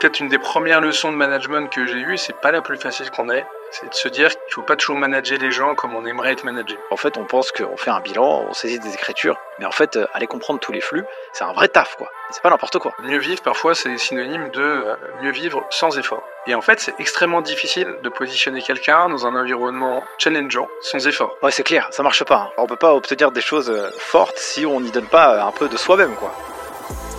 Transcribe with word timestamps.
Peut-être 0.00 0.20
une 0.20 0.28
des 0.28 0.38
premières 0.38 0.80
leçons 0.80 1.12
de 1.12 1.16
management 1.16 1.68
que 1.70 1.86
j'ai 1.86 1.98
eues, 1.98 2.18
c'est 2.18 2.36
pas 2.36 2.50
la 2.50 2.60
plus 2.60 2.76
facile 2.76 3.10
qu'on 3.10 3.30
ait, 3.30 3.46
c'est 3.70 3.88
de 3.88 3.94
se 3.94 4.08
dire 4.08 4.28
qu'il 4.30 4.54
faut 4.54 4.62
pas 4.62 4.76
toujours 4.76 4.96
manager 4.96 5.38
les 5.38 5.50
gens 5.52 5.74
comme 5.74 5.94
on 5.94 6.04
aimerait 6.04 6.32
être 6.32 6.44
managé. 6.44 6.76
En 6.90 6.96
fait, 6.96 7.16
on 7.16 7.24
pense 7.24 7.52
qu'on 7.52 7.76
fait 7.76 7.90
un 7.90 8.00
bilan, 8.00 8.46
on 8.48 8.52
saisit 8.52 8.78
des 8.78 8.94
écritures, 8.94 9.38
mais 9.58 9.64
en 9.64 9.70
fait, 9.70 9.96
euh, 9.96 10.06
aller 10.12 10.26
comprendre 10.26 10.60
tous 10.60 10.72
les 10.72 10.80
flux, 10.80 11.04
c'est 11.32 11.44
un 11.44 11.52
vrai 11.52 11.68
taf, 11.68 11.96
quoi. 11.96 12.10
C'est 12.30 12.42
pas 12.42 12.50
n'importe 12.50 12.78
quoi. 12.78 12.92
Mieux 13.04 13.18
vivre, 13.18 13.40
parfois, 13.42 13.74
c'est 13.74 13.96
synonyme 13.98 14.50
de 14.50 14.60
euh, 14.62 14.96
mieux 15.22 15.30
vivre 15.30 15.64
sans 15.70 15.96
effort. 15.98 16.22
Et 16.46 16.54
en 16.54 16.60
fait, 16.60 16.80
c'est 16.80 16.94
extrêmement 16.98 17.40
difficile 17.40 17.96
de 18.02 18.08
positionner 18.08 18.62
quelqu'un 18.62 19.08
dans 19.08 19.26
un 19.26 19.34
environnement 19.34 20.02
challengeant 20.18 20.68
sans 20.80 21.06
effort. 21.06 21.36
Ouais, 21.42 21.52
c'est 21.52 21.62
clair, 21.64 21.88
ça 21.92 22.02
marche 22.02 22.24
pas. 22.24 22.36
hein. 22.36 22.50
On 22.58 22.66
peut 22.66 22.76
pas 22.76 22.94
obtenir 22.94 23.30
des 23.30 23.40
choses 23.40 23.70
euh, 23.70 23.90
fortes 23.98 24.38
si 24.38 24.66
on 24.66 24.80
n'y 24.80 24.90
donne 24.90 25.06
pas 25.06 25.42
un 25.44 25.52
peu 25.52 25.68
de 25.68 25.76
soi-même, 25.76 26.14
quoi. 26.16 26.34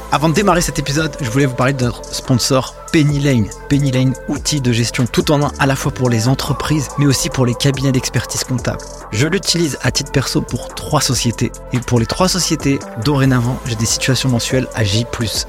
Avant 0.09 0.29
de 0.29 0.33
démarrer 0.33 0.61
cet 0.61 0.79
épisode, 0.79 1.11
je 1.19 1.29
voulais 1.29 1.45
vous 1.45 1.55
parler 1.55 1.73
de 1.73 1.83
notre 1.83 2.05
sponsor 2.05 2.73
Penny 2.91 3.19
Lane. 3.19 3.47
Penny 3.69 3.91
Lane, 3.91 4.13
outil 4.27 4.61
de 4.61 4.71
gestion 4.71 5.05
tout 5.05 5.31
en 5.31 5.43
un 5.43 5.51
à 5.59 5.65
la 5.65 5.75
fois 5.75 5.91
pour 5.91 6.09
les 6.09 6.27
entreprises 6.27 6.87
mais 6.97 7.05
aussi 7.05 7.29
pour 7.29 7.45
les 7.45 7.53
cabinets 7.53 7.91
d'expertise 7.91 8.43
comptable. 8.43 8.79
Je 9.11 9.27
l'utilise 9.27 9.77
à 9.81 9.91
titre 9.91 10.11
perso 10.11 10.41
pour 10.41 10.67
trois 10.69 11.01
sociétés. 11.01 11.51
Et 11.73 11.79
pour 11.79 11.99
les 11.99 12.05
trois 12.05 12.27
sociétés, 12.27 12.79
dorénavant, 13.03 13.59
j'ai 13.65 13.75
des 13.75 13.85
situations 13.85 14.29
mensuelles 14.29 14.67
à 14.75 14.83
J 14.83 15.05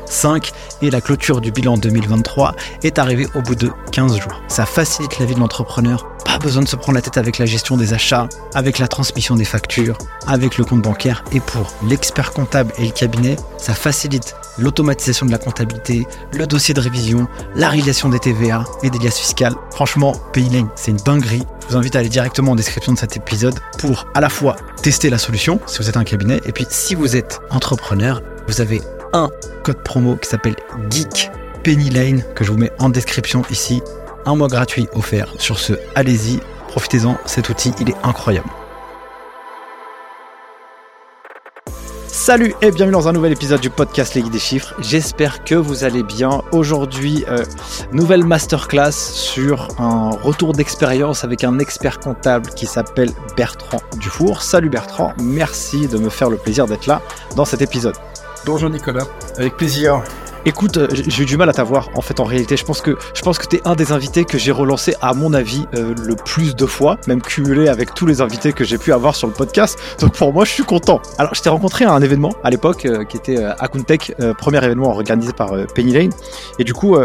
5 0.07 0.53
et 0.83 0.91
la 0.91 1.01
clôture 1.01 1.41
du 1.41 1.53
bilan 1.53 1.77
2023 1.77 2.55
est 2.83 2.99
arrivée 2.99 3.27
au 3.35 3.43
bout 3.43 3.55
de 3.55 3.71
15 3.93 4.19
jours. 4.19 4.41
Ça 4.49 4.67
facilite 4.67 5.19
la 5.19 5.27
vie 5.27 5.35
de 5.35 5.41
l'entrepreneur. 5.41 6.09
Pas 6.25 6.39
besoin 6.39 6.63
de 6.63 6.69
se 6.69 6.77
prendre 6.77 6.97
la 6.97 7.03
tête 7.03 7.17
avec 7.17 7.39
la 7.39 7.47
gestion 7.47 7.77
des 7.77 7.95
achats, 7.95 8.29
avec 8.55 8.79
la 8.79 8.89
transmission 8.89 9.35
des 9.35 9.45
factures, 9.45 9.97
avec 10.27 10.59
le 10.59 10.65
compte 10.65 10.83
bancaire. 10.83 11.25
Et 11.33 11.41
pour 11.41 11.73
l'expert 11.89 12.33
comptable 12.33 12.73
et 12.79 12.85
le 12.85 12.93
cabinet, 12.93 13.37
ça 13.57 13.75
facilite 13.75 14.35
l'automatisation 14.59 15.27
de 15.27 15.31
la 15.31 15.39
comptabilité, 15.39 16.07
le 16.33 16.47
dossier 16.47 16.75
de 16.75 16.81
révision, 16.81 17.28
la 17.55 17.69
réalisation 17.69 18.09
des 18.09 18.19
TVA 18.19 18.65
et 18.83 18.91
des 18.91 18.99
liasses 18.99 19.19
fiscales. 19.19 19.55
Franchement, 19.71 20.13
Paylane, 20.33 20.69
c'est 20.75 20.91
une 20.91 20.97
dinguerie. 20.99 21.43
Je 21.63 21.73
vous 21.73 21.77
invite 21.77 21.97
à 21.97 22.01
aller 22.01 22.09
directement 22.09 22.53
en 22.53 22.57
description 22.57 22.93
de 22.93 22.99
cet 22.99 23.17
épisode 23.17 23.59
pour 23.79 24.07
à 24.15 24.21
la 24.21 24.29
fois 24.29 24.57
tester 24.83 25.11
la 25.11 25.19
solution 25.19 25.61
si 25.67 25.79
vous 25.79 25.89
êtes 25.89 25.97
un 25.97 26.05
cabinet 26.05 26.41
et 26.47 26.53
puis 26.53 26.67
si 26.71 26.95
vous 26.95 27.17
êtes 27.17 27.41
entrepreneur, 27.51 28.23
vous 28.47 28.61
avez 28.61 28.81
un 29.13 29.29
code 29.63 29.83
promo 29.83 30.17
qui 30.17 30.29
s'appelle 30.29 30.57
Geek 30.91 31.31
Penny 31.63 31.91
Lane 31.91 32.23
que 32.35 32.45
je 32.45 32.53
vous 32.53 32.59
mets 32.59 32.73
en 32.79 32.89
description 32.89 33.43
ici. 33.51 33.83
Un 34.27 34.37
mois 34.37 34.49
gratuit 34.49 34.89
offert. 34.95 35.35
Sur 35.39 35.59
ce, 35.59 35.75
allez-y, 35.95 36.41
profitez-en, 36.69 37.17
cet 37.25 37.49
outil, 37.49 37.73
il 37.81 37.91
est 37.91 37.97
incroyable. 38.03 38.49
Salut 42.21 42.53
et 42.61 42.73
bienvenue 42.73 42.93
dans 42.93 43.07
un 43.07 43.13
nouvel 43.13 43.33
épisode 43.33 43.61
du 43.61 43.71
podcast 43.71 44.15
Les 44.15 44.23
des 44.23 44.41
Chiffres. 44.41 44.75
J'espère 44.81 45.45
que 45.45 45.55
vous 45.55 45.85
allez 45.85 46.03
bien. 46.03 46.43
Aujourd'hui, 46.51 47.25
euh, 47.29 47.45
nouvelle 47.93 48.25
masterclass 48.25 48.91
sur 48.91 49.69
un 49.79 50.11
retour 50.11 50.53
d'expérience 50.53 51.23
avec 51.23 51.45
un 51.45 51.61
expert 51.61 52.01
comptable 52.01 52.51
qui 52.51 52.67
s'appelle 52.67 53.13
Bertrand 53.37 53.81
Dufour. 53.99 54.43
Salut 54.43 54.69
Bertrand, 54.69 55.15
merci 55.23 55.87
de 55.87 55.97
me 55.97 56.11
faire 56.11 56.29
le 56.29 56.37
plaisir 56.37 56.67
d'être 56.67 56.87
là 56.87 57.01
dans 57.37 57.45
cet 57.45 57.63
épisode. 57.63 57.95
Bonjour 58.47 58.71
Nicolas, 58.71 59.05
avec 59.37 59.57
plaisir. 59.57 60.03
Écoute, 60.45 60.77
euh, 60.77 60.89
j'ai 60.91 61.23
eu 61.23 61.27
du 61.27 61.37
mal 61.37 61.51
à 61.51 61.53
t'avoir. 61.53 61.91
En 61.95 62.01
fait, 62.01 62.21
en 62.21 62.25
réalité, 62.25 62.57
je 62.57 62.65
pense 62.65 62.81
que 62.81 62.97
je 63.13 63.21
pense 63.23 63.39
t'es 63.39 63.61
un 63.67 63.75
des 63.75 63.93
invités 63.93 64.25
que 64.25 64.39
j'ai 64.39 64.53
relancé, 64.53 64.95
à 65.01 65.13
mon 65.13 65.35
avis, 65.35 65.67
euh, 65.75 65.95
le 66.03 66.17
plus 66.17 66.55
de 66.55 66.65
fois, 66.65 66.99
même 67.07 67.21
cumulé 67.21 67.69
avec 67.69 67.95
tous 67.95 68.07
les 68.07 68.21
invités 68.21 68.53
que 68.53 68.65
j'ai 68.65 68.79
pu 68.79 68.93
avoir 68.93 69.17
sur 69.17 69.27
le 69.27 69.35
podcast. 69.35 69.79
Donc 70.01 70.15
pour 70.15 70.33
moi, 70.33 70.45
je 70.45 70.53
suis 70.53 70.63
content. 70.63 71.03
Alors, 71.19 71.35
je 71.35 71.43
t'ai 71.43 71.49
rencontré 71.49 71.85
à 71.85 71.93
un 71.93 72.01
événement 72.01 72.33
à 72.45 72.51
l'époque 72.51 72.87
euh, 72.87 73.05
qui 73.05 73.17
était 73.17 73.43
Akuntech, 73.45 74.15
euh, 74.21 74.33
premier 74.35 74.59
événement 74.65 74.91
organisé 74.91 75.33
par 75.33 75.51
Penny 75.75 75.93
Lane. 75.93 76.13
Et 76.59 76.65
du 76.65 76.73
coup, 76.73 76.97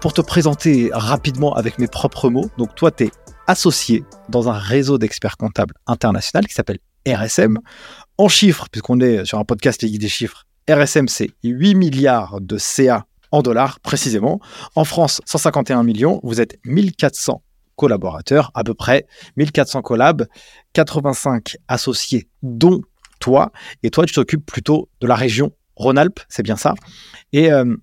pour 0.00 0.12
te 0.12 0.20
présenter 0.20 0.90
rapidement 0.92 1.54
avec 1.54 1.78
mes 1.78 1.88
propres 1.88 2.28
mots, 2.28 2.50
donc 2.58 2.74
toi, 2.74 2.90
t'es 2.90 3.10
associé 3.46 4.04
dans 4.28 4.48
un 4.48 4.58
réseau 4.58 4.98
d'experts 4.98 5.36
comptables 5.36 5.74
international 5.86 6.46
qui 6.46 6.54
s'appelle 6.54 6.78
RSM. 7.08 7.58
En 8.18 8.28
chiffres, 8.28 8.66
puisqu'on 8.70 9.00
est 9.00 9.24
sur 9.24 9.38
un 9.38 9.44
podcast 9.44 9.84
Guides 9.84 10.00
des 10.00 10.08
chiffres, 10.08 10.44
RSM, 10.68 11.08
c'est 11.08 11.30
8 11.44 11.74
milliards 11.74 12.40
de 12.40 12.58
CA 12.58 13.06
en 13.30 13.42
dollars 13.42 13.80
précisément. 13.80 14.40
En 14.74 14.84
France, 14.84 15.20
151 15.24 15.82
millions. 15.82 16.20
Vous 16.22 16.40
êtes 16.40 16.58
1400 16.64 17.42
collaborateurs, 17.76 18.50
à 18.54 18.64
peu 18.64 18.74
près 18.74 19.06
1400 19.36 19.82
collabs, 19.82 20.26
85 20.74 21.56
associés, 21.68 22.28
dont 22.42 22.82
toi. 23.20 23.52
Et 23.82 23.90
toi, 23.90 24.04
tu 24.04 24.12
t'occupes 24.12 24.44
plutôt 24.44 24.88
de 25.00 25.06
la 25.06 25.14
région 25.14 25.52
Rhône-Alpes, 25.76 26.20
c'est 26.28 26.42
bien 26.42 26.56
ça. 26.56 26.74
Et 27.32 27.52
euh, 27.52 27.76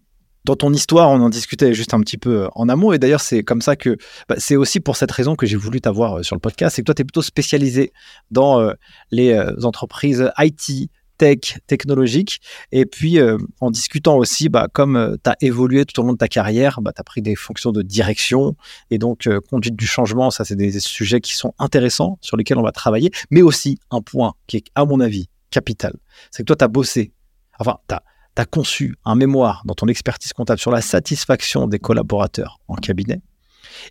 dans 0.43 0.55
ton 0.55 0.71
histoire, 0.73 1.09
on 1.09 1.21
en 1.21 1.29
discutait 1.29 1.73
juste 1.73 1.93
un 1.93 2.01
petit 2.01 2.17
peu 2.17 2.43
euh, 2.43 2.47
en 2.53 2.67
amont. 2.67 2.91
Et 2.91 2.99
d'ailleurs, 2.99 3.21
c'est 3.21 3.41
comme 3.43 3.61
ça 3.61 3.75
que 3.75 3.97
bah, 4.27 4.35
c'est 4.37 4.57
aussi 4.57 4.79
pour 4.81 4.97
cette 4.97 5.11
raison 5.11 5.35
que 5.35 5.45
j'ai 5.45 5.55
voulu 5.55 5.79
t'avoir 5.81 6.19
euh, 6.19 6.23
sur 6.23 6.35
le 6.35 6.41
podcast. 6.41 6.75
C'est 6.75 6.81
que 6.81 6.85
toi, 6.85 6.93
tu 6.93 7.01
es 7.01 7.05
plutôt 7.05 7.21
spécialisé 7.21 7.93
dans 8.31 8.69
les 9.11 9.39
entreprises 9.63 10.29
IT, 10.37 10.89
tech, 11.17 11.59
technologiques. 11.67 12.39
Et 12.71 12.85
puis, 12.85 13.19
euh, 13.19 13.37
en 13.61 13.71
discutant 13.71 14.17
aussi, 14.17 14.49
bah, 14.49 14.67
comme 14.71 15.17
tu 15.23 15.29
as 15.29 15.35
évolué 15.41 15.85
tout 15.85 15.99
au 15.99 16.03
long 16.03 16.13
de 16.13 16.17
ta 16.17 16.27
carrière, 16.27 16.81
bah, 16.81 16.91
tu 16.93 17.01
as 17.01 17.03
pris 17.03 17.21
des 17.21 17.35
fonctions 17.35 17.71
de 17.71 17.81
direction 17.81 18.55
et 18.91 18.97
donc 18.97 19.27
euh, 19.27 19.39
conduite 19.49 19.75
du 19.75 19.87
changement. 19.87 20.31
Ça, 20.31 20.45
c'est 20.45 20.55
des 20.55 20.79
sujets 20.79 21.21
qui 21.21 21.33
sont 21.33 21.53
intéressants, 21.59 22.17
sur 22.21 22.37
lesquels 22.37 22.57
on 22.57 22.63
va 22.63 22.71
travailler. 22.71 23.11
Mais 23.31 23.41
aussi, 23.41 23.79
un 23.91 24.01
point 24.01 24.33
qui 24.47 24.57
est, 24.57 24.65
à 24.75 24.85
mon 24.85 24.99
avis, 24.99 25.29
capital. 25.51 25.93
C'est 26.31 26.43
que 26.43 26.47
toi, 26.47 26.55
tu 26.55 26.65
as 26.65 26.67
bossé, 26.67 27.13
enfin, 27.59 27.77
tu 27.87 27.95
as, 27.95 28.45
conçu 28.45 28.95
un 29.05 29.15
mémoire 29.15 29.61
dans 29.65 29.75
ton 29.75 29.87
expertise 29.87 30.33
comptable 30.33 30.59
sur 30.59 30.71
la 30.71 30.81
satisfaction 30.81 31.67
des 31.67 31.79
collaborateurs 31.79 32.59
en 32.67 32.75
cabinet. 32.75 33.21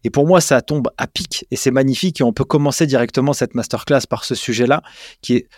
Et 0.04 0.10
pour 0.10 0.26
moi, 0.26 0.40
ça 0.40 0.60
tombe 0.60 0.88
à 0.98 1.06
pic 1.06 1.46
et 1.50 1.56
c'est 1.56 1.70
magnifique. 1.70 2.20
Et 2.20 2.24
on 2.24 2.32
peut 2.32 2.44
commencer 2.44 2.86
directement 2.86 3.32
cette 3.32 3.54
masterclass 3.54 4.06
par 4.08 4.24
ce 4.24 4.34
sujet-là, 4.34 4.82
qui 5.22 5.36
est 5.36 5.48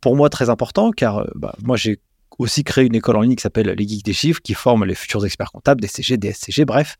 pour 0.00 0.16
moi 0.16 0.28
très 0.28 0.50
important, 0.50 0.90
car 0.90 1.18
euh, 1.18 1.26
bah, 1.34 1.54
moi 1.62 1.76
j'ai 1.76 2.00
aussi 2.38 2.64
créé 2.64 2.84
une 2.84 2.94
école 2.94 3.16
en 3.16 3.22
ligne 3.22 3.34
qui 3.34 3.42
s'appelle 3.42 3.68
les 3.68 3.88
Geeks 3.88 4.04
des 4.04 4.12
Chiffres, 4.12 4.40
qui 4.42 4.52
forme 4.52 4.84
les 4.84 4.94
futurs 4.94 5.24
experts 5.24 5.52
comptables, 5.52 5.80
des 5.80 5.88
CG, 5.88 6.18
des 6.18 6.32
SCG, 6.32 6.66
bref. 6.66 6.96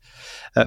Euh, 0.57 0.65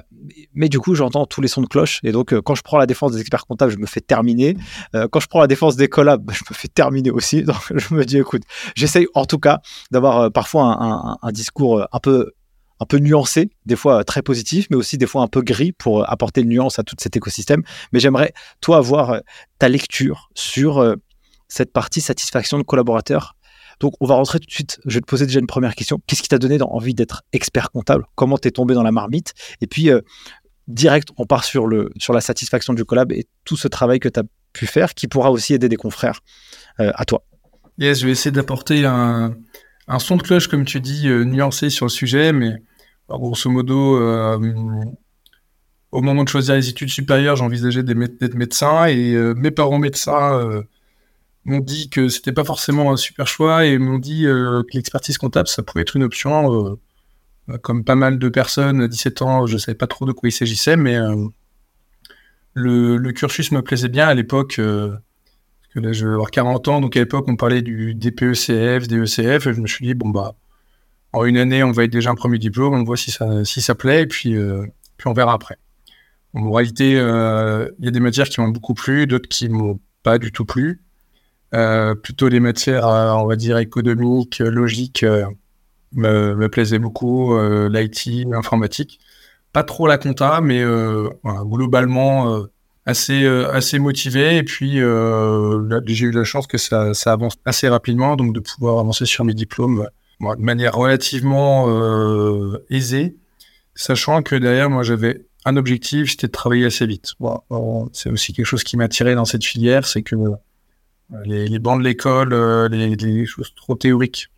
mais 0.53 0.69
du 0.69 0.79
coup, 0.79 0.95
j'entends 0.95 1.25
tous 1.25 1.41
les 1.41 1.49
sons 1.49 1.61
de 1.61 1.67
cloche. 1.67 1.99
Et 2.03 2.13
donc, 2.13 2.33
euh, 2.33 2.41
quand 2.41 2.55
je 2.55 2.61
prends 2.61 2.77
la 2.77 2.85
défense 2.85 3.11
des 3.11 3.19
experts 3.19 3.45
comptables, 3.45 3.71
je 3.71 3.77
me 3.77 3.85
fais 3.85 3.99
terminer. 3.99 4.55
Quand 4.93 5.19
je 5.19 5.27
prends 5.27 5.41
la 5.41 5.47
défense 5.47 5.75
des 5.75 5.89
collabs, 5.89 6.29
je 6.31 6.43
me 6.49 6.55
fais 6.55 6.69
terminer 6.69 7.11
aussi. 7.11 7.43
Donc, 7.43 7.61
je 7.75 7.93
me 7.93 8.05
dis, 8.05 8.17
écoute, 8.17 8.43
j'essaye 8.75 9.07
en 9.13 9.25
tout 9.25 9.39
cas 9.39 9.59
d'avoir 9.91 10.31
parfois 10.31 11.17
un, 11.21 11.31
discours 11.31 11.85
un 11.91 11.99
peu 11.99 12.31
un 12.79 12.85
peu 12.85 12.97
nuancé, 12.97 13.51
des 13.67 13.75
fois 13.75 14.03
très 14.03 14.23
positif, 14.23 14.65
mais 14.71 14.75
aussi 14.75 14.97
des 14.97 15.05
fois 15.05 15.21
un 15.21 15.27
peu 15.27 15.41
gris 15.41 15.71
pour 15.71 16.09
apporter 16.09 16.41
une 16.41 16.49
nuance 16.49 16.79
à 16.79 16.83
tout 16.83 16.95
cet 16.97 17.15
écosystème. 17.15 17.61
Mais 17.93 17.99
j'aimerais, 17.99 18.33
toi, 18.59 18.77
avoir 18.77 19.21
ta 19.59 19.69
lecture 19.69 20.31
sur 20.33 20.95
cette 21.51 21.73
partie 21.73 21.99
satisfaction 21.99 22.57
de 22.57 22.63
collaborateurs. 22.63 23.35
Donc, 23.81 23.93
on 23.99 24.05
va 24.05 24.15
rentrer 24.15 24.39
tout 24.39 24.45
de 24.45 24.51
suite. 24.51 24.79
Je 24.85 24.95
vais 24.95 25.01
te 25.01 25.05
poser 25.05 25.25
déjà 25.25 25.39
une 25.39 25.47
première 25.47 25.75
question. 25.75 25.99
Qu'est-ce 26.07 26.21
qui 26.21 26.29
t'a 26.29 26.37
donné 26.37 26.57
envie 26.61 26.93
d'être 26.93 27.23
expert 27.33 27.71
comptable? 27.71 28.05
Comment 28.15 28.37
t'es 28.37 28.51
tombé 28.51 28.73
dans 28.73 28.83
la 28.83 28.91
marmite? 28.91 29.33
Et 29.59 29.67
puis, 29.67 29.89
euh, 29.89 29.99
direct, 30.67 31.09
on 31.17 31.25
part 31.25 31.43
sur, 31.43 31.67
le, 31.67 31.91
sur 31.97 32.13
la 32.13 32.21
satisfaction 32.21 32.73
du 32.73 32.85
collab 32.85 33.11
et 33.11 33.27
tout 33.43 33.57
ce 33.57 33.67
travail 33.67 33.99
que 33.99 34.07
tu 34.07 34.19
as 34.19 34.23
pu 34.53 34.65
faire 34.65 34.93
qui 34.93 35.07
pourra 35.07 35.29
aussi 35.29 35.53
aider 35.53 35.67
des 35.67 35.75
confrères 35.75 36.21
euh, 36.79 36.91
à 36.95 37.03
toi. 37.03 37.23
Yes, 37.79 37.99
je 37.99 38.05
vais 38.05 38.11
essayer 38.11 38.31
d'apporter 38.31 38.85
un, 38.85 39.35
son 39.99 40.15
de 40.15 40.23
cloche, 40.23 40.47
comme 40.47 40.63
tu 40.63 40.79
dis, 40.79 41.09
euh, 41.09 41.25
nuancé 41.25 41.69
sur 41.69 41.85
le 41.85 41.91
sujet, 41.91 42.31
mais 42.31 42.53
alors, 43.09 43.19
grosso 43.19 43.49
modo, 43.49 43.99
au 45.91 46.01
moment 46.01 46.23
de 46.23 46.29
choisir 46.29 46.55
les 46.55 46.69
études 46.69 46.89
supérieures, 46.89 47.35
j'envisageais 47.35 47.83
d'être 47.83 48.35
médecin 48.35 48.85
et 48.85 49.17
mes 49.35 49.51
parents 49.51 49.79
médecins 49.79 50.63
m'ont 51.45 51.59
dit 51.59 51.89
que 51.89 52.09
c'était 52.09 52.31
pas 52.31 52.43
forcément 52.43 52.91
un 52.91 52.97
super 52.97 53.27
choix 53.27 53.65
et 53.65 53.77
m'ont 53.77 53.99
dit 53.99 54.25
euh, 54.25 54.63
que 54.63 54.75
l'expertise 54.75 55.17
comptable, 55.17 55.47
ça 55.47 55.63
pouvait 55.63 55.81
être 55.81 55.95
une 55.95 56.03
option. 56.03 56.77
euh, 57.49 57.57
comme 57.63 57.83
pas 57.83 57.95
mal 57.95 58.19
de 58.19 58.29
personnes, 58.29 58.81
à 58.81 58.87
17 58.87 59.21
ans, 59.23 59.47
je 59.47 59.57
savais 59.57 59.75
pas 59.75 59.87
trop 59.87 60.05
de 60.05 60.11
quoi 60.11 60.29
il 60.29 60.31
s'agissait, 60.31 60.77
mais 60.77 60.95
euh, 60.95 61.27
le, 62.53 63.11
cursus 63.11 63.51
me 63.51 63.61
plaisait 63.61 63.89
bien 63.89 64.07
à 64.07 64.13
l'époque. 64.13 64.55
parce 64.57 65.73
que 65.73 65.79
là, 65.79 65.91
je 65.91 66.07
vais 66.07 66.13
avoir 66.13 66.31
40 66.31 66.67
ans, 66.67 66.81
donc 66.81 66.95
à 66.95 66.99
l'époque, 66.99 67.25
on 67.27 67.35
parlait 67.35 67.61
du 67.61 67.95
DPECF, 67.95 68.87
DECF, 68.87 69.47
et 69.47 69.53
je 69.53 69.61
me 69.61 69.67
suis 69.67 69.85
dit, 69.85 69.93
bon, 69.95 70.09
bah, 70.09 70.35
en 71.13 71.25
une 71.25 71.37
année, 71.37 71.63
on 71.63 71.71
va 71.71 71.83
être 71.85 71.91
déjà 71.91 72.11
un 72.11 72.15
premier 72.15 72.37
diplôme, 72.37 72.73
on 72.73 72.83
voit 72.83 72.97
si 72.97 73.11
ça, 73.11 73.43
si 73.43 73.61
ça 73.61 73.75
plaît, 73.75 74.03
et 74.03 74.07
puis, 74.07 74.35
puis 74.97 75.07
on 75.07 75.13
verra 75.13 75.33
après. 75.33 75.57
En 76.33 76.51
réalité, 76.51 76.91
il 76.91 77.85
y 77.85 77.87
a 77.87 77.91
des 77.91 77.99
matières 77.99 78.29
qui 78.29 78.39
m'ont 78.39 78.49
beaucoup 78.49 78.75
plu, 78.75 79.07
d'autres 79.07 79.27
qui 79.27 79.49
m'ont 79.49 79.79
pas 80.03 80.19
du 80.19 80.31
tout 80.31 80.45
plu. 80.45 80.79
Euh, 81.53 81.95
plutôt 81.95 82.29
les 82.29 82.39
matières, 82.39 82.87
euh, 82.87 83.11
on 83.11 83.25
va 83.25 83.35
dire, 83.35 83.57
économiques, 83.57 84.39
euh, 84.39 84.49
logiques, 84.49 85.05
me, 85.93 86.35
me 86.35 86.49
plaisaient 86.49 86.79
beaucoup, 86.79 87.37
l'IT, 87.37 88.25
l'informatique. 88.29 88.99
Pas 89.51 89.63
trop 89.63 89.87
la 89.87 89.97
compta, 89.97 90.39
mais 90.39 90.63
globalement, 91.23 92.45
assez, 92.85 93.25
assez 93.27 93.79
motivé. 93.79 94.37
Et 94.37 94.43
puis, 94.43 94.75
j'ai 94.75 96.05
eu 96.05 96.11
la 96.11 96.23
chance 96.23 96.47
que 96.47 96.57
ça, 96.57 96.93
avance 97.07 97.35
assez 97.43 97.67
rapidement, 97.67 98.15
donc 98.15 98.33
de 98.33 98.39
pouvoir 98.39 98.79
avancer 98.79 99.05
sur 99.05 99.25
mes 99.25 99.33
diplômes 99.33 99.85
de 100.21 100.41
manière 100.41 100.75
relativement 100.75 101.67
aisée, 102.69 103.17
sachant 103.75 104.21
que 104.21 104.35
derrière, 104.35 104.69
moi, 104.69 104.83
j'avais 104.83 105.25
un 105.43 105.57
objectif, 105.57 106.11
c'était 106.11 106.27
de 106.27 106.31
travailler 106.31 106.65
assez 106.67 106.85
vite. 106.85 107.15
c'est 107.91 108.09
aussi 108.09 108.31
quelque 108.31 108.45
chose 108.45 108.63
qui 108.63 108.77
m'a 108.77 108.85
attiré 108.85 109.15
dans 109.15 109.25
cette 109.25 109.43
filière, 109.43 109.85
c'est 109.85 110.03
que 110.03 110.15
les, 111.25 111.59
bancs 111.59 111.79
de 111.79 111.83
l'école, 111.83 112.33
les, 112.71 112.95
les, 112.95 113.25
choses 113.25 113.53
trop 113.55 113.75
théoriques, 113.75 114.29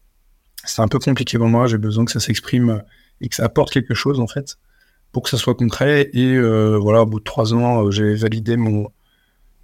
c'est 0.66 0.82
un 0.82 0.88
peu 0.88 1.00
compliqué 1.00 1.38
pour 1.38 1.48
moi. 1.48 1.68
J'ai 1.68 1.78
besoin 1.78 2.06
que 2.06 2.12
ça 2.12 2.20
s'exprime 2.20 2.84
et 3.22 3.30
que 3.30 3.36
ça 3.36 3.46
apporte 3.46 3.72
quelque 3.72 3.94
chose, 3.94 4.20
en 4.20 4.28
fait, 4.28 4.58
pour 5.12 5.24
que 5.24 5.30
ça 5.30 5.38
soit 5.38 5.56
concret. 5.56 6.10
Et 6.14 6.40
voilà, 6.40 7.04
au 7.04 7.06
bout 7.06 7.20
de 7.20 7.24
trois 7.24 7.54
ans, 7.54 7.92
j'ai 7.92 8.16
validé 8.16 8.58
mon, 8.58 8.90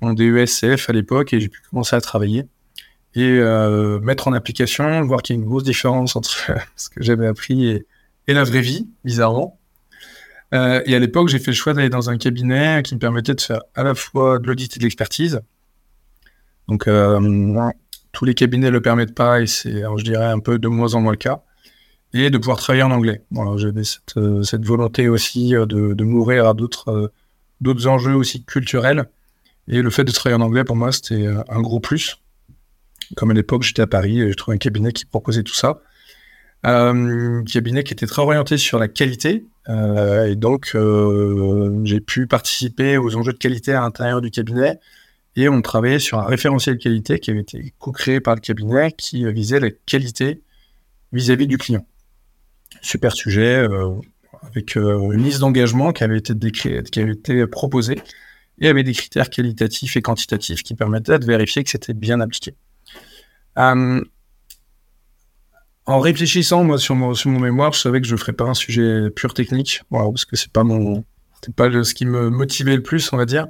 mon 0.02 0.14
DESCF 0.14 0.90
à 0.90 0.94
l'époque 0.94 1.34
et 1.34 1.40
j'ai 1.40 1.50
pu 1.50 1.62
commencer 1.70 1.96
à 1.96 2.02
travailler 2.02 2.46
et 3.16 3.40
euh, 3.40 4.00
mettre 4.00 4.28
en 4.28 4.34
application, 4.34 5.04
voir 5.06 5.22
qu'il 5.22 5.36
y 5.36 5.40
a 5.40 5.42
une 5.42 5.48
grosse 5.48 5.64
différence 5.64 6.16
entre 6.16 6.52
ce 6.76 6.90
que 6.90 7.04
j'avais 7.04 7.28
appris 7.28 7.68
et, 7.68 7.86
la 8.28 8.44
vraie 8.44 8.62
vie, 8.62 8.88
bizarrement. 9.04 9.60
Euh, 10.54 10.84
et 10.86 10.96
à 10.96 11.00
l'époque, 11.00 11.30
j'ai 11.30 11.40
fait 11.40 11.50
le 11.50 11.56
choix 11.56 11.74
d'aller 11.74 11.90
dans 11.90 12.12
un 12.12 12.18
cabinet 12.18 12.84
qui 12.84 12.94
me 12.94 13.00
permettait 13.00 13.34
de 13.34 13.42
faire 13.42 13.62
à 13.74 13.82
la 13.82 13.96
fois 13.96 14.38
de 14.38 14.46
l'audit 14.46 14.76
et 14.76 14.80
de 14.80 14.84
l'expertise. 14.84 15.42
Donc, 16.70 16.88
euh, 16.88 17.20
tous 18.14 18.24
les 18.24 18.34
cabinets 18.34 18.68
ne 18.68 18.72
le 18.72 18.82
permettent 18.82 19.16
pas 19.16 19.42
et 19.42 19.48
c'est, 19.48 19.84
je 19.98 20.04
dirais, 20.04 20.28
un 20.28 20.40
peu 20.40 20.58
de 20.58 20.68
moins 20.70 20.94
en 20.94 21.02
moins 21.02 21.12
le 21.12 21.18
cas. 21.18 21.42
Et 22.14 22.32
de 22.32 22.38
pouvoir 22.40 22.58
travailler 22.58 22.82
en 22.82 22.92
anglais. 22.92 23.22
J'avais 23.58 23.84
cette, 23.84 24.18
cette, 24.44 24.66
volonté 24.66 25.10
aussi 25.10 25.50
de, 25.52 25.66
de 25.66 26.04
m'ouvrir 26.04 26.48
à 26.48 26.56
d'autres, 26.56 27.12
d'autres 27.62 27.86
enjeux 27.86 28.16
aussi 28.16 28.44
culturels 28.44 29.08
et 29.70 29.84
le 29.84 29.90
fait 29.92 30.04
de 30.04 30.12
travailler 30.12 30.42
en 30.42 30.46
anglais, 30.46 30.64
pour 30.64 30.76
moi, 30.76 30.92
c'était 30.92 31.28
euh, 31.28 31.44
un 31.48 31.62
gros 31.62 31.80
plus. 31.80 32.18
Comme 33.16 33.30
à 33.32 33.34
l'époque, 33.34 33.62
j'étais 33.62 33.84
à 33.84 33.88
Paris, 33.88 34.20
et 34.20 34.28
j'ai 34.28 34.36
trouvé 34.36 34.56
un 34.56 34.58
cabinet 34.58 34.92
qui 34.92 35.06
proposait 35.06 35.44
tout 35.44 35.54
ça. 35.54 35.80
Euh, 36.66 37.40
un 37.40 37.44
cabinet 37.44 37.84
qui 37.84 37.94
était 37.94 38.08
très 38.08 38.22
orienté 38.22 38.58
sur 38.58 38.80
la 38.80 38.88
qualité. 38.88 39.46
Euh, 39.70 40.26
et 40.26 40.36
donc, 40.36 40.76
j'ai 41.84 42.02
pu 42.02 42.26
participer 42.26 42.98
aux 42.98 43.16
enjeux 43.16 43.34
de 43.34 43.38
qualité 43.38 43.74
à 43.74 43.82
l'intérieur 43.82 44.22
du 44.22 44.32
cabinet. 44.32 44.80
Et 45.40 45.48
on 45.48 45.62
travaillait 45.62 46.00
sur 46.00 46.20
un 46.20 46.26
référentiel 46.26 46.78
qualité 46.78 47.18
qui 47.18 47.32
avait 47.32 47.40
été 47.40 47.74
co-créé 47.80 48.20
par 48.20 48.36
le 48.36 48.42
cabinet 48.42 48.92
qui 48.92 49.24
visait 49.32 49.62
la 49.62 49.70
qualité 49.72 50.42
vis-à-vis 51.14 51.48
du 51.48 51.58
client. 51.58 51.86
Super 52.82 53.14
sujet, 53.14 53.66
avec 54.44 54.76
une 54.76 55.24
liste 55.24 55.40
d'engagement 55.40 55.94
qui 55.94 56.04
avait 56.04 56.18
été 56.18 56.34
décrite, 56.34 56.90
qui 56.90 57.00
avait 57.00 57.14
été 57.14 57.48
proposée 57.48 58.02
et 58.60 58.68
avait 58.68 58.84
des 58.84 58.92
critères 58.92 59.30
qualitatifs 59.30 59.96
et 59.96 60.02
quantitatifs 60.02 60.62
qui 60.62 60.76
permettaient 60.76 61.20
de 61.20 61.26
vérifier 61.26 61.64
que 61.64 61.70
c'était 61.70 61.94
bien 61.94 62.20
appliqué. 62.20 62.54
Euh, 63.58 64.04
en 65.86 66.00
réfléchissant 66.02 66.66
moi 66.66 66.78
sur 66.78 66.96
mon, 66.96 67.14
sur 67.14 67.30
mon 67.30 67.40
mémoire, 67.40 67.72
je 67.72 67.80
savais 67.80 68.02
que 68.02 68.08
je 68.08 68.16
ne 68.16 68.20
ferais 68.20 68.34
pas 68.34 68.44
un 68.44 68.54
sujet 68.54 69.10
pur 69.10 69.34
technique, 69.34 69.84
parce 69.90 70.26
que 70.26 70.36
pas 70.50 70.66
mon, 70.66 71.06
c'est 71.42 71.56
pas 71.56 71.72
ce 71.86 71.94
qui 71.94 72.06
me 72.06 72.30
motivait 72.30 72.76
le 72.76 72.84
plus, 72.84 73.14
on 73.14 73.18
va 73.18 73.26
dire. 73.26 73.48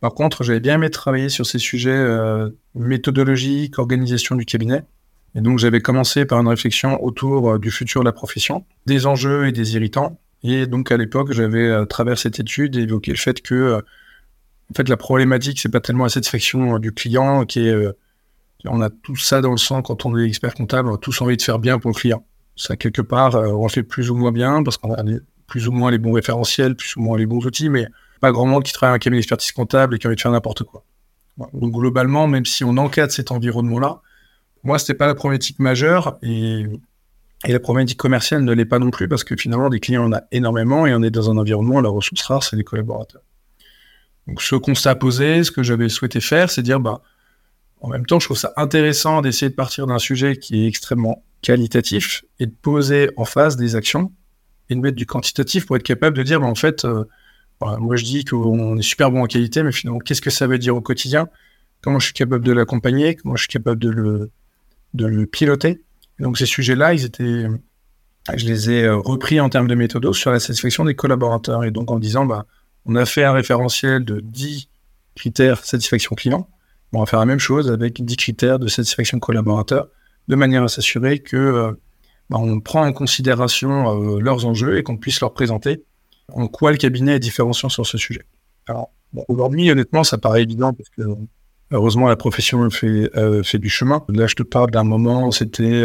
Par 0.00 0.14
contre, 0.14 0.44
j'avais 0.44 0.60
bien 0.60 0.74
aimé 0.74 0.90
travailler 0.90 1.28
sur 1.28 1.46
ces 1.46 1.58
sujets 1.58 1.90
euh, 1.90 2.50
méthodologiques, 2.74 3.78
organisation 3.78 4.36
du 4.36 4.44
cabinet. 4.44 4.82
Et 5.34 5.40
donc, 5.40 5.58
j'avais 5.58 5.80
commencé 5.80 6.24
par 6.24 6.40
une 6.40 6.48
réflexion 6.48 7.02
autour 7.02 7.50
euh, 7.52 7.58
du 7.58 7.70
futur 7.70 8.02
de 8.02 8.06
la 8.06 8.12
profession, 8.12 8.64
des 8.86 9.06
enjeux 9.06 9.46
et 9.46 9.52
des 9.52 9.74
irritants. 9.74 10.18
Et 10.44 10.66
donc, 10.66 10.92
à 10.92 10.96
l'époque, 10.96 11.32
j'avais, 11.32 11.70
à 11.70 11.84
travers 11.84 12.18
cette 12.18 12.38
étude, 12.38 12.76
évoqué 12.76 13.10
le 13.10 13.16
fait 13.16 13.42
que 13.42 13.82
en 14.70 14.74
fait, 14.74 14.88
la 14.88 14.96
problématique, 14.96 15.58
c'est 15.60 15.70
pas 15.70 15.80
tellement 15.80 16.04
la 16.04 16.10
satisfaction 16.10 16.76
euh, 16.76 16.78
du 16.78 16.92
client 16.92 17.44
qui 17.46 17.66
est. 17.66 17.72
Euh, 17.72 17.92
on 18.64 18.80
a 18.80 18.90
tout 18.90 19.16
ça 19.16 19.40
dans 19.40 19.52
le 19.52 19.56
sang 19.56 19.82
quand 19.82 20.04
on 20.04 20.16
est 20.18 20.26
expert 20.26 20.54
comptable, 20.54 20.88
on 20.88 20.96
a 20.96 20.98
tous 20.98 21.20
envie 21.22 21.36
de 21.36 21.42
faire 21.42 21.58
bien 21.58 21.78
pour 21.78 21.90
le 21.90 21.94
client. 21.94 22.24
Ça, 22.56 22.76
quelque 22.76 23.02
part, 23.02 23.36
euh, 23.36 23.52
on 23.52 23.68
fait 23.68 23.84
plus 23.84 24.10
ou 24.10 24.16
moins 24.16 24.32
bien 24.32 24.62
parce 24.64 24.76
qu'on 24.76 24.92
a 24.92 25.02
plus 25.46 25.68
ou 25.68 25.72
moins 25.72 25.90
les 25.90 25.98
bons 25.98 26.12
référentiels, 26.12 26.74
plus 26.74 26.96
ou 26.96 27.00
moins 27.00 27.16
les 27.16 27.24
bons 27.24 27.46
outils, 27.46 27.68
mais 27.68 27.86
pas 28.18 28.32
grand 28.32 28.46
monde 28.46 28.64
qui 28.64 28.72
travaille 28.72 28.96
un 28.96 28.98
cabinet 28.98 29.18
d'expertise 29.18 29.52
comptable 29.52 29.94
et 29.94 29.98
qui 29.98 30.06
a 30.06 30.08
envie 30.08 30.16
de 30.16 30.20
faire 30.20 30.32
n'importe 30.32 30.64
quoi. 30.64 30.84
Donc, 31.52 31.72
globalement, 31.72 32.26
même 32.26 32.44
si 32.44 32.64
on 32.64 32.76
encadre 32.76 33.12
cet 33.12 33.30
environnement-là, 33.30 34.00
moi, 34.64 34.78
c'était 34.78 34.94
pas 34.94 35.06
la 35.06 35.14
problématique 35.14 35.58
majeure 35.60 36.18
et, 36.22 36.66
la 37.46 37.60
problématique 37.60 37.98
commerciale 37.98 38.42
ne 38.42 38.52
l'est 38.52 38.64
pas 38.64 38.80
non 38.80 38.90
plus 38.90 39.06
parce 39.06 39.22
que 39.22 39.36
finalement, 39.36 39.68
des 39.68 39.78
clients, 39.78 40.10
on 40.10 40.12
a 40.12 40.22
énormément 40.32 40.86
et 40.86 40.94
on 40.94 41.02
est 41.04 41.10
dans 41.10 41.30
un 41.30 41.36
environnement, 41.36 41.80
la 41.80 41.88
ressource 41.88 42.22
rare, 42.22 42.42
c'est 42.42 42.56
les 42.56 42.64
collaborateurs. 42.64 43.22
Donc 44.26 44.42
ce 44.42 44.56
constat 44.56 44.96
posé, 44.96 45.44
ce 45.44 45.52
que 45.52 45.62
j'avais 45.62 45.88
souhaité 45.88 46.20
faire, 46.20 46.50
c'est 46.50 46.62
dire, 46.62 46.80
bah, 46.80 47.00
en 47.80 47.88
même 47.88 48.06
temps, 48.06 48.18
je 48.18 48.26
trouve 48.26 48.36
ça 48.36 48.52
intéressant 48.56 49.22
d'essayer 49.22 49.50
de 49.50 49.54
partir 49.54 49.86
d'un 49.86 50.00
sujet 50.00 50.36
qui 50.36 50.64
est 50.64 50.66
extrêmement 50.66 51.22
qualitatif 51.40 52.24
et 52.40 52.46
de 52.46 52.54
poser 52.60 53.10
en 53.16 53.24
face 53.24 53.56
des 53.56 53.76
actions 53.76 54.12
et 54.68 54.74
de 54.74 54.80
mettre 54.80 54.96
du 54.96 55.06
quantitatif 55.06 55.64
pour 55.64 55.76
être 55.76 55.84
capable 55.84 56.16
de 56.16 56.24
dire, 56.24 56.40
bah, 56.40 56.48
en 56.48 56.56
fait, 56.56 56.84
euh, 56.84 57.04
moi 57.60 57.96
je 57.96 58.04
dis 58.04 58.24
qu'on 58.24 58.76
est 58.78 58.82
super 58.82 59.10
bon 59.10 59.22
en 59.22 59.26
qualité, 59.26 59.62
mais 59.62 59.72
finalement, 59.72 59.98
qu'est-ce 59.98 60.22
que 60.22 60.30
ça 60.30 60.46
veut 60.46 60.58
dire 60.58 60.76
au 60.76 60.80
quotidien? 60.80 61.28
Comment 61.80 61.98
je 61.98 62.06
suis 62.06 62.14
capable 62.14 62.44
de 62.44 62.52
l'accompagner? 62.52 63.14
Comment 63.14 63.36
je 63.36 63.42
suis 63.42 63.48
capable 63.48 63.80
de 63.80 63.90
le, 63.90 64.30
de 64.94 65.06
le 65.06 65.26
piloter? 65.26 65.82
Donc 66.18 66.38
ces 66.38 66.46
sujets-là, 66.46 66.94
ils 66.94 67.04
étaient, 67.04 67.46
je 68.34 68.46
les 68.46 68.70
ai 68.70 68.82
euh, 68.84 68.96
repris 68.96 69.40
en 69.40 69.48
termes 69.48 69.68
de 69.68 69.74
méthodos 69.74 70.12
sur 70.12 70.30
la 70.30 70.40
satisfaction 70.40 70.84
des 70.84 70.94
collaborateurs 70.94 71.64
et 71.64 71.70
donc 71.70 71.90
en 71.90 71.98
disant, 71.98 72.26
bah, 72.26 72.46
on 72.84 72.96
a 72.96 73.06
fait 73.06 73.24
un 73.24 73.32
référentiel 73.32 74.04
de 74.04 74.20
10 74.20 74.68
critères 75.14 75.64
satisfaction 75.64 76.14
client. 76.14 76.48
On 76.92 77.00
va 77.00 77.06
faire 77.06 77.18
la 77.20 77.26
même 77.26 77.38
chose 77.38 77.70
avec 77.70 78.04
10 78.04 78.16
critères 78.16 78.58
de 78.58 78.66
satisfaction 78.66 79.18
collaborateur, 79.18 79.88
de 80.28 80.36
manière 80.36 80.62
à 80.62 80.68
s'assurer 80.68 81.20
que 81.20 81.36
euh, 81.36 81.72
bah, 82.30 82.38
on 82.38 82.60
prend 82.60 82.86
en 82.86 82.92
considération 82.92 84.16
euh, 84.16 84.20
leurs 84.20 84.46
enjeux 84.46 84.78
et 84.78 84.82
qu'on 84.82 84.96
puisse 84.96 85.20
leur 85.20 85.32
présenter 85.32 85.84
en 86.32 86.46
quoi 86.48 86.70
le 86.72 86.76
cabinet 86.76 87.16
est 87.16 87.20
différenciant 87.20 87.68
sur 87.68 87.86
ce 87.86 87.98
sujet. 87.98 88.22
Alors, 88.66 88.90
aujourd'hui, 89.28 89.70
honnêtement, 89.70 90.04
ça 90.04 90.18
paraît 90.18 90.42
évident 90.42 90.72
parce 90.72 90.88
que 90.90 91.02
heureusement 91.70 92.08
la 92.08 92.16
profession 92.16 92.68
fait, 92.70 93.10
euh, 93.16 93.42
du 93.54 93.68
chemin. 93.68 94.04
Là, 94.08 94.26
je 94.26 94.34
te 94.34 94.42
parle 94.42 94.70
d'un 94.70 94.84
moment, 94.84 95.30
c'était, 95.30 95.84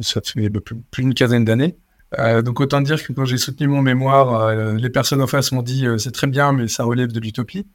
ça 0.00 0.20
fait 0.24 0.50
plus 0.50 1.02
d'une 1.02 1.14
quinzaine 1.14 1.44
d'années. 1.44 1.76
Euh, 2.18 2.40
donc 2.40 2.60
autant 2.60 2.80
dire 2.80 3.02
que 3.02 3.12
quand 3.12 3.26
j'ai 3.26 3.36
soutenu 3.36 3.68
mon 3.68 3.82
mémoire, 3.82 4.34
euh, 4.34 4.74
les 4.74 4.88
personnes 4.88 5.20
en 5.20 5.26
face 5.26 5.52
m'ont 5.52 5.62
dit 5.62 5.86
euh, 5.86 5.98
c'est 5.98 6.12
très 6.12 6.26
bien, 6.26 6.52
mais 6.52 6.66
ça 6.68 6.84
relève 6.84 7.12
de 7.12 7.20
l'utopie. 7.20 7.66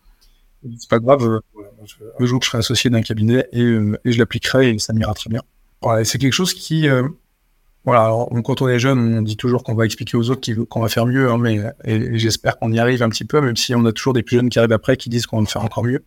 C'est 0.79 0.89
pas 0.89 0.99
grave, 0.99 1.41
le 2.19 2.25
jour 2.25 2.41
je 2.41 2.47
serai 2.47 2.59
associé 2.59 2.89
d'un 2.89 3.01
cabinet 3.01 3.47
et, 3.51 3.61
et 4.05 4.11
je 4.11 4.17
l'appliquerai 4.17 4.69
et 4.69 4.79
ça 4.79 4.93
m'ira 4.93 5.13
très 5.13 5.29
bien. 5.29 5.41
Voilà, 5.81 6.05
c'est 6.05 6.17
quelque 6.17 6.33
chose 6.33 6.53
qui, 6.53 6.87
voilà, 7.85 8.13
quand 8.43 8.61
on 8.61 8.69
est 8.69 8.79
jeune, 8.79 9.17
on 9.17 9.21
dit 9.21 9.35
toujours 9.35 9.63
qu'on 9.63 9.75
va 9.75 9.85
expliquer 9.85 10.15
aux 10.15 10.29
autres 10.29 10.51
qu'on 10.69 10.81
va 10.81 10.87
faire 10.87 11.05
mieux, 11.05 11.29
hein, 11.29 11.37
mais 11.37 11.59
j'espère 12.17 12.57
qu'on 12.57 12.71
y 12.71 12.79
arrive 12.79 13.03
un 13.03 13.09
petit 13.09 13.25
peu, 13.25 13.41
même 13.41 13.57
si 13.57 13.75
on 13.75 13.83
a 13.85 13.91
toujours 13.91 14.13
des 14.13 14.23
plus 14.23 14.37
jeunes 14.37 14.49
qui 14.49 14.57
arrivent 14.57 14.71
après 14.71 14.95
qui 14.95 15.09
disent 15.09 15.25
qu'on 15.25 15.41
va 15.41 15.45
faire 15.45 15.63
encore 15.63 15.83
mieux. 15.83 16.03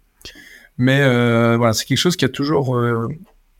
Mais 0.78 1.00
voilà, 1.56 1.74
c'est 1.74 1.84
quelque 1.84 1.98
chose 1.98 2.16
qui 2.16 2.24
a 2.24 2.30
toujours 2.30 2.78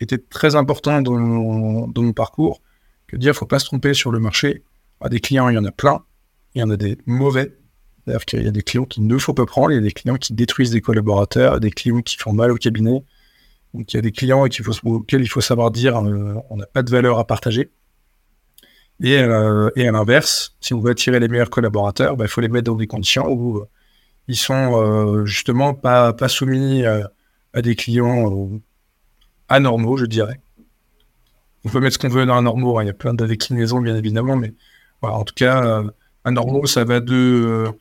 été 0.00 0.19
très 0.19 0.55
important 0.55 1.02
dans, 1.02 1.19
mon 1.19 2.12
parcours 2.12 2.61
que 3.07 3.17
dire, 3.17 3.35
faut 3.35 3.47
pas 3.47 3.59
se 3.59 3.67
tromper 3.67 3.95
sur 3.95 4.11
le 4.11 4.19
marché. 4.19 4.62
À 5.00 5.09
des 5.09 5.21
clients, 5.21 5.49
il 5.49 5.55
y 5.55 5.59
en 5.59 5.64
a 5.64 5.71
plein. 5.71 6.02
Il 6.55 6.61
y 6.61 6.62
en 6.62 6.71
a 6.71 6.76
des 6.76 6.99
mauvais. 7.07 7.55
C'est-à-dire 8.05 8.25
qu'il 8.25 8.43
y 8.43 8.49
a 8.49 8.52
des 8.52 8.62
clients 8.62 8.85
qui 8.85 9.00
ne 9.00 9.19
faut 9.19 9.35
pas 9.35 9.47
prendre, 9.47 9.73
il 9.73 9.75
y 9.75 9.79
a 9.79 9.83
des 9.83 9.93
clients 9.93 10.17
qui 10.17 10.33
détruisent 10.33 10.71
des 10.71 10.81
collaborateurs, 10.81 11.61
des 11.61 11.71
clients 11.71 12.02
qui 12.02 12.17
font 12.17 12.33
mal 12.33 12.50
au 12.52 12.57
cabinet. 12.57 13.02
Donc 13.75 13.93
il 13.93 13.97
y 13.97 13.99
a 13.99 14.02
des 14.02 14.12
clients 14.12 14.45
auxquels 14.45 15.23
il 15.23 15.29
faut 15.29 15.41
savoir 15.41 15.71
dire 15.71 15.97
euh, 15.99 16.35
on 16.50 16.57
n'a 16.57 16.67
pas 16.67 16.83
de 16.83 16.91
valeur 16.91 17.19
à 17.19 17.26
partager. 17.26 17.71
Et, 19.03 19.19
euh, 19.19 19.71
et 19.76 19.87
à 19.87 19.93
l'inverse, 19.93 20.57
si 20.61 20.73
on 20.75 20.81
veut 20.81 20.93
attirer 20.93 21.21
les 21.21 21.29
meilleurs 21.29 21.50
collaborateurs, 21.50 22.17
bah, 22.17 22.25
il 22.25 22.29
faut 22.29 22.41
les 22.41 22.49
mettre 22.49 22.65
dans 22.65 22.76
des 22.76 22.87
conditions 22.87 23.29
où 23.29 23.59
euh, 23.59 23.69
ils 24.29 24.37
sont 24.37 25.25
justement 25.25 25.75
pas, 25.75 26.15
soumis 26.29 26.85
à 26.85 27.62
des 27.62 27.76
clients 27.76 28.50
anormaux, 29.49 29.97
je 29.97 30.07
dirais 30.07 30.41
on 31.67 31.69
peut 31.69 31.81
mettre 31.81 31.95
ce 31.95 31.99
qu'on 31.99 32.09
veut 32.09 32.25
dans 32.25 32.35
un 32.35 32.43
normaux. 32.43 32.79
Hein. 32.79 32.85
Il 32.85 32.87
y 32.87 32.91
a 32.91 32.95
plein 32.95 33.12
de 33.12 33.26
déclinaisons, 33.26 33.81
bien 33.81 33.97
évidemment, 33.97 34.37
mais 34.37 34.55
en 35.03 35.25
tout 35.25 35.35
cas, 35.35 35.65
euh, 35.65 35.91
un 36.25 36.31
normaux, 36.31 36.67
ça 36.67 36.85
va 36.85 37.00
de 37.00 37.15
euh, 37.15 37.73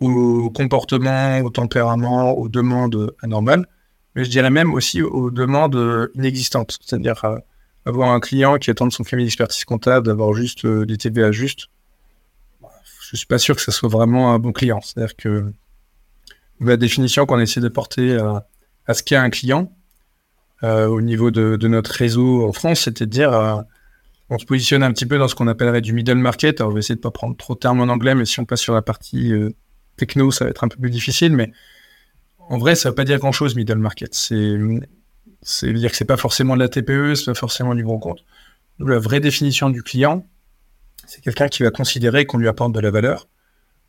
au 0.00 0.50
comportement, 0.50 1.38
au 1.40 1.50
tempérament, 1.50 2.32
aux 2.32 2.48
demandes 2.48 3.14
anormales, 3.22 3.66
mais 4.14 4.24
je 4.24 4.30
dirais 4.30 4.50
même 4.50 4.74
aussi 4.74 5.02
aux 5.02 5.30
demandes 5.30 6.10
inexistantes. 6.14 6.78
C'est-à-dire 6.80 7.24
euh, 7.24 7.38
avoir 7.84 8.10
un 8.10 8.20
client 8.20 8.58
qui 8.58 8.70
attend 8.70 8.86
de 8.86 8.92
son 8.92 9.02
cabinet 9.02 9.26
d'expertise 9.26 9.64
comptable 9.64 10.06
d'avoir 10.06 10.32
juste 10.34 10.66
des 10.66 10.96
TVA 10.96 11.32
justes. 11.32 11.66
Je 13.10 13.16
suis 13.16 13.26
pas 13.26 13.38
sûr 13.38 13.56
que 13.56 13.62
ce 13.62 13.70
soit 13.70 13.88
vraiment 13.88 14.32
un 14.32 14.38
bon 14.38 14.52
client. 14.52 14.80
C'est-à-dire 14.80 15.16
que 15.16 15.52
la 16.60 16.76
définition 16.76 17.26
qu'on 17.26 17.40
essaie 17.40 17.60
de 17.60 17.68
porter 17.68 18.16
à 18.86 18.94
ce 18.94 19.02
qu'est 19.02 19.16
un 19.16 19.30
client, 19.30 19.72
euh, 20.64 20.86
au 20.86 21.00
niveau 21.00 21.30
de, 21.30 21.56
notre 21.66 21.90
réseau 21.90 22.46
en 22.46 22.52
France, 22.52 22.82
c'est 22.82 22.96
de 22.96 23.04
dire, 23.04 23.32
euh, 23.32 23.60
on 24.30 24.38
se 24.38 24.44
positionne 24.44 24.82
un 24.82 24.92
petit 24.92 25.06
peu 25.06 25.18
dans 25.18 25.26
ce 25.26 25.34
qu'on 25.34 25.48
appellerait 25.48 25.80
du 25.80 25.92
middle 25.92 26.14
market. 26.14 26.60
Alors, 26.60 26.70
on 26.70 26.74
va 26.74 26.78
essayer 26.78 26.94
de 26.94 27.00
pas 27.00 27.10
prendre 27.10 27.36
trop 27.36 27.54
de 27.54 27.58
termes 27.58 27.80
en 27.80 27.92
anglais, 27.92 28.14
mais 28.14 28.24
si 28.24 28.38
on 28.38 28.44
passe 28.44 28.60
sur 28.60 28.74
la 28.74 28.82
partie 28.82 29.32
euh, 29.32 29.50
techno, 29.96 30.30
ça 30.30 30.44
va 30.44 30.50
être 30.50 30.62
un 30.62 30.68
peu 30.68 30.76
plus 30.78 30.90
difficile. 30.90 31.32
Mais 31.32 31.52
en 32.38 32.58
vrai, 32.58 32.76
ça 32.76 32.88
ne 32.88 32.92
veut 32.92 32.94
pas 32.94 33.04
dire 33.04 33.18
grand-chose, 33.18 33.56
middle 33.56 33.78
market. 33.78 34.14
C'est 34.14 34.56
c'est 35.42 35.72
dire 35.72 35.90
que 35.90 35.96
c'est 35.96 36.04
pas 36.04 36.16
forcément 36.16 36.54
de 36.54 36.60
la 36.60 36.68
TPE, 36.68 37.14
c'est 37.14 37.26
pas 37.26 37.34
forcément 37.34 37.74
du 37.74 37.84
grand 37.84 37.98
compte. 37.98 38.24
la 38.78 38.98
vraie 38.98 39.20
définition 39.20 39.70
du 39.70 39.82
client, 39.82 40.26
C'est 41.06 41.20
quelqu'un 41.20 41.48
qui 41.48 41.62
va 41.62 41.70
considérer 41.70 42.26
qu'on 42.26 42.38
lui 42.38 42.48
apporte 42.48 42.72
de 42.72 42.80
la 42.80 42.90
valeur 42.90 43.28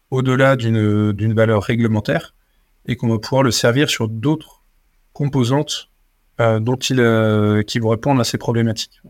au-delà 0.10 0.56
d'une 0.56 1.34
valeur 1.34 1.63
réglementaire 1.63 2.34
et 2.86 2.96
qu'on 2.96 3.10
va 3.10 3.20
pouvoir 3.20 3.44
le 3.44 3.52
servir 3.52 3.90
sur 3.90 4.08
d'autres 4.08 4.63
composantes 5.13 5.90
euh, 6.42 6.60
dont 6.60 6.75
il, 6.75 7.00
euh, 7.00 7.62
qui 7.63 7.80
vont 7.80 7.90
répondre 7.90 8.20
à 8.20 8.24
ces 8.24 8.38
problématiques. 8.40 9.02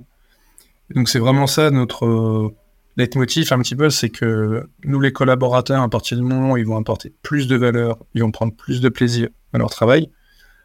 donc 0.93 1.07
c'est 1.07 1.19
vraiment 1.19 1.47
ça 1.47 1.71
notre 1.71 2.05
euh, 2.05 2.53
leitmotiv 2.97 3.51
un 3.53 3.59
petit 3.59 3.77
peu, 3.77 3.89
c'est 3.89 4.09
que 4.09 4.67
nous 4.83 4.99
les 4.99 5.13
collaborateurs, 5.13 5.81
à 5.81 5.89
partir 5.89 6.17
du 6.17 6.23
moment 6.23 6.51
où 6.51 6.57
ils 6.57 6.65
vont 6.65 6.77
apporter 6.77 7.13
plus 7.21 7.47
de 7.47 7.55
valeur, 7.55 7.97
ils 8.13 8.21
vont 8.21 8.31
prendre 8.31 8.53
plus 8.53 8.81
de 8.81 8.89
plaisir 8.89 9.29
à 9.53 9.57
leur 9.57 9.69
travail, 9.69 10.09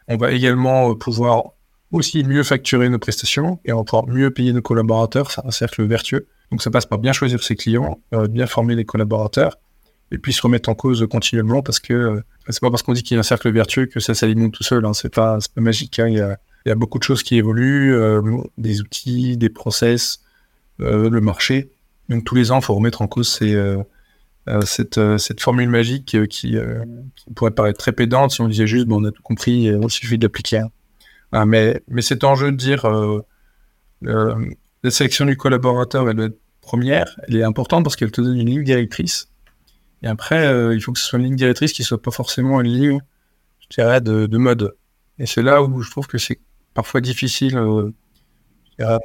on 0.09 0.17
va 0.17 0.33
également 0.33 0.95
pouvoir 0.95 1.53
aussi 1.93 2.25
mieux 2.25 2.43
facturer 2.43 2.89
nos 2.89 2.99
prestations 2.99 3.61
et 3.65 3.73
on 3.73 3.79
va 3.79 3.85
pouvoir 3.85 4.09
mieux 4.09 4.31
payer 4.31 4.53
nos 4.53 4.63
collaborateurs, 4.63 5.31
c'est 5.31 5.45
un 5.45 5.51
cercle 5.51 5.85
vertueux. 5.85 6.27
Donc 6.51 6.63
ça 6.63 6.71
passe 6.71 6.87
par 6.87 6.99
bien 6.99 7.13
choisir 7.13 7.43
ses 7.43 7.57
clients, 7.57 8.01
bien 8.31 8.47
former 8.47 8.75
les 8.75 8.85
collaborateurs 8.85 9.59
et 10.11 10.19
puis 10.19 10.33
se 10.33 10.43
remettre 10.43 10.69
en 10.69 10.75
cause 10.75 11.07
continuellement 11.11 11.63
parce 11.63 11.81
que 11.81 11.93
euh, 11.93 12.21
c'est 12.49 12.61
pas 12.61 12.71
parce 12.71 12.83
qu'on 12.83 12.93
dit 12.93 13.03
qu'il 13.03 13.15
y 13.15 13.19
a 13.19 13.21
un 13.21 13.25
cercle 13.25 13.51
vertueux 13.51 13.87
que 13.87 14.01
ça 14.01 14.15
s'alimente 14.15 14.53
tout 14.53 14.63
seul. 14.63 14.85
Hein. 14.85 14.95
C'est 14.95 15.15
pas, 15.15 15.39
magique. 15.57 15.99
Hein. 15.99 16.09
Il, 16.09 16.17
y 16.67 16.71
a, 16.71 16.75
beaucoup 16.75 16.99
de 16.99 17.05
choses 17.05 17.23
qui 17.23 17.37
évoluent, 17.37 17.95
euh, 17.95 18.23
des 18.57 18.81
outils, 18.81 19.37
des 19.37 19.51
process, 19.51 20.23
euh, 20.81 21.11
le 21.11 21.21
marché. 21.21 21.71
Donc 22.09 22.25
tous 22.25 22.35
les 22.35 22.51
ans, 22.51 22.59
il 22.59 22.65
faut 22.65 22.75
remettre 22.75 23.03
en 23.03 23.07
cause 23.07 23.29
ces, 23.29 23.55
cette, 24.65 25.01
cette, 25.19 25.41
formule 25.41 25.69
magique 25.69 26.05
qui, 26.07 26.29
qui, 26.29 26.57
pourrait 27.35 27.51
paraître 27.51 27.79
très 27.79 27.93
pédante 27.93 28.31
si 28.31 28.41
on 28.41 28.49
disait 28.49 28.67
juste 28.67 28.87
bon, 28.87 29.03
on 29.03 29.05
a 29.05 29.11
tout 29.11 29.23
compris, 29.23 29.65
il 29.65 29.91
suffit 29.91 30.19
de 30.19 30.25
l'appliquer. 30.25 30.63
Hein. 31.33 31.47
mais 31.47 31.83
mais 31.89 32.03
cet 32.03 32.25
enjeu 32.25 32.51
de 32.53 32.57
dire 32.57 32.87
la 34.01 34.91
sélection 34.91 35.27
du 35.27 35.37
collaborateur, 35.37 36.09
elle 36.09 36.17
doit 36.17 36.27
être 36.27 36.41
première, 36.61 37.19
elle 37.27 37.37
est 37.37 37.43
importante 37.43 37.85
parce 37.85 37.97
qu'elle 37.97 38.11
te 38.11 38.21
donne 38.21 38.39
une 38.39 38.49
ligne 38.49 38.65
directrice 38.65 39.29
et 40.03 40.07
après, 40.07 40.47
euh, 40.47 40.75
il 40.75 40.81
faut 40.81 40.93
que 40.93 40.99
ce 40.99 41.07
soit 41.07 41.19
une 41.19 41.27
ligne 41.27 41.37
directrice 41.37 41.73
qui 41.73 41.83
soit 41.83 42.01
pas 42.01 42.11
forcément 42.11 42.61
une 42.61 42.73
ligne, 42.73 43.01
je 43.61 43.69
dirais, 43.69 44.01
de, 44.01 44.27
de 44.27 44.39
mode. 44.39 44.77
Et 45.19 45.27
c'est 45.27 45.43
là 45.43 45.63
où 45.63 45.83
je 45.83 45.91
trouve 45.91 46.07
que 46.07 46.19
c'est 46.19 46.41
parfois 46.75 47.01
difficile, 47.01 47.57
euh, 47.57 47.91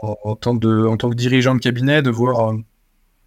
en, 0.03 0.35
tant 0.35 0.57
que 0.57 1.15
dirigeant 1.15 1.55
de 1.55 1.59
cabinet, 1.59 2.01
de 2.03 2.11
voir 2.11 2.51
euh, 2.51 2.57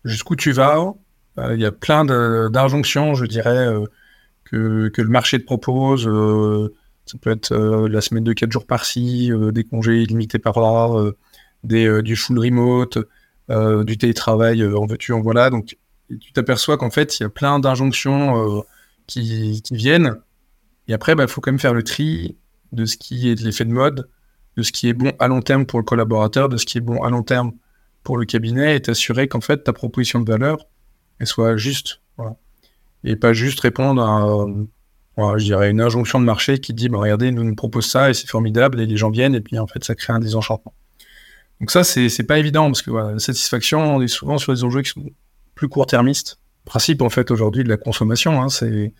jusqu'où 0.04 0.36
tu 0.36 0.52
vas. 0.52 0.94
Il 1.38 1.60
y 1.60 1.66
a 1.66 1.72
plein 1.72 2.04
d'injonctions, 2.04 3.14
je 3.14 3.26
dirais, 3.26 3.68
que, 4.44 4.88
que, 4.88 5.02
le 5.02 5.08
marché 5.08 5.38
te 5.38 5.44
propose. 5.44 6.04
ça 7.04 7.18
peut 7.20 7.30
être 7.30 7.54
la 7.54 8.00
semaine 8.00 8.24
de 8.24 8.32
4 8.32 8.50
jours 8.50 8.66
par-ci, 8.66 9.30
des 9.52 9.64
congés 9.64 10.00
illimités 10.00 10.38
par 10.38 10.54
des, 11.62 12.02
du 12.02 12.16
full 12.16 12.38
remote, 12.38 12.98
du 13.50 13.98
télétravail 13.98 14.64
en 14.64 14.86
veux-tu, 14.86 15.12
en 15.12 15.20
voilà. 15.20 15.50
Donc, 15.50 15.76
tu 16.08 16.32
t'aperçois 16.32 16.76
qu'en 16.76 16.90
fait, 16.90 17.18
il 17.18 17.22
y 17.22 17.26
a 17.26 17.28
plein 17.28 17.58
d'injonctions 17.58 18.58
euh, 18.58 18.62
qui, 19.06 19.62
viennent. 19.70 20.16
Et 20.88 20.94
après, 20.94 21.12
il 21.12 21.16
bah, 21.16 21.26
faut 21.26 21.40
quand 21.40 21.50
même 21.50 21.58
faire 21.58 21.74
le 21.74 21.82
tri 21.82 22.36
de 22.72 22.84
ce 22.84 22.96
qui 22.96 23.28
est 23.28 23.34
de 23.34 23.42
l'effet 23.42 23.64
de 23.64 23.72
mode, 23.72 24.08
de 24.56 24.62
ce 24.62 24.72
qui 24.72 24.88
est 24.88 24.92
bon 24.92 25.12
à 25.18 25.28
long 25.28 25.42
terme 25.42 25.66
pour 25.66 25.78
le 25.78 25.84
collaborateur, 25.84 26.48
de 26.48 26.56
ce 26.56 26.66
qui 26.66 26.78
est 26.78 26.82
bon 26.82 27.02
à 27.02 27.10
long 27.10 27.22
terme 27.22 27.52
pour 28.02 28.18
le 28.18 28.24
cabinet, 28.24 28.76
et 28.76 28.80
t'assurer 28.80 29.28
qu'en 29.28 29.40
fait, 29.40 29.64
ta 29.64 29.72
proposition 29.72 30.20
de 30.20 30.30
valeur, 30.30 30.58
elle 31.18 31.26
soit 31.26 31.56
juste. 31.56 32.00
Et 33.04 33.14
pas 33.14 33.32
juste 33.32 33.60
répondre 33.60 34.02
à, 34.02 35.38
je 35.38 35.44
dirais, 35.44 35.70
une 35.70 35.80
injonction 35.80 36.18
de 36.18 36.24
marché 36.24 36.58
qui 36.58 36.74
dit, 36.74 36.88
bah, 36.88 36.98
regardez, 36.98 37.30
nous 37.30 37.44
nous 37.44 37.54
propose 37.54 37.86
ça, 37.86 38.10
et 38.10 38.14
c'est 38.14 38.28
formidable, 38.28 38.80
et 38.80 38.86
les 38.86 38.96
gens 38.96 39.10
viennent, 39.10 39.34
et 39.34 39.40
puis 39.40 39.58
en 39.58 39.66
fait, 39.66 39.84
ça 39.84 39.94
crée 39.94 40.12
un 40.12 40.18
désenchantement. 40.18 40.74
Donc 41.60 41.70
ça, 41.70 41.84
c'est 41.84 42.26
pas 42.26 42.38
évident, 42.38 42.66
parce 42.66 42.82
que 42.82 42.90
la 42.90 43.18
satisfaction, 43.18 43.96
on 43.96 44.02
est 44.02 44.08
souvent 44.08 44.38
sur 44.38 44.52
des 44.52 44.64
enjeux 44.64 44.82
qui 44.82 44.90
sont 44.90 45.04
plus 45.54 45.68
court-termiste. 45.68 46.38
Principe 46.64 47.00
en 47.02 47.10
fait 47.10 47.30
aujourd'hui 47.30 47.62
de 47.62 47.68
la 47.68 47.76
consommation, 47.76 48.42
hein, 48.42 48.48
c'est 48.48 48.92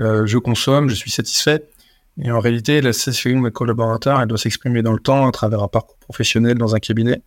euh, 0.00 0.26
je 0.26 0.38
consomme, 0.38 0.88
je 0.88 0.94
suis 0.94 1.10
satisfait. 1.10 1.64
Et 2.20 2.30
en 2.30 2.40
réalité, 2.40 2.80
la 2.80 2.92
satisfaction 2.92 3.38
de 3.38 3.44
mes 3.44 3.50
collaborateurs, 3.50 4.20
elle 4.20 4.28
doit 4.28 4.38
s'exprimer 4.38 4.82
dans 4.82 4.92
le 4.92 5.00
temps 5.00 5.26
à 5.26 5.32
travers 5.32 5.62
un 5.62 5.68
parcours 5.68 5.98
professionnel 5.98 6.58
dans 6.58 6.74
un 6.74 6.78
cabinet. 6.78 7.22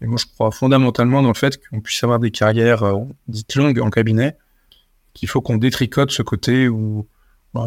Et 0.00 0.06
moi, 0.06 0.18
je 0.20 0.26
crois 0.26 0.50
fondamentalement 0.50 1.22
dans 1.22 1.28
le 1.28 1.34
fait 1.34 1.58
qu'on 1.66 1.80
puisse 1.80 2.02
avoir 2.04 2.18
des 2.18 2.30
carrières 2.30 2.82
euh, 2.82 3.04
dites 3.28 3.54
longues 3.54 3.80
en 3.80 3.90
cabinet, 3.90 4.36
qu'il 5.14 5.28
faut 5.28 5.40
qu'on 5.40 5.56
détricote 5.56 6.10
ce 6.10 6.22
côté 6.22 6.68
où 6.68 7.08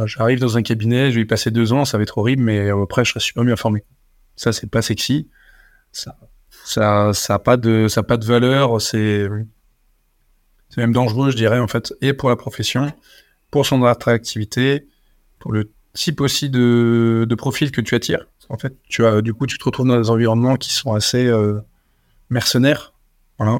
j'arrive 0.06 0.40
dans 0.40 0.58
un 0.58 0.62
cabinet, 0.62 1.12
je 1.12 1.16
vais 1.16 1.22
y 1.22 1.26
passer 1.26 1.52
deux 1.52 1.74
ans, 1.74 1.86
ça 1.86 1.98
va 1.98 2.04
être 2.04 2.18
horrible, 2.18 2.44
mais 2.44 2.70
après, 2.70 3.04
je 3.06 3.12
serai 3.12 3.20
super 3.20 3.44
mieux 3.44 3.54
informé. 3.54 3.84
Ça, 4.36 4.54
c'est 4.54 4.70
pas 4.70 4.82
sexy. 4.82 5.28
Ça, 5.92 6.16
ça, 6.64 7.12
ça 7.14 7.36
a 7.36 7.40
pas 7.40 7.58
de, 7.58 7.88
ça 7.88 8.02
a 8.02 8.04
pas 8.04 8.18
de 8.18 8.26
valeur. 8.26 8.80
C'est, 8.82 9.28
c'est 10.70 10.82
même 10.82 10.94
dangereux, 10.94 11.32
je 11.32 11.36
dirais, 11.36 11.60
en 11.60 11.68
fait, 11.68 11.94
et 12.02 12.14
pour 12.14 12.30
la 12.30 12.36
profession, 12.36 12.92
pour 13.50 13.66
son 13.66 13.84
attractivité, 13.84 14.88
pour 15.40 15.52
le 15.52 15.72
type 15.94 16.22
aussi 16.22 16.50
de, 16.50 17.26
de 17.28 17.36
profil 17.36 17.72
que 17.72 17.82
tu 17.82 17.96
attires. 17.96 18.28
En 18.50 18.58
fait, 18.58 18.76
tu 18.88 19.06
as, 19.06 19.22
du 19.22 19.34
coup, 19.34 19.48
tu 19.48 19.58
te 19.58 19.64
retrouves 19.64 19.88
dans 19.88 20.00
des 20.00 20.10
environnements 20.10 20.56
qui 20.56 20.72
sont 20.72 20.94
assez 20.94 21.26
euh, 21.26 21.60
mercenaires. 22.30 22.94
Voilà. 23.38 23.60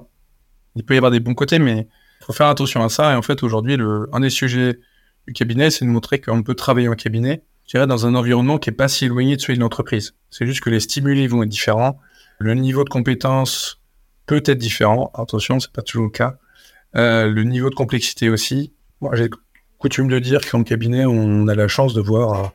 Il 0.76 0.84
peut 0.84 0.94
y 0.94 0.98
avoir 0.98 1.12
des 1.12 1.20
bons 1.20 1.34
côtés, 1.34 1.60
mais 1.60 1.88
il 2.22 2.26
faut 2.26 2.34
faire 2.34 2.48
attention 2.48 2.84
à 2.84 2.90
ça. 2.90 3.14
Et 3.14 3.16
en 3.16 3.22
fait, 3.22 3.44
aujourd'hui, 3.44 3.78
un 4.12 4.20
des 4.20 4.30
sujets 4.30 4.80
du 5.28 5.34
cabinet, 5.34 5.70
c'est 5.72 5.86
de 5.86 5.90
montrer 5.90 6.20
qu'on 6.20 6.44
peut 6.44 6.56
travailler 6.56 6.88
en 6.88 6.96
cabinet, 6.96 7.44
je 7.66 7.72
dirais, 7.72 7.88
dans 7.88 8.06
un 8.06 8.16
environnement 8.16 8.58
qui 8.58 8.70
n'est 8.70 8.76
pas 8.76 8.88
si 8.88 9.06
éloigné 9.06 9.36
de 9.36 9.42
celui 9.42 9.56
de 9.56 9.64
l'entreprise. 9.64 10.16
C'est 10.30 10.46
juste 10.46 10.62
que 10.62 10.70
les 10.70 10.80
stimuli 10.80 11.28
vont 11.28 11.44
être 11.44 11.50
différents. 11.50 12.00
Le 12.40 12.54
niveau 12.54 12.84
de 12.84 12.90
compétence 12.90 13.82
peut 14.26 14.42
être 14.46 14.58
différent. 14.58 15.12
Attention, 15.14 15.60
c'est 15.60 15.72
pas 15.72 15.82
toujours 15.82 16.06
le 16.06 16.12
cas. 16.12 16.38
Euh, 16.96 17.28
le 17.30 17.44
niveau 17.44 17.70
de 17.70 17.76
complexité 17.76 18.30
aussi. 18.30 18.74
Moi, 19.02 19.16
j'ai 19.16 19.30
coutume 19.78 20.08
de 20.08 20.20
dire 20.20 20.42
qu'en 20.50 20.64
cabinet, 20.64 21.06
on 21.06 21.48
a 21.48 21.56
la 21.56 21.68
chance 21.68 21.94
de 21.94 22.02
voir 22.02 22.46
euh, 22.46 22.48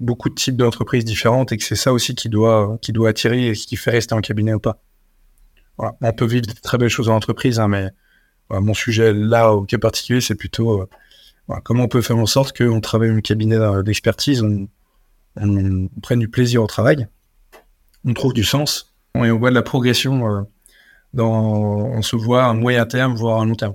beaucoup 0.00 0.28
de 0.28 0.34
types 0.34 0.56
d'entreprises 0.56 1.04
différentes 1.04 1.52
et 1.52 1.56
que 1.56 1.64
c'est 1.64 1.76
ça 1.76 1.92
aussi 1.92 2.14
qui 2.14 2.28
doit, 2.28 2.78
qui 2.80 2.92
doit 2.92 3.10
attirer 3.10 3.48
et 3.48 3.52
qui 3.52 3.76
fait 3.76 3.90
rester 3.90 4.14
en 4.14 4.20
cabinet 4.20 4.54
ou 4.54 4.60
pas. 4.60 4.80
Voilà. 5.78 5.96
On 6.00 6.12
peut 6.12 6.26
vivre 6.26 6.46
de 6.46 6.52
très 6.52 6.78
belles 6.78 6.88
choses 6.88 7.08
en 7.08 7.16
entreprise, 7.16 7.58
hein, 7.60 7.68
mais 7.68 7.88
mon 8.50 8.74
sujet 8.74 9.12
là, 9.12 9.52
au 9.52 9.62
cas 9.62 9.78
particulier, 9.78 10.20
c'est 10.20 10.34
plutôt 10.34 10.82
euh, 10.82 10.88
comment 11.64 11.84
on 11.84 11.88
peut 11.88 12.02
faire 12.02 12.18
en 12.18 12.26
sorte 12.26 12.56
qu'on 12.56 12.80
travaille 12.80 13.10
en 13.10 13.20
cabinet 13.20 13.58
d'expertise, 13.84 14.42
on, 14.42 14.68
on, 15.36 15.88
prenne 16.02 16.18
du 16.18 16.28
plaisir 16.28 16.62
au 16.62 16.66
travail, 16.66 17.06
on 18.04 18.14
trouve 18.14 18.32
du 18.32 18.44
sens 18.44 18.94
et 19.14 19.30
on 19.30 19.38
voit 19.38 19.50
de 19.50 19.54
la 19.54 19.62
progression 19.62 20.46
on 21.14 22.02
se 22.02 22.16
voit 22.16 22.44
à 22.44 22.52
moyen 22.52 22.86
terme, 22.86 23.14
voire 23.14 23.40
à 23.40 23.44
long 23.44 23.54
terme. 23.54 23.74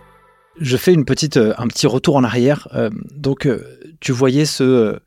Je 0.61 0.77
fais 0.77 0.93
une 0.93 1.05
petite, 1.05 1.37
euh, 1.37 1.55
un 1.57 1.67
petit 1.67 1.87
retour 1.87 2.15
en 2.15 2.23
arrière. 2.23 2.67
Euh, 2.75 2.91
donc 3.15 3.47
euh, 3.47 3.79
tu 3.99 4.11
voyais 4.11 4.45
ce, 4.45 4.99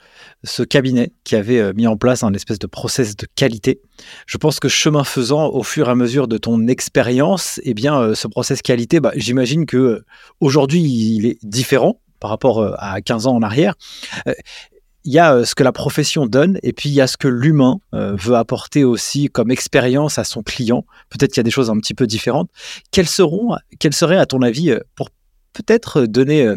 ce 0.42 0.64
cabinet 0.64 1.12
qui 1.22 1.36
avait 1.36 1.72
mis 1.74 1.86
en 1.86 1.96
place 1.96 2.24
un 2.24 2.34
espèce 2.34 2.58
de 2.58 2.66
process 2.66 3.14
de 3.14 3.28
qualité. 3.36 3.80
Je 4.26 4.36
pense 4.36 4.58
que 4.58 4.68
chemin 4.68 5.04
faisant, 5.04 5.48
au 5.50 5.62
fur 5.62 5.86
et 5.86 5.92
à 5.92 5.94
mesure 5.94 6.26
de 6.26 6.38
ton 6.38 6.66
expérience, 6.66 7.60
eh 7.62 7.72
bien, 7.72 8.14
ce 8.16 8.26
process 8.26 8.62
qualité, 8.62 8.98
bah, 8.98 9.12
j'imagine 9.14 9.64
que 9.64 10.04
aujourd'hui 10.40 10.82
il 10.82 11.26
est 11.26 11.38
différent 11.44 12.00
par 12.18 12.30
rapport 12.30 12.74
à 12.78 13.00
15 13.00 13.26
ans 13.28 13.36
en 13.36 13.42
arrière 13.42 13.74
il 15.06 15.12
y 15.12 15.18
a 15.18 15.44
ce 15.44 15.54
que 15.54 15.62
la 15.62 15.72
profession 15.72 16.24
donne 16.24 16.58
et 16.62 16.72
puis 16.72 16.88
il 16.88 16.94
y 16.94 17.02
a 17.02 17.06
ce 17.06 17.18
que 17.18 17.28
l'humain 17.28 17.78
veut 17.92 18.36
apporter 18.36 18.84
aussi 18.84 19.28
comme 19.28 19.50
expérience 19.50 20.18
à 20.18 20.24
son 20.24 20.42
client. 20.42 20.86
Peut-être 21.10 21.32
qu'il 21.32 21.40
y 21.40 21.40
a 21.40 21.44
des 21.44 21.50
choses 21.50 21.68
un 21.68 21.76
petit 21.76 21.92
peu 21.92 22.06
différentes. 22.06 22.48
Quelles 22.90 23.08
seront, 23.08 23.56
quelles 23.78 23.92
seraient 23.92 24.16
à 24.16 24.24
ton 24.24 24.40
avis, 24.40 24.74
pour 24.94 25.10
peut-être 25.54 26.02
donner 26.04 26.54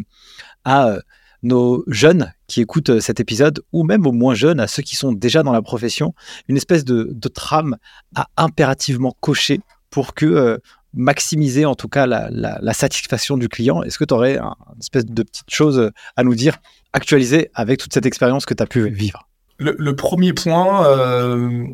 à 0.65 0.97
nos 1.43 1.83
jeunes 1.87 2.33
qui 2.47 2.61
écoutent 2.61 2.99
cet 2.99 3.19
épisode, 3.19 3.61
ou 3.71 3.83
même 3.83 4.05
aux 4.05 4.11
moins 4.11 4.33
jeunes, 4.33 4.59
à 4.59 4.67
ceux 4.67 4.83
qui 4.83 4.95
sont 4.95 5.11
déjà 5.11 5.43
dans 5.43 5.51
la 5.51 5.61
profession, 5.61 6.13
une 6.47 6.57
espèce 6.57 6.83
de, 6.83 7.27
trame 7.29 7.77
à 8.15 8.27
impérativement 8.37 9.15
cocher 9.19 9.59
pour 9.89 10.13
que 10.13 10.59
maximiser 10.93 11.65
en 11.65 11.75
tout 11.75 11.87
cas 11.87 12.05
la, 12.07 12.73
satisfaction 12.73 13.37
du 13.37 13.49
client. 13.49 13.83
Est-ce 13.83 13.97
que 13.97 14.05
tu 14.05 14.13
aurais 14.13 14.37
une 14.37 14.79
espèce 14.79 15.05
de 15.05 15.23
petite 15.23 15.49
chose 15.49 15.91
à 16.15 16.23
nous 16.23 16.35
dire 16.35 16.57
actualisée 16.93 17.49
avec 17.53 17.79
toute 17.79 17.93
cette 17.93 18.05
expérience 18.05 18.45
que 18.45 18.53
tu 18.53 18.63
as 18.63 18.67
pu 18.67 18.89
vivre? 18.89 19.27
Le, 19.59 19.95
premier 19.95 20.33
point, 20.33 20.85
euh, 20.85 21.65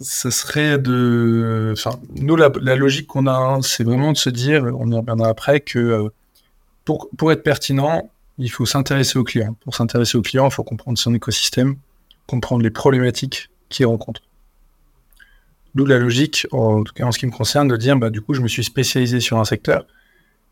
ce 0.00 0.30
serait 0.30 0.78
de... 0.78 1.72
Enfin, 1.72 1.98
nous, 2.14 2.36
la, 2.36 2.48
logique 2.76 3.08
qu'on 3.08 3.26
a, 3.26 3.32
hein, 3.32 3.62
c'est 3.62 3.82
vraiment 3.82 4.12
de 4.12 4.16
se 4.16 4.30
dire, 4.30 4.64
on 4.78 4.90
y 4.90 4.96
reviendra 4.96 5.28
après, 5.28 5.60
que 5.60 5.78
euh, 5.78 6.08
pour, 6.86 7.10
pour 7.18 7.32
être 7.32 7.42
pertinent, 7.42 8.08
il 8.38 8.50
faut 8.50 8.64
s'intéresser 8.64 9.18
au 9.18 9.24
client. 9.24 9.54
Pour 9.60 9.74
s'intéresser 9.74 10.16
au 10.16 10.22
client, 10.22 10.46
il 10.48 10.52
faut 10.52 10.64
comprendre 10.64 10.96
son 10.96 11.12
écosystème, 11.14 11.76
comprendre 12.26 12.62
les 12.62 12.70
problématiques 12.70 13.50
qu'il 13.68 13.84
rencontre. 13.84 14.22
D'où 15.74 15.84
la 15.84 15.98
logique, 15.98 16.46
en 16.52 16.82
tout 16.84 16.94
cas 16.94 17.04
en 17.04 17.12
ce 17.12 17.18
qui 17.18 17.26
me 17.26 17.32
concerne, 17.32 17.68
de 17.68 17.76
dire 17.76 17.96
bah, 17.96 18.08
du 18.08 18.22
coup, 18.22 18.32
je 18.32 18.40
me 18.40 18.48
suis 18.48 18.64
spécialisé 18.64 19.20
sur 19.20 19.38
un 19.38 19.44
secteur. 19.44 19.84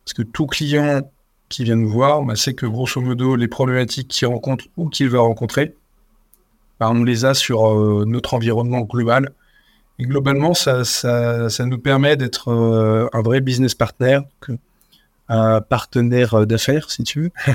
Parce 0.04 0.12
que 0.12 0.22
tout 0.22 0.46
client 0.46 1.10
qui 1.48 1.64
vient 1.64 1.76
nous 1.76 1.88
voir 1.88 2.22
bah, 2.22 2.36
sait 2.36 2.52
que 2.52 2.66
grosso 2.66 3.00
modo, 3.00 3.36
les 3.36 3.48
problématiques 3.48 4.08
qu'il 4.08 4.26
rencontre 4.26 4.66
ou 4.76 4.88
qu'il 4.88 5.08
va 5.08 5.20
rencontrer, 5.20 5.76
bah, 6.80 6.90
on 6.90 7.04
les 7.04 7.24
a 7.24 7.32
sur 7.32 7.70
euh, 7.70 8.04
notre 8.06 8.34
environnement 8.34 8.80
global. 8.80 9.32
Et 10.00 10.04
globalement, 10.04 10.52
ça, 10.52 10.84
ça, 10.84 11.48
ça 11.48 11.64
nous 11.64 11.78
permet 11.78 12.16
d'être 12.16 12.48
euh, 12.48 13.08
un 13.12 13.22
vrai 13.22 13.40
business 13.40 13.76
partner, 13.76 14.18
un 15.28 15.60
partenaire 15.60 16.46
d'affaires, 16.46 16.90
si 16.90 17.02
tu 17.02 17.22
veux, 17.22 17.30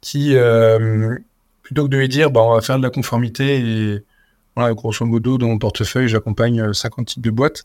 qui, 0.00 0.34
euh, 0.34 1.16
plutôt 1.62 1.84
que 1.84 1.88
de 1.88 1.98
lui 1.98 2.08
dire, 2.08 2.30
bah, 2.30 2.40
on 2.42 2.54
va 2.54 2.60
faire 2.60 2.78
de 2.78 2.82
la 2.82 2.90
conformité 2.90 3.58
et 3.58 4.04
voilà, 4.54 4.74
grosso 4.74 5.04
modo, 5.06 5.38
dans 5.38 5.48
mon 5.48 5.58
portefeuille, 5.58 6.08
j'accompagne 6.08 6.72
50 6.72 7.06
types 7.06 7.22
de 7.22 7.30
boîtes. 7.30 7.64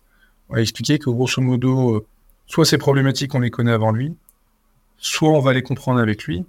On 0.49 0.55
va 0.55 0.61
expliquer 0.61 0.99
que 0.99 1.09
grosso 1.09 1.41
modo, 1.41 2.05
soit 2.45 2.65
ces 2.65 2.77
problématiques, 2.77 3.35
on 3.35 3.39
les 3.39 3.51
connaît 3.51 3.73
avant 3.73 3.91
lui, 3.91 4.15
soit 4.97 5.29
on 5.29 5.39
va 5.39 5.53
les 5.53 5.63
comprendre 5.63 5.99
avec 5.99 6.23
lui, 6.23 6.45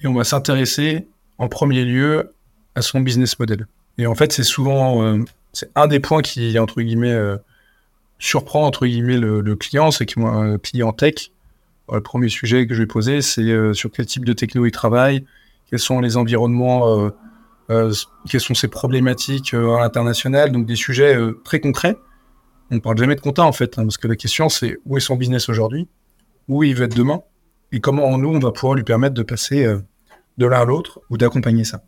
et 0.00 0.06
on 0.06 0.14
va 0.14 0.24
s'intéresser 0.24 1.08
en 1.38 1.48
premier 1.48 1.84
lieu 1.84 2.34
à 2.74 2.82
son 2.82 3.00
business 3.00 3.38
model. 3.38 3.66
Et 3.96 4.06
en 4.06 4.14
fait, 4.14 4.32
c'est 4.32 4.44
souvent, 4.44 5.02
euh, 5.02 5.24
c'est 5.52 5.70
un 5.74 5.86
des 5.86 6.00
points 6.00 6.22
qui, 6.22 6.58
entre 6.58 6.80
guillemets, 6.82 7.12
euh, 7.12 7.36
surprend, 8.18 8.66
entre 8.66 8.86
guillemets, 8.86 9.16
le, 9.16 9.56
client, 9.56 9.90
c'est 9.90 10.06
que 10.06 10.20
moi, 10.20 10.30
un 10.30 10.58
client 10.58 10.92
tech, 10.92 11.30
le 11.92 12.00
premier 12.00 12.28
sujet 12.28 12.66
que 12.66 12.74
je 12.74 12.82
vais 12.82 12.86
poser, 12.86 13.22
c'est 13.22 13.42
euh, 13.42 13.72
sur 13.72 13.90
quel 13.90 14.06
type 14.06 14.24
de 14.24 14.32
techno 14.32 14.66
il 14.66 14.72
travaille, 14.72 15.24
quels 15.70 15.78
sont 15.78 16.00
les 16.00 16.16
environnements 16.16 17.10
euh, 17.70 17.92
quelles 18.30 18.40
sont 18.40 18.54
ses 18.54 18.68
problématiques 18.68 19.52
euh, 19.52 19.76
à 19.76 19.80
l'international, 19.80 20.52
donc 20.52 20.64
des 20.64 20.76
sujets 20.76 21.14
euh, 21.14 21.38
très 21.44 21.60
concrets. 21.60 21.96
On 22.70 22.80
parle 22.80 22.96
jamais 22.96 23.14
de 23.14 23.20
compta 23.20 23.44
en 23.44 23.52
fait, 23.52 23.78
hein, 23.78 23.82
parce 23.82 23.98
que 23.98 24.08
la 24.08 24.16
question 24.16 24.48
c'est 24.48 24.78
où 24.86 24.96
est 24.96 25.00
son 25.00 25.16
business 25.16 25.50
aujourd'hui, 25.50 25.86
où 26.48 26.62
il 26.62 26.74
veut 26.74 26.86
être 26.86 26.96
demain, 26.96 27.20
et 27.72 27.80
comment 27.80 28.16
nous 28.16 28.30
on 28.30 28.38
va 28.38 28.52
pouvoir 28.52 28.74
lui 28.74 28.84
permettre 28.84 29.14
de 29.14 29.22
passer 29.22 29.66
de 30.38 30.46
l'un 30.46 30.60
à 30.60 30.64
l'autre 30.64 31.00
ou 31.10 31.18
d'accompagner 31.18 31.64
ça. 31.64 31.82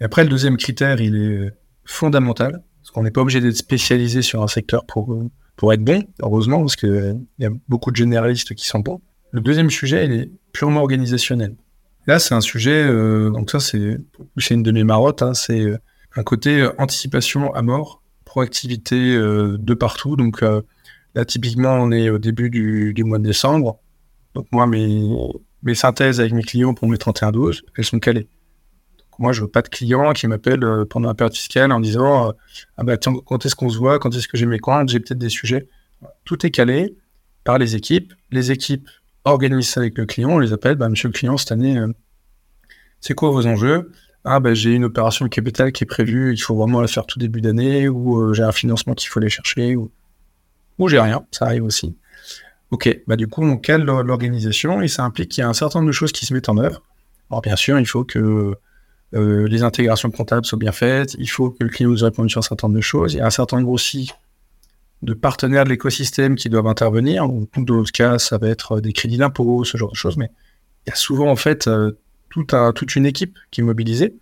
Et 0.00 0.04
après 0.04 0.24
le 0.24 0.28
deuxième 0.28 0.58
critère, 0.58 1.00
il 1.00 1.16
est 1.16 1.50
fondamental, 1.86 2.62
parce 2.82 2.90
qu'on 2.90 3.02
n'est 3.02 3.10
pas 3.10 3.22
obligé 3.22 3.40
d'être 3.40 3.56
spécialisé 3.56 4.20
sur 4.20 4.42
un 4.42 4.48
secteur 4.48 4.84
pour 4.84 5.22
pour 5.56 5.72
être 5.72 5.84
bon, 5.84 6.04
heureusement, 6.20 6.60
parce 6.60 6.76
qu'il 6.76 7.18
y 7.38 7.46
a 7.46 7.50
beaucoup 7.68 7.90
de 7.90 7.96
généralistes 7.96 8.54
qui 8.54 8.66
sont 8.66 8.80
bons. 8.80 9.00
Le 9.34 9.40
deuxième 9.40 9.68
sujet, 9.68 10.06
il 10.06 10.12
est 10.12 10.30
purement 10.52 10.80
organisationnel. 10.80 11.56
Là, 12.06 12.20
c'est 12.20 12.36
un 12.36 12.40
sujet, 12.40 12.84
euh, 12.84 13.30
donc 13.30 13.50
ça, 13.50 13.58
c'est 13.58 13.98
une 14.50 14.62
de 14.62 14.70
mes 14.70 14.84
marottes, 14.84 15.22
hein, 15.22 15.34
c'est 15.34 15.60
euh, 15.60 15.76
un 16.14 16.22
côté 16.22 16.60
euh, 16.60 16.72
anticipation 16.78 17.52
à 17.52 17.62
mort, 17.62 18.00
proactivité 18.24 19.16
de 19.16 19.74
partout. 19.74 20.14
Donc 20.14 20.42
là, 21.14 21.24
typiquement, 21.24 21.72
on 21.72 21.90
est 21.90 22.10
au 22.10 22.18
début 22.18 22.48
du, 22.48 22.94
mois 23.04 23.18
de 23.18 23.24
décembre. 23.24 23.80
Donc 24.36 24.46
moi, 24.52 24.68
mes, 24.68 25.74
synthèses 25.74 26.20
avec 26.20 26.32
mes 26.32 26.44
clients 26.44 26.72
pour 26.72 26.88
mes 26.88 26.96
31-12, 26.96 27.62
elles 27.76 27.84
sont 27.84 27.98
calées. 27.98 28.28
Moi, 29.18 29.32
je 29.32 29.40
veux 29.40 29.48
pas 29.48 29.62
de 29.62 29.68
clients 29.68 30.12
qui 30.12 30.28
m'appellent 30.28 30.84
pendant 30.88 31.08
la 31.08 31.14
période 31.14 31.34
fiscale 31.34 31.72
en 31.72 31.80
disant 31.80 32.32
Ah 32.76 32.84
bah 32.84 32.96
tiens, 32.98 33.14
quand 33.26 33.44
est-ce 33.44 33.56
qu'on 33.56 33.68
se 33.68 33.78
voit? 33.78 33.98
Quand 33.98 34.14
est-ce 34.14 34.28
que 34.28 34.36
j'ai 34.36 34.46
mes 34.46 34.60
comptes? 34.60 34.90
J'ai 34.90 35.00
peut-être 35.00 35.18
des 35.18 35.28
sujets. 35.28 35.66
Tout 36.24 36.46
est 36.46 36.50
calé 36.50 36.96
par 37.42 37.58
les 37.58 37.74
équipes. 37.74 38.14
Les 38.30 38.52
équipes 38.52 38.88
organise 39.24 39.68
ça 39.68 39.80
avec 39.80 39.96
le 39.98 40.06
client, 40.06 40.30
on 40.30 40.38
les 40.38 40.52
appelle, 40.52 40.76
bah, 40.76 40.88
monsieur 40.88 41.08
le 41.08 41.12
client, 41.12 41.36
cette 41.36 41.52
année, 41.52 41.78
euh, 41.78 41.88
c'est 43.00 43.14
quoi 43.14 43.30
vos 43.30 43.46
enjeux? 43.46 43.90
Ah, 44.24 44.40
bah, 44.40 44.54
j'ai 44.54 44.72
une 44.72 44.84
opération 44.84 45.24
de 45.24 45.30
capital 45.30 45.72
qui 45.72 45.84
est 45.84 45.86
prévue, 45.86 46.32
il 46.32 46.38
faut 46.38 46.54
vraiment 46.54 46.80
la 46.80 46.88
faire 46.88 47.06
tout 47.06 47.18
début 47.18 47.40
d'année, 47.40 47.88
ou 47.88 48.20
euh, 48.20 48.34
j'ai 48.34 48.42
un 48.42 48.52
financement 48.52 48.94
qu'il 48.94 49.08
faut 49.08 49.20
aller 49.20 49.28
chercher, 49.28 49.76
ou, 49.76 49.90
j'ai 50.86 51.00
rien, 51.00 51.24
ça 51.30 51.46
arrive 51.46 51.64
aussi. 51.64 51.96
Ok, 52.70 53.02
bah, 53.06 53.16
du 53.16 53.26
coup, 53.28 53.44
on 53.44 53.56
cale 53.56 53.82
l'organisation 53.84 54.82
et 54.82 54.88
ça 54.88 55.04
implique 55.04 55.30
qu'il 55.30 55.42
y 55.42 55.44
a 55.44 55.48
un 55.48 55.54
certain 55.54 55.80
nombre 55.80 55.88
de 55.88 55.92
choses 55.92 56.12
qui 56.12 56.26
se 56.26 56.34
mettent 56.34 56.48
en 56.48 56.58
œuvre. 56.58 56.82
Alors, 57.30 57.42
bien 57.42 57.56
sûr, 57.56 57.78
il 57.78 57.86
faut 57.86 58.04
que 58.04 58.54
euh, 59.14 59.48
les 59.48 59.62
intégrations 59.62 60.10
comptables 60.10 60.44
soient 60.44 60.58
bien 60.58 60.72
faites, 60.72 61.14
il 61.18 61.28
faut 61.28 61.50
que 61.50 61.62
le 61.62 61.70
client 61.70 61.90
nous 61.90 62.02
réponde 62.02 62.28
sur 62.28 62.40
un 62.40 62.42
certain 62.42 62.66
nombre 62.66 62.76
de 62.76 62.82
choses, 62.82 63.14
il 63.14 63.18
y 63.18 63.20
a 63.20 63.26
un 63.26 63.30
certain 63.30 63.58
nombre 63.58 63.70
aussi 63.70 64.12
de 65.02 65.14
partenaires 65.14 65.64
de 65.64 65.68
l'écosystème 65.68 66.34
qui 66.34 66.48
doivent 66.48 66.66
intervenir. 66.66 67.28
dans 67.28 67.46
notre 67.56 67.92
cas, 67.92 68.18
ça 68.18 68.38
va 68.38 68.48
être 68.48 68.72
euh, 68.72 68.80
des 68.80 68.92
crédits 68.92 69.18
d'impôt, 69.18 69.64
ce 69.64 69.76
genre 69.76 69.90
de 69.90 69.96
choses. 69.96 70.16
Mais 70.16 70.30
il 70.86 70.90
y 70.90 70.92
a 70.92 70.96
souvent 70.96 71.30
en 71.30 71.36
fait 71.36 71.66
euh, 71.66 71.92
tout 72.30 72.46
un, 72.52 72.72
toute 72.72 72.96
une 72.96 73.06
équipe 73.06 73.38
qui 73.50 73.60
est 73.60 73.64
mobilisée, 73.64 74.16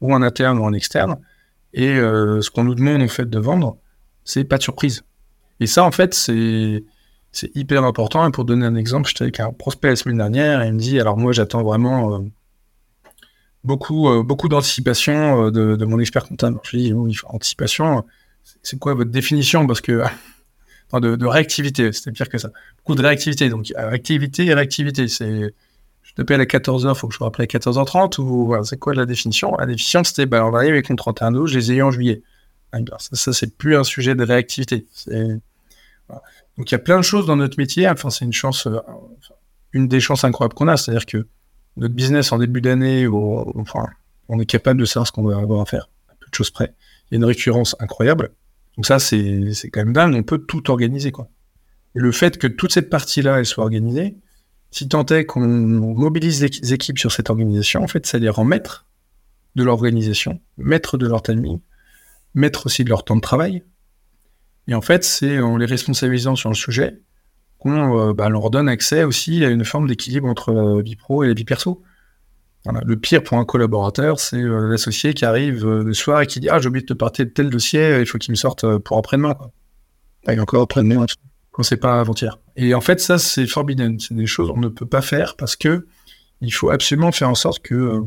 ou 0.00 0.12
en 0.12 0.22
interne 0.22 0.58
ou 0.58 0.64
en 0.64 0.72
externe. 0.72 1.16
Et 1.72 1.88
euh, 1.88 2.40
ce 2.40 2.50
qu'on 2.50 2.64
nous 2.64 2.74
demande 2.74 3.02
en 3.02 3.08
fait 3.08 3.28
de 3.28 3.38
vendre, 3.38 3.76
c'est 4.24 4.44
pas 4.44 4.58
de 4.58 4.62
surprise. 4.62 5.04
Et 5.60 5.66
ça, 5.66 5.84
en 5.84 5.92
fait, 5.92 6.14
c'est 6.14 6.84
c'est 7.32 7.54
hyper 7.56 7.84
important. 7.84 8.26
Et 8.28 8.30
pour 8.30 8.44
donner 8.44 8.66
un 8.66 8.76
exemple, 8.76 9.08
j'étais 9.08 9.22
avec 9.22 9.40
un 9.40 9.52
prospect 9.52 9.88
la 9.88 9.96
semaine 9.96 10.18
dernière 10.18 10.62
et 10.62 10.68
il 10.68 10.74
me 10.74 10.78
dit 10.78 11.00
alors 11.00 11.16
moi 11.16 11.32
j'attends 11.32 11.64
vraiment 11.64 12.24
beaucoup 13.64 14.22
beaucoup 14.22 14.48
d'anticipation 14.48 15.50
de, 15.50 15.84
mon 15.84 15.98
expert 15.98 16.24
comptable. 16.24 16.60
Je 16.62 16.76
lui 16.76 16.82
dis 16.84 16.92
oui, 16.92 17.16
anticipation 17.26 18.04
c'est 18.62 18.78
quoi 18.78 18.94
votre 18.94 19.10
définition? 19.10 19.66
Parce 19.66 19.80
que 19.80 20.02
de, 21.00 21.26
réactivité, 21.26 21.92
c'était 21.92 22.12
pire 22.12 22.28
que 22.28 22.38
ça. 22.38 22.50
Beaucoup 22.78 22.94
de 22.94 23.02
réactivité. 23.02 23.48
Donc 23.48 23.72
réactivité 23.76 24.46
et 24.46 24.54
réactivité, 24.54 25.08
c'est 25.08 25.54
je 26.02 26.12
t'appelle 26.14 26.40
à 26.40 26.44
14h, 26.44 26.94
faut 26.94 27.08
que 27.08 27.14
je 27.14 27.18
vous 27.18 27.24
rappelle 27.24 27.44
à 27.44 27.46
14h30 27.46 28.20
ou 28.20 28.54
c'est 28.64 28.78
quoi 28.78 28.94
la 28.94 29.06
définition? 29.06 29.56
La 29.56 29.66
définition 29.66 30.04
c'était 30.04 30.26
bah, 30.26 30.46
on 30.46 30.54
arrive 30.54 30.72
avec 30.72 30.90
mon 30.90 30.96
31 30.96 31.34
août, 31.34 31.46
je 31.46 31.58
les 31.58 31.72
ai 31.72 31.76
eu 31.76 31.82
en 31.82 31.90
juillet. 31.90 32.22
Ah, 32.72 32.78
ça, 32.98 33.16
ça 33.16 33.32
c'est 33.32 33.56
plus 33.56 33.76
un 33.76 33.84
sujet 33.84 34.14
de 34.14 34.22
réactivité. 34.22 34.86
Donc 35.08 36.70
il 36.70 36.72
y 36.72 36.74
a 36.74 36.78
plein 36.78 36.98
de 36.98 37.02
choses 37.02 37.26
dans 37.26 37.36
notre 37.36 37.58
métier. 37.58 37.88
Enfin, 37.88 38.10
c'est 38.10 38.24
une 38.24 38.32
chance, 38.32 38.66
euh, 38.66 38.78
une 39.72 39.88
des 39.88 40.00
chances 40.00 40.24
incroyables 40.24 40.54
qu'on 40.54 40.68
a, 40.68 40.76
c'est-à-dire 40.76 41.06
que 41.06 41.26
notre 41.76 41.94
business 41.94 42.30
en 42.30 42.38
début 42.38 42.60
d'année, 42.60 43.08
enfin, 43.08 43.86
on 44.28 44.38
est 44.38 44.46
capable 44.46 44.78
de 44.78 44.84
savoir 44.84 45.08
ce 45.08 45.12
qu'on 45.12 45.24
va 45.24 45.36
avoir 45.36 45.62
à 45.62 45.66
faire, 45.66 45.88
à 46.08 46.14
peu 46.20 46.26
de 46.30 46.34
choses 46.34 46.50
près 46.50 46.74
une 47.16 47.24
récurrence 47.24 47.76
incroyable. 47.78 48.32
Donc 48.76 48.86
ça, 48.86 48.98
c'est 48.98 49.70
quand 49.72 49.80
même 49.80 49.92
dingue, 49.92 50.14
on 50.14 50.22
peut 50.22 50.38
tout 50.38 50.70
organiser. 50.70 51.12
Quoi. 51.12 51.28
Et 51.94 52.00
le 52.00 52.12
fait 52.12 52.38
que 52.38 52.46
toute 52.46 52.72
cette 52.72 52.90
partie-là, 52.90 53.38
elle 53.38 53.46
soit 53.46 53.64
organisée, 53.64 54.16
si 54.70 54.88
tant 54.88 55.06
est 55.06 55.24
qu'on 55.24 55.46
mobilise 55.46 56.42
les 56.42 56.74
équipes 56.74 56.98
sur 56.98 57.12
cette 57.12 57.30
organisation, 57.30 57.82
en 57.82 57.86
fait, 57.86 58.06
ça 58.06 58.18
les 58.18 58.28
rend 58.28 58.44
maîtres 58.44 58.86
de 59.54 59.62
l'organisation, 59.62 60.40
maîtres 60.58 60.98
de 60.98 61.06
leur 61.06 61.22
timing, 61.22 61.60
maîtres 62.34 62.66
aussi 62.66 62.82
de 62.82 62.88
leur 62.88 63.04
temps 63.04 63.14
de 63.14 63.20
travail. 63.20 63.62
Et 64.66 64.74
en 64.74 64.80
fait, 64.80 65.04
c'est 65.04 65.38
en 65.38 65.56
les 65.56 65.66
responsabilisant 65.66 66.34
sur 66.34 66.48
le 66.48 66.56
sujet 66.56 67.00
qu'on 67.58 68.08
euh, 68.08 68.12
bah, 68.12 68.28
leur 68.28 68.50
donne 68.50 68.68
accès 68.68 69.04
aussi 69.04 69.44
à 69.44 69.50
une 69.50 69.64
forme 69.64 69.86
d'équilibre 69.86 70.26
entre 70.26 70.48
euh, 70.48 70.82
vie 70.82 70.96
pro 70.96 71.22
et 71.22 71.32
vie 71.34 71.44
perso. 71.44 71.82
Le 72.66 72.96
pire 72.96 73.22
pour 73.22 73.36
un 73.36 73.44
collaborateur, 73.44 74.18
c'est 74.18 74.40
euh, 74.40 74.70
l'associé 74.70 75.12
qui 75.12 75.26
arrive 75.26 75.66
euh, 75.66 75.84
le 75.84 75.92
soir 75.92 76.22
et 76.22 76.26
qui 76.26 76.40
dit 76.40 76.48
Ah, 76.48 76.58
j'ai 76.58 76.68
oublié 76.68 76.82
de 76.82 76.86
te 76.86 76.94
parler 76.94 77.26
de 77.26 77.30
tel 77.30 77.50
dossier, 77.50 77.80
euh, 77.80 78.00
il 78.00 78.06
faut 78.06 78.16
qu'il 78.16 78.32
me 78.32 78.36
sorte 78.36 78.78
pour 78.78 78.96
après-demain. 78.96 79.36
Et 80.28 80.40
encore 80.40 80.62
après-demain, 80.62 81.04
quand 81.50 81.62
c'est 81.62 81.76
pas 81.76 82.00
avant-hier. 82.00 82.38
Et 82.56 82.72
en 82.72 82.80
fait, 82.80 83.00
ça, 83.00 83.18
c'est 83.18 83.46
forbidden. 83.46 84.00
C'est 84.00 84.14
des 84.14 84.26
choses 84.26 84.48
qu'on 84.48 84.60
ne 84.60 84.68
peut 84.68 84.86
pas 84.86 85.02
faire 85.02 85.36
parce 85.36 85.56
que 85.56 85.86
il 86.40 86.52
faut 86.52 86.70
absolument 86.70 87.12
faire 87.12 87.28
en 87.28 87.34
sorte 87.34 87.62
que 87.62 88.00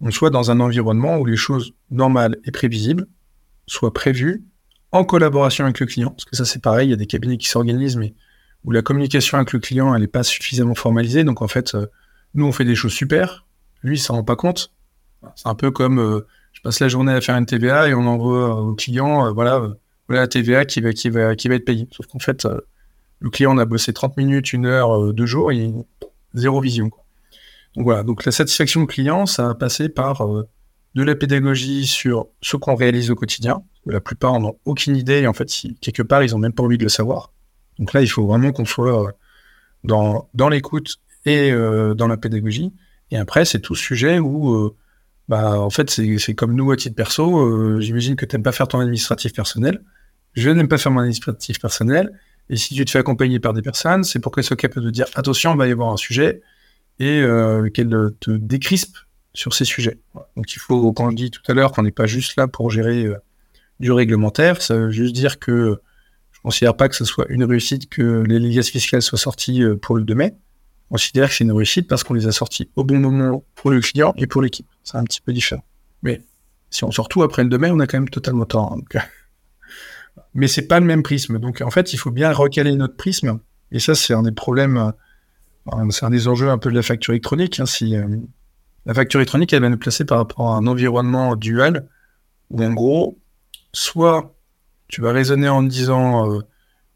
on 0.00 0.10
soit 0.12 0.30
dans 0.30 0.52
un 0.52 0.60
environnement 0.60 1.18
où 1.18 1.24
les 1.24 1.36
choses 1.36 1.72
normales 1.90 2.36
et 2.44 2.52
prévisibles 2.52 3.06
soient 3.66 3.92
prévues 3.92 4.44
en 4.92 5.04
collaboration 5.04 5.64
avec 5.64 5.80
le 5.80 5.86
client. 5.86 6.10
Parce 6.10 6.26
que 6.26 6.36
ça, 6.36 6.44
c'est 6.44 6.62
pareil, 6.62 6.88
il 6.88 6.90
y 6.90 6.94
a 6.94 6.96
des 6.96 7.06
cabinets 7.06 7.38
qui 7.38 7.48
s'organisent, 7.48 7.96
mais 7.96 8.14
où 8.64 8.70
la 8.70 8.82
communication 8.82 9.38
avec 9.38 9.52
le 9.52 9.58
client, 9.58 9.92
elle 9.94 10.02
n'est 10.02 10.06
pas 10.06 10.22
suffisamment 10.22 10.76
formalisée. 10.76 11.24
Donc, 11.24 11.42
en 11.42 11.48
fait, 11.48 11.76
nous, 12.34 12.46
on 12.46 12.52
fait 12.52 12.64
des 12.64 12.76
choses 12.76 12.92
super, 12.92 13.45
lui, 13.82 13.96
il 13.96 14.00
s'en 14.00 14.14
rend 14.14 14.24
pas 14.24 14.36
compte. 14.36 14.72
C'est 15.34 15.48
un 15.48 15.54
peu 15.54 15.70
comme 15.70 15.98
euh, 15.98 16.26
je 16.52 16.60
passe 16.60 16.80
la 16.80 16.88
journée 16.88 17.12
à 17.12 17.20
faire 17.20 17.36
une 17.36 17.46
TVA 17.46 17.88
et 17.88 17.94
on 17.94 18.06
envoie 18.06 18.60
au 18.60 18.74
client, 18.74 19.26
euh, 19.26 19.32
voilà, 19.32 19.56
euh, 19.56 19.74
voilà 20.08 20.22
la 20.22 20.28
TVA 20.28 20.64
qui 20.64 20.80
va, 20.80 20.92
qui 20.92 21.10
va, 21.10 21.34
qui 21.34 21.48
va 21.48 21.54
être 21.56 21.64
payée. 21.64 21.88
Sauf 21.92 22.06
qu'en 22.06 22.18
fait, 22.18 22.46
le 23.20 23.30
client 23.30 23.56
a 23.58 23.64
bossé 23.64 23.92
30 23.92 24.16
minutes, 24.16 24.52
une 24.52 24.66
heure, 24.66 25.12
deux 25.12 25.26
jours, 25.26 25.52
et 25.52 25.72
zéro 26.34 26.60
vision. 26.60 26.90
Donc 27.74 27.84
voilà, 27.84 28.02
donc 28.02 28.24
la 28.24 28.32
satisfaction 28.32 28.86
client, 28.86 29.26
ça 29.26 29.48
va 29.48 29.54
passer 29.54 29.88
par 29.88 30.26
de 30.94 31.02
la 31.02 31.14
pédagogie 31.14 31.86
sur 31.86 32.28
ce 32.40 32.56
qu'on 32.56 32.74
réalise 32.74 33.10
au 33.10 33.14
quotidien. 33.14 33.62
La 33.84 34.00
plupart 34.00 34.38
n'ont 34.40 34.58
aucune 34.64 34.96
idée 34.96 35.20
et 35.20 35.26
en 35.26 35.32
fait, 35.32 35.50
quelque 35.80 36.02
part, 36.02 36.22
ils 36.22 36.30
n'ont 36.30 36.38
même 36.38 36.52
pas 36.52 36.62
envie 36.62 36.78
de 36.78 36.84
le 36.84 36.88
savoir. 36.88 37.32
Donc 37.78 37.92
là, 37.92 38.00
il 38.00 38.08
faut 38.08 38.26
vraiment 38.26 38.52
qu'on 38.52 38.64
soit 38.64 39.12
dans 39.84 40.48
l'écoute 40.48 40.96
et 41.26 41.50
dans 41.50 42.08
la 42.08 42.16
pédagogie. 42.16 42.72
Et 43.10 43.16
après, 43.16 43.44
c'est 43.44 43.60
tout 43.60 43.74
sujet 43.74 44.18
où, 44.18 44.54
euh, 44.54 44.76
bah, 45.28 45.60
en 45.60 45.70
fait, 45.70 45.90
c'est 45.90 46.34
comme 46.34 46.54
nous 46.54 46.70
à 46.70 46.76
titre 46.76 46.96
perso. 46.96 47.38
Euh, 47.38 47.80
j'imagine 47.80 48.16
que 48.16 48.26
tu 48.26 48.34
n'aimes 48.34 48.42
pas 48.42 48.52
faire 48.52 48.68
ton 48.68 48.80
administratif 48.80 49.32
personnel. 49.32 49.82
Je 50.34 50.50
n'aime 50.50 50.68
pas 50.68 50.78
faire 50.78 50.92
mon 50.92 51.00
administratif 51.00 51.60
personnel. 51.60 52.18
Et 52.48 52.56
si 52.56 52.74
tu 52.74 52.84
te 52.84 52.90
fais 52.90 52.98
accompagner 52.98 53.40
par 53.40 53.52
des 53.52 53.62
personnes, 53.62 54.04
c'est 54.04 54.20
pour 54.20 54.32
qu'elles 54.32 54.44
soient 54.44 54.56
capables 54.56 54.86
de 54.86 54.90
dire 54.90 55.06
attention, 55.14 55.54
il 55.54 55.58
va 55.58 55.66
y 55.66 55.72
avoir 55.72 55.92
un 55.92 55.96
sujet. 55.96 56.42
et 56.98 57.22
qu'elle 57.74 57.90
te 58.20 58.30
décrispe 58.30 58.96
sur 59.34 59.52
ces 59.52 59.66
sujets. 59.66 59.98
Donc 60.36 60.54
il 60.54 60.58
faut, 60.58 60.92
quand 60.94 61.10
je 61.10 61.16
dis 61.16 61.30
tout 61.30 61.42
à 61.48 61.52
l'heure 61.52 61.72
qu'on 61.72 61.82
n'est 61.82 61.90
pas 61.90 62.06
juste 62.06 62.36
là 62.36 62.48
pour 62.48 62.70
gérer 62.70 63.06
du 63.80 63.92
réglementaire, 63.92 64.62
ça 64.62 64.76
veut 64.76 64.90
juste 64.90 65.14
dire 65.14 65.38
que 65.38 65.78
je 66.32 66.38
ne 66.38 66.42
considère 66.42 66.74
pas 66.74 66.88
que 66.88 66.96
ce 66.96 67.04
soit 67.04 67.26
une 67.28 67.44
réussite 67.44 67.90
que 67.90 68.22
les 68.22 68.38
liasses 68.38 68.70
fiscales 68.70 69.02
soient 69.02 69.18
sorties 69.18 69.62
pour 69.82 69.96
le 69.96 70.04
2 70.04 70.14
mai. 70.14 70.36
Je 70.86 70.94
considère 70.94 71.28
que 71.28 71.34
c'est 71.34 71.44
une 71.44 71.52
réussite 71.52 71.88
parce 71.88 72.04
qu'on 72.04 72.14
les 72.14 72.26
a 72.26 72.32
sorties 72.32 72.70
au 72.76 72.84
bon 72.84 72.98
moment 72.98 73.44
pour 73.56 73.70
le 73.70 73.80
client 73.80 74.14
et 74.16 74.26
pour 74.26 74.40
l'équipe. 74.40 74.66
C'est 74.84 74.96
un 74.96 75.04
petit 75.04 75.20
peu 75.20 75.32
différent. 75.32 75.64
Mais 76.02 76.22
si 76.70 76.84
on 76.84 76.92
sort 76.92 77.08
tout 77.08 77.22
après 77.22 77.42
le 77.42 77.48
2 77.48 77.58
mai, 77.58 77.70
on 77.72 77.80
a 77.80 77.86
quand 77.86 77.98
même 77.98 78.08
totalement 78.08 78.44
tort. 78.44 78.72
Hein, 78.72 78.76
donc, 78.76 78.96
mais 80.34 80.46
c'est 80.46 80.68
pas 80.68 80.78
le 80.78 80.86
même 80.86 81.02
prisme. 81.02 81.38
Donc 81.38 81.60
en 81.60 81.70
fait, 81.70 81.92
il 81.92 81.96
faut 81.96 82.12
bien 82.12 82.32
recaler 82.32 82.74
notre 82.76 82.96
prisme. 82.96 83.40
Et 83.72 83.80
ça, 83.80 83.94
c'est 83.94 84.14
un 84.14 84.22
des 84.22 84.32
problèmes, 84.32 84.92
c'est 85.90 86.04
un 86.04 86.10
des 86.10 86.28
enjeux 86.28 86.50
un 86.50 86.58
peu 86.58 86.70
de 86.70 86.76
la 86.76 86.82
facture 86.82 87.12
électronique. 87.12 87.58
Hein, 87.58 87.66
si 87.66 87.96
euh, 87.96 88.06
la 88.84 88.94
facture 88.94 89.18
électronique, 89.18 89.52
elle 89.52 89.62
va 89.62 89.68
nous 89.68 89.78
placer 89.78 90.04
par 90.04 90.18
rapport 90.18 90.52
à 90.52 90.56
un 90.56 90.66
environnement 90.68 91.34
dual, 91.34 91.88
où 92.50 92.62
en 92.62 92.72
gros, 92.72 93.18
soit 93.72 94.36
tu 94.88 95.00
vas 95.00 95.12
raisonner 95.12 95.48
en 95.48 95.64
disant, 95.64 96.32
euh, 96.32 96.40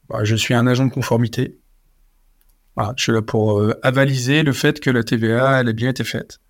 bah, 0.09 0.23
je 0.23 0.37
suis 0.37 0.55
un 0.55 0.67
agent 0.67 0.87
de 0.87 0.93
conformité. 0.93 1.59
Je 2.97 3.03
suis 3.03 3.13
là 3.13 3.23
pour 3.23 3.63
avaliser 3.83 4.43
le 4.43 4.53
fait 4.53 4.81
que 4.81 4.91
la 4.91 5.03
TVA, 5.03 5.61
elle 5.61 5.69
a 5.69 5.73
bien 5.73 5.91
été 5.91 6.05
faite. 6.05 6.41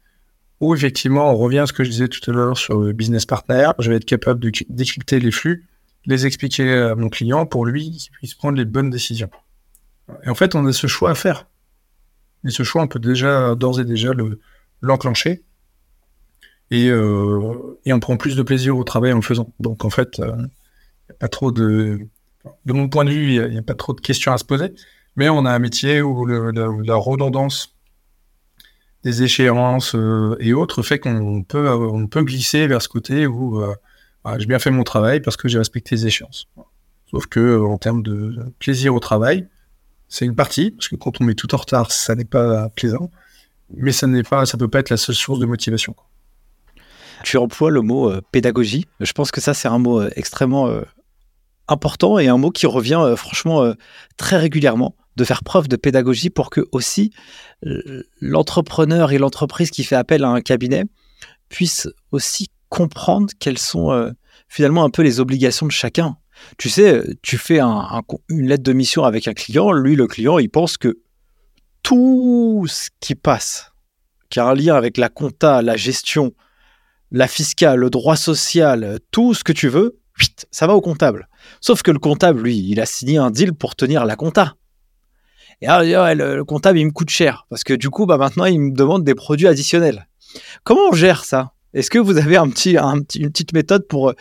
Ou 0.61 0.75
effectivement, 0.75 1.33
on 1.33 1.37
revient 1.37 1.61
à 1.61 1.67
ce 1.67 1.73
que 1.73 1.85
je 1.85 1.91
disais 1.91 2.09
tout 2.09 2.31
à 2.31 2.35
l'heure 2.35 2.59
sur 2.59 2.81
le 2.81 2.93
business 2.93 3.27
partner. 3.27 3.71
Je 3.79 3.91
vais 3.91 3.97
être 3.97 4.05
capable 4.05 4.41
de 4.41 4.51
décrypter 4.69 5.19
les 5.19 5.31
flux 5.31 5.67
les 6.07 6.27
expliquer 6.27 6.73
à 6.73 6.95
mon 6.95 7.09
client 7.09 7.47
pour 7.47 7.67
lui 7.67 7.91
qu'il 7.91 8.13
puisse 8.13 8.35
prendre 8.35 8.57
les 8.57 8.65
bonnes 8.65 8.91
décisions. 8.91 9.31
Et 10.25 10.29
en 10.29 10.35
fait, 10.35 10.55
on 10.55 10.67
a 10.67 10.73
ce 10.73 10.87
choix 10.87 11.11
à 11.11 11.15
faire. 11.15 11.47
Et 12.45 12.51
ce 12.51 12.63
choix, 12.63 12.83
on 12.83 12.89
peut 12.89 12.99
déjà, 12.99 13.55
d'ores 13.55 13.81
et 13.81 13.85
déjà, 13.85 14.11
l'enclencher. 14.81 15.43
et, 16.71 16.89
euh, 16.89 17.79
et, 17.85 17.93
on 17.93 18.01
prend 18.01 18.17
plus 18.17 18.37
de 18.37 18.43
plaisir 18.43 18.77
au 18.77 18.85
travail 18.85 19.13
en 19.13 19.17
le 19.17 19.23
faisant. 19.23 19.53
Donc, 19.61 19.85
en 19.85 19.91
fait, 19.91 20.21
euh, 20.21 20.37
pas 21.19 21.29
trop 21.29 21.53
de. 21.53 22.01
De 22.65 22.73
mon 22.73 22.89
point 22.89 23.05
de 23.05 23.11
vue, 23.11 23.35
il 23.35 23.51
n'y 23.51 23.59
a, 23.59 23.63
pas 23.63 23.75
trop 23.75 23.93
de 23.93 24.01
questions 24.01 24.33
à 24.33 24.39
se 24.39 24.47
poser. 24.47 24.73
Mais 25.17 25.29
on 25.29 25.45
a 25.45 25.53
un 25.53 25.59
métier 25.59 26.03
où 26.03 26.25
la, 26.27 26.97
redondance 26.97 27.77
des 29.03 29.23
échéances 29.23 29.95
euh, 29.95 30.37
et 30.41 30.53
autres 30.53 30.83
fait 30.83 30.99
qu'on 30.99 31.43
peut, 31.43 31.69
on 31.71 32.07
peut 32.07 32.23
glisser 32.23 32.67
vers 32.67 32.83
ce 32.83 32.89
côté 32.89 33.27
où 33.27 33.63
euh, 33.63 33.75
ah, 34.25 34.39
j'ai 34.39 34.47
bien 34.47 34.59
fait 34.59 34.71
mon 34.71 34.85
travail 34.85 35.21
parce 35.21 35.37
que 35.37 35.49
j'ai 35.49 35.59
respecté 35.59 35.97
les 35.97 36.07
échéances. 36.07 36.47
Sauf 37.11 37.27
que 37.27 37.41
euh, 37.41 37.65
en 37.65 37.79
termes 37.79 38.03
de 38.03 38.37
plaisir 38.59 38.95
au 38.95 39.01
travail, 39.01 39.49
c'est 40.09 40.25
une 40.25 40.35
partie, 40.35 40.73
parce 40.73 40.89
que 40.89 40.97
quand 40.97 41.21
on 41.21 41.25
met 41.25 41.35
tout 41.35 41.55
en 41.55 41.59
retard, 41.59 41.91
ça 41.91 42.15
n'est 42.15 42.25
pas 42.25 42.69
plaisant, 42.71 43.11
mais 43.75 43.93
ça 43.93 44.07
n'est 44.07 44.23
pas, 44.23 44.45
ça 44.45 44.59
peut 44.59 44.69
pas 44.69 44.81
être 44.81 44.91
la 44.91 44.97
seule 44.97 45.15
source 45.15 45.39
de 45.39 45.47
motivation. 45.47 45.95
Tu 47.25 47.37
emploies 47.37 47.71
le 47.71 47.83
mot 47.83 48.11
euh, 48.11 48.21
pédagogie. 48.33 48.87
Je 49.01 49.13
pense 49.13 49.31
que 49.31 49.41
ça, 49.41 49.55
c'est 49.55 49.69
un 49.69 49.79
mot 49.79 50.01
euh, 50.01 50.11
extrêmement 50.17 50.71
important 51.69 52.19
et 52.19 52.29
un 52.29 52.37
mot 52.37 52.51
qui 52.51 52.67
revient 52.67 53.15
franchement 53.17 53.73
très 54.17 54.37
régulièrement 54.37 54.97
de 55.17 55.25
faire 55.25 55.43
preuve 55.43 55.69
de 55.69 55.77
pédagogie 55.77 56.31
pour 56.31 56.51
que 56.51 56.67
aussi 56.73 57.13
l'entrepreneur 58.21 59.13
et 59.13 59.19
l'entreprise 59.19 59.71
qui 59.71 59.85
fait 59.85 59.97
appel 59.97 60.25
à 60.25 60.29
un 60.29 60.41
cabinet 60.41 60.85
puissent 61.49 61.89
aussi 62.13 62.49
comprendre 62.69 63.33
quelles 63.39 63.59
sont 63.59 63.93
euh, 63.93 64.13
finalement 64.49 64.85
un 64.85 64.91
peu 64.91 65.03
les 65.03 65.21
obligations 65.21 65.67
de 65.67 65.73
chacun. 65.73 66.17
Tu 66.57 66.71
sais, 66.71 67.03
tu 67.21 67.37
fais 67.37 67.61
une 67.61 68.49
lettre 68.49 68.63
de 68.63 68.73
mission 68.73 69.05
avec 69.05 69.29
un 69.29 69.35
client, 69.35 69.73
lui, 69.73 69.97
le 69.97 70.07
client, 70.07 70.39
il 70.39 70.49
pense 70.49 70.79
que 70.79 71.01
tout 71.83 72.65
ce 72.69 72.89
qui 73.01 73.15
passe, 73.15 73.73
qui 74.31 74.41
a 74.41 74.47
un 74.47 74.55
lien 74.55 74.75
avec 74.75 74.97
la 74.97 75.11
compta, 75.11 75.61
la 75.61 75.77
gestion, 75.77 76.33
la 77.11 77.29
fiscale, 77.29 77.81
le 77.81 77.91
droit 77.91 78.17
social, 78.17 79.01
tout 79.11 79.35
ce 79.35 79.45
que 79.45 79.53
tu 79.53 79.69
veux, 79.69 79.99
ça 80.51 80.67
va 80.67 80.75
au 80.75 80.81
comptable. 80.81 81.29
Sauf 81.61 81.83
que 81.83 81.91
le 81.91 81.99
comptable, 81.99 82.43
lui, 82.43 82.59
il 82.59 82.81
a 82.81 82.87
signé 82.87 83.19
un 83.19 83.31
deal 83.31 83.53
pour 83.53 83.75
tenir 83.75 84.05
la 84.05 84.17
compta. 84.17 84.55
Et 85.63 85.67
alors, 85.67 86.15
le 86.15 86.43
comptable, 86.45 86.79
il 86.79 86.87
me 86.87 86.91
coûte 86.91 87.11
cher 87.11 87.47
parce 87.51 87.65
que 87.65 87.75
du 87.75 87.91
coup, 87.91 88.07
bah, 88.07 88.17
maintenant, 88.17 88.47
il 88.47 88.61
me 88.61 88.73
demande 88.73 89.05
des 89.05 89.15
produits 89.15 89.47
additionnels. 89.47 90.09
Comment 90.65 90.89
on 90.91 90.95
gère 90.95 91.25
ça? 91.25 91.53
Est-ce 91.75 91.91
que 91.91 91.99
vous 91.99 92.17
avez 92.17 92.37
un 92.37 92.49
petit, 92.49 92.77
une 92.77 93.31
petite 93.31 93.53
méthode 93.53 93.87
pour 93.87 94.11
euh, 94.11 94.15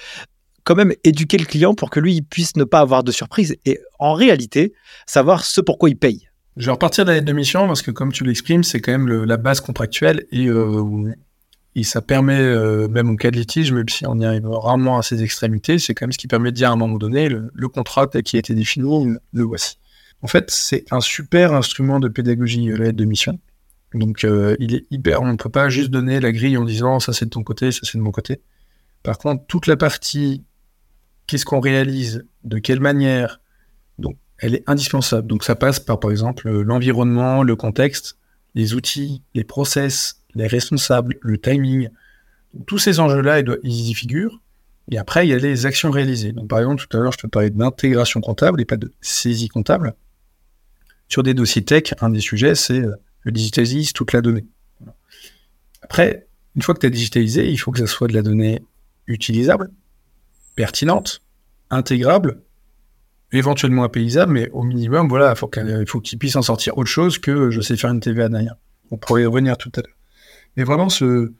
quand 0.64 0.76
même 0.76 0.94
éduquer 1.04 1.38
le 1.38 1.46
client 1.46 1.74
pour 1.74 1.90
que 1.90 2.00
lui 2.00 2.16
il 2.16 2.22
puisse 2.22 2.56
ne 2.58 2.64
pas 2.64 2.80
avoir 2.80 3.04
de 3.04 3.12
surprise 3.12 3.56
et 3.66 3.80
en 3.98 4.14
réalité 4.14 4.74
savoir 5.08 5.44
ce 5.44 5.62
pourquoi 5.62 5.90
il 5.90 5.98
paye? 5.98 6.28
Je 6.58 6.66
vais 6.66 6.72
repartir 6.72 7.06
de 7.06 7.12
la 7.12 7.22
de 7.22 7.34
mission 7.34 7.68
parce 7.68 7.82
que 7.82 7.92
comme 7.92 8.12
tu 8.12 8.24
l'exprimes, 8.24 8.64
c'est 8.64 8.82
quand 8.82 8.92
même 8.92 9.08
la 9.08 9.38
base 9.38 9.62
contractuelle 9.62 10.26
et, 10.32 10.48
euh, 10.48 11.14
ça 11.84 12.02
permet, 12.02 12.38
euh, 12.38 12.90
même 12.90 13.10
en 13.10 13.16
cas 13.16 13.32
de 13.32 13.38
litige, 13.38 13.72
même 13.72 13.88
si 13.88 14.06
on 14.06 14.20
y 14.20 14.26
arrive 14.26 14.46
rarement 14.46 14.98
à 14.98 15.02
ces 15.02 15.24
extrémités, 15.24 15.80
c'est 15.80 15.94
quand 15.94 16.06
même 16.06 16.12
ce 16.12 16.18
qui 16.18 16.28
permet 16.28 16.52
de 16.52 16.56
dire 16.58 16.70
à 16.70 16.74
un 16.74 16.76
moment 16.76 16.98
donné, 16.98 17.30
le 17.30 17.68
contrat 17.70 18.08
qui 18.08 18.36
a 18.36 18.40
été 18.40 18.54
défini, 18.54 19.16
le 19.32 19.44
voici. 19.44 19.78
En 20.22 20.28
fait, 20.28 20.52
c'est 20.52 20.86
un 20.92 21.00
super 21.00 21.54
instrument 21.54 22.00
de 22.00 22.08
pédagogie, 22.08 22.68
la 22.68 22.78
lettre 22.78 22.98
de 22.98 23.06
mission. 23.06 23.40
Donc 23.94 24.24
euh, 24.24 24.56
il 24.60 24.76
est 24.76 24.86
hyper, 24.92 25.22
on 25.22 25.32
ne 25.32 25.38
peut 25.38 25.50
pas 25.50 25.70
juste 25.70 25.90
donner 25.90 26.20
la 26.20 26.32
grille 26.32 26.58
en 26.58 26.66
disant 26.66 27.00
ça 27.00 27.12
c'est 27.12 27.26
de 27.26 27.30
ton 27.32 27.44
côté, 27.44 27.72
ça 27.72 27.80
c'est 27.84 27.98
de 27.98 28.04
mon 28.04 28.12
côté. 28.12 28.42
Par 29.02 29.18
contre, 29.18 29.46
toute 29.48 29.66
la 29.66 29.78
partie 29.78 30.44
qu'est-ce 31.26 31.46
qu'on 31.46 31.60
réalise, 31.60 32.26
de 32.44 32.60
quelle 32.60 32.80
manière, 32.80 33.40
donc 33.98 34.16
elle 34.38 34.56
est 34.56 34.64
indispensable. 34.68 35.28
Donc 35.28 35.44
ça 35.44 35.56
passe 35.56 35.80
par 35.80 36.00
par 36.00 36.12
exemple 36.12 36.50
l'environnement, 36.50 37.42
le 37.42 37.56
contexte, 37.56 38.18
les 38.56 38.74
outils, 38.74 39.24
les 39.34 39.44
process, 39.44 40.22
les 40.36 40.48
responsables, 40.48 41.18
le 41.22 41.38
timing. 41.38 41.90
tous 42.68 42.78
ces 42.78 43.00
enjeux-là, 43.00 43.40
ils 43.64 43.90
y 43.90 43.94
figurent. 43.94 44.42
Et 44.92 44.98
après, 44.98 45.28
il 45.28 45.30
y 45.30 45.34
a 45.34 45.38
les 45.38 45.68
actions 45.68 45.92
réalisées. 45.92 46.32
Donc, 46.32 46.48
par 46.48 46.60
exemple, 46.60 46.84
tout 46.84 46.98
à 46.98 47.00
l'heure, 47.00 47.12
je 47.12 47.20
te 47.20 47.28
parlais 47.28 47.52
d'intégration 47.52 48.22
comptable 48.22 48.60
et 48.60 48.66
pas 48.66 48.78
de 48.78 48.92
saisie 49.02 49.48
comptable. 49.48 49.94
Sur 51.10 51.24
des 51.24 51.34
dossiers 51.34 51.66
tech, 51.66 51.94
un 52.00 52.10
des 52.10 52.22
sujets, 52.22 52.56
c'est 52.56 52.80
euh, 52.80 52.96
je 53.26 53.32
digitalise 53.32 53.92
toute 53.92 54.14
la 54.14 54.22
donnée. 54.22 54.46
Après, 55.82 56.28
une 56.56 56.62
fois 56.62 56.74
que 56.74 56.80
tu 56.80 56.86
as 56.86 56.92
digitalisé, 56.92 57.50
il 57.50 57.58
faut 57.58 57.72
que 57.72 57.80
ça 57.80 57.88
soit 57.88 58.08
de 58.08 58.14
la 58.14 58.22
donnée 58.22 58.64
utilisable, 59.08 59.72
pertinente, 60.56 61.22
intégrable, 61.70 62.42
éventuellement 63.32 63.84
apaisable, 63.84 64.32
mais 64.32 64.50
au 64.52 64.64
minimum, 64.64 65.08
voilà, 65.08 65.34
il 65.34 65.88
faut 65.88 66.00
qu'il 66.00 66.20
puisse 66.20 66.36
en 66.36 66.42
sortir 66.42 66.78
autre 66.78 66.90
chose 66.90 67.18
que 67.18 67.50
je 67.52 67.62
sais 67.62 67.76
faire 67.76 67.92
une 67.92 68.00
TVA. 68.00 68.30
On 68.92 68.98
pourrait 68.98 69.24
y 69.24 69.26
revenir 69.26 69.58
tout 69.58 69.72
à 69.76 69.82
l'heure. 69.82 69.96
Mais 70.58 70.64
vraiment, 70.64 70.90
ce, 70.90 71.32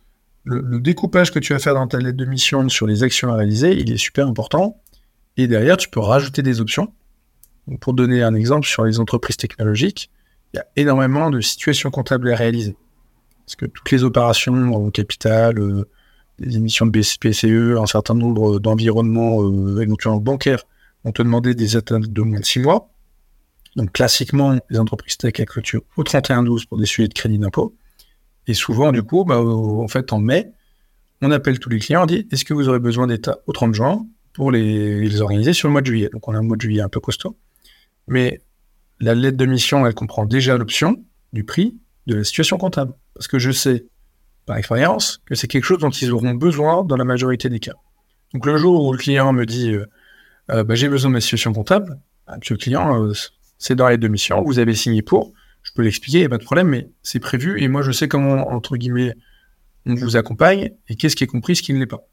le, 0.44 0.80
découpage 0.80 1.32
que 1.32 1.40
tu 1.40 1.54
vas 1.54 1.60
faire 1.60 1.74
dans 1.74 1.88
ta 1.88 2.00
lettre 2.00 2.18
de 2.18 2.26
mission 2.26 2.68
sur 2.70 2.88
les 2.88 3.04
actions 3.04 3.32
à 3.32 3.36
réaliser, 3.36 3.74
il 3.74 3.92
est 3.92 3.98
super 3.98 4.28
important. 4.28 4.82
Et 5.38 5.48
derrière, 5.48 5.78
tu 5.78 5.90
peux 5.90 6.00
rajouter 6.00 6.42
des 6.42 6.62
options. 6.62 6.94
Pour 7.78 7.94
donner 7.94 8.24
un 8.24 8.34
exemple 8.36 8.68
sur 8.68 8.86
les 8.86 9.00
entreprises 9.00 9.38
technologiques, 9.38 10.10
il 10.54 10.58
y 10.58 10.60
a 10.60 10.66
énormément 10.76 11.30
de 11.30 11.42
situations 11.42 11.92
comptables 11.92 12.32
à 12.32 12.36
réaliser. 12.36 12.76
Parce 13.46 13.56
que 13.56 13.66
toutes 13.66 13.92
les 13.92 14.04
opérations 14.04 14.74
en 14.74 14.90
capital, 14.90 15.60
euh, 15.60 15.88
les 16.40 16.56
émissions 16.58 16.86
de 16.86 16.92
BCPCE, 16.92 17.78
un 17.78 17.86
certain 17.86 18.14
nombre 18.14 18.60
d'environnements 18.60 19.44
euh, 19.44 19.82
éventuellement 19.82 20.20
bancaires 20.20 20.64
vont 21.04 21.12
te 21.12 21.22
demander 21.22 21.56
des 21.56 21.76
atteintes 21.76 22.08
de 22.08 22.22
moins 22.22 22.40
de 22.40 22.46
6 22.46 22.60
mois. 22.60 22.90
Donc 23.76 23.92
classiquement, 23.92 24.58
les 24.70 24.80
entreprises 24.80 25.18
tech 25.18 25.40
à 25.40 25.46
clôture 25.46 25.82
au 25.96 26.04
31-12 26.04 26.68
pour 26.68 26.78
des 26.78 26.86
sujets 26.86 27.08
de 27.08 27.14
crédit 27.14 27.38
d'impôt. 27.38 27.76
Et 28.48 28.54
souvent, 28.54 28.92
du 28.92 29.04
coup, 29.04 29.26
bah, 29.26 29.40
en 29.40 29.88
fait, 29.88 30.12
en 30.12 30.20
mai, 30.20 30.52
on 31.22 31.32
appelle 31.32 31.60
tous 31.60 31.70
les 31.70 31.80
clients, 31.80 32.04
on 32.04 32.06
dit 32.06 32.28
est-ce 32.32 32.46
que 32.46 32.54
vous 32.54 32.70
aurez 32.70 32.80
besoin 32.80 33.08
d'état 33.08 33.40
au 33.46 33.52
30 33.52 33.74
juin 33.74 34.06
pour 34.34 34.52
les, 34.52 35.22
organiser 35.22 35.54
sur 35.54 35.68
le 35.68 35.74
mois 35.74 35.82
de 35.82 35.88
juillet? 35.88 36.10
Donc 36.12 36.28
on 36.28 36.34
a 36.34 36.38
un 36.38 36.42
mois 36.42 36.56
de 36.56 36.62
juillet 36.62 36.82
un 36.82 36.90
peu 36.90 37.00
costaud. 37.00 37.38
Mais 38.10 38.42
la 39.00 39.16
lettre 39.16 39.38
de 39.38 39.46
mission, 39.46 39.86
elle 39.86 39.94
comprend 39.94 40.26
déjà 40.26 40.58
l'option 40.58 41.04
du 41.32 41.44
prix 41.44 41.78
de 42.08 42.16
la 42.16 42.24
situation 42.24 42.58
comptable. 42.58 42.94
Parce 43.14 43.28
que 43.28 43.40
je 43.40 43.52
sais, 43.52 43.86
par 44.46 44.58
expérience, 44.58 45.22
que 45.26 45.36
c'est 45.36 45.48
quelque 45.48 45.64
chose 45.64 45.80
dont 45.80 45.90
ils 45.90 46.12
auront 46.12 46.34
besoin 46.34 46.84
dans 46.84 46.98
la 46.98 47.06
majorité 47.06 47.50
des 47.50 47.60
cas. 47.60 47.76
Donc 48.34 48.46
le 48.46 48.58
jour 48.58 48.86
où 48.86 48.92
le 48.92 48.98
client 48.98 49.32
me 49.32 49.46
dit 49.46 49.72
euh, 49.72 49.86
euh, 50.52 50.64
bah, 50.64 50.76
j'ai 50.76 50.90
besoin 50.90 51.10
de 51.10 51.14
ma 51.14 51.22
situation 51.22 51.54
comptable, 51.54 52.00
bah, 52.28 52.36
monsieur 52.38 52.56
le 52.56 52.60
client, 52.60 53.04
euh, 53.04 53.14
c'est 53.58 53.76
dans 53.76 53.86
la 53.86 53.92
lettre 53.92 54.04
de 54.04 54.08
mission, 54.08 54.42
vous 54.44 54.60
avez 54.60 54.74
signé 54.74 55.02
pour, 55.02 55.34
je 55.64 55.72
peux 55.74 55.84
l'expliquer, 55.84 56.20
il 56.20 56.22
n'y 56.22 56.26
a 56.26 56.30
pas 56.30 56.38
de 56.38 56.44
problème, 56.44 56.68
mais 56.68 56.90
c'est 57.04 57.20
prévu 57.20 57.62
et 57.62 57.68
moi 57.68 57.82
je 57.82 57.92
sais 57.92 58.08
comment, 58.08 58.52
entre 58.52 58.78
guillemets, 58.78 59.16
on 59.86 59.96
vous 59.96 60.16
accompagne 60.16 60.72
et 60.88 60.96
qu'est-ce 60.96 61.16
qui 61.16 61.24
est 61.24 61.28
compris, 61.28 61.56
ce 61.56 61.62
qui 61.62 61.74
ne 61.74 61.80
l'est 61.80 61.88
pas. 61.88 62.04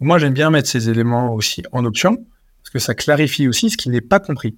Donc 0.00 0.08
moi 0.08 0.18
j'aime 0.18 0.34
bien 0.34 0.50
mettre 0.50 0.68
ces 0.68 0.88
éléments 0.88 1.34
aussi 1.34 1.62
en 1.72 1.84
option, 1.84 2.16
parce 2.62 2.70
que 2.70 2.78
ça 2.78 2.94
clarifie 2.94 3.48
aussi 3.48 3.70
ce 3.70 3.76
qui 3.76 3.88
n'est 3.90 4.00
pas 4.00 4.20
compris. 4.20 4.56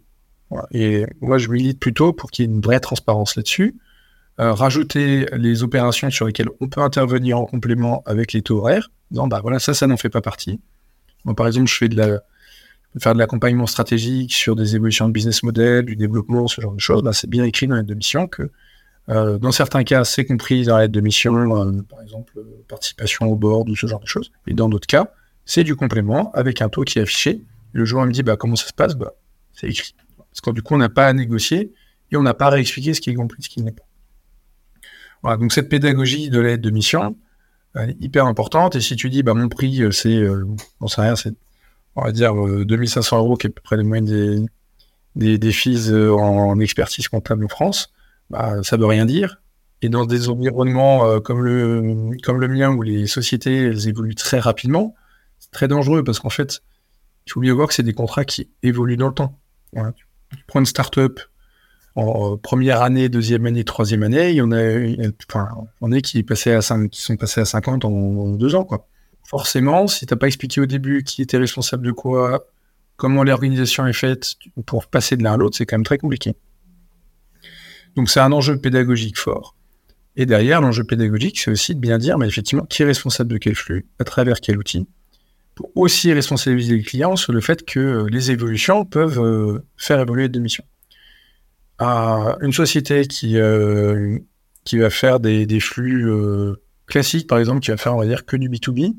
Et 0.72 1.06
moi, 1.20 1.38
je 1.38 1.48
milite 1.48 1.80
plutôt 1.80 2.12
pour 2.12 2.30
qu'il 2.30 2.44
y 2.44 2.48
ait 2.48 2.52
une 2.52 2.60
vraie 2.60 2.80
transparence 2.80 3.36
là-dessus. 3.36 3.76
Euh, 4.40 4.52
rajouter 4.52 5.26
les 5.32 5.62
opérations 5.62 6.10
sur 6.10 6.26
lesquelles 6.26 6.50
on 6.60 6.68
peut 6.68 6.80
intervenir 6.80 7.38
en 7.38 7.46
complément 7.46 8.02
avec 8.06 8.32
les 8.32 8.42
taux 8.42 8.58
horaires. 8.58 8.90
Non, 9.10 9.26
bah 9.28 9.40
voilà, 9.42 9.58
ça, 9.58 9.74
ça 9.74 9.86
n'en 9.86 9.96
fait 9.96 10.08
pas 10.10 10.20
partie. 10.20 10.60
Moi, 11.24 11.34
par 11.34 11.46
exemple, 11.46 11.68
je 11.68 11.76
fais 11.76 11.88
de 11.88 11.96
la, 11.96 12.20
faire 12.98 13.14
de 13.14 13.18
l'accompagnement 13.18 13.66
stratégique 13.66 14.32
sur 14.32 14.56
des 14.56 14.74
évolutions 14.76 15.06
de 15.06 15.12
business 15.12 15.42
model, 15.42 15.84
du 15.84 15.96
développement, 15.96 16.48
ce 16.48 16.60
genre 16.60 16.74
de 16.74 16.80
choses. 16.80 17.02
Bah, 17.02 17.12
c'est 17.12 17.30
bien 17.30 17.44
écrit 17.44 17.66
dans 17.66 17.76
la 17.76 17.82
mission 17.82 18.26
que 18.28 18.50
Euh, 19.10 19.36
dans 19.38 19.52
certains 19.52 19.84
cas, 19.84 20.02
c'est 20.04 20.24
compris 20.24 20.64
dans 20.64 20.78
l'aide 20.78 20.90
de 20.90 21.00
mission, 21.02 21.34
euh, 21.34 21.82
par 21.82 22.00
exemple 22.00 22.32
participation 22.68 23.26
au 23.26 23.36
board 23.36 23.68
ou 23.68 23.76
ce 23.76 23.86
genre 23.86 24.00
de 24.00 24.06
choses. 24.06 24.32
Et 24.46 24.54
dans 24.54 24.70
d'autres 24.70 24.86
cas, 24.86 25.12
c'est 25.44 25.62
du 25.62 25.76
complément 25.76 26.32
avec 26.32 26.62
un 26.62 26.70
taux 26.70 26.84
qui 26.84 26.98
est 26.98 27.02
affiché. 27.02 27.42
Le 27.72 27.84
joueur 27.84 28.06
me 28.06 28.12
dit 28.12 28.22
bah, 28.22 28.36
comment 28.36 28.56
ça 28.56 28.66
se 28.66 28.72
passe? 28.72 28.94
Bah, 28.94 29.12
C'est 29.52 29.68
écrit. 29.68 29.94
Parce 30.34 30.40
que 30.42 30.50
du 30.50 30.62
coup, 30.62 30.74
on 30.74 30.78
n'a 30.78 30.88
pas 30.88 31.06
à 31.06 31.12
négocier 31.12 31.72
et 32.10 32.16
on 32.16 32.22
n'a 32.22 32.34
pas 32.34 32.46
à 32.46 32.50
réexpliquer 32.50 32.92
ce 32.92 33.00
qui 33.00 33.10
est 33.10 33.14
compris, 33.14 33.42
ce 33.42 33.48
qui 33.48 33.62
n'est 33.62 33.72
pas. 33.72 33.84
Voilà, 35.22 35.38
donc 35.38 35.52
cette 35.52 35.68
pédagogie 35.68 36.28
de 36.28 36.40
l'aide 36.40 36.60
de 36.60 36.70
mission, 36.70 37.16
est 37.76 37.96
hyper 38.00 38.26
importante. 38.26 38.76
Et 38.76 38.80
si 38.80 38.96
tu 38.96 39.10
dis 39.10 39.22
bah, 39.22 39.34
mon 39.34 39.48
prix, 39.48 39.82
c'est, 39.92 40.22
on 40.80 40.86
sait 40.86 41.00
rien, 41.00 41.16
c'est 41.16 41.34
on 41.96 42.02
va 42.02 42.12
dire 42.12 42.34
2500 42.34 43.18
euros, 43.18 43.36
qui 43.36 43.46
est 43.46 43.50
à 43.50 43.52
peu 43.52 43.62
près 43.62 43.76
le 43.76 43.84
moyenne 43.84 44.04
des, 44.04 44.44
des, 45.14 45.38
des 45.38 45.52
fees 45.52 45.92
en 45.92 46.58
expertise 46.58 47.08
comptable 47.08 47.44
en 47.44 47.48
France, 47.48 47.92
bah, 48.30 48.62
ça 48.62 48.76
veut 48.76 48.86
rien 48.86 49.06
dire. 49.06 49.40
Et 49.82 49.88
dans 49.88 50.06
des 50.06 50.28
environnements 50.28 51.06
euh, 51.06 51.20
comme, 51.20 51.44
le, 51.44 52.16
comme 52.22 52.40
le 52.40 52.48
mien, 52.48 52.70
où 52.70 52.82
les 52.82 53.06
sociétés 53.06 53.66
elles 53.66 53.88
évoluent 53.88 54.14
très 54.14 54.40
rapidement, 54.40 54.94
c'est 55.38 55.50
très 55.50 55.68
dangereux 55.68 56.02
parce 56.02 56.20
qu'en 56.20 56.30
fait, 56.30 56.62
il 57.26 57.32
faut 57.32 57.40
bien 57.40 57.54
voir 57.54 57.68
que 57.68 57.74
c'est 57.74 57.82
des 57.82 57.92
contrats 57.92 58.24
qui 58.24 58.50
évoluent 58.62 58.96
dans 58.96 59.08
le 59.08 59.14
temps. 59.14 59.38
Tu, 60.36 60.44
prends 60.46 60.60
une 60.60 60.66
start-up 60.66 61.20
en 61.96 62.32
euh, 62.32 62.36
première 62.36 62.82
année, 62.82 63.08
deuxième 63.08 63.46
année, 63.46 63.64
troisième 63.64 64.02
année, 64.02 64.30
il 64.30 64.36
y 64.36 64.42
en 64.42 64.50
a, 64.52 64.62
enfin, 65.28 65.48
on 65.80 65.92
est 65.92 66.02
qui, 66.02 66.24
à 66.50 66.62
5, 66.62 66.90
qui 66.90 67.00
sont 67.00 67.16
passés 67.16 67.40
à 67.40 67.44
50 67.44 67.84
en, 67.84 68.32
deux 68.32 68.54
ans. 68.54 68.64
Quoi. 68.64 68.88
Forcément, 69.28 69.86
si 69.86 70.06
tu 70.06 70.12
n'as 70.12 70.18
pas 70.18 70.26
expliqué 70.26 70.60
au 70.60 70.66
début 70.66 71.04
qui 71.04 71.22
était 71.22 71.38
responsable 71.38 71.86
de 71.86 71.92
quoi, 71.92 72.46
comment 72.96 73.22
l'organisation 73.22 73.86
est 73.86 73.92
faite 73.92 74.34
pour 74.66 74.86
passer 74.86 75.16
de 75.16 75.22
l'un 75.22 75.34
à 75.34 75.36
l'autre, 75.36 75.56
c'est 75.56 75.66
quand 75.66 75.76
même 75.76 75.84
très 75.84 75.98
compliqué. 75.98 76.34
Donc 77.96 78.10
c'est 78.10 78.20
un 78.20 78.32
enjeu 78.32 78.58
pédagogique 78.58 79.18
fort. 79.18 79.54
Et 80.16 80.26
derrière, 80.26 80.60
l'enjeu 80.60 80.84
pédagogique, 80.84 81.40
c'est 81.40 81.50
aussi 81.50 81.74
de 81.74 81.80
bien 81.80 81.98
dire, 81.98 82.18
mais 82.18 82.26
effectivement, 82.26 82.64
qui 82.66 82.82
est 82.82 82.86
responsable 82.86 83.32
de 83.32 83.38
quel 83.38 83.54
flux, 83.54 83.86
à 83.98 84.04
travers 84.04 84.40
quel 84.40 84.58
outil, 84.58 84.86
aussi 85.74 86.12
responsabiliser 86.12 86.76
les 86.76 86.82
clients 86.82 87.16
sur 87.16 87.32
le 87.32 87.40
fait 87.40 87.64
que 87.64 87.80
euh, 87.80 88.06
les 88.10 88.30
évolutions 88.30 88.84
peuvent 88.84 89.20
euh, 89.20 89.64
faire 89.76 90.00
évoluer 90.00 90.28
des 90.28 90.40
missions. 90.40 90.64
une 91.80 92.52
société 92.52 93.06
qui, 93.06 93.38
euh, 93.38 94.18
qui 94.64 94.78
va 94.78 94.90
faire 94.90 95.20
des, 95.20 95.60
flux 95.60 96.06
classiques, 96.86 97.26
par 97.28 97.38
exemple, 97.38 97.60
qui 97.60 97.70
va 97.70 97.76
faire, 97.76 97.94
on 97.94 97.98
va 97.98 98.06
dire, 98.06 98.24
que 98.24 98.36
du 98.36 98.48
B2B, 98.48 98.94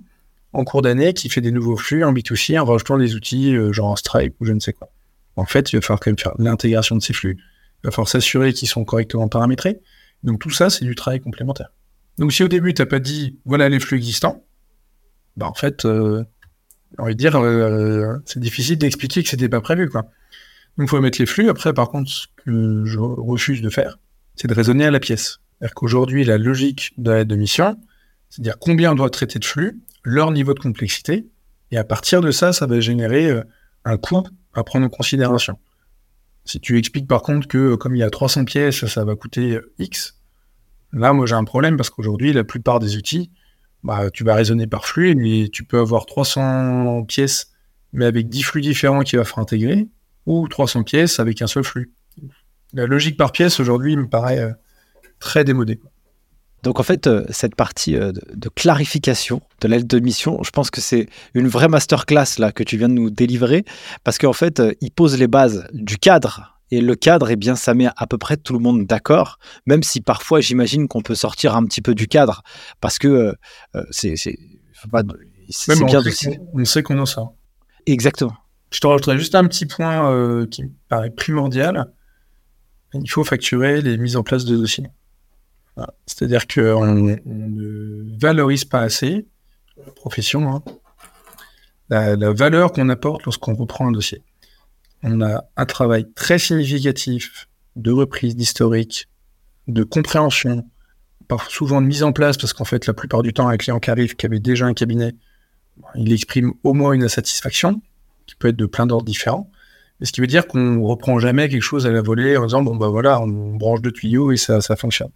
en 0.54 0.64
cours 0.64 0.82
d'année, 0.82 1.14
qui 1.14 1.30
fait 1.30 1.42
des 1.42 1.52
nouveaux 1.52 1.78
flux 1.78 2.04
en 2.04 2.14
B2C 2.14 2.60
en 2.60 2.66
rajoutant 2.66 2.98
des 2.98 3.16
outils 3.16 3.56
genre 3.74 3.98
Stripe 3.98 4.36
ou 4.40 4.46
je 4.46 4.54
ne 4.54 4.60
sais 4.60 4.74
quoi. 4.74 4.90
En 5.36 5.46
fait, 5.46 5.74
il 5.74 5.78
va 5.78 5.82
falloir 5.82 6.00
quand 6.00 6.12
même 6.12 6.20
faire 6.20 6.34
l'intégration 6.38 6.96
de 6.96 7.02
ces 7.02 7.14
flux 7.14 7.38
il 7.86 7.90
va 7.90 7.92
falloir 7.92 8.10
s'assurer 8.10 8.52
qu'ils 8.52 8.68
sont 8.68 8.84
correctement 8.84 9.28
paramétrés. 9.28 9.80
Donc 10.24 10.40
tout 10.40 10.50
ça, 10.50 10.72
c'est 10.72 10.86
du 10.86 10.96
travail 10.96 11.22
complémentaire. 11.22 11.70
Donc 12.18 12.34
si 12.34 12.44
au 12.44 12.48
début, 12.48 12.74
tu 12.74 12.82
n'as 12.82 12.88
pas 12.88 12.98
dit, 13.00 13.38
voilà 13.46 13.70
les 13.70 13.80
flux 13.80 13.98
existants, 13.98 14.44
bah 15.38 15.48
en 15.48 15.54
fait, 15.54 15.86
on 16.98 17.06
va 17.06 17.14
dire, 17.14 17.36
euh, 17.36 18.18
c'est 18.26 18.40
difficile 18.40 18.78
d'expliquer 18.78 19.24
que 19.24 19.30
c'était 19.30 19.50
pas 19.50 19.62
prévu. 19.62 19.90
Quoi. 19.90 20.06
Donc 20.78 20.90
faut 20.90 21.00
mettre 21.02 21.20
les 21.20 21.26
flux. 21.26 21.50
Après, 21.50 21.74
par 21.74 21.90
contre, 21.90 22.10
ce 22.10 22.28
que 22.44 22.84
je 22.86 23.00
refuse 23.00 23.62
de 23.62 23.70
faire, 23.70 24.00
c'est 24.36 24.48
de 24.48 24.54
raisonner 24.54 24.86
à 24.86 24.92
la 24.92 25.00
pièce. 25.00 25.40
C'est-à-dire 25.60 25.76
qu'aujourd'hui, 25.76 26.24
la 26.24 26.38
logique 26.38 26.94
de 26.98 27.24
de 27.24 27.36
mission, 27.36 27.78
c'est 28.30 28.42
à 28.42 28.44
dire 28.44 28.60
combien 28.60 28.92
on 28.92 28.96
doit 28.96 29.10
traiter 29.10 29.40
de 29.40 29.46
flux, 29.46 29.82
leur 30.04 30.32
niveau 30.32 30.54
de 30.54 30.60
complexité, 30.60 31.28
et 31.72 31.78
à 31.78 31.84
partir 31.84 32.22
de 32.22 32.32
ça, 32.32 32.54
ça 32.54 32.68
va 32.68 32.80
générer 32.80 33.30
euh, 33.30 33.44
un 33.86 33.98
coût 33.98 34.28
à 34.54 34.64
prendre 34.64 34.86
en 34.86 34.90
considération. 34.90 35.58
Si 36.44 36.60
tu 36.60 36.78
expliques 36.78 37.08
par 37.08 37.22
contre 37.22 37.48
que 37.48 37.76
comme 37.76 37.96
il 37.96 38.00
y 38.00 38.04
a 38.04 38.10
300 38.10 38.46
pièces, 38.46 38.86
ça 38.86 39.04
va 39.04 39.16
coûter 39.16 39.60
X, 39.80 40.20
là, 40.94 41.12
moi 41.14 41.26
j'ai 41.26 41.36
un 41.36 41.44
problème 41.44 41.78
parce 41.78 41.90
qu'aujourd'hui, 41.90 42.34
la 42.34 42.44
plupart 42.44 42.80
des 42.80 42.98
outils, 42.98 43.32
bah, 43.86 44.10
tu 44.12 44.24
vas 44.24 44.34
raisonner 44.34 44.66
par 44.66 44.88
flux, 44.88 45.16
et 45.26 45.50
tu 45.50 45.64
peux 45.64 45.80
avoir 45.80 46.08
300 46.08 47.04
pièces, 47.04 47.52
mais 47.94 48.06
avec 48.06 48.30
10 48.30 48.42
flux 48.42 48.62
différents 48.62 49.02
qu'il 49.02 49.20
va 49.20 49.26
falloir 49.26 49.44
intégrer, 49.44 49.88
ou 50.26 50.48
300 50.48 50.84
pièces 50.84 51.20
avec 51.20 51.44
un 51.44 51.48
seul 51.48 51.64
flux. 51.64 51.94
La 52.74 52.88
logique 52.88 53.16
par 53.16 53.32
pièce 53.32 53.60
aujourd'hui 53.60 53.96
me 53.96 54.10
paraît 54.10 54.40
euh, 54.40 54.52
très 55.20 55.44
démodée. 55.44 55.80
Donc 56.64 56.80
en 56.80 56.84
fait, 56.84 57.06
euh, 57.06 57.26
cette 57.30 57.54
partie 57.54 57.96
euh, 57.96 58.12
de, 58.12 58.50
clarification 58.50 59.44
de 59.62 59.68
l'aide 59.68 59.86
de 59.86 60.00
mission, 60.00 60.42
je 60.42 60.50
pense 60.50 60.72
que 60.72 60.82
c'est 60.82 61.08
une 61.36 61.48
vraie 61.48 61.68
masterclass 61.68 62.40
là 62.40 62.52
que 62.52 62.64
tu 62.64 62.78
viens 62.78 62.90
de 62.90 62.96
nous 62.96 63.12
délivrer, 63.12 63.66
parce 64.04 64.18
qu'en 64.18 64.34
fait, 64.34 64.64
il 64.82 64.90
pose 64.90 65.20
les 65.20 65.28
bases 65.28 65.68
du 65.74 66.00
cadre. 66.00 66.55
Et 66.76 66.82
le 66.82 66.96
cadre, 66.96 67.30
eh 67.30 67.38
bien, 67.38 67.56
ça 67.56 67.74
met 67.74 67.88
à 67.96 68.06
peu 68.06 68.18
près 68.18 68.36
tout 68.36 68.52
le 68.52 68.60
monde 68.60 68.86
d'accord, 68.86 69.40
même 69.66 69.82
si 69.82 70.02
parfois 70.02 70.42
j'imagine 70.42 70.90
qu'on 70.90 71.02
peut 71.02 71.16
sortir 71.16 71.56
un 71.56 71.64
petit 71.64 71.82
peu 71.82 71.96
du 71.96 72.08
cadre, 72.08 72.44
parce 72.82 73.00
que 73.00 73.34
c'est 73.92 74.16
pas, 74.92 75.04
bien 75.04 75.16
on, 76.54 76.62
on 76.62 76.66
sait 76.66 76.84
qu'on 76.84 77.02
a 77.02 77.06
ça. 77.06 77.30
Exactement. 77.86 78.36
Je 78.72 78.82
te 78.82 78.88
rajouterai 78.88 79.18
juste 79.18 79.36
un 79.36 79.46
petit 79.46 79.66
point 79.66 80.46
qui 80.48 80.64
me 80.64 80.72
paraît 80.90 81.12
primordial. 81.12 81.94
Il 82.94 83.10
faut 83.10 83.24
facturer 83.24 83.82
les 83.82 83.98
mises 83.98 84.18
en 84.18 84.24
place 84.24 84.44
de 84.44 84.58
dossiers. 84.58 84.90
C'est-à-dire 86.06 86.46
qu'on 86.46 86.86
ne 87.26 88.20
valorise 88.20 88.66
pas 88.66 88.82
assez 88.82 89.26
la 89.78 89.92
profession, 89.92 90.54
hein, 90.54 90.64
la, 91.90 92.32
valeur 92.32 92.72
qu'on 92.72 92.90
apporte 92.90 93.24
lorsqu'on 93.26 93.54
reprend 93.54 93.88
un 93.88 93.92
dossier. 93.92 94.24
On 95.08 95.22
a 95.22 95.44
un 95.56 95.66
travail 95.68 96.08
très 96.16 96.40
significatif 96.40 97.48
de 97.76 97.92
reprise, 97.92 98.36
d'historique, 98.36 99.08
de 99.68 99.84
compréhension, 99.84 100.66
souvent 101.48 101.80
de 101.80 101.86
mise 101.86 102.02
en 102.02 102.12
place, 102.12 102.38
parce 102.38 102.54
qu'en 102.54 102.66
fait, 102.66 102.88
la 102.88 102.94
plupart 102.94 103.22
du 103.22 103.32
temps, 103.32 103.48
un 103.48 103.58
client 103.58 103.80
qui 103.80 103.92
arrive, 103.92 104.16
qui 104.16 104.26
avait 104.26 104.40
déjà 104.40 104.66
un 104.66 104.74
cabinet, 104.74 105.14
il 105.94 106.12
exprime 106.12 106.54
au 106.64 106.74
moins 106.74 106.94
une 106.94 107.04
insatisfaction, 107.04 107.84
qui 108.26 108.36
peut 108.36 108.48
être 108.48 108.56
de 108.56 108.66
plein 108.66 108.88
d'ordres 108.88 109.06
différents. 109.06 109.52
Ce 110.02 110.12
qui 110.12 110.22
veut 110.22 110.28
dire 110.28 110.48
qu'on 110.48 110.82
reprend 110.82 111.20
jamais 111.20 111.50
quelque 111.50 111.62
chose 111.62 111.86
à 111.86 111.92
la 111.92 112.02
volée 112.02 112.36
en 112.36 112.46
disant 112.46 112.64
bon 112.64 112.76
bah 112.76 112.90
voilà 112.90 113.22
on 113.22 113.56
branche 113.56 113.82
deux 113.82 113.94
tuyaux 113.94 114.34
et 114.34 114.38
ça, 114.38 114.60
ça 114.60 114.76
fonctionne. 114.76 115.12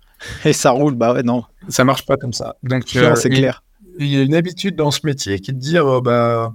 Et 0.45 0.53
ça 0.53 0.71
roule 0.71 0.95
bah 0.95 1.13
ouais 1.13 1.23
non. 1.23 1.43
Ça 1.67 1.83
marche 1.83 2.05
pas 2.05 2.15
comme 2.15 2.31
ça. 2.31 2.55
Donc 2.63 2.83
euh, 2.95 3.15
c'est 3.15 3.29
clair. 3.29 3.63
Il 3.97 4.07
y 4.07 4.17
a 4.17 4.21
une 4.21 4.35
habitude 4.35 4.77
dans 4.77 4.91
ce 4.91 5.01
métier 5.03 5.39
qui 5.39 5.51
est 5.51 5.53
de 5.53 5.59
dire 5.59 5.85
oh, 5.85 6.01
bah 6.01 6.53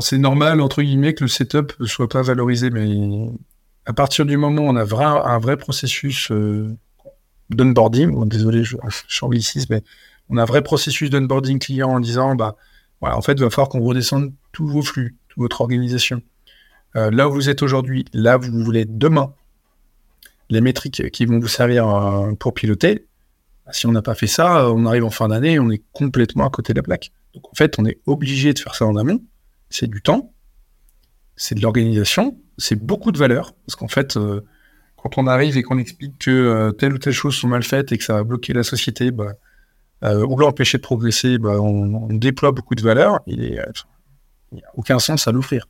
c'est 0.00 0.18
normal 0.18 0.60
entre 0.60 0.82
guillemets 0.82 1.14
que 1.14 1.24
le 1.24 1.28
setup 1.28 1.72
ne 1.80 1.86
soit 1.86 2.08
pas 2.08 2.22
valorisé 2.22 2.70
mais 2.70 3.30
à 3.86 3.92
partir 3.92 4.26
du 4.26 4.36
moment 4.36 4.62
où 4.62 4.68
on 4.68 4.76
a 4.76 4.82
un 4.82 5.38
vrai 5.38 5.56
processus 5.56 6.30
euh, 6.30 6.76
d'onboarding, 7.50 8.28
désolé 8.28 8.62
je, 8.64 8.76
suis 9.08 9.66
mais 9.70 9.82
on 10.28 10.36
a 10.36 10.42
un 10.42 10.46
vrai 10.46 10.62
processus 10.62 11.10
d'onboarding 11.10 11.58
client 11.58 11.90
en 11.90 12.00
disant 12.00 12.34
bah 12.34 12.56
en 13.00 13.22
fait 13.22 13.32
il 13.32 13.40
va 13.40 13.50
falloir 13.50 13.68
qu'on 13.68 13.80
redescende 13.80 14.32
tous 14.52 14.66
vos 14.66 14.82
flux, 14.82 15.16
toute 15.28 15.38
votre 15.38 15.60
organisation. 15.60 16.22
Euh, 16.96 17.10
là 17.10 17.28
où 17.28 17.32
vous 17.32 17.48
êtes 17.48 17.62
aujourd'hui, 17.62 18.04
là 18.12 18.38
où 18.38 18.42
vous 18.42 18.64
voulez 18.64 18.84
demain, 18.84 19.32
les 20.50 20.60
métriques 20.60 21.10
qui 21.10 21.26
vont 21.26 21.38
vous 21.38 21.48
servir 21.48 21.88
euh, 21.88 22.32
pour 22.34 22.54
piloter, 22.54 23.06
bah, 23.66 23.72
si 23.72 23.86
on 23.86 23.92
n'a 23.92 24.02
pas 24.02 24.14
fait 24.14 24.26
ça, 24.26 24.70
on 24.70 24.86
arrive 24.86 25.04
en 25.04 25.10
fin 25.10 25.28
d'année, 25.28 25.58
on 25.58 25.70
est 25.70 25.82
complètement 25.92 26.46
à 26.46 26.50
côté 26.50 26.72
de 26.72 26.78
la 26.78 26.82
plaque. 26.82 27.12
Donc 27.34 27.48
en 27.48 27.54
fait, 27.54 27.78
on 27.78 27.84
est 27.84 28.00
obligé 28.06 28.52
de 28.52 28.58
faire 28.58 28.74
ça 28.74 28.86
en 28.86 28.96
amont. 28.96 29.22
C'est 29.70 29.86
du 29.86 30.02
temps, 30.02 30.32
c'est 31.36 31.54
de 31.54 31.60
l'organisation, 31.60 32.38
c'est 32.56 32.76
beaucoup 32.76 33.12
de 33.12 33.18
valeur. 33.18 33.52
Parce 33.66 33.76
qu'en 33.76 33.88
fait, 33.88 34.18
quand 34.96 35.18
on 35.18 35.26
arrive 35.26 35.56
et 35.56 35.62
qu'on 35.62 35.78
explique 35.78 36.18
que 36.18 36.70
telle 36.78 36.94
ou 36.94 36.98
telle 36.98 37.12
chose 37.12 37.34
sont 37.34 37.48
mal 37.48 37.62
faites 37.62 37.92
et 37.92 37.98
que 37.98 38.04
ça 38.04 38.14
va 38.14 38.24
bloquer 38.24 38.52
la 38.52 38.62
société, 38.62 39.10
bah, 39.10 39.34
ou 40.02 40.36
l'empêcher 40.36 40.78
de 40.78 40.82
progresser, 40.82 41.38
bah, 41.38 41.60
on, 41.60 42.08
déploie 42.08 42.52
beaucoup 42.52 42.74
de 42.74 42.82
valeur. 42.82 43.20
Il 43.26 43.40
n'y 43.40 43.58
a 43.58 44.70
aucun 44.74 44.98
sens 44.98 45.28
à 45.28 45.32
l'offrir. 45.32 45.68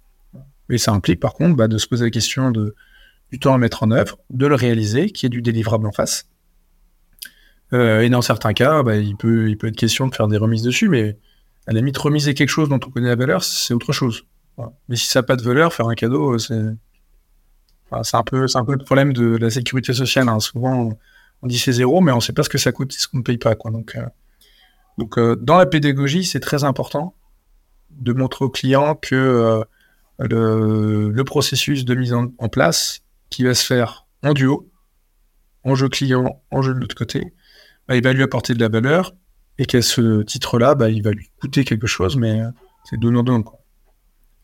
Mais 0.68 0.78
ça 0.78 0.92
implique 0.92 1.20
par 1.20 1.34
contre 1.34 1.56
bah, 1.56 1.68
de 1.68 1.78
se 1.78 1.86
poser 1.86 2.04
la 2.04 2.10
question 2.10 2.50
du 2.50 3.38
temps 3.38 3.54
à 3.54 3.58
mettre 3.58 3.82
en 3.82 3.90
œuvre, 3.90 4.18
de 4.30 4.46
le 4.46 4.54
réaliser, 4.54 5.10
qui 5.10 5.26
est 5.26 5.30
du 5.30 5.42
délivrable 5.42 5.86
en 5.86 5.92
face. 5.92 6.28
Euh, 7.72 8.00
et 8.00 8.08
dans 8.08 8.22
certains 8.22 8.54
cas, 8.54 8.82
bah, 8.82 8.96
il, 8.96 9.16
peut, 9.16 9.48
il 9.48 9.58
peut 9.58 9.66
être 9.66 9.76
question 9.76 10.06
de 10.08 10.14
faire 10.14 10.28
des 10.28 10.38
remises 10.38 10.62
dessus, 10.62 10.88
mais 10.88 11.18
à 11.68 11.72
la 11.72 11.80
limite, 11.80 11.98
remiser 11.98 12.32
quelque 12.32 12.48
chose 12.48 12.70
dont 12.70 12.80
on 12.82 12.90
connaît 12.90 13.08
la 13.08 13.14
valeur, 13.14 13.44
c'est 13.44 13.74
autre 13.74 13.92
chose. 13.92 14.24
Mais 14.88 14.96
si 14.96 15.06
ça 15.06 15.18
n'a 15.18 15.22
pas 15.22 15.36
de 15.36 15.42
valeur, 15.42 15.74
faire 15.74 15.86
un 15.86 15.94
cadeau, 15.94 16.32
euh, 16.32 16.38
c'est 16.38 16.54
un, 18.16 18.22
peu, 18.22 18.46
un 18.54 18.64
le 18.66 18.78
problème 18.78 19.12
de 19.12 19.36
la 19.36 19.50
sécurité 19.50 19.92
sociale. 19.92 20.30
Hein. 20.30 20.40
Souvent, 20.40 20.96
on, 21.42 21.46
dit 21.46 21.58
c'est 21.58 21.72
zéro, 21.72 22.00
mais 22.00 22.10
on 22.10 22.16
ne 22.16 22.20
sait 22.20 22.32
pas 22.32 22.42
ce 22.42 22.48
que 22.48 22.56
ça 22.56 22.72
coûte, 22.72 22.94
ce 22.94 23.06
qu'on 23.06 23.18
ne 23.18 23.22
paye 23.22 23.36
pas. 23.36 23.54
Donc, 23.54 23.96
euh, 23.96 24.06
donc 24.96 25.20
dans 25.44 25.58
la 25.58 25.66
pédagogie, 25.66 26.24
c'est 26.24 26.40
très 26.40 26.64
important 26.64 27.14
de 27.90 28.14
montrer 28.14 28.46
aux 28.46 28.50
clients 28.50 28.94
que 28.94 29.62
le, 30.18 31.22
processus 31.24 31.84
de 31.84 31.94
mise 31.94 32.14
en, 32.14 32.48
place 32.48 33.02
qui 33.28 33.44
va 33.44 33.52
se 33.52 33.64
faire 33.64 34.06
en 34.22 34.32
duo, 34.32 34.70
en 35.64 35.74
jeu 35.74 35.90
client, 35.90 36.42
en 36.50 36.62
jeu 36.62 36.72
de 36.72 36.80
l'autre 36.80 36.96
côté, 36.96 37.34
il 37.90 38.02
va 38.02 38.14
lui 38.14 38.22
apporter 38.22 38.54
de 38.54 38.60
la 38.60 38.70
valeur 38.70 39.12
et 39.58 39.66
qu'à 39.66 39.82
ce 39.82 40.22
titre-là, 40.22 40.74
bah, 40.74 40.88
il 40.88 41.02
va 41.02 41.10
lui 41.10 41.28
coûter 41.40 41.64
quelque 41.64 41.86
chose, 41.86 42.16
mais 42.16 42.40
euh, 42.40 42.48
c'est 42.84 42.98
donnant-donnant. 42.98 43.44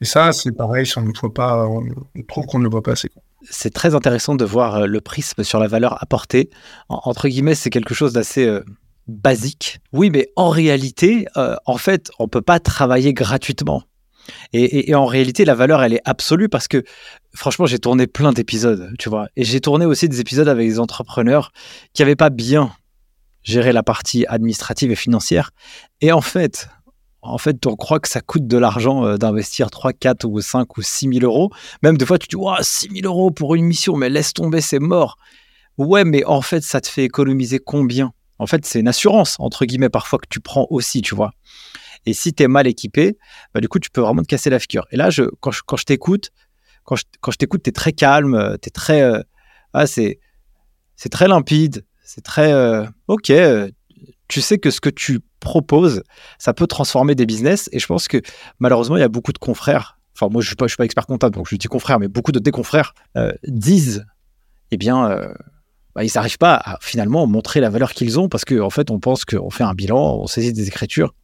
Et 0.00 0.04
ça, 0.04 0.32
c'est 0.32 0.52
pareil, 0.52 0.86
si 0.86 0.98
on 0.98 1.02
ne 1.02 1.12
voit 1.18 1.32
pas, 1.32 1.66
on 1.66 1.82
trouve 2.28 2.46
qu'on 2.46 2.58
ne 2.58 2.64
le 2.64 2.70
voit 2.70 2.82
pas 2.82 2.92
assez. 2.92 3.10
c'est 3.48 3.72
très 3.72 3.94
intéressant 3.94 4.34
de 4.34 4.44
voir 4.44 4.76
euh, 4.76 4.86
le 4.86 5.00
prisme 5.00 5.44
sur 5.44 5.60
la 5.60 5.68
valeur 5.68 6.02
apportée. 6.02 6.50
entre 6.88 7.28
guillemets, 7.28 7.54
c'est 7.54 7.70
quelque 7.70 7.94
chose 7.94 8.12
d'assez 8.12 8.44
euh, 8.44 8.64
basique. 9.06 9.80
Oui, 9.92 10.10
mais 10.10 10.30
en 10.34 10.48
réalité, 10.48 11.26
en 11.36 11.76
fait, 11.76 12.10
on 12.18 12.26
peut 12.26 12.42
pas 12.42 12.58
travailler 12.58 13.12
gratuitement. 13.12 13.82
Et, 14.54 14.94
en 14.94 15.04
réalité, 15.04 15.44
la 15.44 15.54
valeur, 15.54 15.82
elle 15.82 15.92
est 15.92 16.00
absolue 16.06 16.48
parce 16.48 16.68
que, 16.68 16.82
franchement, 17.34 17.66
j'ai 17.66 17.78
tourné 17.78 18.06
plein 18.06 18.32
d'épisodes, 18.32 18.90
tu 18.98 19.10
vois. 19.10 19.28
Et 19.36 19.44
j'ai 19.44 19.60
tourné 19.60 19.84
aussi 19.84 20.08
des 20.08 20.20
épisodes 20.20 20.48
avec 20.48 20.66
des 20.66 20.80
entrepreneurs 20.80 21.52
qui 21.92 22.00
n'avaient 22.00 22.16
pas 22.16 22.30
bien 22.30 22.72
géré 23.44 23.72
la 23.72 23.82
partie 23.82 24.26
administrative 24.26 24.90
et 24.90 24.96
financière. 24.96 25.50
Et 26.00 26.10
en 26.10 26.20
fait, 26.20 26.68
en 27.22 27.38
fait, 27.38 27.66
on 27.66 27.76
croit 27.76 28.00
que 28.00 28.08
ça 28.08 28.20
coûte 28.20 28.46
de 28.46 28.58
l'argent 28.58 29.06
euh, 29.06 29.16
d'investir 29.16 29.70
3, 29.70 29.92
4 29.92 30.24
ou 30.24 30.40
5 30.40 30.76
ou 30.76 30.82
6 30.82 31.08
000 31.20 31.24
euros. 31.24 31.50
Même 31.82 31.96
des 31.96 32.04
fois, 32.04 32.18
tu 32.18 32.28
te 32.28 32.36
dis, 32.36 32.42
6 32.60 32.88
000 33.00 33.06
euros 33.06 33.30
pour 33.30 33.54
une 33.54 33.64
mission, 33.64 33.96
mais 33.96 34.10
laisse 34.10 34.32
tomber, 34.32 34.60
c'est 34.60 34.78
mort. 34.78 35.16
Ouais, 35.78 36.04
mais 36.04 36.24
en 36.24 36.42
fait, 36.42 36.62
ça 36.62 36.80
te 36.80 36.88
fait 36.88 37.04
économiser 37.04 37.58
combien? 37.58 38.12
En 38.38 38.46
fait, 38.46 38.66
c'est 38.66 38.80
une 38.80 38.88
assurance, 38.88 39.36
entre 39.38 39.64
guillemets, 39.64 39.88
parfois 39.88 40.18
que 40.18 40.26
tu 40.28 40.40
prends 40.40 40.66
aussi, 40.70 41.02
tu 41.02 41.14
vois. 41.14 41.32
Et 42.06 42.12
si 42.12 42.34
tu 42.34 42.42
es 42.42 42.48
mal 42.48 42.66
équipé, 42.66 43.16
bah, 43.54 43.60
du 43.60 43.68
coup, 43.68 43.78
tu 43.78 43.90
peux 43.90 44.00
vraiment 44.00 44.22
te 44.22 44.26
casser 44.26 44.50
la 44.50 44.58
figure. 44.58 44.86
Et 44.90 44.96
là, 44.96 45.10
je, 45.10 45.22
quand 45.40 45.50
je, 45.50 45.84
t'écoute, 45.84 46.30
quand 46.84 46.96
je, 46.96 47.04
quand 47.20 47.30
je 47.30 47.38
t'écoute, 47.38 47.62
tu 47.62 47.70
es 47.70 47.72
très 47.72 47.92
calme, 47.92 48.34
euh, 48.34 48.56
tu 48.60 48.70
très. 48.70 49.02
Euh, 49.02 49.22
ah, 49.72 49.86
c'est 49.86 50.18
très 51.10 51.26
limpide, 51.26 51.84
c'est 52.04 52.22
très. 52.22 52.52
ok, 53.08 53.32
tu 54.28 54.40
sais 54.40 54.58
que 54.58 54.70
ce 54.70 54.80
que 54.80 54.90
tu 54.90 55.20
proposes, 55.40 56.02
ça 56.38 56.54
peut 56.54 56.66
transformer 56.66 57.14
des 57.14 57.26
business. 57.26 57.68
Et 57.72 57.78
je 57.78 57.86
pense 57.86 58.08
que 58.08 58.20
malheureusement, 58.58 58.96
il 58.96 59.00
y 59.00 59.04
a 59.04 59.08
beaucoup 59.08 59.32
de 59.32 59.38
confrères. 59.38 59.98
Enfin, 60.16 60.28
moi, 60.30 60.42
je 60.42 60.54
ne 60.58 60.68
suis, 60.68 60.76
pas 60.76 60.84
expert 60.84 61.06
comptable, 61.06 61.34
donc 61.34 61.48
je 61.48 61.56
dis 61.56 61.66
confrères, 61.66 61.98
mais 61.98 62.08
beaucoup 62.08 62.32
de 62.32 62.38
déconfrères 62.38 62.94
euh, 63.16 63.32
disent, 63.46 64.06
eh 64.70 64.76
bien, 64.76 65.10
euh, 65.10 65.32
bah, 65.94 66.04
ils 66.04 66.10
n'arrivent 66.14 66.38
pas 66.38 66.54
à 66.54 66.78
finalement 66.80 67.26
montrer 67.26 67.60
la 67.60 67.68
valeur 67.68 67.92
qu'ils 67.92 68.18
ont 68.18 68.28
parce 68.28 68.44
qu'en 68.44 68.66
en 68.66 68.70
fait, 68.70 68.90
on 68.90 69.00
pense 69.00 69.24
qu'on 69.24 69.50
fait 69.50 69.64
un 69.64 69.74
bilan, 69.74 70.18
on 70.20 70.26
saisit 70.26 70.52
des 70.52 70.68
écritures. 70.68 71.14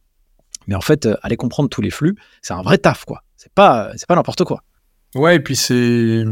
Mais 0.67 0.75
en 0.75 0.81
fait, 0.81 1.05
euh, 1.05 1.15
aller 1.23 1.37
comprendre 1.37 1.69
tous 1.69 1.81
les 1.81 1.89
flux, 1.89 2.15
c'est 2.41 2.53
un 2.53 2.61
vrai 2.61 2.77
taf, 2.77 3.05
quoi. 3.05 3.23
C'est 3.37 3.51
pas, 3.53 3.91
pas 4.07 4.15
n'importe 4.15 4.43
quoi. 4.43 4.63
Ouais, 5.15 5.37
et 5.37 5.39
puis 5.39 5.55
c'est 5.55 6.23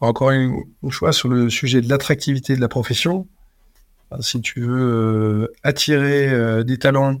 encore 0.00 0.30
une, 0.30 0.54
une 0.82 0.92
fois 0.92 1.12
sur 1.12 1.28
le 1.28 1.48
sujet 1.48 1.80
de 1.80 1.88
l'attractivité 1.88 2.54
de 2.54 2.60
la 2.60 2.68
profession 2.68 3.26
si 4.20 4.40
tu 4.40 4.60
veux 4.60 5.44
euh, 5.44 5.52
attirer 5.62 6.28
euh, 6.28 6.62
des 6.62 6.78
talents 6.78 7.20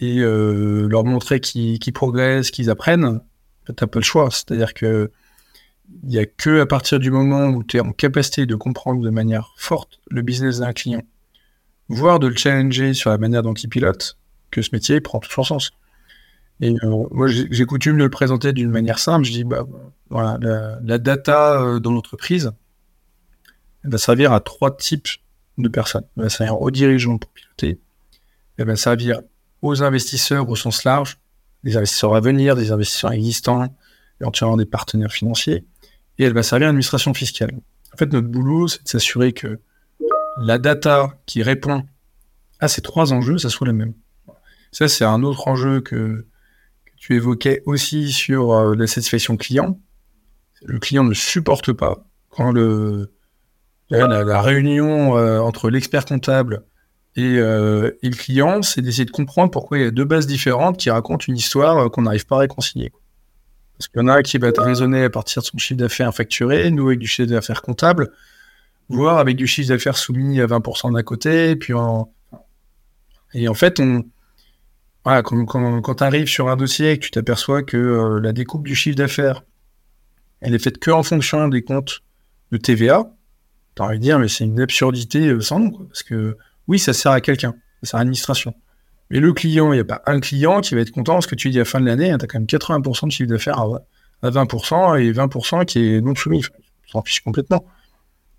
et 0.00 0.18
euh, 0.18 0.86
leur 0.88 1.04
montrer 1.04 1.40
qu'ils 1.40 1.92
progressent, 1.92 2.50
qu'ils 2.50 2.70
apprennent, 2.70 3.20
tu 3.66 3.72
n'as 3.80 3.86
pas 3.86 3.98
le 3.98 4.04
choix. 4.04 4.28
C'est-à-dire 4.30 4.74
que 4.74 5.10
il 6.04 6.08
n'y 6.08 6.18
a 6.18 6.26
que 6.26 6.60
à 6.60 6.66
partir 6.66 6.98
du 6.98 7.10
moment 7.10 7.48
où 7.48 7.62
tu 7.62 7.76
es 7.76 7.80
en 7.80 7.92
capacité 7.92 8.46
de 8.46 8.54
comprendre 8.54 9.02
de 9.02 9.10
manière 9.10 9.52
forte 9.56 10.00
le 10.10 10.22
business 10.22 10.60
d'un 10.60 10.72
client, 10.72 11.02
voire 11.88 12.18
de 12.18 12.28
le 12.28 12.36
challenger 12.36 12.94
sur 12.94 13.10
la 13.10 13.18
manière 13.18 13.42
dont 13.42 13.54
il 13.54 13.68
pilote, 13.68 14.16
que 14.50 14.62
ce 14.62 14.70
métier 14.72 15.00
prend 15.00 15.20
tout 15.20 15.30
son 15.30 15.44
sens. 15.44 15.70
Et 16.60 16.74
moi, 16.82 17.26
j'ai 17.26 17.64
coutume 17.64 17.98
de 17.98 18.04
le 18.04 18.10
présenter 18.10 18.52
d'une 18.52 18.70
manière 18.70 19.00
simple. 19.00 19.24
Je 19.24 19.32
dis, 19.32 19.44
bah, 19.44 19.66
voilà, 20.10 20.38
la, 20.40 20.78
la 20.82 20.98
data 20.98 21.80
dans 21.80 21.92
l'entreprise, 21.92 22.52
elle 23.84 23.90
va 23.90 23.98
servir 23.98 24.32
à 24.32 24.40
trois 24.40 24.76
types 24.76 25.08
de 25.58 25.68
personnes. 25.68 26.04
Elle 26.16 26.24
va 26.24 26.28
servir 26.28 26.60
aux 26.60 26.70
dirigeants 26.70 27.18
pour 27.18 27.30
piloter. 27.30 27.80
Elle 28.56 28.66
va 28.66 28.76
servir 28.76 29.20
aux 29.60 29.82
investisseurs 29.82 30.48
au 30.48 30.56
sens 30.56 30.84
large, 30.84 31.18
des 31.64 31.76
investisseurs 31.76 32.14
à 32.14 32.20
venir, 32.20 32.56
des 32.56 32.72
investisseurs 32.72 33.12
existants, 33.12 33.74
éventuellement 34.20 34.56
des 34.56 34.66
partenaires 34.66 35.12
financiers. 35.12 35.64
Et 36.18 36.24
elle 36.24 36.34
va 36.34 36.42
servir 36.42 36.66
à 36.66 36.68
l'administration 36.68 37.14
fiscale. 37.14 37.52
En 37.94 37.96
fait, 37.96 38.12
notre 38.12 38.28
boulot, 38.28 38.68
c'est 38.68 38.82
de 38.82 38.88
s'assurer 38.88 39.32
que 39.32 39.60
la 40.40 40.58
data 40.58 41.18
qui 41.26 41.42
répond 41.42 41.84
à 42.60 42.68
ces 42.68 42.80
trois 42.80 43.12
enjeux, 43.12 43.38
ça 43.38 43.48
soit 43.48 43.66
la 43.66 43.72
même. 43.72 43.94
Ça, 44.70 44.88
c'est 44.88 45.04
un 45.04 45.22
autre 45.22 45.48
enjeu 45.48 45.80
que, 45.80 46.26
tu 46.96 47.16
évoquais 47.16 47.64
aussi 47.66 48.12
sur 48.12 48.52
euh, 48.52 48.76
la 48.76 48.86
satisfaction 48.86 49.36
client. 49.36 49.80
Le 50.64 50.78
client 50.78 51.02
ne 51.02 51.14
supporte 51.14 51.72
pas 51.72 52.06
quand 52.28 52.52
le, 52.52 53.12
la, 53.92 54.42
réunion 54.42 55.16
euh, 55.16 55.38
entre 55.40 55.70
l'expert 55.70 56.04
comptable 56.04 56.62
euh, 57.18 57.90
et, 58.02 58.08
le 58.08 58.16
client, 58.16 58.62
c'est 58.62 58.80
d'essayer 58.80 59.04
de 59.04 59.10
comprendre 59.10 59.50
pourquoi 59.50 59.78
il 59.78 59.84
y 59.84 59.86
a 59.86 59.90
deux 59.90 60.04
bases 60.04 60.26
différentes 60.26 60.78
qui 60.78 60.90
racontent 60.90 61.24
une 61.28 61.36
histoire 61.36 61.78
euh, 61.78 61.88
qu'on 61.88 62.02
n'arrive 62.02 62.26
pas 62.26 62.36
à 62.36 62.40
réconcilier. 62.40 62.92
Parce 63.76 63.88
qu'il 63.88 64.00
y 64.00 64.04
en 64.04 64.08
a 64.08 64.22
qui 64.22 64.38
va 64.38 64.48
être 64.48 64.62
raisonné 64.62 65.04
à 65.04 65.10
partir 65.10 65.42
de 65.42 65.46
son 65.46 65.58
chiffre 65.58 65.78
d'affaires 65.78 66.14
facturé, 66.14 66.70
nous 66.70 66.86
avec 66.86 66.98
du 66.98 67.06
chiffre 67.06 67.28
d'affaires 67.28 67.62
comptable, 67.62 68.12
voire 68.88 69.18
avec 69.18 69.36
du 69.36 69.46
chiffre 69.46 69.68
d'affaires 69.68 69.96
soumis 69.96 70.40
à 70.40 70.46
20% 70.46 70.94
d'un 70.94 71.02
côté, 71.02 71.50
et 71.50 71.56
puis 71.56 71.74
en 71.74 72.08
fait, 73.54 73.82
quand, 75.04 75.94
tu 75.96 76.04
arrives 76.04 76.28
sur 76.28 76.48
un 76.48 76.56
dossier 76.56 76.92
et 76.92 76.98
que 76.98 77.04
tu 77.06 77.10
t'aperçois 77.10 77.62
que 77.62 78.20
la 78.22 78.32
découpe 78.32 78.66
du 78.66 78.74
chiffre 78.74 78.96
d'affaires, 78.96 79.42
elle 80.40 80.54
est 80.54 80.62
faite 80.62 80.78
que 80.78 80.90
en 80.90 81.02
fonction 81.02 81.48
des 81.48 81.62
comptes 81.62 82.02
de 82.52 82.58
TVA, 82.58 83.10
T'as 83.74 83.84
envie 83.84 83.98
de 83.98 84.02
dire, 84.02 84.18
mais 84.18 84.28
c'est 84.28 84.44
une 84.44 84.60
absurdité 84.60 85.28
euh, 85.28 85.40
sans 85.40 85.58
nom, 85.58 85.70
parce 85.70 86.02
que 86.02 86.36
oui, 86.68 86.78
ça 86.78 86.92
sert 86.92 87.12
à 87.12 87.20
quelqu'un, 87.20 87.54
ça 87.82 87.90
sert 87.90 87.96
à 87.96 88.00
l'administration. 88.00 88.54
Mais 89.10 89.20
le 89.20 89.32
client, 89.32 89.72
il 89.72 89.76
n'y 89.76 89.80
a 89.80 89.84
pas 89.84 90.02
un 90.06 90.20
client 90.20 90.60
qui 90.60 90.74
va 90.74 90.80
être 90.80 90.90
content 90.90 91.14
parce 91.14 91.26
que 91.26 91.34
tu 91.34 91.50
dis 91.50 91.58
à 91.58 91.60
la 91.60 91.64
fin 91.64 91.80
de 91.80 91.86
l'année, 91.86 92.10
hein, 92.10 92.18
tu 92.18 92.24
as 92.24 92.28
quand 92.28 92.38
même 92.38 92.46
80% 92.46 93.06
de 93.06 93.12
chiffre 93.12 93.28
d'affaires 93.28 93.58
à, 93.60 94.30
20% 94.30 95.00
et 95.00 95.12
20% 95.12 95.64
qui 95.64 95.94
est 95.94 96.00
non 96.00 96.14
soumis. 96.14 96.42
Tu 96.42 96.90
s'en 96.90 97.02
fiche 97.02 97.20
complètement. 97.20 97.66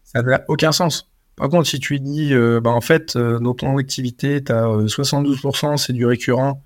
Ça 0.04 0.22
n'a 0.22 0.44
aucun 0.48 0.72
sens. 0.72 1.10
Par 1.36 1.50
contre, 1.50 1.68
si 1.68 1.80
tu 1.80 2.00
dis, 2.00 2.34
euh, 2.34 2.62
bah, 2.62 2.70
en 2.70 2.82
fait, 2.82 3.16
euh, 3.16 3.40
dans 3.40 3.54
ton 3.54 3.78
activité, 3.78 4.44
tu 4.44 4.52
as 4.52 4.66
72% 4.66 5.78
c'est 5.78 5.94
du 5.94 6.06
récurrent, 6.06 6.64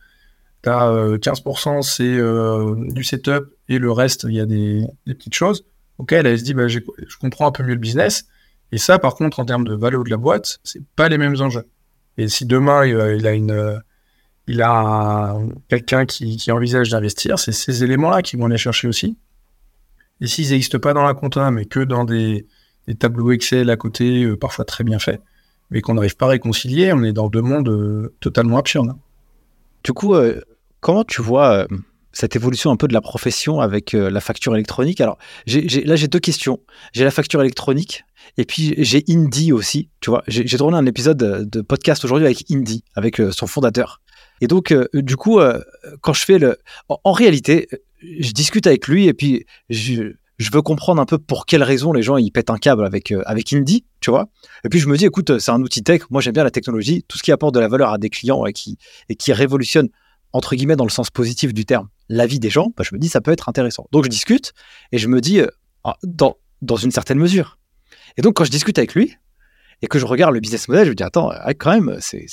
tu 0.63 0.69
as 0.69 1.17
15% 1.17 1.82
c'est 1.82 2.93
du 2.93 3.03
setup 3.03 3.45
et 3.69 3.80
le 3.80 3.91
reste, 3.91 4.25
il 4.30 4.36
y 4.36 4.39
a 4.39 4.45
des, 4.45 4.86
petites 5.06 5.34
choses. 5.34 5.65
Ok, 5.97 6.12
là, 6.12 6.19
elle 6.19 6.39
se 6.39 6.43
dit, 6.43 6.53
je 6.67 7.17
comprends 7.19 7.47
un 7.47 7.51
peu 7.51 7.63
mieux 7.63 7.73
le 7.73 7.80
business. 7.80 8.27
Et 8.71 8.77
ça, 8.77 8.99
par 8.99 9.15
contre, 9.15 9.39
en 9.39 9.45
termes 9.45 9.65
de 9.65 9.75
valeur 9.75 10.03
de 10.03 10.10
la 10.10 10.17
boîte, 10.17 10.60
c'est 10.63 10.84
pas 10.95 11.10
les 11.10 11.17
mêmes 11.17 11.39
enjeux. 11.39 11.67
Et 12.17 12.27
si 12.27 12.45
demain 12.45 12.86
il 12.86 13.27
a 13.27 13.34
une, 13.34 13.82
il 14.47 14.62
a 14.62 15.36
quelqu'un 15.67 16.06
qui, 16.06 16.51
envisage 16.51 16.89
d'investir, 16.89 17.38
c'est 17.38 17.51
ces 17.51 17.84
éléments-là 17.84 18.21
qui 18.21 18.38
vont 18.38 18.45
aller 18.45 18.58
chercher 18.58 18.88
aussi. 18.88 19.17
Et 20.21 20.27
s'ils 20.27 20.49
n'existent 20.49 20.80
pas 20.80 20.93
dans 20.93 21.03
la 21.03 21.13
compta, 21.13 21.51
mais 21.51 21.65
que 21.65 21.82
dans 21.82 22.06
des, 22.06 22.47
tableaux 22.97 23.32
Excel 23.32 23.69
à 23.69 23.75
côté, 23.75 24.23
euh, 24.23 24.38
parfois 24.38 24.65
très 24.65 24.84
bien 24.84 24.99
faits, 24.99 25.21
mais 25.69 25.82
qu'on 25.82 25.95
n'arrive 25.95 26.15
pas 26.15 26.27
à 26.27 26.30
réconcilier, 26.30 26.93
on 26.93 27.03
est 27.03 27.12
dans 27.12 27.27
deux 27.27 27.41
mondes 27.41 27.69
euh, 27.69 28.15
totalement 28.21 28.58
absurdes. 28.58 28.93
Du 29.84 29.91
coup, 29.91 30.15
euh, 30.15 30.41
comment 30.80 31.03
tu 31.03 31.21
vois 31.21 31.67
cette 32.13 32.36
évolution 32.36 32.71
un 32.71 32.77
peu 32.77 32.88
de 32.88 32.93
la 32.93 33.01
profession 33.01 33.60
avec 33.60 33.91
la 33.91 34.21
facture 34.21 34.56
électronique? 34.56 35.01
Alors, 35.01 35.17
là, 35.45 35.95
j'ai 35.95 36.08
deux 36.08 36.19
questions. 36.19 36.62
J'ai 36.93 37.03
la 37.03 37.12
facture 37.12 37.41
électronique 37.41 38.06
et 38.38 38.45
puis 38.45 38.76
j'ai 38.78 39.04
Indy 39.10 39.52
aussi, 39.52 39.89
tu 40.00 40.12
vois. 40.12 40.23
J'ai 40.28 40.58
tourné 40.58 40.78
un 40.78 40.86
épisode 40.86 41.17
de 41.17 41.62
podcast 41.62 42.06
aujourd'hui 42.06 42.26
avec 42.26 42.45
Indy, 42.52 42.84
avec 42.95 43.19
euh, 43.19 43.32
son 43.32 43.47
fondateur. 43.47 44.02
Et 44.41 44.47
donc, 44.47 44.71
euh, 44.71 44.88
du 44.93 45.15
coup, 45.15 45.39
euh, 45.39 45.60
quand 46.02 46.13
je 46.13 46.23
fais 46.23 46.38
le... 46.38 46.58
En, 46.88 47.12
réalité, 47.12 47.67
je 48.02 48.32
discute 48.32 48.67
avec 48.67 48.88
lui 48.88 49.08
et 49.08 49.13
puis 49.13 49.45
je, 49.69 50.13
veux 50.52 50.62
comprendre 50.62 51.02
un 51.02 51.06
peu 51.06 51.17
pour 51.17 51.47
quelles 51.47 51.63
raisons 51.63 51.91
les 51.93 52.04
gens 52.04 52.17
ils 52.17 52.30
pètent 52.30 52.52
un 52.52 52.60
câble 52.60 52.86
avec, 52.86 53.12
avec 53.26 53.52
Indy, 53.54 53.86
tu 54.02 54.12
vois. 54.12 54.28
Et 54.63 54.69
puis 54.69 54.80
je 54.80 54.88
me 54.88 54.95
dis, 54.95 55.06
écoute, 55.06 55.39
c'est 55.39 55.52
un 55.52 55.62
outil 55.63 55.82
tech, 55.82 56.04
moi 56.12 56.21
j'aime 56.21 56.34
bien 56.34 56.43
la 56.43 56.52
technologie, 56.52 57.04
tout 57.08 57.17
ce 57.17 57.23
qui 57.23 57.32
apporte 57.32 57.56
de 57.56 57.60
la 57.60 57.67
valeur 57.67 57.91
à 57.91 57.97
des 57.97 58.12
clients 58.12 58.45
et 58.45 58.54
qui, 58.54 58.78
et 59.10 59.15
qui 59.15 59.34
révolutionne, 59.34 59.89
entre 60.32 60.56
guillemets, 60.56 60.76
dans 60.76 60.86
le 60.86 60.91
sens 60.91 61.10
positif 61.10 61.56
du 61.56 61.65
terme, 61.65 61.88
la 62.08 62.28
vie 62.28 62.39
des 62.39 62.52
gens, 62.52 62.71
bah, 62.78 62.84
je 62.88 62.93
me 62.93 63.00
dis, 63.00 63.10
ça 63.10 63.19
peut 63.19 63.32
être 63.32 63.50
intéressant. 63.50 63.88
Donc 63.91 64.04
je 64.04 64.10
discute 64.10 64.54
et 64.91 65.00
je 65.00 65.08
me 65.08 65.21
dis, 65.21 65.41
ah, 65.84 65.97
dans, 66.04 66.38
dans 66.62 66.76
une 66.76 66.91
certaine 66.91 67.18
mesure, 67.18 67.57
et 68.18 68.22
donc, 68.22 68.36
quand 68.36 68.43
je 68.43 68.51
discute 68.51 68.78
avec 68.78 68.95
lui 68.95 69.15
et 69.82 69.88
que 69.88 69.99
je 69.99 70.05
regarde 70.05 70.34
le 70.34 70.39
business 70.39 70.68
model, 70.68 70.86
je 70.86 70.89
me 70.89 70.95
dis, 70.95 71.03
attends, 71.03 71.32
quand 71.59 71.72
même, 71.72 71.97
c'est, 71.99 72.26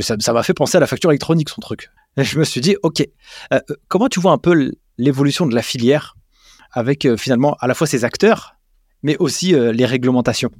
ça 0.00 0.32
m'a 0.32 0.42
fait 0.42 0.54
penser 0.54 0.76
à 0.76 0.80
la 0.80 0.86
facture 0.86 1.10
électronique, 1.10 1.48
son 1.48 1.60
truc. 1.60 1.90
Et 2.16 2.24
je 2.24 2.38
me 2.38 2.44
suis 2.44 2.60
dit, 2.60 2.76
OK, 2.82 3.00
euh, 3.00 3.60
euh, 3.70 3.74
comment 3.88 4.08
tu 4.08 4.20
vois 4.20 4.32
un 4.32 4.38
peu 4.38 4.72
l'évolution 4.98 5.46
de 5.46 5.54
la 5.54 5.62
filière 5.62 6.16
avec 6.72 7.04
euh, 7.04 7.16
finalement 7.16 7.56
à 7.60 7.66
la 7.66 7.74
fois 7.74 7.86
ses 7.86 8.04
acteurs, 8.04 8.56
mais 9.02 9.16
aussi 9.18 9.52
les 9.52 9.84
réglementations? 9.84 10.50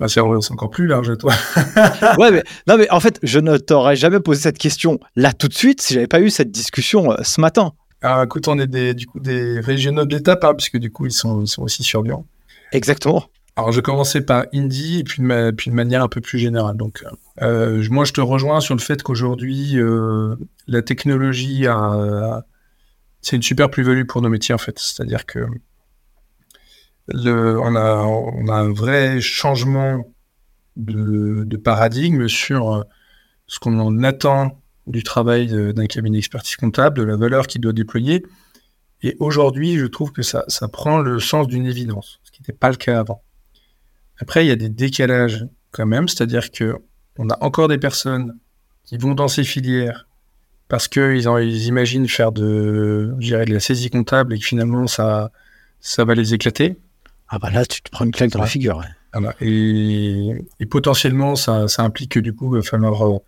Bah, 0.00 0.08
c'est 0.08 0.20
encore 0.20 0.70
plus 0.70 0.86
large, 0.86 1.16
toi. 1.18 1.32
ouais, 2.18 2.32
mais, 2.32 2.42
non, 2.66 2.76
mais 2.76 2.90
en 2.90 2.98
fait, 2.98 3.20
je 3.22 3.38
ne 3.38 3.56
t'aurais 3.58 3.96
jamais 3.96 4.18
posé 4.18 4.42
cette 4.42 4.58
question 4.58 4.98
là 5.14 5.32
tout 5.32 5.46
de 5.46 5.54
suite 5.54 5.80
si 5.80 5.94
j'avais 5.94 6.08
pas 6.08 6.20
eu 6.20 6.30
cette 6.30 6.50
discussion 6.50 7.14
ce 7.22 7.40
matin. 7.40 7.72
Ah, 8.02 8.22
écoute, 8.24 8.48
on 8.48 8.58
est 8.58 8.66
des, 8.66 8.92
du 8.92 9.06
coup 9.06 9.20
des 9.20 9.60
régionaux 9.60 10.04
de 10.04 10.14
l'État, 10.14 10.36
puisque 10.36 10.78
du 10.78 10.90
coup, 10.90 11.06
ils 11.06 11.12
sont, 11.12 11.42
ils 11.42 11.48
sont 11.48 11.62
aussi 11.62 11.84
sur 11.84 12.02
Lyon. 12.02 12.26
Exactement. 12.72 13.24
Alors, 13.56 13.70
je 13.70 13.80
commencer 13.80 14.20
par 14.20 14.46
Indie 14.52 14.98
et 14.98 15.04
puis 15.04 15.22
de, 15.22 15.70
manière 15.70 16.02
un 16.02 16.08
peu 16.08 16.20
plus 16.20 16.38
générale. 16.38 16.76
Donc, 16.76 17.04
euh, 17.40 17.84
moi, 17.88 18.04
je 18.04 18.12
te 18.12 18.20
rejoins 18.20 18.60
sur 18.60 18.74
le 18.74 18.80
fait 18.80 19.02
qu'aujourd'hui, 19.02 19.78
euh, 19.78 20.34
la 20.66 20.82
technologie 20.82 21.66
a, 21.68 22.44
c'est 23.20 23.36
une 23.36 23.42
super 23.42 23.70
plus-value 23.70 24.06
pour 24.06 24.22
nos 24.22 24.28
métiers, 24.28 24.54
en 24.54 24.58
fait. 24.58 24.78
C'est-à-dire 24.78 25.24
que 25.24 25.46
le, 27.08 27.60
on, 27.60 27.76
a, 27.76 28.02
on 28.02 28.48
a 28.48 28.54
un 28.54 28.72
vrai 28.72 29.20
changement 29.20 30.04
de, 30.76 31.44
de 31.44 31.56
paradigme 31.56 32.26
sur 32.26 32.84
ce 33.46 33.60
qu'on 33.60 34.02
attend 34.02 34.60
du 34.86 35.02
travail 35.02 35.46
d'un 35.72 35.86
cabinet 35.86 36.18
d'expertise 36.18 36.56
comptable, 36.56 36.98
de 36.98 37.04
la 37.04 37.16
valeur 37.16 37.46
qu'il 37.46 37.60
doit 37.60 37.72
déployer. 37.72 38.24
Et 39.02 39.16
aujourd'hui, 39.20 39.78
je 39.78 39.86
trouve 39.86 40.12
que 40.12 40.22
ça, 40.22 40.44
ça 40.48 40.68
prend 40.68 40.98
le 40.98 41.20
sens 41.20 41.46
d'une 41.46 41.66
évidence, 41.66 42.20
ce 42.24 42.32
qui 42.32 42.42
n'était 42.42 42.52
pas 42.52 42.70
le 42.70 42.76
cas 42.76 42.98
avant. 42.98 43.23
Après, 44.18 44.44
il 44.44 44.48
y 44.48 44.52
a 44.52 44.56
des 44.56 44.68
décalages 44.68 45.46
quand 45.70 45.86
même, 45.86 46.08
c'est-à-dire 46.08 46.50
que 46.50 46.76
on 47.18 47.28
a 47.30 47.42
encore 47.42 47.68
des 47.68 47.78
personnes 47.78 48.36
qui 48.84 48.96
vont 48.96 49.14
dans 49.14 49.28
ces 49.28 49.44
filières 49.44 50.08
parce 50.68 50.88
qu'ils 50.88 51.28
ils 51.42 51.66
imaginent 51.66 52.08
faire 52.08 52.32
de, 52.32 53.14
de 53.18 53.52
la 53.52 53.60
saisie 53.60 53.90
comptable 53.90 54.34
et 54.34 54.38
que 54.38 54.44
finalement 54.44 54.86
ça, 54.86 55.30
ça 55.80 56.04
va 56.04 56.14
les 56.14 56.34
éclater. 56.34 56.76
Ah 57.28 57.38
bah 57.38 57.50
là, 57.50 57.64
tu 57.64 57.82
te 57.82 57.90
prends 57.90 58.04
une 58.04 58.12
claque 58.12 58.30
dans 58.30 58.40
la 58.40 58.46
figure. 58.46 58.82
Et, 59.40 60.30
et, 60.58 60.66
potentiellement, 60.66 61.36
ça, 61.36 61.68
ça, 61.68 61.82
implique 61.82 62.12
que 62.12 62.20
du 62.20 62.34
coup, 62.34 62.54
il 62.54 62.58
va 62.58 62.62
falloir 62.62 63.06
euh, 63.06 63.18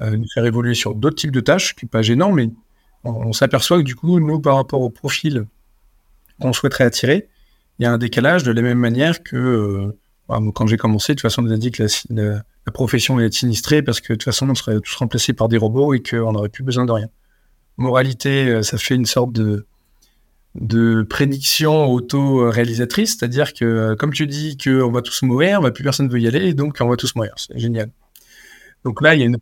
euh, 0.00 0.16
nous 0.16 0.28
faire 0.32 0.44
évoluer 0.44 0.74
sur 0.74 0.94
d'autres 0.94 1.16
types 1.16 1.32
de 1.32 1.40
tâches, 1.40 1.74
qui 1.74 1.84
n'est 1.84 1.88
pas 1.88 2.02
gênant, 2.02 2.30
mais 2.30 2.50
on, 3.02 3.32
s'aperçoit 3.32 3.78
que 3.78 3.82
du 3.82 3.96
coup, 3.96 4.20
nous, 4.20 4.40
par 4.40 4.56
rapport 4.56 4.80
au 4.80 4.90
profil 4.90 5.46
qu'on 6.40 6.52
souhaiterait 6.52 6.84
attirer, 6.84 7.28
il 7.78 7.82
y 7.82 7.86
a 7.86 7.92
un 7.92 7.98
décalage 7.98 8.44
de 8.44 8.52
la 8.52 8.62
même 8.62 8.78
manière 8.78 9.22
que 9.22 9.36
euh, 9.36 9.98
quand 10.28 10.66
j'ai 10.66 10.76
commencé, 10.76 11.12
de 11.12 11.16
toute 11.16 11.22
façon, 11.22 11.42
on 11.42 11.46
nous 11.46 11.52
a 11.52 11.56
dit 11.56 11.70
que 11.70 11.84
la, 12.10 12.72
profession 12.72 13.16
allait 13.16 13.26
être 13.26 13.34
sinistrée 13.34 13.82
parce 13.82 14.00
que 14.00 14.14
de 14.14 14.16
toute 14.16 14.24
façon, 14.24 14.48
on 14.48 14.54
serait 14.54 14.80
tous 14.80 14.94
remplacés 14.96 15.32
par 15.32 15.48
des 15.48 15.58
robots 15.58 15.94
et 15.94 16.02
qu'on 16.02 16.32
n'aurait 16.32 16.48
plus 16.48 16.64
besoin 16.64 16.86
de 16.86 16.92
rien. 16.92 17.08
Moralité, 17.76 18.48
euh, 18.48 18.62
ça 18.62 18.78
fait 18.78 18.94
une 18.94 19.06
sorte 19.06 19.32
de, 19.32 19.66
prédiction 21.10 21.86
auto-réalisatrice, 21.86 23.16
c'est-à-dire 23.18 23.52
que, 23.52 23.64
euh, 23.64 23.96
comme 23.96 24.12
tu 24.12 24.26
dis 24.26 24.56
qu'on 24.56 24.90
va 24.90 25.02
tous 25.02 25.22
mourir, 25.22 25.60
bah, 25.60 25.72
plus 25.72 25.84
personne 25.84 26.06
ne 26.06 26.12
veut 26.12 26.20
y 26.20 26.28
aller, 26.28 26.48
et 26.48 26.54
donc 26.54 26.76
on 26.80 26.88
va 26.88 26.96
tous 26.96 27.14
mourir. 27.16 27.34
C'est 27.36 27.58
génial. 27.58 27.90
Donc 28.84 29.02
là, 29.02 29.14
il 29.14 29.20
y 29.20 29.22
a 29.22 29.26
une. 29.26 29.38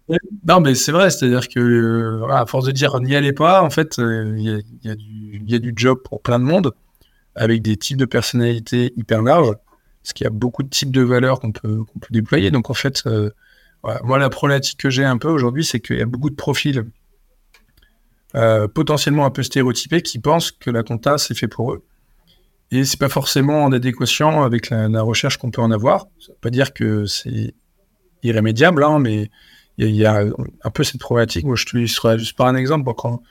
Non, 0.47 0.61
mais 0.61 0.74
c'est 0.74 0.93
vrai, 0.93 1.11
c'est-à-dire 1.11 1.49
que, 1.49 1.61
euh, 1.61 2.28
à 2.28 2.47
force 2.47 2.64
de 2.64 2.72
dire 2.72 2.99
n'y 3.01 3.14
allez 3.14 3.33
pas, 3.33 3.62
en 3.62 3.70
fait, 3.70 3.99
il 3.99 4.64
y, 4.85 4.89
y, 4.89 5.55
a, 5.55 5.59
du 5.59 5.72
job 5.76 5.99
pour 6.03 6.22
plein 6.22 6.39
de 6.39 6.45
monde, 6.45 6.72
avec 7.35 7.61
des 7.61 7.76
types 7.76 7.99
de 7.99 8.05
personnalités 8.05 8.93
hyper 8.97 9.22
larges 9.22 9.55
parce 10.03 10.12
qu'il 10.12 10.24
y 10.24 10.26
a 10.26 10.30
beaucoup 10.30 10.62
de 10.62 10.68
types 10.68 10.90
de 10.90 11.03
valeurs 11.03 11.40
qu'on 11.40 11.53
peut, 11.53 11.84
peut 12.00 12.09
déployer. 12.11 12.50
Donc 12.50 12.70
en 12.70 12.74
fait, 12.74 13.03
euh, 13.07 13.30
moi 14.03 14.18
la 14.18 14.30
problématique 14.30 14.78
que 14.78 14.90
j'ai 14.90 15.05
un 15.05 15.18
peu 15.18 15.28
aujourd'hui, 15.28 15.64
c'est 15.64 15.80
qu'il 15.80 15.98
y 15.98 16.03
a 16.03 16.07
beaucoup 16.07 16.30
de 16.30 16.34
profils 16.34 16.84
euh, 18.34 18.66
potentiellement 18.66 19.26
un 19.26 19.30
peu 19.30 19.42
stéréotypés 19.42 20.03
qui 20.03 20.18
pensent 20.18 20.53
que 20.53 20.70
la 20.70 20.82
compta 20.82 21.18
c'est 21.18 21.34
fait 21.34 21.48
pour 21.48 21.72
eux. 21.72 21.84
Et 22.70 22.84
c'est 22.84 22.98
pas 22.98 23.11
forcément 23.11 23.64
en 23.64 23.72
adéquation 23.72 24.42
avec 24.42 24.70
la, 24.70 25.03
recherche 25.03 25.36
qu'on 25.36 25.50
peut 25.50 25.61
en 25.61 25.70
avoir. 25.70 26.07
Ça 26.18 26.32
veut 26.32 26.38
pas 26.40 26.50
dire 26.50 26.72
que 26.72 27.05
c'est 27.05 27.55
irrémédiable, 28.22 28.82
hein, 28.82 28.98
mais 28.98 29.30
il 29.76 29.94
y, 29.94 30.07
a 30.07 30.24
un 30.64 30.70
peu 30.70 30.82
cette 30.82 31.00
problématique. 31.00 31.44
Moi, 31.44 31.57
je 31.57 31.66
te 31.66 31.76
illustrerai 31.76 32.18
juste 32.18 32.36
par 32.36 32.46
un 32.46 32.55
exemple. 32.55 32.90
Quand, 32.96 33.22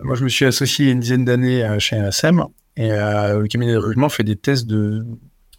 moi, 0.00 0.14
je 0.14 0.24
me 0.24 0.28
suis 0.28 0.44
associé 0.44 0.84
il 0.84 0.88
y 0.88 0.90
a 0.90 0.92
une 0.92 1.00
dizaine 1.00 1.24
d'années 1.24 1.64
euh, 1.64 1.78
chez 1.78 1.96
ASM 1.96 2.44
et 2.76 2.90
le 2.90 3.46
cabinet 3.46 3.72
de 3.72 3.78
recrutement 3.78 4.10
fait 4.10 4.24
des 4.24 4.36
tests 4.36 4.66
de, 4.66 5.06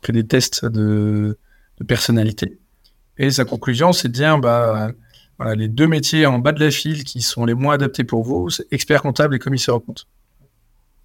fait 0.07 0.13
des 0.13 0.25
tests 0.25 0.65
de, 0.65 1.37
personnalité. 1.87 2.59
Et 3.17 3.29
sa 3.29 3.45
conclusion, 3.45 3.91
c'est 3.91 4.07
de 4.07 4.13
dire, 4.13 4.39
bah, 4.39 4.91
les 5.55 5.67
deux 5.67 5.87
métiers 5.87 6.25
en 6.25 6.39
bas 6.39 6.51
de 6.51 6.63
la 6.63 6.71
file 6.71 7.03
qui 7.03 7.21
sont 7.21 7.45
les 7.45 7.53
moins 7.53 7.75
adaptés 7.75 8.03
pour 8.03 8.23
vous, 8.23 8.49
c'est 8.49 8.65
expert 8.71 9.01
comptable 9.01 9.35
et 9.35 9.39
commissaire 9.39 9.75
au 9.75 9.79
compte. 9.79 10.07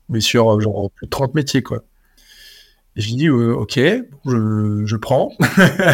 Mais 0.08 0.20
sur 0.20 0.54
euh, 0.54 0.60
genre 0.60 0.90
plus 0.90 1.06
de 1.06 1.10
30 1.10 1.34
métiers, 1.34 1.62
quoi. 1.62 1.82
Et 2.94 3.00
je 3.00 3.08
dis, 3.08 3.28
euh, 3.28 3.54
ok, 3.54 3.78
je, 4.26 4.82
je 4.84 4.96
prends. 4.96 5.32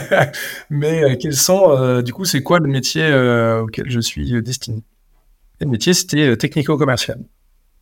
Mais 0.70 1.04
euh, 1.04 1.16
quels 1.16 1.36
sont, 1.36 2.02
du 2.02 2.12
coup, 2.12 2.24
c'est 2.24 2.42
quoi 2.42 2.58
le 2.58 2.68
métier 2.68 3.06
auquel 3.62 3.88
je 3.88 4.00
suis 4.00 4.42
destiné? 4.42 4.82
Le 5.60 5.66
métier, 5.66 5.94
c'était 5.94 6.36
technico-commercial. 6.36 7.20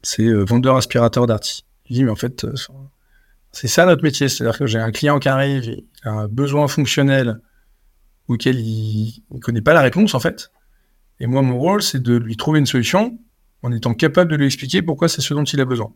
C'est 0.03 0.31
vendeur 0.33 0.77
aspirateur 0.77 1.27
d'arty. 1.27 1.65
Je 1.89 1.95
dis, 1.95 2.05
mais 2.05 2.11
en 2.11 2.17
fait, 2.17 2.47
c'est 3.57 3.69
ça 3.69 3.87
notre 3.87 4.03
métier, 4.03 4.29
c'est-à-dire 4.29 4.59
que 4.59 4.67
j'ai 4.67 4.79
un 4.79 4.91
client 4.91 5.19
qui 5.19 5.31
arrive, 5.31 5.65
il 5.65 5.85
a 6.05 6.11
un 6.11 6.29
besoin 6.29 6.69
fonctionnel 6.69 7.41
auquel 8.29 8.61
il 8.61 9.23
ne 9.31 9.39
connaît 9.39 9.63
pas 9.63 9.73
la 9.73 9.81
réponse 9.81 10.15
en 10.15 10.21
fait. 10.21 10.51
Et 11.21 11.27
moi, 11.27 11.41
mon 11.41 11.59
rôle, 11.59 11.81
c'est 11.83 12.03
de 12.03 12.17
lui 12.17 12.37
trouver 12.37 12.59
une 12.59 12.67
solution 12.67 13.19
en 13.63 13.73
étant 13.73 13.95
capable 13.95 14.31
de 14.31 14.37
lui 14.37 14.45
expliquer 14.45 14.83
pourquoi 14.83 15.09
c'est 15.09 15.23
ce 15.23 15.33
dont 15.33 15.45
il 15.45 15.59
a 15.59 15.65
besoin. 15.65 15.91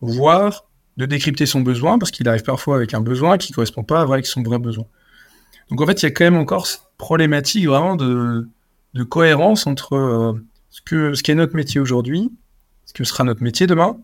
Voire 0.00 0.64
de 0.96 1.04
décrypter 1.04 1.44
son 1.44 1.60
besoin, 1.60 1.98
parce 1.98 2.10
qu'il 2.10 2.26
arrive 2.26 2.42
parfois 2.42 2.76
avec 2.76 2.94
un 2.94 3.02
besoin 3.02 3.36
qui 3.36 3.52
ne 3.52 3.54
correspond 3.54 3.84
pas 3.84 4.00
avec 4.00 4.24
son 4.24 4.42
vrai 4.42 4.58
besoin. 4.58 4.86
Donc 5.68 5.82
en 5.82 5.86
fait, 5.86 6.00
il 6.02 6.06
y 6.06 6.08
a 6.08 6.10
quand 6.10 6.24
même 6.24 6.38
encore 6.38 6.66
cette 6.66 6.84
problématique 6.96 7.66
vraiment 7.66 7.96
de, 7.96 8.48
cohérence 9.10 9.66
entre 9.66 9.94
euh, 9.94 10.32
ce, 10.70 10.80
que, 10.80 11.12
ce 11.12 11.32
notre 11.32 11.54
métier 11.54 11.80
aujourd'hui, 11.82 12.30
ce 12.86 12.94
que 12.94 13.04
sera 13.04 13.24
notre 13.24 13.42
métier 13.42 13.66
demain, 13.66 13.98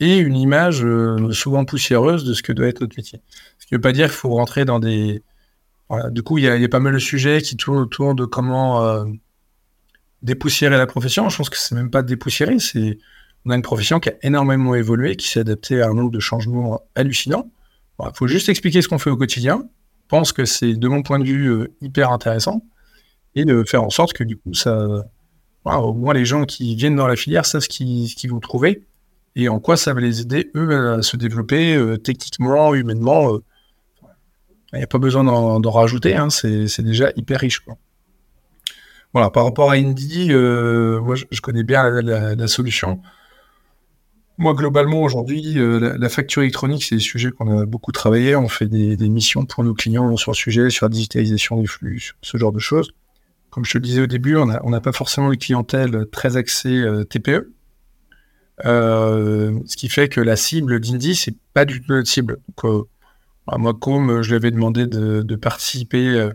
et 0.00 0.16
une 0.18 0.36
image 0.36 0.84
euh, 0.84 1.32
souvent 1.32 1.64
poussiéreuse 1.64 2.24
de 2.24 2.34
ce 2.34 2.42
que 2.42 2.52
doit 2.52 2.66
être 2.66 2.80
notre 2.80 2.96
métier. 2.96 3.20
Ce 3.58 3.66
qui 3.66 3.74
ne 3.74 3.78
veut 3.78 3.82
pas 3.82 3.92
dire 3.92 4.06
qu'il 4.06 4.16
faut 4.16 4.30
rentrer 4.30 4.64
dans 4.64 4.78
des... 4.78 5.22
Du 6.10 6.22
coup, 6.22 6.38
il 6.38 6.44
y, 6.44 6.48
a 6.48 6.68
pas 6.68 6.80
mal 6.80 6.94
de 6.94 6.98
sujets 6.98 7.40
qui 7.40 7.56
tournent 7.56 7.78
autour 7.78 8.16
de 8.16 8.24
comment 8.24 8.82
euh, 8.82 9.04
dépoussiérer 10.22 10.76
la 10.76 10.86
profession. 10.86 11.28
Je 11.28 11.36
pense 11.36 11.50
que 11.50 11.58
c'est 11.58 11.74
même 11.74 11.90
pas 11.90 12.02
dépoussiérer, 12.02 12.58
c'est 12.58 12.98
on 13.46 13.50
a 13.50 13.54
une 13.54 13.62
profession 13.62 14.00
qui 14.00 14.08
a 14.08 14.14
énormément 14.22 14.74
évolué, 14.74 15.16
qui 15.16 15.28
s'est 15.28 15.40
adaptée 15.40 15.82
à 15.82 15.88
un 15.88 15.94
nombre 15.94 16.10
de 16.10 16.18
changements 16.18 16.80
hallucinants. 16.94 17.50
Il 18.00 18.10
faut 18.14 18.26
juste 18.26 18.48
expliquer 18.48 18.82
ce 18.82 18.88
qu'on 18.88 18.98
fait 18.98 19.10
au 19.10 19.16
quotidien. 19.16 19.68
Je 20.04 20.08
pense 20.08 20.32
que 20.32 20.44
c'est, 20.46 20.74
de 20.74 20.88
mon 20.88 21.02
point 21.02 21.18
de 21.18 21.24
vue, 21.24 21.48
euh, 21.48 21.74
hyper 21.80 22.10
intéressant. 22.10 22.64
Et 23.36 23.44
de 23.44 23.64
faire 23.64 23.82
en 23.82 23.90
sorte 23.90 24.14
que, 24.14 24.24
du 24.24 24.36
coup, 24.36 24.54
ça, 24.54 25.04
au 25.64 25.92
moins 25.92 26.14
les 26.14 26.24
gens 26.24 26.44
qui 26.44 26.74
viennent 26.74 26.96
dans 26.96 27.06
la 27.06 27.16
filière 27.16 27.46
savent 27.46 27.62
ce 27.62 27.68
qu'ils, 27.68 28.30
vont 28.30 28.40
trouver 28.40 28.86
et 29.36 29.48
en 29.48 29.58
quoi 29.58 29.76
ça 29.76 29.92
va 29.92 30.00
les 30.00 30.20
aider, 30.20 30.50
eux, 30.54 30.92
à 30.92 31.02
se 31.02 31.16
développer 31.16 31.74
euh, 31.74 31.96
techniquement, 31.96 32.74
humainement. 32.74 33.32
Il 33.32 34.06
euh. 34.74 34.78
n'y 34.78 34.82
a 34.82 34.86
pas 34.86 34.98
besoin 34.98 35.24
d'en 35.24 35.70
rajouter, 35.70 36.14
hein, 36.14 36.30
c'est 36.30 36.82
déjà 36.82 37.10
hyper 37.16 37.40
riche. 37.40 37.60
Quoi. 37.60 37.76
Voilà, 39.12 39.30
par 39.30 39.44
rapport 39.44 39.70
à 39.70 39.74
Indie, 39.74 40.28
euh, 40.30 41.00
moi 41.00 41.16
je, 41.16 41.40
connais 41.40 41.64
bien 41.64 41.88
la, 41.90 42.46
solution. 42.46 43.00
Moi, 44.38 44.54
globalement, 44.54 45.02
aujourd'hui, 45.02 45.54
la, 45.54 46.08
facture 46.08 46.42
électronique, 46.42 46.84
c'est 46.84 46.96
des 46.96 47.00
sujets 47.00 47.30
qu'on 47.30 47.60
a 47.60 47.66
beaucoup 47.66 47.92
travaillé. 47.92 48.34
On 48.34 48.48
fait 48.48 48.66
des, 48.66 48.96
des, 48.96 49.08
missions 49.08 49.44
pour 49.46 49.62
nos 49.62 49.74
clients 49.74 50.16
sur 50.16 50.32
le 50.32 50.36
sujet, 50.36 50.70
sur 50.70 50.86
la 50.86 50.90
digitalisation 50.90 51.60
des 51.60 51.66
flux, 51.66 52.14
ce 52.22 52.36
genre 52.36 52.52
de 52.52 52.58
choses. 52.58 52.92
Comme 53.50 53.64
je 53.64 53.72
te 53.72 53.78
le 53.78 53.84
disais 53.84 54.00
au 54.00 54.06
début, 54.08 54.36
on 54.36 54.46
n'a 54.46 54.80
pas 54.80 54.92
forcément 54.92 55.30
une 55.32 55.38
clientèle 55.38 56.06
très 56.10 56.36
axée 56.36 56.84
TPE. 57.08 57.53
Euh, 58.64 59.58
ce 59.66 59.76
qui 59.76 59.88
fait 59.88 60.08
que 60.08 60.20
la 60.20 60.36
cible 60.36 60.80
d'Indy, 60.80 61.14
c'est 61.14 61.34
pas 61.52 61.64
du 61.64 61.80
tout 61.80 61.92
notre 61.92 62.08
cible. 62.08 62.38
Euh, 62.64 62.82
bah, 63.46 63.56
moi, 63.58 63.74
comme 63.74 64.22
je 64.22 64.28
lui 64.28 64.36
avais 64.36 64.50
demandé 64.50 64.86
de, 64.86 65.36
participer 65.36 66.06
euh, 66.08 66.32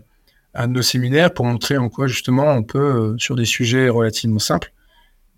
à 0.52 0.66
nos 0.66 0.82
séminaires 0.82 1.32
pour 1.32 1.46
montrer 1.46 1.78
en 1.78 1.88
quoi 1.88 2.06
justement 2.06 2.52
on 2.52 2.62
peut, 2.62 3.14
sur 3.18 3.36
des 3.36 3.44
sujets 3.44 3.88
relativement 3.88 4.38
simples, 4.38 4.72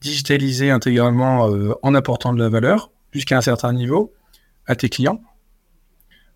digitaliser 0.00 0.70
intégralement 0.70 1.48
en 1.82 1.94
apportant 1.94 2.32
de 2.32 2.40
la 2.40 2.48
valeur 2.48 2.90
jusqu'à 3.12 3.36
un 3.36 3.42
certain 3.42 3.72
niveau 3.72 4.12
à 4.66 4.74
tes 4.74 4.88
clients. 4.88 5.22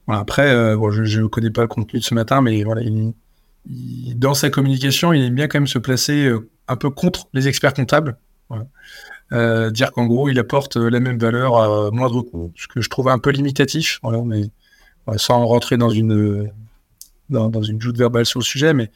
Après, 0.09 0.51
je 0.53 1.21
ne 1.21 1.27
connais 1.27 1.51
pas 1.51 1.63
le 1.63 1.69
contenu 1.69 1.99
de 1.99 2.05
ce 2.05 2.15
matin, 2.15 2.41
mais 2.41 2.63
voilà, 2.63 2.83
dans 3.65 4.35
sa 4.35 4.51
communication, 4.51 5.13
il 5.13 5.25
aime 5.25 5.35
bien 5.35 5.49
quand 5.49 5.59
même 5.59 5.67
se 5.67 5.81
placer 5.81 6.31
un 6.69 6.77
peu 6.77 6.91
contre 6.91 7.29
les 7.33 7.49
experts 7.49 7.75
comptables. 7.75 8.17
Voilà. 8.49 8.67
Euh, 9.33 9.70
dire 9.70 9.91
qu'en 9.93 10.07
gros, 10.07 10.29
il 10.29 10.39
apporte 10.39 10.77
la 10.77 11.01
même 11.01 11.18
valeur 11.18 11.57
à 11.57 11.91
moindre 11.91 12.22
coût, 12.22 12.53
ce 12.57 12.68
que 12.68 12.81
je 12.81 12.89
trouve 12.89 13.09
un 13.09 13.18
peu 13.18 13.31
limitatif, 13.31 14.01
sans 15.16 15.47
rentrer 15.47 15.77
dans 15.77 15.91
une 15.91 16.51
dans, 17.29 17.62
une 17.62 17.81
joute 17.81 17.97
verbale 17.97 18.27
sur 18.27 18.41
le 18.41 18.45
sujet, 18.45 18.72
mais 18.72 18.91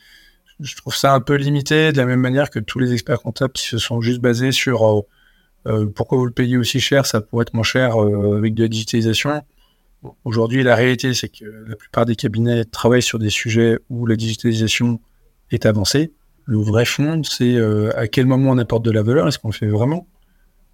je 0.61 0.77
trouve 0.77 0.95
ça 0.95 1.15
un 1.15 1.21
peu 1.21 1.35
limité 1.35 1.93
de 1.93 1.97
la 1.97 2.07
même 2.07 2.21
manière 2.21 2.51
que 2.51 2.59
tous 2.59 2.79
les 2.79 2.93
experts 2.93 3.21
comptables 3.21 3.53
qui 3.53 3.65
se 3.67 3.79
sont 3.79 4.01
juste 4.01 4.21
basés 4.21 4.53
sur 4.53 4.87
euh, 4.87 5.03
euh 5.67 5.87
pourquoi 5.87 6.19
vous 6.19 6.27
le 6.27 6.33
payez 6.33 6.57
aussi 6.57 6.81
cher, 6.81 7.07
ça 7.07 7.21
pourrait 7.21 7.43
être 7.43 7.55
moins 7.55 7.65
cher 7.65 8.03
euh, 8.03 8.37
avec 8.37 8.55
de 8.55 8.63
la 8.65 8.69
digitalisation. 8.69 9.43
Aujourd'hui, 10.25 10.63
la 10.63 10.77
réalité, 10.77 11.13
c'est 11.13 11.29
que 11.29 11.45
la 11.67 11.77
plupart 11.77 12.07
des 12.07 12.17
cabinets 12.17 12.65
travaillent 12.65 13.03
sur 13.03 13.19
des 13.19 13.29
sujets 13.29 13.79
où 13.91 14.07
la 14.07 14.17
digitalisation 14.17 14.99
est 15.51 15.67
avancée. 15.67 16.13
Le 16.47 16.59
vrai 16.59 16.87
fond, 16.87 17.23
c'est 17.23 17.55
euh, 17.55 17.91
à 17.99 18.09
quel 18.09 18.27
moment 18.27 18.51
on 18.51 18.59
apporte 18.59 18.83
de 18.83 18.91
la 18.91 19.03
valeur, 19.03 19.29
est-ce 19.29 19.39
qu'on 19.39 19.49
le 19.49 19.55
fait 19.55 19.67
vraiment? 19.67 20.07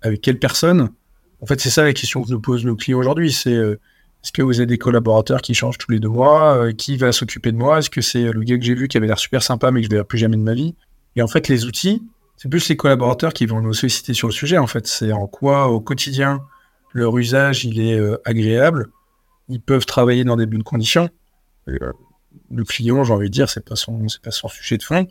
Avec 0.03 0.21
quelle 0.21 0.39
personne? 0.39 0.91
En 1.41 1.47
fait, 1.47 1.61
c'est 1.61 1.71
ça 1.71 1.85
la 1.85 1.93
question 1.93 2.23
que 2.23 2.31
nous 2.31 2.41
posent 2.41 2.65
nos 2.65 2.77
clients 2.77 2.99
aujourd'hui. 2.99 3.33
C'est 3.33 3.55
euh, 3.55 3.79
est-ce 4.23 4.33
que 4.33 4.43
vous 4.43 4.59
avez 4.59 4.67
des 4.67 4.79
collaborateurs 4.79 5.41
qui 5.41 5.55
changent 5.55 5.79
tous 5.79 5.93
les 5.93 6.01
deux 6.01 6.09
mois? 6.09 6.57
Euh, 6.57 6.73
Qui 6.73 6.97
va 6.97 7.13
s'occuper 7.13 7.53
de 7.53 7.57
moi? 7.57 7.79
Est-ce 7.79 7.91
que 7.91 8.01
c'est 8.01 8.33
le 8.33 8.43
gars 8.43 8.59
que 8.59 8.65
j'ai 8.65 8.75
vu 8.75 8.89
qui 8.89 8.97
avait 8.97 9.07
l'air 9.07 9.19
super 9.19 9.43
sympa 9.43 9.71
mais 9.71 9.81
que 9.81 9.85
je 9.85 9.91
ne 9.91 9.97
verrai 9.97 10.07
plus 10.07 10.19
jamais 10.19 10.37
de 10.37 10.43
ma 10.43 10.55
vie? 10.55 10.75
Et 11.15 11.23
en 11.23 11.29
fait, 11.29 11.49
les 11.49 11.65
outils, 11.65 12.03
c'est 12.37 12.49
plus 12.49 12.69
les 12.69 12.77
collaborateurs 12.77 13.33
qui 13.33 13.47
vont 13.47 13.61
nous 13.61 13.73
solliciter 13.73 14.15
sur 14.15 14.29
le 14.29 14.33
sujet. 14.33 14.59
En 14.59 14.67
fait, 14.67 14.87
c'est 14.87 15.13
en 15.13 15.27
quoi 15.27 15.69
au 15.69 15.81
quotidien 15.81 16.41
leur 16.93 17.17
usage 17.17 17.65
il 17.65 17.81
est 17.81 17.99
euh, 17.99 18.17
agréable? 18.25 18.89
Ils 19.49 19.61
peuvent 19.61 19.87
travailler 19.87 20.25
dans 20.25 20.37
des 20.37 20.47
bonnes 20.47 20.65
conditions? 20.65 21.09
Euh, 21.69 21.93
le 22.51 22.65
client, 22.65 23.05
j'ai 23.05 23.13
envie 23.13 23.29
de 23.29 23.33
dire, 23.33 23.49
c'est 23.49 23.65
pas 23.65 23.77
son, 23.77 24.07
pas 24.23 24.31
son 24.31 24.49
sujet 24.49 24.77
de 24.77 24.83
fond. 24.83 25.07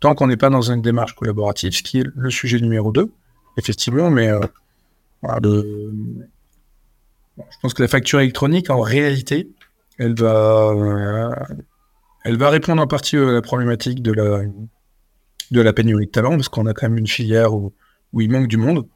Tant 0.00 0.14
qu'on 0.14 0.26
n'est 0.26 0.36
pas 0.36 0.50
dans 0.50 0.70
une 0.70 0.80
démarche 0.80 1.14
collaborative, 1.14 1.72
ce 1.72 1.82
qui 1.82 1.98
est 1.98 2.06
le 2.14 2.30
sujet 2.30 2.60
numéro 2.60 2.92
2, 2.92 3.10
effectivement, 3.56 4.10
mais 4.10 4.28
euh, 4.28 4.40
je 7.36 7.56
pense 7.62 7.74
que 7.74 7.82
la 7.82 7.88
facture 7.88 8.20
électronique, 8.20 8.70
en 8.70 8.80
réalité, 8.80 9.48
elle 9.98 10.14
va, 10.14 10.70
euh, 10.70 11.34
elle 12.24 12.36
va 12.36 12.50
répondre 12.50 12.82
en 12.82 12.86
partie 12.86 13.16
à 13.16 13.32
la 13.32 13.42
problématique 13.42 14.02
de 14.02 14.12
la, 14.12 14.42
de 15.50 15.60
la 15.60 15.72
pénurie 15.72 16.06
de 16.06 16.10
talent, 16.10 16.36
parce 16.36 16.48
qu'on 16.48 16.66
a 16.66 16.74
quand 16.74 16.88
même 16.88 16.98
une 16.98 17.06
filière 17.06 17.54
où, 17.54 17.72
où 18.12 18.20
il 18.20 18.30
manque 18.30 18.48
du 18.48 18.56
monde. 18.56 18.86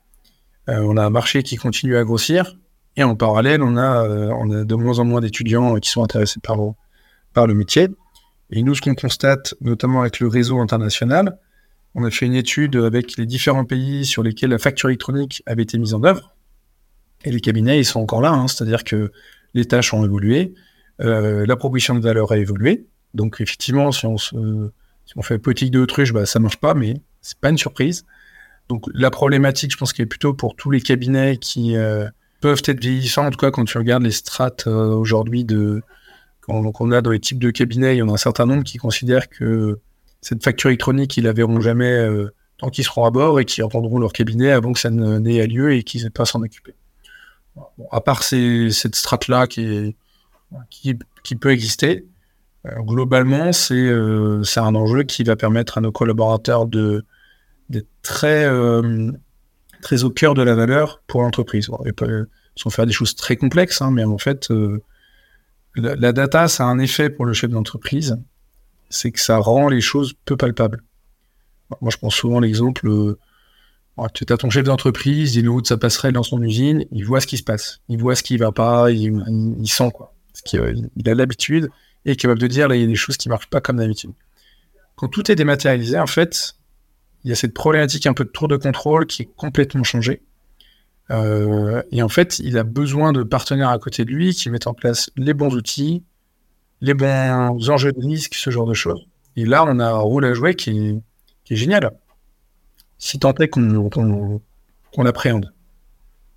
on 0.67 0.97
a 0.97 1.05
un 1.05 1.11
marché 1.11 1.43
qui 1.43 1.57
continue 1.57 1.97
à 1.97 2.05
grossir, 2.05 2.57
et 2.97 3.05
en 3.05 3.15
parallèle, 3.15 3.63
on 3.63 3.77
a, 3.77 4.09
on 4.09 4.51
a 4.51 4.65
de 4.65 4.75
moins 4.75 4.99
en 4.99 5.05
moins 5.05 5.21
d'étudiants 5.21 5.77
qui 5.77 5.89
sont 5.89 6.03
intéressés 6.03 6.41
par, 6.43 6.59
par 7.33 7.47
le 7.47 7.55
métier. 7.55 7.89
Et 8.51 8.63
nous, 8.63 8.75
ce 8.75 8.81
qu'on 8.81 8.95
constate, 8.95 9.55
notamment 9.61 10.01
avec 10.01 10.21
le 10.21 10.29
réseau 10.29 10.59
international, 10.61 11.39
on 11.95 12.05
a 12.05 12.11
fait 12.11 12.27
une 12.27 12.35
étude 12.35 12.77
avec 12.77 13.17
les 13.17 13.27
différents 13.27 13.65
pays 13.65 14.05
sur 14.07 14.23
lesquels 14.23 14.51
la 14.51 14.59
facture 14.59 14.89
électronique 14.89 15.43
avait 15.47 15.63
été 15.63 15.79
mise 15.79 15.95
en 15.95 16.05
œuvre. 16.05 16.35
Et 17.25 17.33
les 17.33 17.41
cabinets, 17.41 17.81
ils 17.81 17.85
sont 17.85 18.01
encore 18.01 18.21
là, 18.21 18.31
hein. 18.31 18.47
c'est-à-dire 18.47 18.85
que 18.85 19.11
les 19.55 19.65
tâches 19.65 19.93
ont 19.93 20.05
évolué, 20.05 20.55
euh, 21.01 21.47
la 21.47 21.57
proposition 21.57 21.95
de 21.95 22.01
valeur 22.01 22.33
a 22.33 22.39
évolué. 22.39 22.87
Donc 23.15 23.41
effectivement, 23.41 23.91
si 23.91 24.07
on, 24.07 24.17
on 25.17 25.23
fait 25.23 25.39
politique 25.39 25.71
de 25.71 25.81
autruche, 25.81 26.13
bah, 26.13 26.27
ça 26.27 26.39
marche 26.39 26.59
pas, 26.59 26.75
mais 26.75 27.01
c'est 27.23 27.39
pas 27.39 27.51
une 27.51 27.59
surprise. 27.59 28.05
Donc 28.69 28.85
la 28.93 29.11
problématique, 29.11 29.73
je 29.73 29.77
pense 29.77 29.93
qu'elle 29.93 30.05
est 30.05 30.07
plutôt 30.07 30.35
pour 30.35 30.55
tous 30.55 30.71
les 30.71 30.81
cabinets 30.81 31.39
qui 31.39 31.77
euh, 31.77 32.07
peuvent 32.41 32.63
être 32.67 32.81
vieillissants. 32.81 33.27
En 33.27 33.31
tout 33.31 33.39
cas, 33.39 33.51
quand 33.51 33.65
tu 33.65 33.79
regardes 33.79 34.03
les 34.03 34.11
strates 34.11 34.67
euh, 34.67 34.95
aujourd'hui 34.95 35.45
de, 35.45 35.83
donc 36.49 36.81
on 36.81 36.93
a 36.93 37.01
dans 37.01 37.11
les 37.11 37.21
types 37.21 37.39
de 37.39 37.51
cabinets, 37.51 37.97
il 37.97 37.99
y 37.99 38.03
en 38.03 38.09
a 38.09 38.13
un 38.13 38.19
certain 38.19 38.47
nombre 38.47 38.65
qui 38.65 38.79
considèrent 38.79 39.29
que 39.29 39.81
cette 40.21 40.43
facture 40.43 40.71
électronique, 40.71 41.17
ils 41.17 41.25
la 41.25 41.33
verront 41.33 41.61
jamais 41.61 41.93
euh, 41.93 42.35
tant 42.59 42.71
qu'ils 42.71 42.85
seront 42.85 43.05
à 43.05 43.11
bord 43.11 43.39
et 43.41 43.45
qui 43.45 43.63
reprendront 43.63 43.99
leur 43.99 44.13
cabinet 44.13 44.51
avant 44.51 44.73
que 44.73 44.81
ça 44.81 44.91
n'ait 44.91 45.47
lieu 45.47 45.73
et 45.73 45.83
qu'ils 45.83 46.03
n'aient 46.03 46.11
pas 46.11 46.25
à 46.25 46.27
s'en 46.27 46.43
occuper. 46.43 46.75
à 47.93 48.01
part 48.01 48.23
cette 48.23 48.95
strate-là 48.95 49.47
qui, 49.47 49.97
qui, 50.71 51.37
peut 51.37 51.51
exister, 51.51 52.07
euh, 52.67 52.81
globalement, 52.83 53.51
euh, 53.71 54.43
c'est 54.43 54.61
un 54.61 54.75
enjeu 54.75 55.05
qui 55.05 55.23
va 55.23 55.37
permettre 55.37 55.79
à 55.79 55.81
nos 55.81 55.93
collaborateurs 55.93 56.67
d'être 56.67 57.87
très, 58.03 58.51
très 59.83 60.05
au 60.05 60.11
cœur 60.11 60.35
de 60.35 60.43
la 60.43 60.55
valeur 60.55 61.01
pour 61.07 61.23
l'entreprise. 61.23 61.71
sans 62.57 62.71
faire 62.71 62.87
des 62.87 62.93
choses 62.93 63.15
très 63.15 63.37
complexes, 63.37 63.81
hein, 63.83 63.93
mais 63.93 64.03
en 64.03 64.19
fait, 64.19 64.49
la, 65.77 66.13
data, 66.13 66.49
ça 66.49 66.65
a 66.65 66.67
un 66.67 66.81
effet 66.81 67.09
pour 67.09 67.25
le 67.25 67.33
chef 67.33 67.51
d'entreprise, 67.51 68.19
c'est 68.91 69.13
que 69.13 69.21
ça 69.21 69.39
rend 69.39 69.69
les 69.69 69.81
choses 69.81 70.15
peu 70.25 70.37
palpables. 70.37 70.83
Moi, 71.81 71.91
je 71.91 71.99
prends 71.99 72.11
souvent 72.11 72.41
l'exemple, 72.41 72.89
euh, 72.89 73.19
tu 74.15 74.25
as 74.31 74.37
ton 74.37 74.49
chef 74.49 74.65
d'entreprise, 74.65 75.37
il 75.37 75.45
est 75.45 75.61
de 75.61 75.67
sa 75.67 75.77
passerelle 75.77 76.13
dans 76.13 76.23
son 76.23 76.43
usine, 76.43 76.85
il 76.93 77.05
voit 77.05 77.21
ce 77.21 77.27
qui 77.27 77.37
se 77.37 77.43
passe, 77.43 77.81
il 77.89 77.99
voit 77.99 78.15
ce 78.15 78.23
qui 78.23 78.37
va 78.37 78.53
pas, 78.53 78.91
il, 78.91 79.69
sent 79.69 79.91
quoi. 79.93 80.15
il 80.55 81.09
a 81.09 81.15
l'habitude 81.15 81.69
et 82.05 82.13
est 82.13 82.17
capable 82.17 82.41
de 82.41 82.47
dire, 82.47 82.69
là, 82.69 82.77
il 82.77 82.81
y 82.81 82.85
a 82.85 82.87
des 82.87 82.95
choses 82.95 83.17
qui 83.17 83.29
marchent 83.29 83.51
pas 83.51 83.61
comme 83.61 83.77
d'habitude. 83.77 84.13
Quand 84.97 85.09
tout 85.09 85.31
est 85.31 85.35
dématérialisé, 85.35 85.99
en 85.99 86.07
fait, 86.07 86.55
il 87.25 87.31
y 87.31 87.33
a 87.33 87.37
cette 87.37 87.55
problématique 87.55 88.07
un 88.07 88.15
peu 88.15 88.25
de 88.25 88.31
tour 88.31 88.49
de 88.49 88.57
contrôle 88.57 89.07
qui 89.07 89.23
est 89.23 89.31
complètement 89.37 89.85
changée. 89.85 90.23
Euh, 91.11 91.83
et 91.91 92.03
en 92.03 92.09
fait, 92.09 92.39
il 92.39 92.59
a 92.59 92.65
besoin 92.65 93.13
de 93.13 93.23
partenaires 93.23 93.71
à 93.71 93.79
côté 93.79 94.05
de 94.05 94.11
lui 94.11 94.35
qui 94.35 94.51
mettent 94.51 94.67
en 94.67 94.75
place 94.75 95.11
les 95.17 95.35
bons 95.35 95.55
outils, 95.55 96.05
les 96.81 96.95
bons 96.95 97.71
enjeux 97.71 97.93
de 97.93 98.07
risque, 98.07 98.35
ce 98.35 98.51
genre 98.51 98.67
de 98.67 98.75
choses. 98.75 99.07
Et 99.37 99.45
là, 99.45 99.65
on 99.65 99.79
a 99.79 99.87
un 99.87 99.99
rôle 99.99 100.25
à 100.25 100.35
jouer 100.35 100.55
qui 100.55 101.01
est, 101.51 101.57
génial. 101.57 101.93
Si 102.99 103.19
tant 103.19 103.35
est 103.35 103.49
qu'on 103.49 104.41
qu 104.93 105.03
l'appréhende. 105.03 105.53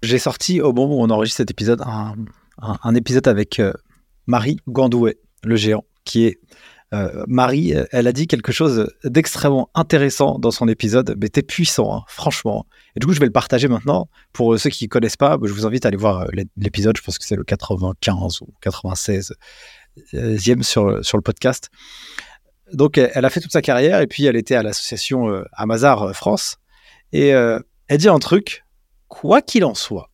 J'ai 0.04 0.20
sorti, 0.20 0.62
au 0.62 0.74
moment 0.74 0.98
où 0.98 1.02
on 1.02 1.10
enregistre 1.10 1.38
cet 1.38 1.52
épisode, 1.52 1.82
un, 1.82 2.96
épisode 2.96 3.28
avec 3.28 3.60
euh, 3.60 3.74
Marie 4.28 4.58
Gandouet, 4.68 5.18
le 5.44 5.56
géant, 5.56 5.84
qui 6.06 6.26
est 6.26 6.40
euh, 6.94 7.24
Marie, 7.28 7.74
elle 7.92 8.08
a 8.08 8.12
dit 8.12 8.28
quelque 8.28 8.52
chose 8.52 8.92
d'extrêmement 9.04 9.70
intéressant 9.76 10.40
dans 10.40 10.52
son 10.52 10.68
épisode, 10.68 11.16
mais 11.22 11.30
t'es 11.30 11.42
puissant, 11.42 11.96
hein, 11.96 12.04
franchement. 12.08 12.66
Et 12.96 13.00
du 13.00 13.08
coup, 13.08 13.14
je 13.14 13.20
vais 13.20 13.28
le 13.28 13.32
partager 13.32 13.68
maintenant. 13.68 14.10
Pour 14.34 14.60
ceux 14.60 14.70
qui 14.70 14.86
ne 14.86 14.90
connaissent 14.90 15.18
pas, 15.18 15.38
je 15.42 15.54
vous 15.54 15.66
invite 15.66 15.86
à 15.86 15.88
aller 15.88 15.98
voir 15.98 16.22
euh, 16.22 16.44
l'épisode, 16.58 16.98
je 16.98 17.02
pense 17.02 17.18
que 17.18 17.26
c'est 17.26 17.38
le 17.38 17.44
95 17.44 18.42
ou 18.42 18.54
96e 18.64 19.32
euh, 20.14 20.38
sur, 20.62 21.04
sur 21.04 21.18
le 21.18 21.22
podcast. 21.22 21.70
Donc, 22.74 22.98
elle 22.98 23.26
a 23.26 23.30
fait 23.30 23.42
toute 23.42 23.52
sa 23.52 23.62
carrière 23.62 24.00
et 24.00 24.08
puis 24.08 24.26
elle 24.26 24.38
était 24.38 24.56
à 24.56 24.64
l'association 24.64 25.44
Amazar 25.52 26.16
France. 26.16 26.56
Et 27.12 27.28
elle 27.28 27.98
dit 27.98 28.08
un 28.08 28.20
truc, 28.20 28.64
quoi 29.10 29.42
qu'il 29.42 29.66
en 29.66 29.76
soit, 29.76 30.10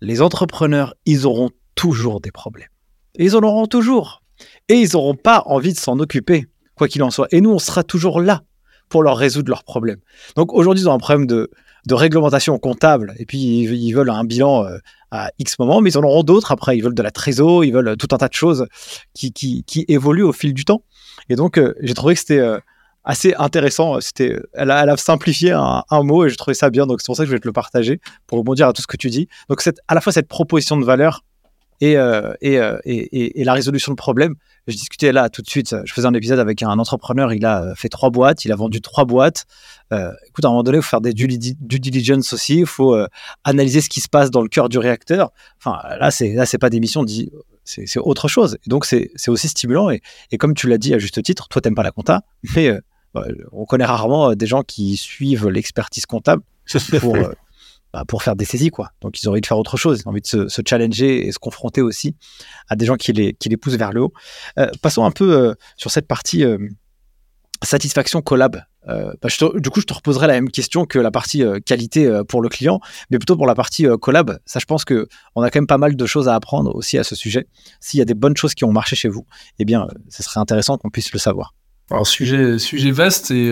les 0.00 0.22
entrepreneurs, 0.22 0.94
ils 1.06 1.26
auront 1.26 1.50
toujours 1.74 2.20
des 2.20 2.30
problèmes. 2.30 2.68
Et 3.16 3.24
ils 3.24 3.36
en 3.36 3.40
auront 3.40 3.66
toujours 3.66 4.22
et 4.68 4.74
ils 4.74 4.90
n'auront 4.92 5.14
pas 5.14 5.42
envie 5.46 5.72
de 5.72 5.78
s'en 5.78 5.98
occuper, 5.98 6.46
quoi 6.74 6.88
qu'il 6.88 7.02
en 7.02 7.10
soit. 7.10 7.28
Et 7.32 7.40
nous, 7.40 7.50
on 7.50 7.58
sera 7.58 7.82
toujours 7.82 8.20
là 8.20 8.42
pour 8.88 9.02
leur 9.02 9.16
résoudre 9.16 9.50
leurs 9.50 9.64
problèmes. 9.64 10.00
Donc 10.36 10.52
aujourd'hui, 10.52 10.84
ils 10.84 10.88
ont 10.88 10.94
un 10.94 10.98
problème 10.98 11.26
de, 11.26 11.50
réglementation 11.90 12.58
comptable, 12.58 13.14
et 13.18 13.26
puis 13.26 13.38
ils, 13.38 13.92
veulent 13.92 14.10
un 14.10 14.24
bilan 14.24 14.64
euh, 14.64 14.78
à 15.10 15.30
X 15.38 15.58
moment, 15.58 15.80
mais 15.80 15.90
ils 15.90 15.98
en 15.98 16.02
auront 16.02 16.22
d'autres 16.22 16.52
après. 16.52 16.76
Ils 16.76 16.82
veulent 16.82 16.94
de 16.94 17.02
la 17.02 17.10
trésor, 17.10 17.64
ils 17.64 17.72
veulent 17.72 17.96
tout 17.96 18.08
un 18.12 18.18
tas 18.18 18.28
de 18.28 18.34
choses 18.34 18.66
qui, 19.14 19.32
qui, 19.32 19.84
évoluent 19.88 20.24
au 20.24 20.32
fil 20.32 20.54
du 20.54 20.64
temps. 20.64 20.82
Et 21.28 21.36
donc, 21.36 21.58
euh, 21.58 21.74
j'ai 21.80 21.94
trouvé 21.94 22.14
que 22.14 22.20
c'était 22.20 22.38
euh, 22.38 22.58
assez 23.04 23.34
intéressant. 23.34 24.00
C'était, 24.00 24.36
elle 24.52 24.70
a, 24.70 24.96
simplifié 24.96 25.52
un, 25.52 25.84
mot 26.02 26.24
et 26.24 26.28
je 26.28 26.36
trouvais 26.36 26.54
ça 26.54 26.70
bien. 26.70 26.86
Donc, 26.86 27.00
c'est 27.00 27.06
pour 27.06 27.16
ça 27.16 27.24
que 27.24 27.28
je 27.28 27.34
vais 27.34 27.40
te 27.40 27.48
le 27.48 27.52
partager 27.52 28.00
pour 28.26 28.38
rebondir 28.38 28.68
à 28.68 28.72
tout 28.72 28.82
ce 28.82 28.86
que 28.86 28.96
tu 28.96 29.10
dis. 29.10 29.28
Donc, 29.48 29.62
à 29.88 29.94
la 29.94 30.00
fois 30.00 30.12
cette 30.12 30.28
proposition 30.28 30.76
de 30.76 30.84
valeur 30.84 31.24
et, 31.80 31.92
et, 32.42 32.60
et, 32.84 33.40
et, 33.40 33.44
la 33.44 33.54
résolution 33.54 33.92
de 33.92 33.96
problèmes 33.96 34.34
je 34.70 34.76
discutais 34.76 35.12
là 35.12 35.28
tout 35.28 35.42
de 35.42 35.48
suite, 35.48 35.74
je 35.84 35.92
faisais 35.92 36.06
un 36.06 36.14
épisode 36.14 36.38
avec 36.38 36.62
un 36.62 36.78
entrepreneur, 36.78 37.32
il 37.32 37.44
a 37.44 37.74
fait 37.74 37.88
trois 37.88 38.10
boîtes, 38.10 38.44
il 38.44 38.52
a 38.52 38.56
vendu 38.56 38.80
trois 38.80 39.04
boîtes. 39.04 39.46
Euh, 39.92 40.12
écoute, 40.28 40.44
à 40.44 40.48
un 40.48 40.50
moment 40.52 40.62
donné, 40.62 40.78
il 40.78 40.82
faut 40.82 40.90
faire 40.90 41.00
des 41.00 41.12
due, 41.12 41.26
diligence 41.28 42.32
aussi, 42.32 42.58
il 42.58 42.66
faut 42.66 42.94
euh, 42.94 43.06
analyser 43.44 43.80
ce 43.80 43.88
qui 43.88 44.00
se 44.00 44.08
passe 44.08 44.30
dans 44.30 44.42
le 44.42 44.48
cœur 44.48 44.68
du 44.68 44.78
réacteur. 44.78 45.30
Enfin, 45.58 45.80
là, 45.98 46.10
c'est 46.10 46.32
là, 46.32 46.46
c'est 46.46 46.58
pas 46.58 46.70
des 46.70 46.80
missions, 46.80 47.04
c'est 47.64 47.98
autre 47.98 48.28
chose. 48.28 48.56
Et 48.66 48.70
donc, 48.70 48.84
c'est 48.84 49.10
aussi 49.28 49.48
stimulant. 49.48 49.90
Et, 49.90 50.00
et, 50.30 50.38
comme 50.38 50.54
tu 50.54 50.68
l'as 50.68 50.78
dit 50.78 50.94
à 50.94 50.98
juste 50.98 51.22
titre, 51.22 51.48
toi, 51.48 51.60
t'aimes 51.60 51.74
pas 51.74 51.82
la 51.82 51.92
compta, 51.92 52.22
mais 52.54 52.68
euh, 52.68 52.80
on 53.52 53.64
connaît 53.64 53.84
rarement 53.84 54.34
des 54.34 54.46
gens 54.46 54.62
qui 54.62 54.96
suivent 54.96 55.48
l'expertise 55.48 56.06
comptable 56.06 56.42
pour 57.00 57.16
bah, 57.92 58.04
pour 58.06 58.22
faire 58.22 58.36
des 58.36 58.44
saisies, 58.44 58.70
quoi. 58.70 58.90
Donc, 59.00 59.20
ils 59.20 59.28
ont 59.28 59.32
envie 59.32 59.40
de 59.40 59.46
faire 59.46 59.58
autre 59.58 59.76
chose. 59.76 60.00
Ils 60.00 60.08
ont 60.08 60.12
envie 60.12 60.20
de 60.20 60.26
se, 60.26 60.62
challenger 60.66 61.26
et 61.26 61.32
se 61.32 61.38
confronter 61.38 61.82
aussi 61.82 62.14
à 62.68 62.76
des 62.76 62.86
gens 62.86 62.96
qui 62.96 63.12
les, 63.12 63.32
qui 63.32 63.48
les 63.48 63.56
poussent 63.56 63.74
vers 63.74 63.92
le 63.92 64.02
haut. 64.02 64.12
Euh, 64.58 64.70
passons 64.80 65.04
un 65.04 65.10
peu 65.10 65.36
euh, 65.36 65.54
sur 65.76 65.90
cette 65.90 66.06
partie 66.06 66.44
euh, 66.44 66.58
satisfaction 67.62 68.22
collab. 68.22 68.62
Bah, 68.86 69.28
du 69.56 69.70
coup, 69.70 69.80
je 69.80 69.86
te 69.86 69.94
reposerai 69.94 70.26
la 70.26 70.32
même 70.32 70.50
question 70.50 70.84
que 70.84 70.98
la 70.98 71.10
partie 71.10 71.44
qualité 71.64 72.10
pour 72.28 72.40
le 72.42 72.48
client, 72.48 72.80
mais 73.10 73.18
plutôt 73.18 73.36
pour 73.36 73.46
la 73.46 73.54
partie 73.54 73.86
collab. 74.00 74.40
Ça, 74.46 74.58
je 74.58 74.64
pense 74.64 74.84
que 74.84 75.06
on 75.36 75.42
a 75.42 75.50
quand 75.50 75.60
même 75.60 75.68
pas 75.68 75.78
mal 75.78 75.94
de 75.94 76.06
choses 76.06 76.28
à 76.28 76.34
apprendre 76.34 76.74
aussi 76.74 76.98
à 76.98 77.04
ce 77.04 77.14
sujet. 77.14 77.46
S'il 77.78 77.98
y 77.98 78.00
a 78.00 78.04
des 78.04 78.14
bonnes 78.14 78.36
choses 78.36 78.54
qui 78.54 78.64
ont 78.64 78.72
marché 78.72 78.96
chez 78.96 79.08
vous, 79.08 79.26
eh 79.60 79.64
bien, 79.64 79.86
ce 80.08 80.24
serait 80.24 80.40
intéressant 80.40 80.76
qu'on 80.76 80.90
puisse 80.90 81.12
le 81.12 81.20
savoir. 81.20 81.54
Alors, 81.90 82.06
sujet, 82.06 82.56
vaste 82.90 83.30
et 83.30 83.50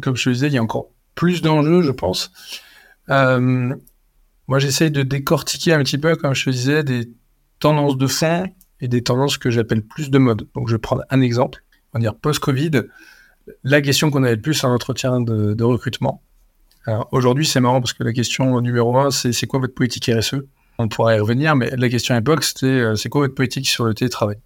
comme 0.00 0.16
je 0.16 0.24
te 0.24 0.30
disais, 0.30 0.46
il 0.48 0.54
y 0.54 0.58
a 0.58 0.62
encore 0.62 0.88
plus 1.14 1.40
d'enjeux, 1.42 1.82
je 1.82 1.92
pense. 1.92 2.32
Euh, 3.10 3.74
moi, 4.48 4.58
j'essaye 4.58 4.90
de 4.90 5.02
décortiquer 5.02 5.74
un 5.74 5.82
petit 5.82 5.98
peu, 5.98 6.16
comme 6.16 6.34
je 6.34 6.44
te 6.44 6.50
disais, 6.50 6.82
des 6.82 7.10
tendances 7.60 7.96
de 7.96 8.06
fond 8.06 8.46
et 8.80 8.88
des 8.88 9.02
tendances 9.02 9.38
que 9.38 9.50
j'appelle 9.50 9.82
plus 9.82 10.10
de 10.10 10.18
mode. 10.18 10.48
Donc, 10.54 10.68
je 10.68 10.74
vais 10.74 10.78
prendre 10.78 11.02
un 11.10 11.20
exemple. 11.20 11.62
On 11.92 11.98
va 11.98 12.00
dire 12.00 12.14
post-Covid, 12.14 12.82
la 13.64 13.80
question 13.80 14.10
qu'on 14.10 14.22
avait 14.22 14.36
le 14.36 14.40
plus 14.40 14.62
en 14.64 14.72
entretien 14.72 15.20
de, 15.20 15.62
recrutement. 15.62 16.22
Alors, 16.86 17.08
aujourd'hui, 17.12 17.46
c'est 17.46 17.60
marrant 17.60 17.80
parce 17.80 17.92
que 17.92 18.04
la 18.04 18.12
question 18.12 18.60
numéro 18.60 18.96
un, 18.98 19.10
c'est 19.10 19.32
c'est 19.32 19.46
quoi 19.46 19.60
votre 19.60 19.74
politique 19.74 20.10
RSE 20.10 20.36
On 20.78 20.88
pourra 20.88 21.16
y 21.16 21.20
revenir, 21.20 21.54
mais 21.54 21.70
la 21.76 21.88
question 21.88 22.14
à 22.14 22.18
l'époque, 22.18 22.44
c'était 22.44 22.66
euh, 22.66 22.96
c'est 22.96 23.10
quoi 23.10 23.22
votre 23.22 23.34
politique 23.34 23.68
sur 23.68 23.84
le 23.84 23.92
télétravail? 23.92 24.38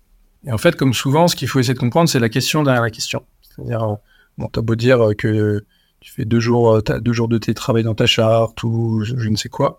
Et 0.45 0.53
en 0.53 0.59
fait, 0.59 0.75
comme 0.75 0.93
souvent, 0.93 1.29
ce 1.29 1.37
qu'il 1.37 1.47
faut 1.47 1.61
essayer 1.61 1.75
de 1.75 1.79
comprendre, 1.79 2.09
c'est 2.09 2.19
la 2.19 2.29
question 2.29 2.65
derrière 2.65 2.83
la 2.83 2.91
question. 2.91 3.25
C'est-à-dire, 3.43 3.83
euh, 3.85 3.95
bon, 4.39 4.49
t'as 4.49 4.61
beau 4.61 4.75
dire 4.75 5.11
que 5.17 5.65
tu 6.03 6.13
fais 6.13 6.25
deux 6.25 6.41
jours, 6.41 6.75
euh, 6.75 6.99
deux 7.01 7.13
jours 7.13 7.29
de 7.29 7.39
télétravail 7.39 7.85
dans 7.85 7.95
ta 7.95 8.07
charte 8.07 8.63
ou 8.65 9.03
je, 9.05 9.29
ne 9.29 9.37
sais 9.37 9.49
quoi. 9.49 9.79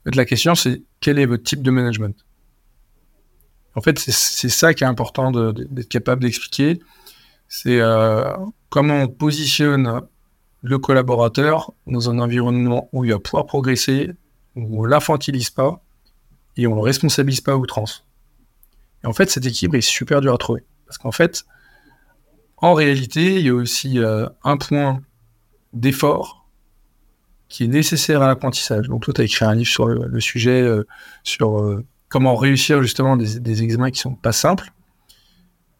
En 0.00 0.10
fait, 0.10 0.16
la 0.16 0.24
question, 0.24 0.54
c'est 0.54 0.82
quel 1.00 1.18
est 1.18 1.26
votre 1.26 1.42
type 1.42 1.62
de 1.62 1.70
management? 1.70 2.16
En 3.74 3.80
fait, 3.80 3.98
c'est 3.98 4.48
ça 4.48 4.72
qui 4.72 4.84
est 4.84 4.86
important 4.86 5.32
d'être 5.32 5.88
capable 5.88 6.22
d'expliquer. 6.22 6.78
C'est 7.48 7.80
euh, 7.80 8.32
comment 8.70 9.02
on 9.02 9.08
positionne 9.08 10.02
le 10.62 10.78
collaborateur 10.78 11.72
dans 11.88 12.08
un 12.08 12.20
environnement 12.20 12.88
où 12.92 13.04
il 13.04 13.10
va 13.10 13.18
pouvoir 13.18 13.46
progresser, 13.46 14.12
où 14.54 14.82
on 14.82 14.84
l'infantilise 14.84 15.50
pas, 15.50 15.82
et 16.56 16.68
on 16.68 16.76
le 16.76 16.80
responsabilise 16.82 17.40
pas 17.40 17.52
à 17.52 17.56
outrance. 17.56 18.06
Et 19.02 19.08
en 19.08 19.12
fait, 19.12 19.28
cet 19.28 19.44
équilibre 19.44 19.74
est 19.74 19.80
super 19.80 20.20
dur 20.20 20.32
à 20.32 20.38
trouver. 20.38 20.62
Parce 20.86 20.98
qu'en 20.98 21.12
fait, 21.12 21.44
en 22.58 22.74
réalité, 22.74 23.40
il 23.40 23.46
y 23.46 23.48
a 23.48 23.54
aussi 23.54 23.98
euh, 23.98 24.28
un 24.44 24.56
point 24.56 25.02
d'effort 25.74 26.46
qui 27.48 27.64
est 27.64 27.68
nécessaire 27.68 28.22
à 28.22 28.26
l'apprentissage. 28.26 28.88
Donc 28.88 29.02
toi, 29.02 29.14
tu 29.14 29.20
as 29.20 29.24
écrit 29.24 29.44
un 29.44 29.54
livre 29.54 29.70
sur 29.70 29.86
le, 29.86 30.20
sujet, 30.20 30.60
euh, 30.62 30.86
sur 31.22 31.60
euh, 31.60 31.84
comment 32.08 32.34
réussir 32.34 32.82
justement 32.82 33.16
des, 33.16 33.62
examens 33.62 33.90
qui 33.90 34.00
sont 34.00 34.14
pas 34.14 34.32
simples. 34.32 34.72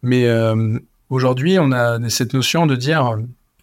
Mais 0.03 0.29
aujourd'hui, 1.09 1.59
on 1.59 1.73
a 1.73 2.11
cette 2.11 2.35
notion 2.35 2.67
de 2.67 2.77
dire 2.77 3.17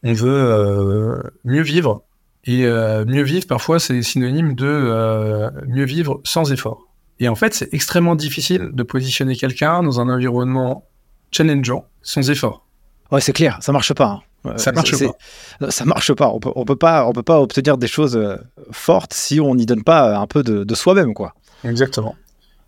on 0.03 0.13
veut 0.13 1.21
mieux 1.45 1.61
vivre. 1.61 2.03
Et 2.45 2.63
mieux 2.65 3.21
vivre, 3.21 3.45
parfois, 3.45 3.79
c'est 3.79 4.01
synonyme 4.01 4.55
de 4.55 5.51
mieux 5.67 5.85
vivre 5.85 6.19
sans 6.23 6.51
effort. 6.51 6.91
Et 7.21 7.29
en 7.29 7.35
fait, 7.35 7.53
c'est 7.53 7.71
extrêmement 7.71 8.15
difficile 8.15 8.71
de 8.73 8.81
positionner 8.81 9.35
quelqu'un 9.35 9.83
dans 9.83 10.01
un 10.01 10.09
environnement 10.09 10.87
challengeant 11.31 11.85
sans 12.01 12.27
effort. 12.31 12.65
Ouais, 13.11 13.21
c'est 13.21 13.31
clair, 13.31 13.59
ça 13.61 13.71
marche 13.71 13.93
pas. 13.93 14.07
Hein. 14.07 14.21
Ça 14.57 14.71
marche 14.71 14.97
pas. 14.97 15.69
Ça 15.69 15.85
marche 15.85 16.13
pas. 16.13 16.29
On 16.29 16.39
peut, 16.39 16.51
peut 16.65 16.75
pas, 16.75 17.05
on 17.07 17.13
peut 17.13 17.23
pas 17.23 17.39
obtenir 17.39 17.77
des 17.77 17.87
choses 17.87 18.15
euh, 18.15 18.37
fortes 18.71 19.13
si 19.13 19.39
on 19.39 19.55
n'y 19.55 19.65
donne 19.65 19.83
pas 19.83 20.17
un 20.17 20.27
peu 20.27 20.43
de, 20.43 20.75
soi-même, 20.75 21.13
quoi. 21.13 21.35
Exactement. 21.63 22.15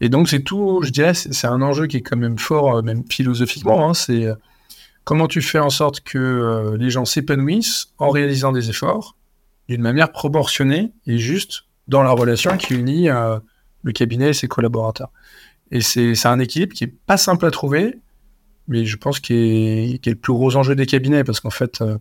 Et 0.01 0.09
donc 0.09 0.29
c'est 0.29 0.41
tout, 0.41 0.81
je 0.83 0.91
dirais, 0.91 1.13
c'est 1.13 1.47
un 1.47 1.61
enjeu 1.61 1.87
qui 1.87 1.97
est 1.97 2.01
quand 2.01 2.17
même 2.17 2.37
fort, 2.37 2.77
euh, 2.77 2.81
même 2.81 3.03
philosophiquement. 3.09 3.89
Hein. 3.89 3.93
c'est 3.93 4.25
euh, 4.25 4.35
comment 5.03 5.27
tu 5.27 5.41
fais 5.41 5.59
en 5.59 5.69
sorte 5.69 6.01
que 6.01 6.75
les 6.77 6.89
gens 6.89 7.05
s'épanouissent 7.05 7.87
en 7.97 8.09
réalisant 8.09 8.51
des 8.51 8.69
efforts 8.69 9.15
d'une 9.67 9.81
manière 9.81 10.11
proportionnée 10.11 10.91
et 11.07 11.17
juste 11.17 11.65
dans 11.87 12.03
la 12.03 12.11
relation 12.11 12.57
qui 12.57 12.73
unit 12.73 13.07
le 13.07 13.91
cabinet 13.91 14.29
et 14.29 14.33
ses 14.33 14.47
collaborateurs. 14.47 15.09
Et 15.71 15.81
c'est 15.81 16.25
un 16.25 16.39
équilibre 16.39 16.73
qui 16.73 16.85
est 16.85 16.93
pas 17.05 17.17
simple 17.17 17.45
à 17.45 17.51
trouver, 17.51 17.99
mais 18.67 18.85
je 18.85 18.97
pense 18.97 19.19
qu'il 19.19 19.35
est, 19.35 20.05
le 20.05 20.15
plus 20.15 20.33
gros 20.33 20.55
enjeu 20.55 20.75
des 20.75 20.85
cabinets, 20.85 21.23
parce 21.23 21.39
qu'en 21.39 21.49
fait, 21.49 21.81
euh, 21.81 21.97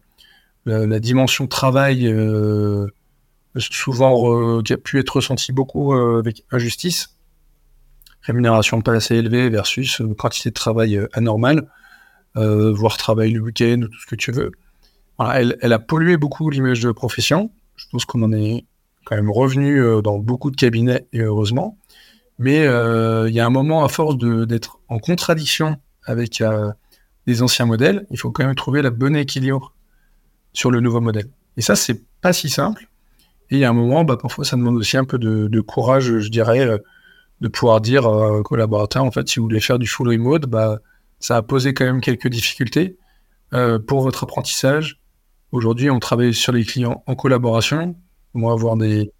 la, 0.65 1.01
dimension 1.01 1.47
travail, 1.47 2.07
euh, 2.07 2.87
souvent, 3.57 4.63
qui 4.63 4.73
a 4.73 4.77
pu 4.77 4.99
être 4.99 5.17
ressentie 5.17 5.53
beaucoup 5.53 5.93
euh, 5.93 6.21
avec 6.21 6.45
injustice, 6.51 7.17
rémunération 8.23 8.81
pas 8.81 8.93
assez 8.93 9.17
élevée 9.17 9.51
versus 9.51 10.01
quantité 10.19 10.51
de 10.51 10.55
travail 10.55 11.01
anormale, 11.13 11.69
voire 12.35 12.97
travail 12.97 13.33
le 13.33 13.41
week-end 13.41 13.81
ou 13.83 13.89
tout 13.89 13.99
ce 13.99 14.07
que 14.07 14.15
tu 14.15 14.31
veux. 14.31 14.53
elle, 15.19 15.59
elle, 15.61 15.73
a 15.73 15.81
pollué 15.81 16.17
beaucoup 16.17 16.49
l'image 16.49 16.81
de 16.81 16.93
profession. 16.93 17.51
Je 17.75 17.87
pense 17.91 18.05
qu'on 18.05 18.23
en 18.23 18.33
est 18.33 18.65
quand 19.05 19.17
même 19.17 19.31
revenu 19.31 19.83
dans 20.03 20.19
beaucoup 20.19 20.53
de 20.53 20.57
cabinets, 20.57 21.09
et 21.13 21.19
heureusement. 21.19 21.79
Mais 22.39 22.61
il 22.61 23.35
y 23.35 23.41
a 23.41 23.45
un 23.45 23.51
moment, 23.51 23.85
à 23.85 23.89
force 23.89 24.17
d'être 24.17 24.79
en 24.89 25.01
contradiction 25.01 25.79
avec 26.05 26.41
euh, 26.41 26.73
les 27.27 27.43
anciens 27.43 27.67
modèles, 27.67 28.07
il 28.11 28.19
faut 28.19 28.31
quand 28.31 28.45
même 28.45 28.55
trouver 28.55 28.83
la 28.83 28.91
bonne 28.91 29.17
équilibre 29.17 29.75
sur 30.53 30.71
le 30.71 30.81
nouveau 30.81 31.01
modèle. 31.01 31.29
Et 31.57 31.63
ça, 31.63 31.77
c'est 31.77 32.03
pas 32.21 32.33
si 32.33 32.51
simple. 32.51 32.89
Et 33.51 33.57
il 33.57 33.59
y 33.59 33.65
a 33.65 33.71
un 33.71 33.75
moment, 33.75 34.05
bah, 34.05 34.17
parfois, 34.17 34.45
ça 34.45 34.57
demande 34.57 34.77
aussi 34.77 34.97
un 34.97 35.05
peu 35.05 35.19
de, 35.19 35.61
courage, 35.61 36.19
je 36.19 36.29
dirais, 36.29 36.67
euh, 36.67 36.79
de 37.41 37.49
pouvoir 37.49 37.81
dire 37.81 38.07
aux 38.07 38.43
collaborateurs, 38.43 39.05
en 39.05 39.11
fait, 39.11 39.29
si 39.29 39.41
vous 39.41 39.47
voulez 39.47 39.61
faire 39.61 39.79
du 39.79 39.87
full 39.87 40.09
remote, 40.09 40.47
bah, 40.47 40.79
ça 41.19 41.37
a 41.37 41.43
posé 41.43 41.75
quand 41.75 41.85
même 41.85 42.01
quelques 42.01 42.29
difficultés 42.29 42.97
euh, 43.53 43.79
pour 43.79 44.03
votre 44.03 44.25
apprentissage. 44.25 45.01
Aujourd'hui, 45.51 45.91
on 45.91 45.99
travaille 45.99 46.35
sur 46.35 46.53
les 46.53 46.65
clients 46.65 47.03
en 47.07 47.15
collaboration. 47.15 47.97
Moi, 48.33 48.53
avoir 48.53 48.77
des, 48.77 49.13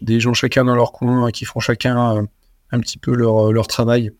des 0.00 0.20
gens 0.20 0.32
chacun 0.32 0.64
dans 0.64 0.74
leur 0.74 0.92
coin 0.92 1.30
qui 1.30 1.44
font 1.44 1.60
chacun 1.60 2.26
un 2.70 2.80
petit 2.80 2.98
peu 2.98 3.14
leur, 3.14 3.52
leur 3.52 3.66
travail, 3.66 4.12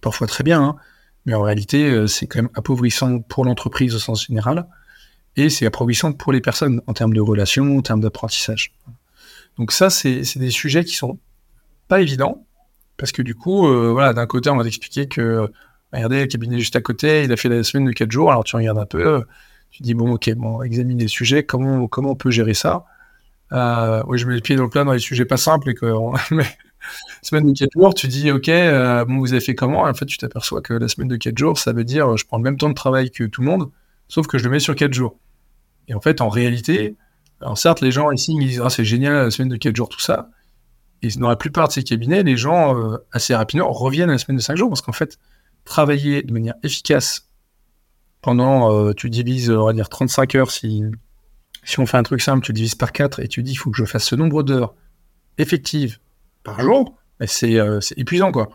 parfois 0.00 0.26
très 0.26 0.44
bien, 0.44 0.62
hein, 0.62 0.76
mais 1.26 1.34
en 1.34 1.42
réalité, 1.42 1.90
euh, 1.90 2.06
c'est 2.06 2.26
quand 2.26 2.40
même 2.40 2.50
appauvrissant 2.54 3.20
pour 3.20 3.44
l'entreprise 3.44 3.94
au 3.94 3.98
sens 3.98 4.26
général, 4.26 4.66
et 5.36 5.50
c'est 5.50 5.66
appauvrissant 5.66 6.12
pour 6.12 6.32
les 6.32 6.40
personnes 6.40 6.80
en 6.86 6.94
termes 6.94 7.14
de 7.14 7.20
relations, 7.20 7.78
en 7.78 7.82
termes 7.82 8.00
d'apprentissage. 8.00 8.72
Donc 9.58 9.72
ça, 9.72 9.90
c'est 9.90 10.22
des 10.36 10.50
sujets 10.50 10.84
qui 10.84 10.94
sont 10.94 11.18
pas 11.88 12.00
évidents, 12.00 12.44
parce 12.96 13.12
que 13.12 13.22
du 13.22 13.34
coup, 13.34 13.66
euh, 13.66 13.92
voilà, 13.92 14.12
d'un 14.12 14.26
côté, 14.26 14.50
on 14.50 14.56
va 14.56 14.64
t'expliquer 14.64 15.06
que, 15.08 15.50
regardez, 15.92 16.20
le 16.20 16.26
cabinet 16.26 16.58
juste 16.58 16.76
à 16.76 16.80
côté, 16.80 17.24
il 17.24 17.32
a 17.32 17.36
fait 17.36 17.48
la 17.48 17.62
semaine 17.62 17.86
de 17.86 17.92
4 17.92 18.10
jours, 18.10 18.30
alors 18.30 18.44
tu 18.44 18.56
regardes 18.56 18.78
un 18.78 18.86
peu, 18.86 19.24
tu 19.70 19.82
dis, 19.82 19.94
bon, 19.94 20.12
ok, 20.12 20.32
bon, 20.34 20.62
examine 20.62 20.98
les 20.98 21.08
sujets, 21.08 21.44
comment, 21.44 21.86
comment 21.88 22.12
on 22.12 22.16
peut 22.16 22.30
gérer 22.30 22.54
ça? 22.54 22.84
Euh, 23.52 24.02
Oui, 24.06 24.18
je 24.18 24.26
mets 24.26 24.34
le 24.34 24.40
pied 24.40 24.56
dans 24.56 24.64
le 24.64 24.70
plat 24.70 24.84
dans 24.84 24.92
les 24.92 24.98
sujets 24.98 25.24
pas 25.24 25.36
simples, 25.36 25.70
et 25.70 25.74
que, 25.74 25.86
semaine 27.22 27.52
de 27.52 27.58
4 27.58 27.70
jours, 27.72 27.94
tu 27.94 28.08
dis, 28.08 28.30
OK, 28.30 28.48
euh, 28.48 29.04
bon, 29.04 29.18
vous 29.18 29.32
avez 29.32 29.40
fait 29.40 29.54
comment? 29.54 29.82
En 29.82 29.94
fait, 29.94 30.06
tu 30.06 30.18
t'aperçois 30.18 30.60
que 30.60 30.74
la 30.74 30.88
semaine 30.88 31.08
de 31.08 31.16
4 31.16 31.36
jours, 31.36 31.58
ça 31.58 31.72
veut 31.72 31.84
dire 31.84 32.16
je 32.16 32.24
prends 32.26 32.38
le 32.38 32.42
même 32.42 32.56
temps 32.56 32.68
de 32.68 32.74
travail 32.74 33.10
que 33.10 33.24
tout 33.24 33.42
le 33.42 33.46
monde, 33.46 33.70
sauf 34.08 34.26
que 34.26 34.38
je 34.38 34.44
le 34.44 34.50
mets 34.50 34.60
sur 34.60 34.74
4 34.74 34.92
jours. 34.92 35.18
Et 35.88 35.94
en 35.94 36.00
fait, 36.00 36.20
en 36.20 36.28
réalité, 36.28 36.96
alors 37.40 37.56
certes, 37.56 37.80
les 37.80 37.90
gens 37.90 38.10
ici, 38.10 38.34
ils 38.38 38.46
disent, 38.46 38.62
ah, 38.64 38.70
c'est 38.70 38.84
génial, 38.84 39.14
la 39.14 39.30
semaine 39.30 39.48
de 39.48 39.56
4 39.56 39.74
jours, 39.74 39.88
tout 39.88 40.00
ça. 40.00 40.30
Et 41.02 41.08
dans 41.10 41.28
la 41.28 41.36
plupart 41.36 41.68
de 41.68 41.72
ces 41.72 41.84
cabinets, 41.84 42.22
les 42.22 42.36
gens, 42.36 42.76
euh, 42.76 42.98
assez 43.12 43.34
rapidement, 43.34 43.70
reviennent 43.72 44.10
à 44.10 44.14
la 44.14 44.18
semaine 44.18 44.36
de 44.36 44.42
5 44.42 44.56
jours, 44.56 44.68
parce 44.68 44.82
qu'en 44.82 44.92
fait, 44.92 45.18
travailler 45.64 46.22
de 46.22 46.32
manière 46.32 46.54
efficace 46.62 47.28
pendant, 48.20 48.72
euh, 48.72 48.92
tu 48.92 49.10
divises, 49.10 49.50
on 49.50 49.66
va 49.66 49.72
dire, 49.72 49.88
35 49.88 50.34
heures, 50.34 50.50
si, 50.50 50.82
si 51.62 51.78
on 51.78 51.86
fait 51.86 51.96
un 51.96 52.02
truc 52.02 52.20
simple, 52.20 52.44
tu 52.44 52.52
divises 52.52 52.74
par 52.74 52.92
4 52.92 53.20
et 53.20 53.28
tu 53.28 53.42
dis, 53.42 53.52
il 53.52 53.56
faut 53.56 53.70
que 53.70 53.76
je 53.76 53.84
fasse 53.84 54.04
ce 54.04 54.16
nombre 54.16 54.42
d'heures 54.42 54.74
effectives 55.38 55.98
par 56.42 56.60
jour, 56.60 56.98
euh, 57.22 57.80
c'est 57.80 57.98
épuisant, 57.98 58.32
quoi. 58.32 58.48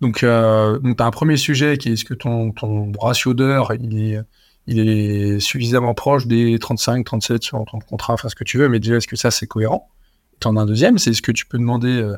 Donc, 0.00 0.22
euh, 0.22 0.78
tu 0.82 1.02
as 1.02 1.06
un 1.06 1.10
premier 1.10 1.36
sujet 1.36 1.78
qui 1.78 1.90
est 1.90 1.92
est-ce 1.92 2.04
que 2.04 2.14
ton, 2.14 2.52
ratio 3.00 3.34
est, 3.36 4.18
il 4.66 4.78
est 4.78 5.40
suffisamment 5.40 5.94
proche 5.94 6.26
des 6.26 6.58
35, 6.58 7.04
37 7.04 7.42
sur 7.42 7.64
ton 7.70 7.78
contrat, 7.78 8.14
enfin 8.14 8.28
ce 8.28 8.34
que 8.34 8.44
tu 8.44 8.58
veux, 8.58 8.68
mais 8.68 8.80
déjà, 8.80 8.96
est-ce 8.96 9.06
que 9.06 9.16
ça, 9.16 9.30
c'est 9.30 9.46
cohérent? 9.46 9.88
Tu 10.40 10.48
en 10.48 10.56
as 10.56 10.62
un 10.62 10.66
deuxième, 10.66 10.98
c'est 10.98 11.10
est-ce 11.10 11.22
que 11.22 11.32
tu 11.32 11.46
peux 11.46 11.58
demander 11.58 12.00
euh, 12.00 12.16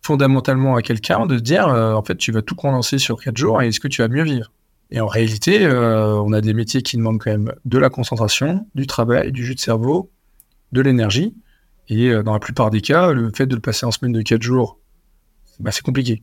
fondamentalement 0.00 0.74
à 0.74 0.82
quelqu'un 0.82 1.26
de 1.26 1.38
dire, 1.38 1.68
en 1.68 2.02
fait, 2.02 2.16
tu 2.16 2.32
vas 2.32 2.42
tout 2.42 2.56
condenser 2.56 2.98
sur 2.98 3.22
4 3.22 3.36
jours 3.36 3.62
et 3.62 3.68
est-ce 3.68 3.78
que 3.78 3.88
tu 3.88 4.02
vas 4.02 4.08
mieux 4.08 4.24
vivre? 4.24 4.50
Et 4.90 5.00
en 5.00 5.06
réalité, 5.06 5.66
on 5.68 6.32
a 6.32 6.40
des 6.40 6.54
métiers 6.54 6.82
qui 6.82 6.96
demandent 6.96 7.20
quand 7.20 7.30
même 7.30 7.52
de 7.64 7.78
la 7.78 7.88
concentration, 7.88 8.66
du 8.74 8.88
travail, 8.88 9.30
du 9.30 9.44
jus 9.44 9.54
de 9.54 9.60
cerveau, 9.60 10.10
de 10.72 10.80
l'énergie. 10.80 11.34
Et 11.92 12.08
euh, 12.08 12.22
dans 12.22 12.32
la 12.32 12.38
plupart 12.38 12.70
des 12.70 12.80
cas, 12.80 13.12
le 13.12 13.30
fait 13.34 13.46
de 13.46 13.54
le 13.54 13.60
passer 13.60 13.84
en 13.84 13.90
semaine 13.90 14.12
de 14.12 14.22
4 14.22 14.40
jours, 14.40 14.78
bah, 15.60 15.70
c'est 15.72 15.82
compliqué. 15.82 16.22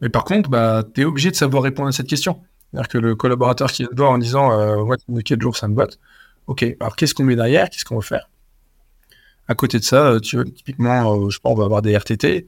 Mais 0.00 0.08
par 0.08 0.24
contre, 0.24 0.48
bah, 0.48 0.82
tu 0.94 1.02
es 1.02 1.04
obligé 1.04 1.30
de 1.30 1.36
savoir 1.36 1.62
répondre 1.62 1.88
à 1.88 1.92
cette 1.92 2.06
question. 2.06 2.40
C'est-à-dire 2.70 2.88
que 2.88 2.96
le 2.96 3.14
collaborateur 3.14 3.70
qui 3.70 3.86
te 3.86 3.94
voir 3.94 4.12
en 4.12 4.18
disant 4.18 4.58
euh, 4.58 4.96
de 5.08 5.20
4 5.20 5.42
jours, 5.42 5.58
ça 5.58 5.68
me 5.68 5.74
botte. 5.74 5.98
Ok, 6.46 6.64
alors 6.80 6.96
qu'est-ce 6.96 7.12
qu'on 7.12 7.24
met 7.24 7.36
derrière? 7.36 7.68
Qu'est-ce 7.68 7.84
qu'on 7.84 7.96
veut 7.96 8.00
faire? 8.00 8.30
À 9.46 9.54
côté 9.54 9.78
de 9.78 9.84
ça, 9.84 10.06
euh, 10.06 10.20
tu, 10.20 10.42
typiquement, 10.52 11.28
je 11.28 11.38
pense, 11.38 11.52
on 11.52 11.54
va 11.54 11.64
avoir 11.66 11.82
des 11.82 11.94
RTT. 11.94 12.46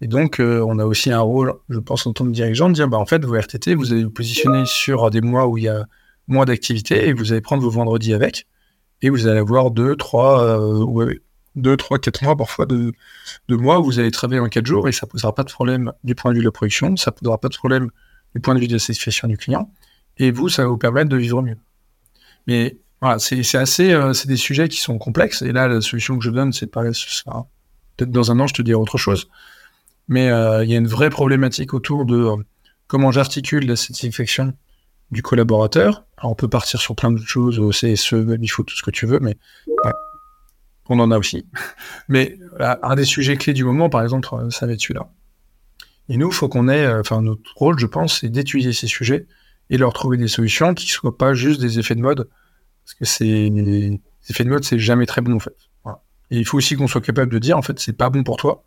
Et 0.00 0.06
donc, 0.06 0.40
on 0.40 0.78
a 0.78 0.86
aussi 0.86 1.12
un 1.12 1.20
rôle, 1.20 1.52
je 1.68 1.78
pense, 1.78 2.06
en 2.06 2.14
tant 2.14 2.24
que 2.24 2.30
dirigeant, 2.30 2.70
de 2.70 2.74
dire 2.74 2.88
bah, 2.88 2.96
en 2.96 3.04
fait, 3.04 3.22
vos 3.22 3.38
RTT, 3.38 3.74
vous 3.74 3.92
allez 3.92 4.04
vous 4.04 4.10
positionner 4.10 4.64
sur 4.64 5.10
des 5.10 5.20
mois 5.20 5.46
où 5.46 5.58
il 5.58 5.64
y 5.64 5.68
a 5.68 5.84
moins 6.26 6.46
d'activité 6.46 7.08
et 7.08 7.12
vous 7.12 7.32
allez 7.32 7.42
prendre 7.42 7.62
vos 7.62 7.68
vendredis 7.68 8.14
avec. 8.14 8.46
Et 9.02 9.10
vous 9.10 9.26
allez 9.26 9.40
avoir 9.40 9.70
2, 9.70 9.96
3, 9.96 10.58
ouais, 10.86 11.20
2, 11.56 11.76
3, 11.76 11.98
4 11.98 12.22
mois, 12.22 12.36
parfois 12.36 12.66
de, 12.66 12.92
mois 13.48 13.78
vous 13.78 13.98
allez 13.98 14.10
travailler 14.10 14.40
en 14.40 14.48
4 14.48 14.66
jours 14.66 14.88
et 14.88 14.92
ça 14.92 15.06
ne 15.06 15.10
posera 15.10 15.34
pas 15.34 15.42
de 15.42 15.50
problème 15.50 15.92
du 16.04 16.14
point 16.14 16.30
de 16.30 16.36
vue 16.36 16.42
de 16.42 16.48
la 16.48 16.52
production, 16.52 16.96
ça 16.96 17.10
ne 17.10 17.16
posera 17.16 17.38
pas 17.38 17.48
de 17.48 17.56
problème 17.56 17.90
du 18.34 18.40
point 18.40 18.54
de 18.54 18.60
vue 18.60 18.68
de 18.68 18.74
la 18.74 18.78
satisfaction 18.78 19.28
du 19.28 19.36
client. 19.36 19.72
Et 20.18 20.30
vous, 20.30 20.48
ça 20.48 20.62
va 20.62 20.68
vous 20.68 20.78
permettre 20.78 21.08
de 21.08 21.16
vivre 21.16 21.42
mieux. 21.42 21.56
Mais 22.46 22.78
voilà, 23.00 23.18
c'est 23.18 23.54
assez, 23.56 23.92
euh, 23.92 24.12
c'est 24.12 24.28
des 24.28 24.36
sujets 24.36 24.68
qui 24.68 24.78
sont 24.78 24.98
complexes. 24.98 25.42
Et 25.42 25.52
là, 25.52 25.68
la 25.68 25.80
solution 25.80 26.18
que 26.18 26.24
je 26.24 26.30
donne, 26.30 26.52
c'est 26.52 26.66
de 26.66 26.70
parler, 26.70 26.90
peut-être 27.96 28.10
dans 28.10 28.30
un 28.30 28.38
an, 28.40 28.46
je 28.46 28.54
te 28.54 28.62
dirai 28.62 28.76
autre 28.76 28.98
chose. 28.98 29.28
Mais 30.08 30.30
euh, 30.30 30.64
il 30.64 30.70
y 30.70 30.74
a 30.74 30.78
une 30.78 30.88
vraie 30.88 31.10
problématique 31.10 31.72
autour 31.72 32.04
de 32.04 32.16
euh, 32.16 32.36
comment 32.86 33.10
j'articule 33.10 33.66
la 33.66 33.76
satisfaction 33.76 34.52
du 35.10 35.22
collaborateur. 35.22 36.04
Alors, 36.18 36.32
on 36.32 36.34
peut 36.34 36.48
partir 36.48 36.80
sur 36.80 36.94
plein 36.94 37.10
de 37.10 37.18
choses, 37.18 37.58
au 37.58 37.70
CSE, 37.70 38.12
il 38.12 38.50
faut 38.50 38.62
tout 38.62 38.76
ce 38.76 38.82
que 38.82 38.90
tu 38.90 39.06
veux, 39.06 39.20
mais 39.20 39.36
on 40.90 40.98
en 40.98 41.10
a 41.10 41.18
aussi. 41.18 41.46
Mais 42.08 42.38
un 42.58 42.94
des 42.96 43.04
sujets 43.04 43.36
clés 43.36 43.52
du 43.52 43.64
moment, 43.64 43.88
par 43.88 44.02
exemple, 44.02 44.28
euh, 44.32 44.50
ça 44.50 44.66
va 44.66 44.72
être 44.72 44.80
celui-là. 44.80 45.10
Et 46.08 46.16
nous, 46.16 46.28
il 46.28 46.34
faut 46.34 46.48
qu'on 46.48 46.68
ait, 46.68 46.84
euh, 46.84 47.00
enfin, 47.00 47.22
notre 47.22 47.56
rôle, 47.56 47.78
je 47.78 47.86
pense, 47.86 48.20
c'est 48.20 48.28
d'étudier 48.28 48.72
ces 48.72 48.88
sujets 48.88 49.26
et 49.70 49.78
leur 49.78 49.92
trouver 49.92 50.16
des 50.16 50.28
solutions 50.28 50.74
qui 50.74 50.86
ne 50.86 50.90
soient 50.90 51.16
pas 51.16 51.32
juste 51.32 51.60
des 51.60 51.78
effets 51.78 51.94
de 51.94 52.00
mode. 52.00 52.28
Parce 52.84 52.94
que 52.94 53.04
c'est, 53.04 53.24
les 53.24 54.00
effets 54.28 54.44
de 54.44 54.50
mode, 54.50 54.64
c'est 54.64 54.78
jamais 54.78 55.06
très 55.06 55.20
bon, 55.20 55.34
en 55.34 55.38
fait. 55.38 55.56
Et 56.32 56.38
il 56.38 56.44
faut 56.44 56.58
aussi 56.58 56.76
qu'on 56.76 56.86
soit 56.86 57.00
capable 57.00 57.32
de 57.32 57.38
dire, 57.38 57.56
en 57.56 57.62
fait, 57.62 57.78
c'est 57.78 57.92
pas 57.92 58.10
bon 58.10 58.22
pour 58.22 58.36
toi. 58.36 58.64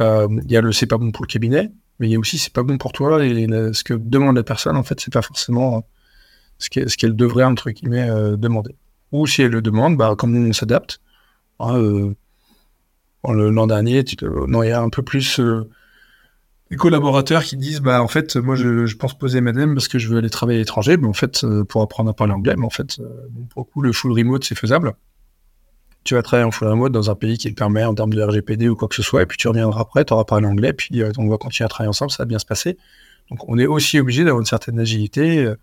Euh, 0.00 0.28
il 0.44 0.50
y 0.50 0.56
a 0.56 0.60
le 0.60 0.70
c'est 0.70 0.86
pas 0.86 0.96
bon 0.96 1.10
pour 1.10 1.24
le 1.24 1.28
cabinet, 1.28 1.72
mais 1.98 2.08
il 2.08 2.12
y 2.12 2.14
a 2.14 2.18
aussi 2.20 2.38
c'est 2.38 2.52
pas 2.52 2.62
bon 2.62 2.78
pour 2.78 2.92
toi 2.92 3.24
et 3.24 3.48
ce 3.72 3.82
que 3.82 3.94
demande 3.94 4.36
la 4.36 4.44
personne, 4.44 4.76
en 4.76 4.84
fait, 4.84 5.00
c'est 5.00 5.12
pas 5.12 5.22
forcément 5.22 5.84
ce 6.58 6.68
qu'elle 6.68 7.16
devrait, 7.16 7.42
entre 7.42 7.70
guillemets, 7.70 8.08
demander. 8.36 8.76
Ou 9.10 9.26
si 9.26 9.42
elle 9.42 9.50
le 9.50 9.60
demande, 9.60 9.96
bah, 9.96 10.14
comment 10.16 10.38
on 10.38 10.52
s'adapte 10.52 11.00
Hein, 11.60 11.76
euh, 11.76 12.14
l'an 13.24 13.66
dernier, 13.66 14.04
tu 14.04 14.16
non, 14.46 14.62
il 14.62 14.68
y 14.68 14.72
a 14.72 14.80
un 14.80 14.90
peu 14.90 15.02
plus 15.02 15.40
euh, 15.40 15.68
des 16.70 16.76
collaborateurs 16.76 17.44
qui 17.44 17.56
disent 17.56 17.80
bah 17.80 18.02
en 18.02 18.08
fait 18.08 18.36
moi 18.36 18.54
je, 18.54 18.86
je 18.86 18.96
pense 18.96 19.16
poser 19.16 19.40
madame 19.40 19.74
parce 19.74 19.88
que 19.88 19.98
je 19.98 20.08
veux 20.08 20.18
aller 20.18 20.30
travailler 20.30 20.58
à 20.58 20.62
l'étranger 20.62 20.96
mais 20.96 21.06
en 21.06 21.14
fait 21.14 21.44
euh, 21.44 21.64
pour 21.64 21.82
apprendre 21.82 22.10
à 22.10 22.14
parler 22.14 22.34
anglais 22.34 22.54
mais 22.56 22.66
en 22.66 22.70
fait 22.70 22.98
euh, 23.00 23.26
bon, 23.30 23.44
pour 23.46 23.62
le 23.62 23.64
coup 23.64 23.82
le 23.82 23.92
full 23.92 24.12
remote 24.12 24.44
c'est 24.44 24.54
faisable. 24.54 24.94
Tu 26.04 26.14
vas 26.14 26.22
travailler 26.22 26.46
en 26.46 26.50
full 26.50 26.68
remote 26.68 26.92
dans 26.92 27.10
un 27.10 27.14
pays 27.14 27.38
qui 27.38 27.48
le 27.48 27.54
permet 27.54 27.84
en 27.84 27.94
termes 27.94 28.12
de 28.12 28.22
RGPD 28.22 28.68
ou 28.68 28.76
quoi 28.76 28.88
que 28.88 28.94
ce 28.94 29.02
soit 29.02 29.22
et 29.22 29.26
puis 29.26 29.38
tu 29.38 29.48
reviendras 29.48 29.80
après 29.80 30.04
tu 30.04 30.12
auras 30.12 30.24
parlé 30.24 30.46
anglais 30.46 30.72
puis 30.72 31.02
euh, 31.02 31.10
on 31.16 31.28
va 31.28 31.38
continuer 31.38 31.66
à 31.66 31.68
travailler 31.68 31.88
ensemble 31.88 32.10
ça 32.10 32.22
va 32.22 32.26
bien 32.26 32.38
se 32.38 32.46
passer. 32.46 32.76
Donc 33.30 33.48
on 33.48 33.58
est 33.58 33.66
aussi 33.66 33.98
obligé 33.98 34.24
d'avoir 34.24 34.40
une 34.40 34.46
certaine 34.46 34.78
agilité 34.78 35.44
euh, 35.44 35.56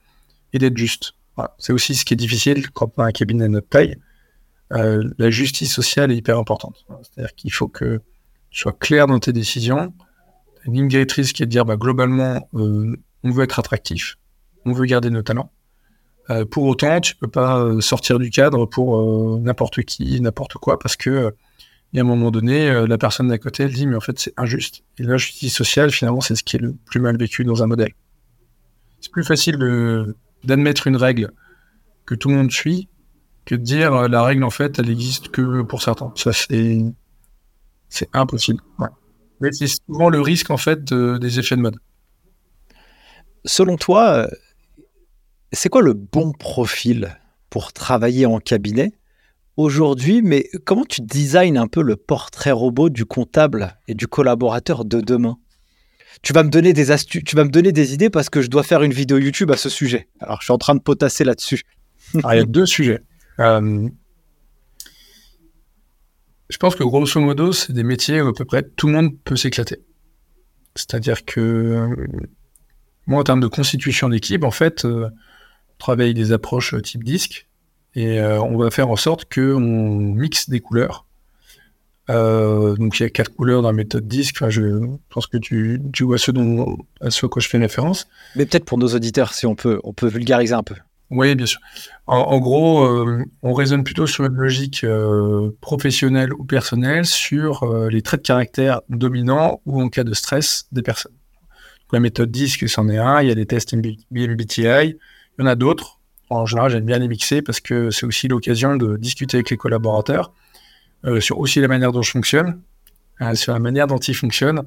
et 0.53 0.59
d'être 0.59 0.77
juste. 0.77 1.13
Voilà. 1.35 1.53
c'est 1.59 1.73
aussi 1.73 1.95
ce 1.95 2.05
qui 2.05 2.13
est 2.13 2.17
difficile 2.17 2.69
quand 2.71 2.91
on 2.97 3.03
a 3.03 3.07
un 3.07 3.11
cabinet 3.11 3.43
de 3.43 3.49
notre 3.49 3.67
taille 3.67 3.97
Euh, 4.73 5.03
la 5.19 5.29
justice 5.29 5.71
sociale 5.71 6.11
est 6.11 6.15
hyper 6.15 6.39
importante 6.39 6.85
c'est 7.03 7.21
à 7.21 7.23
dire 7.25 7.35
qu'il 7.35 7.53
faut 7.53 7.67
que 7.67 8.01
tu 8.49 8.61
sois 8.61 8.73
clair 8.73 9.05
dans 9.05 9.19
tes 9.19 9.31
décisions 9.31 9.93
une 10.65 10.73
ligne 10.73 10.87
directrice 10.87 11.33
qui 11.33 11.43
est 11.43 11.45
de 11.45 11.51
dire 11.51 11.65
bah, 11.65 11.77
globalement, 11.77 12.49
euh, 12.55 12.95
on 13.23 13.29
veut 13.29 13.43
être 13.43 13.59
attractif, 13.59 14.15
on 14.65 14.71
veut 14.71 14.85
garder 14.85 15.11
nos 15.11 15.21
talents. 15.21 15.51
Euh, 16.31 16.43
pour 16.45 16.63
autant, 16.63 16.99
tu 16.99 17.15
peux 17.15 17.27
pas 17.27 17.79
sortir 17.81 18.17
du 18.17 18.31
cadre 18.31 18.65
pour 18.65 19.39
n'importe 19.39 19.83
qui, 19.83 20.19
n'importe 20.19 20.53
quoi, 20.55 20.79
parce 20.79 20.95
que 20.95 21.35
un 21.95 22.03
moment 22.03 22.31
donné, 22.31 22.87
la 22.87 22.97
personne 22.97 23.27
d'à 23.27 23.37
côté, 23.37 23.63
elle 23.63 23.73
dit 23.73 23.85
mais 23.85 23.95
en 23.95 24.01
fait 24.01 24.17
c'est 24.19 24.33
injuste. 24.35 24.83
Et 24.97 25.03
la 25.03 25.17
justice 25.17 25.55
sociale, 25.55 25.91
finalement, 25.91 26.19
c'est 26.19 26.35
ce 26.35 26.43
qui 26.43 26.55
est 26.55 26.59
le 26.59 26.73
plus 26.73 26.99
mal 26.99 27.15
vécu 27.15 27.45
dans 27.45 27.61
un 27.61 27.67
modèle. 27.67 27.93
C'est 28.99 29.11
plus 29.11 29.23
facile 29.23 29.57
d'admettre 30.43 30.87
une 30.87 30.97
règle 30.97 31.31
que 32.05 32.15
tout 32.15 32.29
le 32.29 32.35
monde 32.35 32.51
suit 32.51 32.89
que 33.45 33.55
de 33.55 33.61
dire 33.61 33.93
euh, 33.93 34.07
la 34.07 34.23
règle 34.23 34.43
en 34.43 34.49
fait, 34.49 34.79
elle 34.79 34.89
existe 34.89 35.29
que 35.29 35.61
pour 35.61 35.81
certains. 35.81 36.11
Ça 36.15 36.33
c'est 36.33 36.79
c'est 37.89 38.09
impossible. 38.13 38.61
Ouais. 38.79 38.87
Mais 39.39 39.51
c'est 39.51 39.67
souvent 39.67 40.09
le 40.09 40.21
risque 40.21 40.49
en 40.49 40.57
fait 40.57 40.83
de- 40.83 41.17
des 41.17 41.39
effets 41.39 41.55
de 41.55 41.61
mode. 41.61 41.77
Selon 43.45 43.77
toi, 43.77 44.09
euh, 44.09 44.27
c'est 45.51 45.69
quoi 45.69 45.81
le 45.81 45.93
bon 45.93 46.31
profil 46.31 47.17
pour 47.49 47.71
travailler 47.73 48.25
en 48.25 48.39
cabinet 48.39 48.93
aujourd'hui? 49.55 50.21
Mais 50.21 50.49
comment 50.65 50.85
tu 50.85 51.01
designes 51.01 51.57
un 51.57 51.67
peu 51.67 51.83
le 51.83 51.95
portrait 51.95 52.51
robot 52.51 52.89
du 52.89 53.05
comptable 53.05 53.77
et 53.87 53.93
du 53.93 54.07
collaborateur 54.07 54.83
de 54.83 54.99
demain? 54.99 55.37
Tu 56.21 56.33
vas 56.33 56.43
me 56.43 56.49
donner 56.49 56.73
des 56.73 56.91
astuces, 56.91 57.23
tu 57.23 57.35
vas 57.35 57.43
me 57.43 57.49
donner 57.49 57.71
des 57.71 57.93
idées 57.93 58.09
parce 58.09 58.29
que 58.29 58.41
je 58.41 58.47
dois 58.49 58.63
faire 58.63 58.81
une 58.81 58.93
vidéo 58.93 59.17
YouTube 59.17 59.51
à 59.51 59.57
ce 59.57 59.69
sujet. 59.69 60.09
Alors, 60.19 60.39
je 60.39 60.45
suis 60.45 60.53
en 60.53 60.57
train 60.57 60.73
de 60.73 60.79
potasser 60.79 61.23
là-dessus. 61.23 61.61
Alors, 62.15 62.33
il 62.33 62.37
y 62.37 62.41
a 62.41 62.45
deux 62.45 62.65
sujets. 62.65 63.01
Euh, 63.39 63.89
je 66.49 66.57
pense 66.57 66.75
que 66.75 66.83
grosso 66.83 67.19
modo, 67.19 67.51
c'est 67.51 67.73
des 67.73 67.83
métiers 67.83 68.21
où 68.21 68.27
à 68.27 68.33
peu 68.33 68.45
près 68.45 68.63
tout 68.63 68.87
le 68.87 68.93
monde 68.93 69.17
peut 69.23 69.35
s'éclater. 69.35 69.79
C'est-à-dire 70.75 71.25
que 71.25 71.39
euh, 71.39 72.07
moi, 73.07 73.19
en 73.19 73.23
termes 73.23 73.39
de 73.39 73.47
constitution 73.47 74.09
d'équipe, 74.09 74.43
en 74.43 74.51
fait, 74.51 74.85
euh, 74.85 75.09
on 75.09 75.77
travaille 75.77 76.13
des 76.13 76.31
approches 76.31 76.75
type 76.81 77.03
disque 77.03 77.47
et 77.93 78.19
euh, 78.19 78.41
on 78.41 78.57
va 78.57 78.71
faire 78.71 78.89
en 78.89 78.95
sorte 78.95 79.31
qu'on 79.33 79.59
mixe 79.59 80.49
des 80.49 80.59
couleurs. 80.59 81.05
Euh, 82.11 82.75
donc 82.75 82.99
il 82.99 83.03
y 83.03 83.05
a 83.05 83.09
quatre 83.09 83.33
couleurs 83.33 83.61
dans 83.61 83.69
la 83.69 83.75
méthode 83.75 84.07
disque. 84.07 84.35
Enfin, 84.37 84.49
je 84.49 84.79
pense 85.09 85.27
que 85.27 85.37
tu, 85.37 85.79
vois 86.01 86.17
ce 86.17 86.31
à 87.01 87.09
ce 87.09 87.25
à 87.25 87.29
quoi 87.29 87.41
je 87.41 87.47
fais 87.47 87.57
référence. 87.57 88.07
Mais 88.35 88.45
peut-être 88.45 88.65
pour 88.65 88.77
nos 88.77 88.93
auditeurs, 88.93 89.33
si 89.33 89.45
on 89.45 89.55
peut, 89.55 89.79
on 89.83 89.93
peut 89.93 90.07
vulgariser 90.07 90.53
un 90.53 90.63
peu. 90.63 90.75
Oui, 91.11 91.35
bien 91.35 91.45
sûr. 91.45 91.59
En, 92.07 92.39
gros, 92.39 92.83
euh, 92.83 93.23
on 93.43 93.53
raisonne 93.53 93.83
plutôt 93.83 94.07
sur 94.07 94.25
une 94.25 94.33
logique 94.33 94.83
euh, 94.83 95.51
professionnelle 95.61 96.33
ou 96.33 96.43
personnelle 96.43 97.05
sur 97.05 97.63
euh, 97.63 97.89
les 97.89 98.01
traits 98.01 98.21
de 98.21 98.27
caractère 98.27 98.81
dominants 98.89 99.61
ou 99.65 99.81
en 99.81 99.89
cas 99.89 100.03
de 100.03 100.13
stress 100.13 100.67
des 100.71 100.81
personnes. 100.81 101.13
La 101.91 101.99
méthode 101.99 102.31
DISC, 102.31 102.67
c'en 102.67 102.89
est 102.89 102.97
un. 102.97 103.21
Il 103.21 103.27
y 103.27 103.31
a 103.31 103.35
des 103.35 103.45
tests 103.45 103.75
MB- 103.75 104.05
MBTI. 104.11 104.63
Il 104.63 104.97
y 105.39 105.43
en 105.43 105.45
a 105.45 105.55
d'autres. 105.55 105.99
En 106.31 106.45
général, 106.47 106.71
j'aime 106.71 106.85
bien 106.85 106.97
les 106.97 107.07
mixer 107.07 107.43
parce 107.43 107.59
que 107.59 107.91
c'est 107.91 108.05
aussi 108.05 108.27
l'occasion 108.27 108.75
de 108.75 108.97
discuter 108.97 109.37
avec 109.37 109.51
les 109.51 109.57
collaborateurs 109.57 110.33
sur 111.19 111.37
aussi 111.37 111.59
la 111.59 111.67
manière 111.67 111.91
dont 111.91 112.01
je 112.01 112.09
fonctionne, 112.09 112.59
euh, 113.21 113.33
sur 113.35 113.53
la 113.53 113.59
manière 113.59 113.87
dont 113.87 113.97
ils 113.97 114.15
fonctionnent 114.15 114.63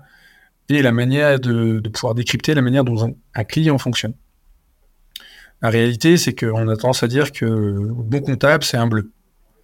et 0.69 0.83
la 0.83 0.93
manière 0.93 1.39
de, 1.39 1.81
pouvoir 1.93 2.15
décrypter 2.15 2.55
la 2.55 2.63
manière 2.63 2.85
dont 2.85 3.15
un 3.35 3.45
client 3.45 3.79
fonctionne. 3.79 4.15
La 5.61 5.71
réalité, 5.71 6.17
c'est 6.17 6.35
qu'on 6.35 6.69
a 6.69 6.77
tendance 6.77 7.03
à 7.03 7.09
dire 7.09 7.33
que 7.33 7.45
le 7.45 7.93
bon 7.93 8.21
comptable, 8.21 8.63
c'est 8.63 8.77
un 8.77 8.87
bleu. 8.87 9.11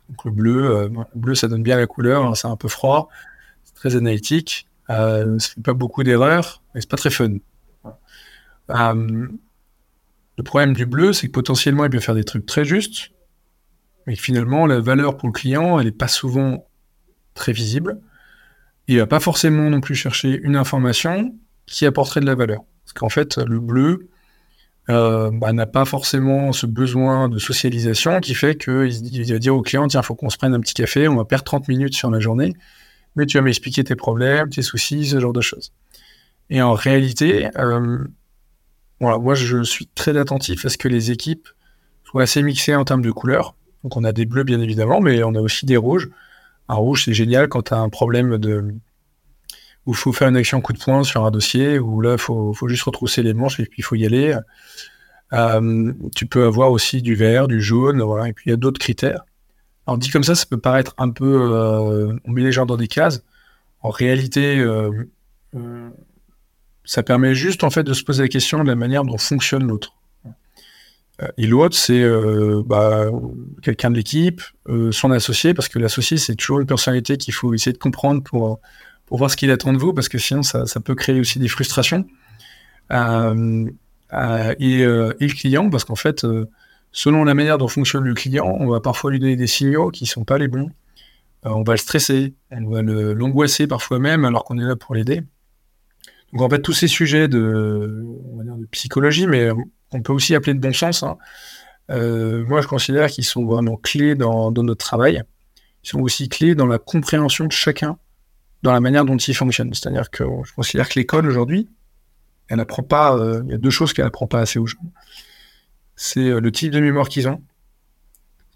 Donc 0.09 0.25
le 0.25 0.31
bleu, 0.31 0.65
euh, 0.65 0.89
le 0.89 1.21
bleu, 1.21 1.35
ça 1.35 1.49
donne 1.49 1.63
bien 1.63 1.77
la 1.77 1.87
couleur, 1.87 2.27
hein, 2.27 2.35
c'est 2.35 2.49
un 2.49 2.57
peu 2.57 2.69
froid, 2.69 3.09
c'est 3.65 3.75
très 3.75 3.97
analytique, 3.97 4.67
euh, 4.91 5.39
fait 5.39 5.63
pas 5.63 5.73
beaucoup 5.73 6.03
d'erreurs, 6.03 6.63
mais 6.75 6.81
c'est 6.81 6.91
pas 6.91 6.97
très 6.97 7.11
fun. 7.11 7.37
Euh, 8.71 9.29
le 10.37 10.43
problème 10.43 10.75
du 10.75 10.85
bleu, 10.85 11.13
c'est 11.13 11.29
que 11.29 11.33
potentiellement, 11.33 11.85
il 11.85 11.91
peut 11.91 12.01
faire 12.01 12.15
des 12.15 12.25
trucs 12.25 12.45
très 12.45 12.65
justes, 12.65 13.13
mais 14.07 14.17
finalement, 14.17 14.67
la 14.67 14.81
valeur 14.81 15.17
pour 15.17 15.29
le 15.29 15.33
client, 15.33 15.79
elle 15.79 15.87
est 15.87 15.93
pas 15.93 16.09
souvent 16.09 16.67
très 17.35 17.53
visible. 17.53 18.01
Il 18.89 18.99
va 18.99 19.07
pas 19.07 19.21
forcément 19.21 19.71
non 19.71 19.81
plus 19.81 19.95
chercher 19.95 20.39
une 20.43 20.57
information 20.57 21.35
qui 21.67 21.87
apporterait 21.87 22.21
de 22.21 22.27
la 22.27 22.35
valeur. 22.35 22.61
Parce 22.85 22.93
qu'en 22.93 23.09
fait, 23.09 23.39
le 23.39 23.61
bleu, 23.61 24.09
euh, 24.91 25.31
bah, 25.33 25.53
n'a 25.53 25.67
pas 25.67 25.85
forcément 25.85 26.53
ce 26.53 26.67
besoin 26.67 27.29
de 27.29 27.39
socialisation 27.39 28.21
qui 28.21 28.35
fait 28.35 28.57
qu'il 28.57 28.91
il 28.91 29.33
va 29.33 29.39
dire 29.39 29.55
au 29.55 29.63
client 29.63 29.87
tiens, 29.89 30.03
il 30.03 30.05
faut 30.05 30.15
qu'on 30.15 30.29
se 30.29 30.37
prenne 30.37 30.55
un 30.55 30.61
petit 30.61 30.75
café, 30.75 31.09
on 31.09 31.17
va 31.17 31.25
perdre 31.25 31.45
30 31.45 31.69
minutes 31.69 31.95
sur 31.95 32.11
la 32.11 32.21
journée, 32.21 32.55
mais 33.17 33.25
tu 33.25 33.39
vas 33.39 33.43
m'expliquer 33.43 33.83
tes 33.85 33.97
problèmes, 33.97 34.51
tes 34.51 34.63
soucis, 34.63 35.07
ce 35.07 35.21
genre 35.21 35.33
de 35.33 35.41
choses. 35.41 35.73
Et 36.51 36.61
en 36.61 36.75
réalité, 36.75 37.49
euh, 37.57 37.99
voilà, 39.01 39.19
moi 39.19 39.35
je 39.35 39.63
suis 39.63 39.89
très 39.95 40.17
attentif 40.19 40.67
à 40.67 40.69
ce 40.69 40.77
que 40.77 40.89
les 40.89 41.11
équipes 41.11 41.49
soient 42.05 42.23
assez 42.23 42.43
mixées 42.43 42.75
en 42.75 42.85
termes 42.85 43.03
de 43.03 43.11
couleurs. 43.11 43.55
Donc 43.83 43.97
on 43.97 44.05
a 44.05 44.13
des 44.13 44.27
bleus 44.27 44.45
bien 44.45 44.61
évidemment, 44.61 45.01
mais 45.01 45.23
on 45.25 45.35
a 45.35 45.41
aussi 45.41 45.65
des 45.65 45.79
rouges. 45.79 46.11
Un 46.69 46.75
rouge, 46.75 47.05
c'est 47.05 47.15
génial 47.15 47.49
quand 47.49 47.63
tu 47.63 47.75
as 47.75 47.79
un 47.79 47.89
problème 47.89 48.37
de 48.39 48.75
où 49.87 49.93
il 49.93 49.97
faut 49.97 50.13
faire 50.13 50.29
une 50.29 50.37
action 50.37 50.61
coup 50.61 50.73
de 50.73 50.79
poing 50.79 51.05
sur 51.05 51.25
un 51.25 51.31
dossier, 51.31 51.79
où 51.79 52.01
là, 52.01 52.13
il 52.13 52.19
faut, 52.19 52.53
faut 52.55 52.69
juste 52.69 52.85
retrousser 52.85 53.23
les 53.23 53.35
manches 53.35 53.61
et 53.61 53.67
puis 53.67 53.81
il 53.81 53.83
faut 53.83 53.97
y 53.97 54.07
aller. 54.07 54.37
Euh, 55.33 55.93
tu 56.15 56.27
peux 56.27 56.45
avoir 56.45 56.71
aussi 56.71 57.03
du 57.03 57.15
vert, 57.15 57.49
du 57.49 57.61
jaune, 57.61 58.01
voilà, 58.03 58.29
et 58.29 58.33
puis 58.33 58.45
il 58.47 58.51
y 58.51 58.53
a 58.53 58.57
d'autres 58.57 58.79
critères. 58.79 59.25
Alors 59.87 59.99
dit 59.99 60.11
comme 60.11 60.25
ça, 60.25 60.35
ça 60.35 60.47
peut 60.47 60.59
paraître 60.59 60.95
un 60.97 61.11
peu... 61.11 61.51
Euh, 61.53 62.17
on 62.25 62.31
met 62.31 62.43
les 62.43 62.53
gens 62.53 62.67
dans 62.67 62.77
des 62.77 62.89
cases. 62.89 63.23
En 63.83 63.91
réalité, 63.91 64.59
euh, 64.59 65.05
ça 66.85 67.03
permet 67.03 67.35
juste 67.35 67.65
en 67.65 67.71
fait 67.71 67.83
de 67.83 67.93
se 67.93 68.03
poser 68.03 68.23
la 68.23 68.29
question 68.29 68.63
de 68.63 68.69
la 68.69 68.77
manière 68.77 69.05
dont 69.05 69.19
fonctionne 69.19 69.67
l'autre. 69.67 69.95
Et 71.37 71.47
l'autre, 71.47 71.77
c'est 71.77 72.05
bah, 72.67 73.07
quelqu'un 73.63 73.91
de 73.91 73.97
l'équipe, 73.97 74.43
son 74.91 75.13
associé, 75.13 75.55
parce 75.55 75.69
que 75.69 75.79
l'associé, 75.79 76.17
c'est 76.17 76.35
toujours 76.35 76.59
une 76.59 76.67
personnalité 76.67 77.17
qu'il 77.19 77.33
faut 77.33 77.55
essayer 77.55 77.73
de 77.73 77.79
comprendre 77.79 78.21
pour 78.23 78.59
pour 79.07 79.19
voir 79.19 79.31
ce 79.31 79.37
qu'il 79.37 79.51
attend 79.51 79.73
de 79.73 79.79
vous, 79.79 79.93
parce 79.93 80.09
que 80.09 80.19
sinon 80.19 80.43
ça, 80.43 80.67
ça 80.67 80.81
peut 80.81 80.95
créer 80.95 81.21
aussi 81.21 81.39
des 81.39 81.49
frustrations. 81.49 82.07
Euh, 82.93 83.67
euh, 84.13 84.55
et, 84.59 84.85
euh, 84.85 85.13
et, 85.21 85.27
le 85.27 85.35
client, 85.35 85.71
parce 85.71 85.85
qu'en 85.85 85.97
fait, 85.97 86.25
euh, 86.25 86.49
selon 86.93 87.25
la 87.25 87.35
manière 87.35 87.59
dont 87.59 87.69
fonctionne 87.69 88.05
le 88.05 88.15
client, 88.15 88.47
on 88.47 88.69
va 88.69 88.81
parfois 88.81 89.11
lui 89.11 89.19
donner 89.19 89.37
des 89.37 89.47
signaux 89.47 89.91
qui 89.91 90.07
sont 90.07 90.25
pas 90.25 90.39
les 90.39 90.49
bons. 90.49 90.71
Euh, 91.47 91.51
on 91.51 91.63
va 91.63 91.73
le 91.73 91.79
stresser, 91.79 92.35
on 92.51 92.71
va 92.71 92.83
l'angoisser 92.83 93.67
parfois 93.67 93.99
même, 93.99 94.25
alors 94.25 94.45
qu'on 94.45 94.59
est 94.59 94.65
là 94.65 94.77
pour 94.77 94.95
l'aider. 94.95 95.23
Donc 96.33 96.43
en 96.43 96.49
fait, 96.49 96.61
tous 96.61 96.73
ces 96.73 96.89
sujets 96.89 97.29
de, 97.29 98.05
on 98.33 98.39
va 98.39 98.45
dire 98.45 98.57
de 98.57 98.67
psychologie, 98.67 99.27
mais 99.27 99.51
on 99.93 100.03
peut 100.03 100.13
aussi 100.13 100.35
appeler 100.35 100.55
de 100.55 100.61
bon 100.61 100.73
sens, 100.73 101.03
hein, 101.03 101.17
moi 101.89 102.61
je 102.61 102.67
considère 102.67 103.09
qu'ils 103.09 103.25
sont 103.25 103.45
vraiment 103.45 103.77
clés 103.77 104.15
dans, 104.15 104.51
dans 104.51 104.63
notre 104.63 104.85
travail. 104.85 105.23
Ils 105.85 105.89
sont 105.89 106.01
aussi 106.01 106.29
clés 106.29 106.55
dans 106.55 106.67
la 106.67 106.79
compréhension 106.79 107.47
de 107.47 107.53
chacun 107.53 107.99
dans 108.65 108.73
la 108.73 108.81
manière 108.81 109.05
dont 109.05 109.19
il 109.19 109.35
fonctionne. 109.35 109.73
C'est-à-dire 109.75 110.11
que 110.11 110.25
je 110.45 110.55
considère 110.55 110.89
que 110.89 110.99
l'école 110.99 111.27
aujourd'hui, 111.27 111.69
elle 112.49 112.57
n'apprend 112.57 112.83
pas. 112.83 113.15
Euh, 113.15 113.43
il 113.45 113.51
y 113.51 113.55
a 113.55 113.59
deux 113.59 113.71
choses 113.71 113.93
qu'elle 113.93 114.07
n'apprend 114.07 114.27
pas 114.27 114.41
assez 114.41 114.59
aux 114.59 114.67
gens. 114.67 114.79
C'est 115.97 116.31
euh, 116.31 116.41
le 116.41 116.51
type 116.51 116.73
de 116.73 116.81
mémoire 116.81 117.11
qu'ils 117.11 117.29
ont. 117.29 117.43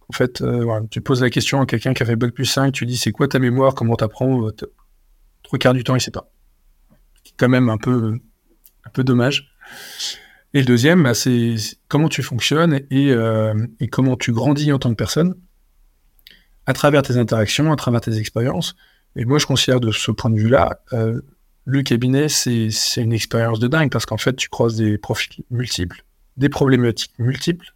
En 0.08 0.14
fait, 0.14 0.40
euh, 0.40 0.80
tu 0.90 1.02
poses 1.02 1.20
la 1.20 1.28
question 1.28 1.60
à 1.60 1.66
quelqu'un 1.66 1.92
qui 1.92 2.02
a 2.02 2.06
fait 2.06 2.16
Bac 2.16 2.32
plus 2.32 2.46
5, 2.46 2.72
tu 2.72 2.86
dis 2.86 2.96
c'est 2.96 3.12
quoi 3.12 3.28
ta 3.28 3.38
mémoire, 3.38 3.74
comment 3.74 3.96
t'apprends? 3.96 4.48
Trois 5.42 5.58
quarts 5.58 5.74
du 5.74 5.84
temps, 5.84 5.94
il 5.94 6.00
sait 6.00 6.10
pas. 6.10 6.30
C'est 7.24 7.34
quand 7.36 7.50
même 7.50 7.68
un 7.68 7.76
peu, 7.76 8.18
un 8.86 8.90
peu 8.90 9.04
dommage. 9.04 9.52
Et 10.54 10.60
le 10.60 10.64
deuxième, 10.64 11.02
bah, 11.02 11.12
c'est 11.12 11.56
comment 11.88 12.08
tu 12.08 12.22
fonctionnes 12.22 12.80
et 12.90 13.14
comment 13.92 14.16
tu 14.16 14.32
grandis 14.32 14.72
en 14.72 14.78
tant 14.78 14.88
que 14.88 14.94
personne 14.94 15.34
à 16.64 16.72
travers 16.72 17.02
tes 17.02 17.18
interactions, 17.18 17.70
à 17.70 17.76
travers 17.76 18.00
tes 18.00 18.16
expériences. 18.16 18.74
Et 19.18 19.24
moi, 19.24 19.38
je 19.38 19.46
considère 19.46 19.80
de 19.80 19.90
ce 19.90 20.12
point 20.12 20.30
de 20.30 20.38
vue-là, 20.38 20.78
euh, 20.92 21.20
le 21.64 21.82
cabinet, 21.82 22.28
c'est 22.28 22.70
une 22.96 23.12
expérience 23.12 23.58
de 23.58 23.66
dingue 23.66 23.90
parce 23.90 24.06
qu'en 24.06 24.16
fait, 24.16 24.36
tu 24.36 24.48
croises 24.48 24.76
des 24.76 24.96
profils 24.96 25.44
multiples, 25.50 26.04
des 26.36 26.48
problématiques 26.48 27.18
multiples, 27.18 27.74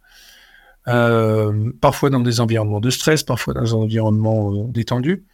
euh, 0.87 1.69
parfois 1.81 2.09
dans 2.09 2.21
des 2.21 2.39
environnements 2.39 2.79
de 2.79 2.89
stress, 2.89 3.23
parfois 3.23 3.53
dans 3.53 3.61
des 3.61 3.73
environnements 3.73 4.53
euh, 4.53 4.67
détendus. 4.69 5.25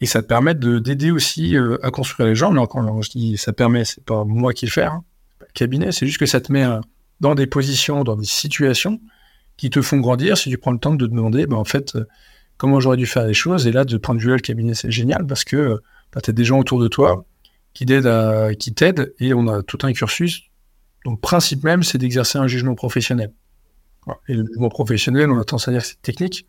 Et 0.00 0.06
ça 0.06 0.22
te 0.22 0.28
permet 0.28 0.54
de 0.54 0.78
d'aider 0.78 1.10
aussi 1.10 1.56
à 1.82 1.90
construire 1.90 2.28
les 2.28 2.34
gens. 2.34 2.50
Mais 2.52 2.60
encore, 2.60 3.02
je 3.02 3.10
dis 3.10 3.36
ça 3.36 3.52
permet, 3.52 3.84
c'est 3.84 4.04
pas 4.04 4.24
moi 4.24 4.52
qui 4.52 4.66
le 4.66 4.70
fais, 4.70 4.84
hein. 4.84 5.04
le 5.40 5.46
cabinet, 5.54 5.92
c'est 5.92 6.06
juste 6.06 6.18
que 6.18 6.26
ça 6.26 6.40
te 6.40 6.52
met 6.52 6.66
dans 7.20 7.34
des 7.34 7.46
positions, 7.46 8.02
dans 8.02 8.16
des 8.16 8.26
situations 8.26 9.00
qui 9.56 9.70
te 9.70 9.82
font 9.82 9.98
grandir 9.98 10.38
si 10.38 10.50
tu 10.50 10.58
prends 10.58 10.72
le 10.72 10.78
temps 10.78 10.94
de 10.94 11.04
te 11.04 11.10
demander, 11.10 11.46
bah, 11.46 11.56
en 11.56 11.64
fait, 11.64 11.96
comment 12.62 12.78
j'aurais 12.78 12.96
dû 12.96 13.06
faire 13.06 13.26
les 13.26 13.34
choses. 13.34 13.66
Et 13.66 13.72
là, 13.72 13.84
de 13.84 13.96
du 13.96 14.28
là 14.28 14.34
le 14.36 14.40
cabinet, 14.40 14.74
c'est 14.74 14.92
génial 14.92 15.26
parce 15.26 15.42
que 15.42 15.80
bah, 16.12 16.20
tu 16.20 16.30
as 16.30 16.32
des 16.32 16.44
gens 16.44 16.60
autour 16.60 16.78
de 16.78 16.86
toi 16.86 17.26
qui 17.74 17.86
t'aident, 17.86 18.56
qui 18.56 18.72
t'aident 18.72 19.12
et 19.18 19.34
on 19.34 19.48
a 19.48 19.64
tout 19.64 19.78
un 19.82 19.92
cursus. 19.92 20.42
Donc, 21.04 21.16
le 21.16 21.20
principe 21.20 21.64
même, 21.64 21.82
c'est 21.82 21.98
d'exercer 21.98 22.38
un 22.38 22.46
jugement 22.46 22.76
professionnel. 22.76 23.32
Et 24.28 24.34
le 24.34 24.46
jugement 24.46 24.68
professionnel, 24.68 25.28
on 25.32 25.40
a 25.40 25.44
tendance 25.44 25.66
à 25.66 25.72
dire 25.72 25.80
que 25.80 25.88
c'est 25.88 26.02
technique, 26.02 26.46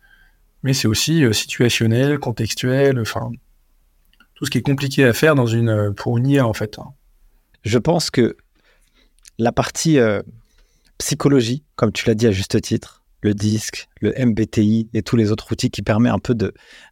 mais 0.62 0.72
c'est 0.72 0.86
aussi 0.86 1.24
situationnel, 1.34 2.20
contextuel, 2.20 3.00
enfin, 3.00 3.32
tout 4.34 4.44
ce 4.44 4.50
qui 4.50 4.58
est 4.58 4.62
compliqué 4.62 5.04
à 5.04 5.12
faire 5.12 5.34
dans 5.34 5.46
une, 5.46 5.68
euh, 5.68 5.90
pour 5.90 6.16
une 6.18 6.28
IA, 6.28 6.46
en 6.46 6.52
fait. 6.52 6.78
Hein. 6.78 6.92
Je 7.64 7.78
pense 7.78 8.10
que 8.10 8.36
la 9.38 9.50
partie 9.50 9.98
euh, 9.98 10.22
psychologie, 10.98 11.64
comme 11.74 11.90
tu 11.90 12.06
l'as 12.06 12.14
dit 12.14 12.28
à 12.28 12.30
juste 12.30 12.60
titre, 12.60 13.03
le 13.24 13.34
disque, 13.34 13.88
le 14.00 14.12
MBTI 14.16 14.90
et 14.94 15.02
tous 15.02 15.16
les 15.16 15.32
autres 15.32 15.50
outils 15.50 15.70
qui 15.70 15.82
permettent 15.82 16.12
un 16.12 16.18
peu 16.18 16.36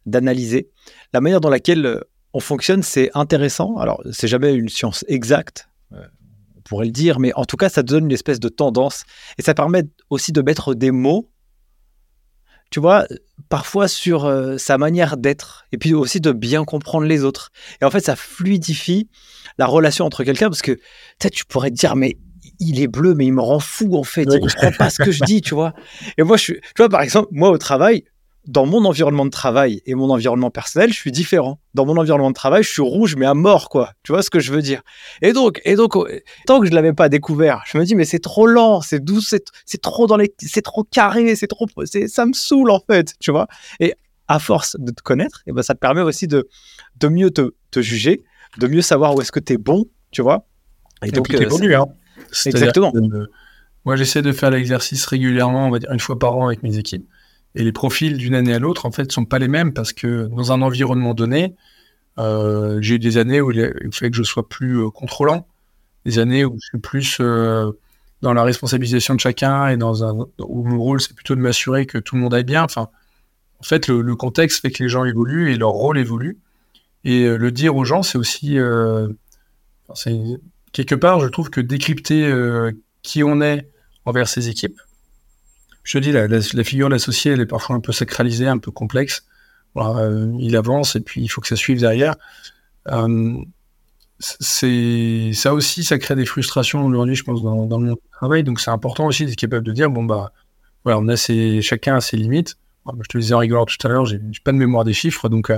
d'analyser, 0.05 0.69
la 1.13 1.21
manière 1.21 1.39
dans 1.39 1.49
laquelle 1.49 1.85
euh, 1.85 1.99
on 2.33 2.39
fonctionne, 2.39 2.81
c'est 2.81 3.11
intéressant. 3.13 3.77
Alors, 3.77 4.01
c'est 4.11 4.27
jamais 4.27 4.53
une 4.53 4.67
science 4.67 5.05
exacte, 5.07 5.69
on 5.91 6.61
pourrait 6.63 6.85
le 6.85 6.91
dire, 6.91 7.19
mais 7.19 7.33
en 7.35 7.45
tout 7.45 7.57
cas, 7.57 7.69
ça 7.69 7.83
donne 7.83 8.05
une 8.05 8.11
espèce 8.11 8.39
de 8.39 8.49
tendance 8.49 9.03
et 9.37 9.41
ça 9.41 9.53
permet 9.53 9.83
aussi 10.09 10.31
de 10.31 10.41
mettre 10.41 10.73
des 10.73 10.91
mots 10.91 11.29
tu 12.73 12.79
vois, 12.79 13.05
parfois 13.49 13.87
sur 13.87 14.25
euh, 14.25 14.57
sa 14.57 14.79
manière 14.79 15.15
d'être, 15.15 15.67
et 15.71 15.77
puis 15.77 15.93
aussi 15.93 16.19
de 16.19 16.31
bien 16.31 16.65
comprendre 16.65 17.05
les 17.05 17.23
autres. 17.23 17.51
Et 17.79 17.85
en 17.85 17.91
fait, 17.91 17.99
ça 17.99 18.15
fluidifie 18.15 19.09
la 19.59 19.67
relation 19.67 20.05
entre 20.05 20.23
quelqu'un, 20.23 20.49
parce 20.49 20.63
que 20.63 20.79
tu 21.31 21.45
pourrais 21.45 21.69
te 21.69 21.75
dire, 21.75 21.95
mais 21.95 22.17
il 22.59 22.81
est 22.81 22.87
bleu, 22.87 23.13
mais 23.15 23.25
il 23.25 23.33
me 23.33 23.41
rend 23.41 23.59
fou, 23.59 23.95
en 23.95 24.03
fait, 24.03 24.23
il 24.23 24.29
ne 24.29 24.39
comprend 24.39 24.71
pas 24.71 24.89
ce 24.89 25.03
que 25.03 25.11
je 25.11 25.23
dis, 25.23 25.41
tu 25.41 25.53
vois. 25.53 25.73
Et 26.17 26.23
moi, 26.23 26.37
je 26.37 26.43
suis, 26.43 26.53
tu 26.53 26.73
vois, 26.77 26.89
par 26.89 27.01
exemple, 27.01 27.29
moi 27.31 27.49
au 27.49 27.57
travail, 27.57 28.03
dans 28.47 28.65
mon 28.65 28.83
environnement 28.83 29.25
de 29.25 29.29
travail 29.29 29.81
et 29.85 29.95
mon 29.95 30.09
environnement 30.09 30.51
personnel, 30.51 30.91
je 30.91 30.97
suis 30.97 31.11
différent. 31.11 31.59
Dans 31.73 31.85
mon 31.85 31.95
environnement 31.97 32.29
de 32.29 32.35
travail, 32.35 32.63
je 32.63 32.69
suis 32.69 32.81
rouge, 32.81 33.15
mais 33.15 33.25
à 33.25 33.33
mort, 33.33 33.69
quoi. 33.69 33.93
Tu 34.03 34.11
vois 34.11 34.21
ce 34.21 34.29
que 34.29 34.39
je 34.39 34.51
veux 34.51 34.61
dire? 34.61 34.81
Et 35.21 35.31
donc, 35.31 35.61
et 35.63 35.75
donc, 35.75 35.93
tant 36.45 36.59
que 36.59 36.67
je 36.67 36.71
l'avais 36.71 36.93
pas 36.93 37.07
découvert, 37.07 37.63
je 37.65 37.77
me 37.77 37.85
dis 37.85 37.95
mais 37.95 38.05
c'est 38.05 38.19
trop 38.19 38.45
lent, 38.45 38.81
c'est 38.81 38.99
doux, 38.99 39.21
c'est 39.21 39.81
trop 39.81 40.07
dans 40.07 40.17
les, 40.17 40.33
c'est 40.39 40.61
trop 40.61 40.83
carré, 40.83 41.35
c'est 41.35 41.47
trop, 41.47 41.67
ça 42.07 42.25
me 42.25 42.33
saoule 42.33 42.71
en 42.71 42.81
fait, 42.85 43.13
tu 43.19 43.31
vois. 43.31 43.47
Et 43.79 43.93
à 44.27 44.39
force 44.39 44.75
de 44.79 44.91
te 44.91 45.01
connaître, 45.01 45.39
et 45.45 45.49
eh 45.49 45.53
ben 45.53 45.63
ça 45.63 45.73
te 45.73 45.79
permet 45.79 46.01
aussi 46.01 46.27
de 46.27 46.47
de 46.99 47.07
mieux 47.07 47.31
te, 47.31 47.53
te 47.71 47.81
juger, 47.81 48.23
de 48.57 48.67
mieux 48.67 48.81
savoir 48.81 49.15
où 49.15 49.21
est-ce 49.21 49.31
que 49.31 49.39
tu 49.39 49.53
es 49.53 49.57
bon, 49.57 49.85
tu 50.11 50.21
vois. 50.21 50.45
Et, 51.05 51.11
donc, 51.11 51.33
évolues, 51.33 51.75
hein. 51.75 51.87
Exactement. 52.45 52.93
moi, 53.85 53.95
j'essaie 53.95 54.21
de 54.21 54.31
faire 54.31 54.51
l'exercice 54.51 55.05
régulièrement, 55.05 55.67
on 55.67 55.71
va 55.71 55.79
dire 55.79 55.91
une 55.91 55.99
fois 55.99 56.17
par 56.17 56.37
an 56.37 56.47
avec 56.47 56.63
mes 56.63 56.77
équipes. 56.77 57.07
Et 57.55 57.63
les 57.63 57.71
profils 57.71 58.17
d'une 58.17 58.35
année 58.35 58.53
à 58.53 58.59
l'autre, 58.59 58.85
en 58.85 58.91
fait, 58.91 59.11
sont 59.11 59.25
pas 59.25 59.39
les 59.39 59.47
mêmes 59.47 59.73
parce 59.73 59.93
que 59.93 60.27
dans 60.27 60.51
un 60.51 60.61
environnement 60.61 61.13
donné, 61.13 61.55
euh, 62.19 62.79
j'ai 62.81 62.95
eu 62.95 62.99
des 62.99 63.17
années 63.17 63.41
où 63.41 63.51
il 63.51 63.89
fallait 63.91 64.11
que 64.11 64.17
je 64.17 64.23
sois 64.23 64.47
plus 64.47 64.79
euh, 64.79 64.89
contrôlant, 64.89 65.47
des 66.05 66.19
années 66.19 66.45
où 66.45 66.55
je 66.59 66.67
suis 66.67 66.79
plus 66.79 67.17
euh, 67.19 67.71
dans 68.21 68.33
la 68.33 68.43
responsabilisation 68.43 69.15
de 69.15 69.19
chacun 69.19 69.67
et 69.67 69.77
dans 69.77 70.03
un 70.03 70.25
où 70.39 70.63
mon 70.63 70.79
rôle 70.79 71.01
c'est 71.01 71.15
plutôt 71.15 71.35
de 71.35 71.41
m'assurer 71.41 71.85
que 71.85 71.97
tout 71.97 72.15
le 72.15 72.21
monde 72.21 72.33
aille 72.33 72.43
bien. 72.43 72.63
Enfin, 72.63 72.89
en 73.59 73.63
fait, 73.63 73.87
le, 73.87 74.15
contexte 74.15 74.61
fait 74.61 74.71
que 74.71 74.83
les 74.83 74.89
gens 74.89 75.05
évoluent 75.05 75.51
et 75.51 75.55
leur 75.55 75.69
rôle 75.69 75.97
évolue. 75.97 76.39
Et 77.05 77.27
le 77.27 77.51
dire 77.51 77.75
aux 77.75 77.85
gens, 77.85 78.01
c'est 78.01 78.17
aussi 78.17 78.57
quelque 80.73 80.95
part, 80.95 81.21
je 81.21 81.27
trouve 81.27 81.49
que 81.49 81.61
décrypter 81.61 82.29
qui 83.01 83.23
on 83.23 83.41
est 83.41 83.69
envers 84.05 84.27
ses 84.27 84.49
équipes, 84.49 84.79
je 85.83 85.97
te 85.97 86.03
dis, 86.03 86.11
la, 86.11 86.63
figure 86.63 86.89
d'associé, 86.89 87.33
elle 87.33 87.41
est 87.41 87.45
parfois 87.45 87.75
un 87.75 87.81
peu 87.81 87.91
sacralisée, 87.91 88.47
un 88.47 88.57
peu 88.57 88.71
complexe. 88.71 89.25
Euh, 89.75 90.31
il 90.39 90.55
avance 90.55 90.95
et 90.95 91.01
puis 91.01 91.21
il 91.21 91.27
faut 91.27 91.41
que 91.41 91.47
ça 91.47 91.55
suive 91.55 91.79
derrière. 91.79 92.15
Euh, 92.89 93.35
ça 94.19 95.53
aussi, 95.53 95.83
ça 95.83 95.97
crée 95.97 96.15
des 96.15 96.25
frustrations 96.25 96.85
aujourd'hui, 96.85 97.15
je 97.15 97.23
pense, 97.23 97.41
dans, 97.41 97.65
dans 97.65 97.79
le 97.79 97.87
monde 97.87 97.99
du 98.01 98.09
travail. 98.11 98.43
Donc 98.43 98.61
c'est 98.61 98.71
important 98.71 99.07
aussi 99.07 99.25
d'être 99.25 99.35
capable 99.35 99.65
de 99.65 99.73
dire, 99.73 99.89
bon 99.89 100.03
bah, 100.03 100.31
voilà, 100.85 100.99
on 100.99 101.07
a 101.09 101.17
ses, 101.17 101.61
chacun 101.61 101.97
a 101.97 102.01
ses 102.01 102.15
limites. 102.15 102.55
je 102.87 103.07
te 103.09 103.17
le 103.17 103.21
disais 103.21 103.33
en 103.33 103.39
rigolant 103.39 103.65
tout 103.65 103.75
à 103.85 103.89
l'heure, 103.89 104.05
j'ai 104.05 104.19
pas 104.43 104.53
de 104.53 104.57
mémoire 104.57 104.85
des 104.85 104.93
chiffres, 104.93 105.27
donc 105.27 105.51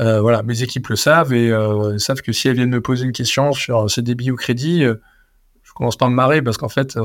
euh, 0.00 0.04
euh, 0.04 0.20
voilà, 0.20 0.42
mes 0.42 0.62
équipes 0.62 0.88
le 0.88 0.96
savent 0.96 1.32
et 1.32 1.50
euh, 1.50 1.98
savent 1.98 2.22
que 2.22 2.32
si 2.32 2.48
elles 2.48 2.56
viennent 2.56 2.70
me 2.70 2.80
poser 2.80 3.04
une 3.04 3.12
question 3.12 3.52
sur 3.52 3.90
ces 3.90 4.02
débits 4.02 4.30
ou 4.30 4.36
crédits, 4.36 4.82
je 4.82 5.72
commence 5.74 5.96
par 5.96 6.10
me 6.10 6.14
marrer 6.14 6.42
parce 6.42 6.56
qu'en 6.56 6.68
fait, 6.68 6.98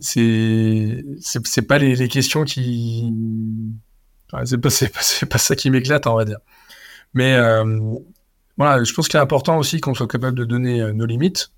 c'est 0.00 1.04
c'est 1.20 1.62
pas 1.62 1.78
les, 1.78 1.96
les, 1.96 2.08
questions 2.08 2.44
qui 2.44 3.12
c'est 4.44 4.58
pas, 4.58 4.68
pas, 4.70 5.26
pas, 5.26 5.38
ça 5.38 5.56
qui 5.56 5.70
m'éclate 5.70 6.06
on 6.06 6.14
va 6.14 6.24
dire. 6.24 6.38
Mais 7.14 7.34
euh, 7.34 7.64
voilà 8.56 8.82
je 8.84 8.92
pense 8.92 9.08
qu'il 9.08 9.18
est 9.18 9.22
important 9.22 9.58
aussi 9.58 9.80
qu'on 9.80 9.94
soit 9.94 10.06
capable 10.06 10.38
de 10.38 10.44
donner 10.44 10.80
euh, 10.80 10.92
nos 10.92 11.06
limites. 11.06 11.50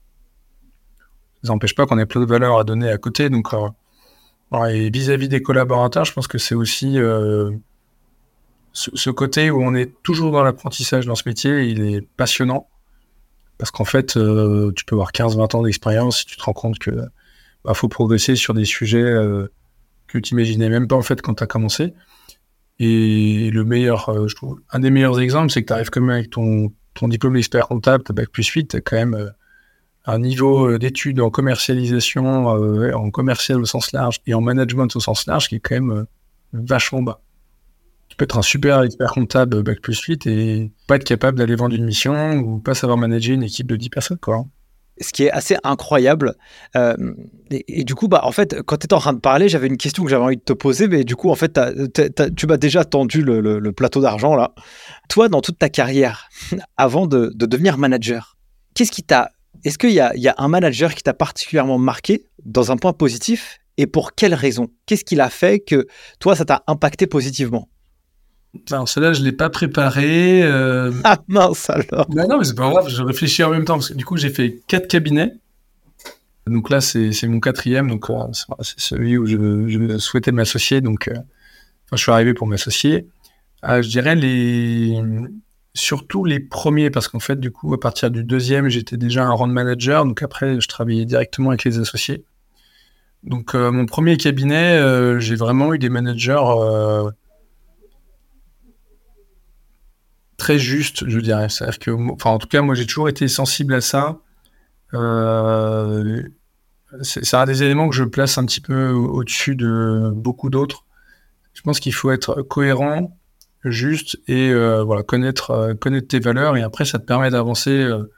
Ça 1.43 1.53
n'empêche 1.53 1.75
pas 1.75 1.87
qu'on 1.87 1.99
ait 1.99 2.07
plein 2.07 2.23
de 2.23 2.27
valeurs 2.27 2.59
à 2.59 2.65
donner 2.65 2.91
à 2.91 2.97
côté 2.97 3.29
donc 3.29 3.53
euh, 3.53 4.65
et 4.67 4.89
vis-à-vis 4.91 5.29
des 5.29 5.43
collaborateurs 5.43 6.05
je 6.05 6.13
pense 6.13 6.27
que 6.27 6.39
c'est 6.39 6.55
aussi 6.55 6.99
euh, 6.99 7.51
ce, 8.75 9.11
côté 9.11 9.51
où 9.51 9.63
on 9.63 9.75
est 9.75 9.95
toujours 10.03 10.33
dans 10.33 10.43
l'apprentissage 10.43 11.07
dans 11.07 11.15
ce 11.15 11.23
métier 11.27 11.65
il 11.65 11.83
est 11.83 12.01
passionnant 12.01 12.69
parce 13.57 13.71
qu'en 13.71 13.85
fait 13.85 14.17
euh, 14.17 14.73
tu 14.75 14.85
peux 14.85 14.97
avoir 14.97 15.13
15-20 15.13 15.57
ans 15.57 15.63
d'expérience 15.63 16.19
si 16.19 16.27
tu 16.27 16.37
te 16.37 16.43
rends 16.43 16.53
compte 16.53 16.79
que 16.79 16.91
bah, 17.65 17.73
faut 17.75 17.89
progresser 17.89 18.35
sur 18.35 18.53
des 18.53 18.65
sujets 18.65 18.99
euh, 18.99 19.47
que 20.09 20.19
tu 20.19 20.35
imaginais 20.35 20.69
même 20.69 20.89
pas 20.89 20.97
en 20.97 21.03
fait 21.03 21.23
quand 21.23 21.35
tu 21.35 21.43
as 21.43 21.47
commencé. 21.47 21.95
Et 22.81 23.51
le 23.53 23.65
meilleur, 23.65 24.09
euh, 24.09 24.27
je 24.27 24.35
trouve, 24.35 24.61
un 24.73 24.81
des 24.81 24.91
meilleurs 24.91 25.21
exemples, 25.21 25.53
c'est 25.53 25.63
que 25.63 25.69
tu 25.69 25.73
arrives 25.73 25.91
quand 25.91 26.01
même 26.01 26.11
avec 26.11 26.31
ton, 26.31 26.73
diplôme 27.03 27.35
d'expert 27.35 27.69
comptable, 27.69 28.03
ta 28.03 28.13
bac 28.13 28.29
plus 28.31 28.47
8, 28.47 28.69
tu 28.69 28.77
as 28.77 28.81
quand 28.81 28.97
même 28.97 29.33
un 30.05 30.19
niveau 30.19 30.77
d'études 30.77 31.21
en 31.21 31.31
commercialisation, 31.31 32.47
en 32.49 33.11
commercial 33.11 33.61
au 33.61 33.65
sens 33.65 33.93
large 33.93 34.21
et 34.27 34.35
en 34.35 34.41
management 34.41 34.95
au 34.97 35.01
sens 35.01 35.27
large 35.27 35.49
qui 35.49 35.57
est 35.57 35.61
quand 35.61 35.81
même 35.81 36.07
vachement 36.53 37.03
bas. 37.03 37.24
Tu 38.15 38.17
peux 38.17 38.27
être 38.27 38.39
un 38.39 38.43
super 38.43 38.81
expert 38.83 39.11
comptable 39.11 39.61
bac 39.65 39.81
plus 39.81 39.99
8 39.99 40.29
et 40.29 40.71
pas 40.87 40.95
être 40.95 41.05
capable 41.05 41.37
d'aller 41.37 41.57
vendre 41.57 41.75
une 41.75 41.85
mission 41.85 42.35
ou 42.35 42.61
pas 42.61 42.73
savoir 42.73 42.97
manager 42.97 43.35
une 43.35 43.43
équipe 43.43 43.67
de 43.67 43.75
10 43.75 43.91
personnes, 43.91 44.19
quoi 44.19 44.45
ce 45.01 45.13
qui 45.13 45.25
est 45.25 45.31
assez 45.33 45.57
incroyable. 45.65 46.37
Euh, 46.77 46.95
et, 47.51 47.83
du 47.83 47.97
coup, 47.97 48.07
bah, 48.07 48.21
en 48.23 48.31
fait, 48.31 48.63
quand 48.63 48.77
tu 48.77 48.85
étais 48.85 48.95
en 48.95 49.01
train 49.01 49.13
de 49.13 49.19
parler, 49.19 49.49
j'avais 49.49 49.67
une 49.67 49.77
question 49.77 50.05
que 50.05 50.11
j'avais 50.11 50.23
envie 50.23 50.37
de 50.37 50.43
te 50.43 50.53
poser, 50.53 50.87
mais 50.87 51.03
du 51.03 51.17
coup, 51.17 51.31
en 51.31 51.35
fait, 51.35 51.59
tu 52.37 52.47
m'as 52.47 52.57
déjà 52.57 52.85
tendu 52.85 53.21
le, 53.21 53.73
plateau 53.73 54.01
d'argent 54.01 54.37
là. 54.37 54.55
Toi, 55.09 55.29
dans 55.29 55.41
toute 55.41 55.59
ta 55.59 55.69
carrière, 55.69 56.29
avant 56.77 57.09
de, 57.09 57.33
devenir 57.35 57.77
manager, 57.77 58.37
qu'est-ce 58.75 58.93
qui 58.93 59.03
t'a. 59.03 59.33
Est-ce 59.65 59.79
qu'il 59.79 59.91
y, 59.91 59.95
y 59.95 60.29
a, 60.29 60.35
un 60.39 60.47
manager 60.47 60.95
qui 60.95 61.03
t'a 61.03 61.13
particulièrement 61.13 61.79
marqué 61.79 62.27
dans 62.45 62.71
un 62.71 62.77
point 62.77 62.93
positif 62.93 63.59
et 63.79 63.89
pour 63.89 64.15
quelle 64.15 64.35
raison? 64.35 64.69
Qu'est-ce 64.87 65.05
qu'il 65.05 65.21
a 65.21 65.29
fait 65.29 65.59
que 65.59 65.89
toi, 66.21 66.37
ça 66.37 66.45
t'a 66.45 66.63
impacté 66.69 67.09
positivement? 67.09 67.69
Alors, 68.71 68.89
cela, 68.89 69.13
je 69.13 69.21
ne 69.21 69.25
l'ai 69.27 69.33
pas 69.33 69.51
préparé. 69.51 70.43
Euh... 70.43 70.93
Ah 71.05 71.19
mince 71.29 71.71
alors 71.71 72.07
bah 72.09 72.27
Non, 72.27 72.39
mais 72.39 72.45
c'est 72.45 72.55
pas 72.55 72.71
grave, 72.71 72.89
je 72.89 73.03
réfléchis 73.03 73.43
en 73.43 73.51
même 73.51 73.65
temps. 73.65 73.75
Parce 73.75 73.91
que 73.91 73.95
du 73.95 74.05
coup, 74.05 74.17
j'ai 74.17 74.31
fait 74.31 74.61
quatre 74.67 74.89
cabinets. 74.89 75.35
Donc 76.47 76.71
là, 76.71 76.81
c'est 76.81 77.27
mon 77.27 77.41
quatrième. 77.41 77.89
Donc, 77.89 78.11
euh, 78.11 78.15
c'est 78.61 78.81
celui 78.81 79.17
où 79.17 79.27
je, 79.27 79.69
je 79.69 79.99
souhaitais 79.99 80.33
m'associer. 80.33 80.81
Donc, 80.81 81.09
euh, 81.09 81.13
enfin, 81.13 81.97
je 81.97 82.03
suis 82.03 82.13
arrivé 82.13 82.35
pour 82.35 82.47
m'associer. 82.47 83.09
Euh, 83.67 83.83
je 83.83 83.89
dirais 83.89 84.15
les. 84.15 85.01
Surtout 85.77 86.25
les 86.25 86.39
premiers, 86.39 86.91
parce 86.91 87.09
qu'en 87.09 87.19
fait, 87.19 87.41
du 87.41 87.51
coup, 87.51 87.75
à 87.75 87.81
partir 87.81 88.11
du 88.11 88.23
deuxième, 88.23 88.69
j'étais 88.69 88.97
déjà 88.97 89.25
un 89.25 89.33
rang 89.33 89.49
de 89.49 89.53
manager. 89.53 90.05
Donc 90.05 90.23
après, 90.23 90.61
je 90.61 90.69
travaillais 90.69 91.05
directement 91.05 91.49
avec 91.51 91.65
les 91.65 91.81
associés. 91.81 92.25
Donc, 93.25 93.55
mon 93.55 93.85
premier 93.87 94.17
cabinet, 94.17 94.79
j'ai 95.19 95.35
vraiment 95.35 95.75
eu 95.75 95.79
des 95.81 95.89
managers 95.89 96.37
très 100.45 100.59
juste, 100.59 101.09
je 101.09 101.21
dirais. 101.21 101.49
C'est-à-dire 101.49 101.79
que, 101.79 101.91
enfin, 102.13 102.31
en 102.31 102.39
tout 102.39 102.49
cas, 102.49 102.61
moi, 102.61 102.75
j'ai 102.75 102.87
toujours 102.87 103.09
été 103.09 103.29
sensible 103.29 103.75
à 103.75 103.81
ça. 103.81 104.19
Euh, 104.93 106.23
c'est 107.03 107.35
un 107.35 107.47
des 107.47 107.63
éléments 107.63 107.89
que 107.89 107.95
je 107.97 108.05
place 108.05 108.37
un 108.39 108.45
petit 108.45 108.61
peu 108.61 108.91
au-dessus 108.91 109.57
de 109.57 110.11
beaucoup 110.15 110.51
d'autres. 110.51 110.85
Je 111.55 111.63
pense 111.63 111.81
qu'il 111.81 111.95
faut 111.95 112.11
être 112.11 112.43
cohérent, 112.43 113.17
juste 113.65 114.19
et 114.29 114.51
euh, 114.51 114.83
voilà 114.83 115.03
connaître 115.03 115.51
euh, 115.51 115.75
connaître 115.75 116.09
tes 116.09 116.21
valeurs 116.21 116.57
et 116.57 116.63
après 116.63 116.85
ça 116.85 116.99
te 116.99 117.05
permet 117.05 117.31
d'avancer 117.31 117.71
euh, 117.71 118.11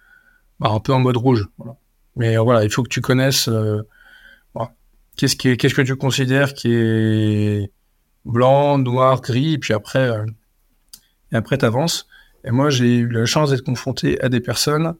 bah, 0.58 0.70
un 0.70 0.80
peu 0.80 0.92
en 0.92 0.98
mode 0.98 1.16
rouge. 1.16 1.48
Mais 2.16 2.36
voilà, 2.38 2.64
il 2.64 2.70
faut 2.70 2.82
que 2.82 2.88
tu 2.88 3.00
connaisses 3.00 3.48
qu'est-ce 5.16 5.36
qui 5.36 5.56
qu'est-ce 5.56 5.74
que 5.74 5.82
tu 5.82 5.96
considères 5.96 6.54
qui 6.54 6.72
est 6.72 7.70
blanc, 8.24 8.78
noir, 8.78 9.20
gris, 9.20 9.54
et 9.54 9.58
puis 9.58 9.74
après 9.74 10.10
et 11.32 11.36
après 11.36 11.58
t'avances. 11.58 12.08
Et 12.46 12.50
moi, 12.52 12.70
j'ai 12.70 12.98
eu 12.98 13.08
la 13.08 13.26
chance 13.26 13.50
d'être 13.50 13.64
confronté 13.64 14.20
à 14.22 14.28
des 14.28 14.40
personnes 14.40 14.94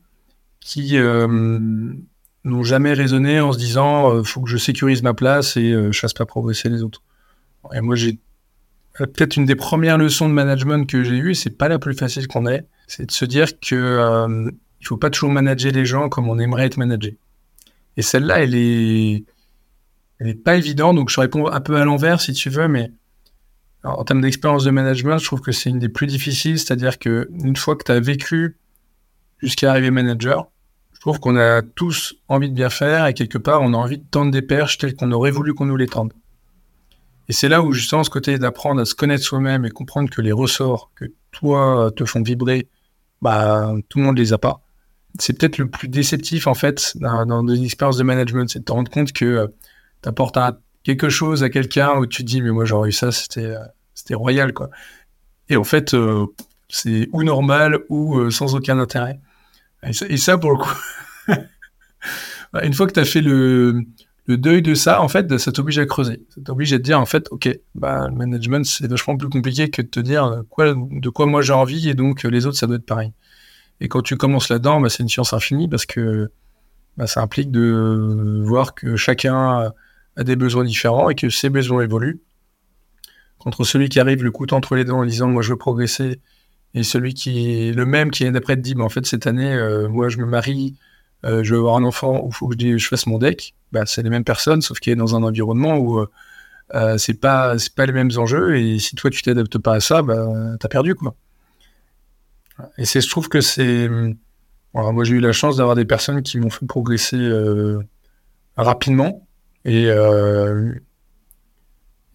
qui 0.60 0.98
euh, 0.98 1.26
n'ont 2.46 2.62
jamais 2.62 2.92
raisonné 2.92 3.40
en 3.40 3.52
se 3.52 3.58
disant 3.58 4.12
euh, 4.12 4.22
faut 4.22 4.40
que 4.40 4.50
je 4.50 4.56
sécurise 4.56 5.02
ma 5.02 5.14
place 5.14 5.56
et 5.56 5.72
euh, 5.72 5.92
je 5.92 5.98
fasse 5.98 6.12
pas 6.12 6.26
progresser 6.26 6.68
les 6.68 6.82
autres. 6.82 7.02
Et 7.74 7.80
moi, 7.80 7.96
j'ai 7.96 8.18
peut-être 8.94 9.36
une 9.36 9.44
des 9.44 9.56
premières 9.56 9.98
leçons 9.98 10.28
de 10.28 10.34
management 10.34 10.88
que 10.88 11.02
j'ai 11.02 11.16
eues, 11.16 11.34
c'est 11.34 11.50
pas 11.50 11.68
la 11.68 11.78
plus 11.78 11.94
facile 11.94 12.28
qu'on 12.28 12.46
ait, 12.46 12.66
c'est 12.86 13.06
de 13.06 13.10
se 13.10 13.24
dire 13.24 13.58
que 13.60 13.74
euh, 13.74 14.50
il 14.80 14.86
faut 14.86 14.96
pas 14.96 15.10
toujours 15.10 15.30
manager 15.30 15.72
les 15.72 15.84
gens 15.84 16.08
comme 16.08 16.28
on 16.28 16.38
aimerait 16.38 16.66
être 16.66 16.76
managé. 16.76 17.18
Et 17.96 18.02
celle-là, 18.02 18.42
elle 18.42 18.54
est, 18.54 19.24
elle 20.18 20.28
est 20.28 20.42
pas 20.42 20.56
évidente, 20.56 20.96
donc 20.96 21.10
je 21.10 21.20
réponds 21.20 21.48
un 21.48 21.60
peu 21.60 21.76
à 21.76 21.84
l'envers 21.84 22.20
si 22.20 22.32
tu 22.32 22.48
veux, 22.50 22.68
mais 22.68 22.92
en 23.86 24.04
termes 24.04 24.20
d'expérience 24.20 24.64
de 24.64 24.70
management, 24.70 25.18
je 25.18 25.24
trouve 25.24 25.40
que 25.40 25.52
c'est 25.52 25.70
une 25.70 25.78
des 25.78 25.88
plus 25.88 26.06
difficiles, 26.06 26.58
c'est-à-dire 26.58 26.98
que 26.98 27.28
une 27.30 27.56
fois 27.56 27.76
que 27.76 27.84
tu 27.84 27.92
as 27.92 28.00
vécu 28.00 28.56
jusqu'à 29.38 29.70
arriver 29.70 29.90
manager, 29.90 30.48
je 30.92 31.00
trouve 31.00 31.20
qu'on 31.20 31.36
a 31.36 31.62
tous 31.62 32.16
envie 32.28 32.48
de 32.48 32.54
bien 32.54 32.70
faire 32.70 33.06
et 33.06 33.14
quelque 33.14 33.38
part 33.38 33.62
on 33.62 33.74
a 33.74 33.76
envie 33.76 33.98
de 33.98 34.04
tendre 34.10 34.32
des 34.32 34.42
perches 34.42 34.78
telles 34.78 34.94
qu'on 34.94 35.12
aurait 35.12 35.30
voulu 35.30 35.54
qu'on 35.54 35.66
nous 35.66 35.76
les 35.76 35.86
tende. 35.86 36.12
Et 37.28 37.32
c'est 37.32 37.48
là 37.48 37.62
où 37.62 37.72
justement 37.72 38.04
ce 38.04 38.10
côté 38.10 38.38
d'apprendre 38.38 38.80
à 38.80 38.84
se 38.84 38.94
connaître 38.94 39.22
soi-même 39.22 39.64
et 39.64 39.70
comprendre 39.70 40.10
que 40.10 40.20
les 40.20 40.32
ressorts 40.32 40.90
que 40.94 41.06
toi 41.32 41.90
te 41.94 42.04
font 42.04 42.22
vibrer, 42.22 42.68
bah 43.20 43.74
tout 43.88 43.98
le 43.98 44.04
monde 44.04 44.18
les 44.18 44.32
a 44.32 44.38
pas. 44.38 44.62
C'est 45.18 45.38
peut-être 45.38 45.58
le 45.58 45.68
plus 45.68 45.88
déceptif 45.88 46.46
en 46.46 46.54
fait 46.54 46.92
dans, 46.96 47.26
dans 47.26 47.42
des 47.42 47.62
expériences 47.62 47.96
de 47.98 48.02
management, 48.02 48.48
c'est 48.48 48.60
de 48.60 48.64
te 48.64 48.72
rendre 48.72 48.90
compte 48.90 49.12
que 49.12 49.24
euh, 49.24 49.46
tu 50.02 50.08
apportes 50.08 50.38
quelque 50.82 51.08
chose 51.08 51.42
à 51.42 51.50
quelqu'un 51.50 51.96
où 51.98 52.06
tu 52.06 52.22
te 52.22 52.28
dis 52.28 52.42
mais 52.42 52.50
moi 52.50 52.64
j'aurais 52.64 52.90
eu 52.90 52.92
ça, 52.92 53.12
c'était 53.12 53.44
euh, 53.44 53.58
c'était 54.06 54.14
royal 54.14 54.52
quoi. 54.52 54.70
Et 55.48 55.56
en 55.56 55.64
fait 55.64 55.94
euh, 55.94 56.26
c'est 56.68 57.08
ou 57.12 57.22
normal 57.22 57.80
ou 57.88 58.18
euh, 58.18 58.30
sans 58.30 58.54
aucun 58.54 58.78
intérêt. 58.78 59.20
Et 60.08 60.16
ça, 60.16 60.36
pour 60.38 60.52
le 60.52 60.58
coup, 60.58 60.74
une 62.62 62.72
fois 62.72 62.86
que 62.86 62.92
tu 62.92 63.00
as 63.00 63.04
fait 63.04 63.20
le, 63.20 63.84
deuil 64.26 64.62
de 64.62 64.74
ça, 64.74 65.00
en 65.00 65.08
fait, 65.08 65.38
ça 65.38 65.52
t'oblige 65.52 65.78
à 65.78 65.86
creuser. 65.86 66.26
Ça 66.34 66.40
t'oblige 66.44 66.72
à 66.72 66.78
te 66.78 66.82
dire, 66.82 66.98
en 66.98 67.06
fait, 67.06 67.28
ok, 67.30 67.48
bah, 67.74 68.08
le 68.08 68.14
management, 68.14 68.64
c'est 68.64 68.88
vachement 68.88 69.16
plus 69.16 69.28
compliqué 69.28 69.70
que 69.70 69.82
de 69.82 69.86
te 69.86 70.00
dire 70.00 70.24
euh, 70.24 70.42
quoi, 70.48 70.74
de 70.74 71.08
quoi 71.08 71.26
moi 71.26 71.42
j'ai 71.42 71.52
envie 71.52 71.88
et 71.88 71.94
donc 71.94 72.24
les 72.24 72.46
autres, 72.46 72.56
ça 72.56 72.66
doit 72.66 72.76
être 72.76 72.86
pareil. 72.86 73.12
Et 73.80 73.88
quand 73.88 74.02
tu 74.02 74.16
commences 74.16 74.48
là-dedans, 74.48 74.80
bah, 74.80 74.88
c'est 74.88 75.02
une 75.02 75.08
science 75.08 75.32
infinie 75.32 75.68
parce 75.68 75.86
que 75.86 76.30
bah, 76.96 77.06
ça 77.06 77.20
implique 77.20 77.50
de 77.52 78.42
voir 78.42 78.74
que 78.74 78.96
chacun 78.96 79.72
a 80.16 80.24
des 80.24 80.34
besoins 80.34 80.64
différents 80.64 81.10
et 81.10 81.14
que 81.14 81.28
ces 81.28 81.50
besoins 81.50 81.82
évoluent. 81.82 82.20
Contre 83.38 83.64
celui 83.64 83.88
qui 83.88 84.00
arrive 84.00 84.24
le 84.24 84.30
couteau 84.30 84.56
entre 84.56 84.74
les 84.74 84.84
dents 84.84 85.00
en 85.00 85.04
disant, 85.04 85.28
moi 85.28 85.42
je 85.42 85.50
veux 85.50 85.58
progresser, 85.58 86.20
et 86.74 86.82
celui 86.82 87.14
qui 87.14 87.68
est 87.68 87.72
le 87.72 87.86
même 87.86 88.10
qui 88.10 88.24
est 88.24 88.30
d'après 88.30 88.56
te 88.56 88.60
dit, 88.60 88.74
en 88.78 88.88
fait, 88.88 89.06
cette 89.06 89.26
année, 89.26 89.52
euh, 89.52 89.88
moi 89.88 90.08
je 90.08 90.18
me 90.18 90.26
marie, 90.26 90.76
euh, 91.24 91.42
je 91.42 91.54
veux 91.54 91.60
avoir 91.60 91.76
un 91.76 91.84
enfant, 91.84 92.24
il 92.28 92.34
faut 92.34 92.48
que 92.48 92.54
je, 92.58 92.76
je 92.76 92.88
fasse 92.88 93.06
mon 93.06 93.18
deck, 93.18 93.54
bah, 93.72 93.84
c'est 93.86 94.02
les 94.02 94.10
mêmes 94.10 94.24
personnes, 94.24 94.60
sauf 94.60 94.78
qu'il 94.78 94.92
est 94.92 94.96
dans 94.96 95.16
un 95.16 95.22
environnement 95.22 95.76
où 95.76 95.98
euh, 95.98 96.10
euh, 96.74 96.98
c'est 96.98 97.14
pas 97.14 97.58
c'est 97.58 97.74
pas 97.74 97.86
les 97.86 97.92
mêmes 97.92 98.10
enjeux 98.16 98.56
et 98.56 98.78
si 98.78 98.96
toi 98.96 99.10
tu 99.10 99.22
t'adaptes 99.22 99.58
pas 99.58 99.74
à 99.74 99.80
ça, 99.80 100.02
bah, 100.02 100.56
t'as 100.60 100.68
perdu 100.68 100.94
quoi. 100.94 101.14
Et 102.78 102.84
c'est 102.84 103.00
je 103.00 103.08
trouve 103.08 103.28
que 103.28 103.40
c'est 103.40 103.88
moi 104.72 105.04
j'ai 105.04 105.14
eu 105.14 105.20
la 105.20 105.32
chance 105.32 105.56
d'avoir 105.56 105.74
des 105.74 105.84
personnes 105.84 106.22
qui 106.22 106.38
m'ont 106.38 106.50
fait 106.50 106.66
progresser 106.66 107.30
rapidement 108.56 109.26
et 109.64 109.88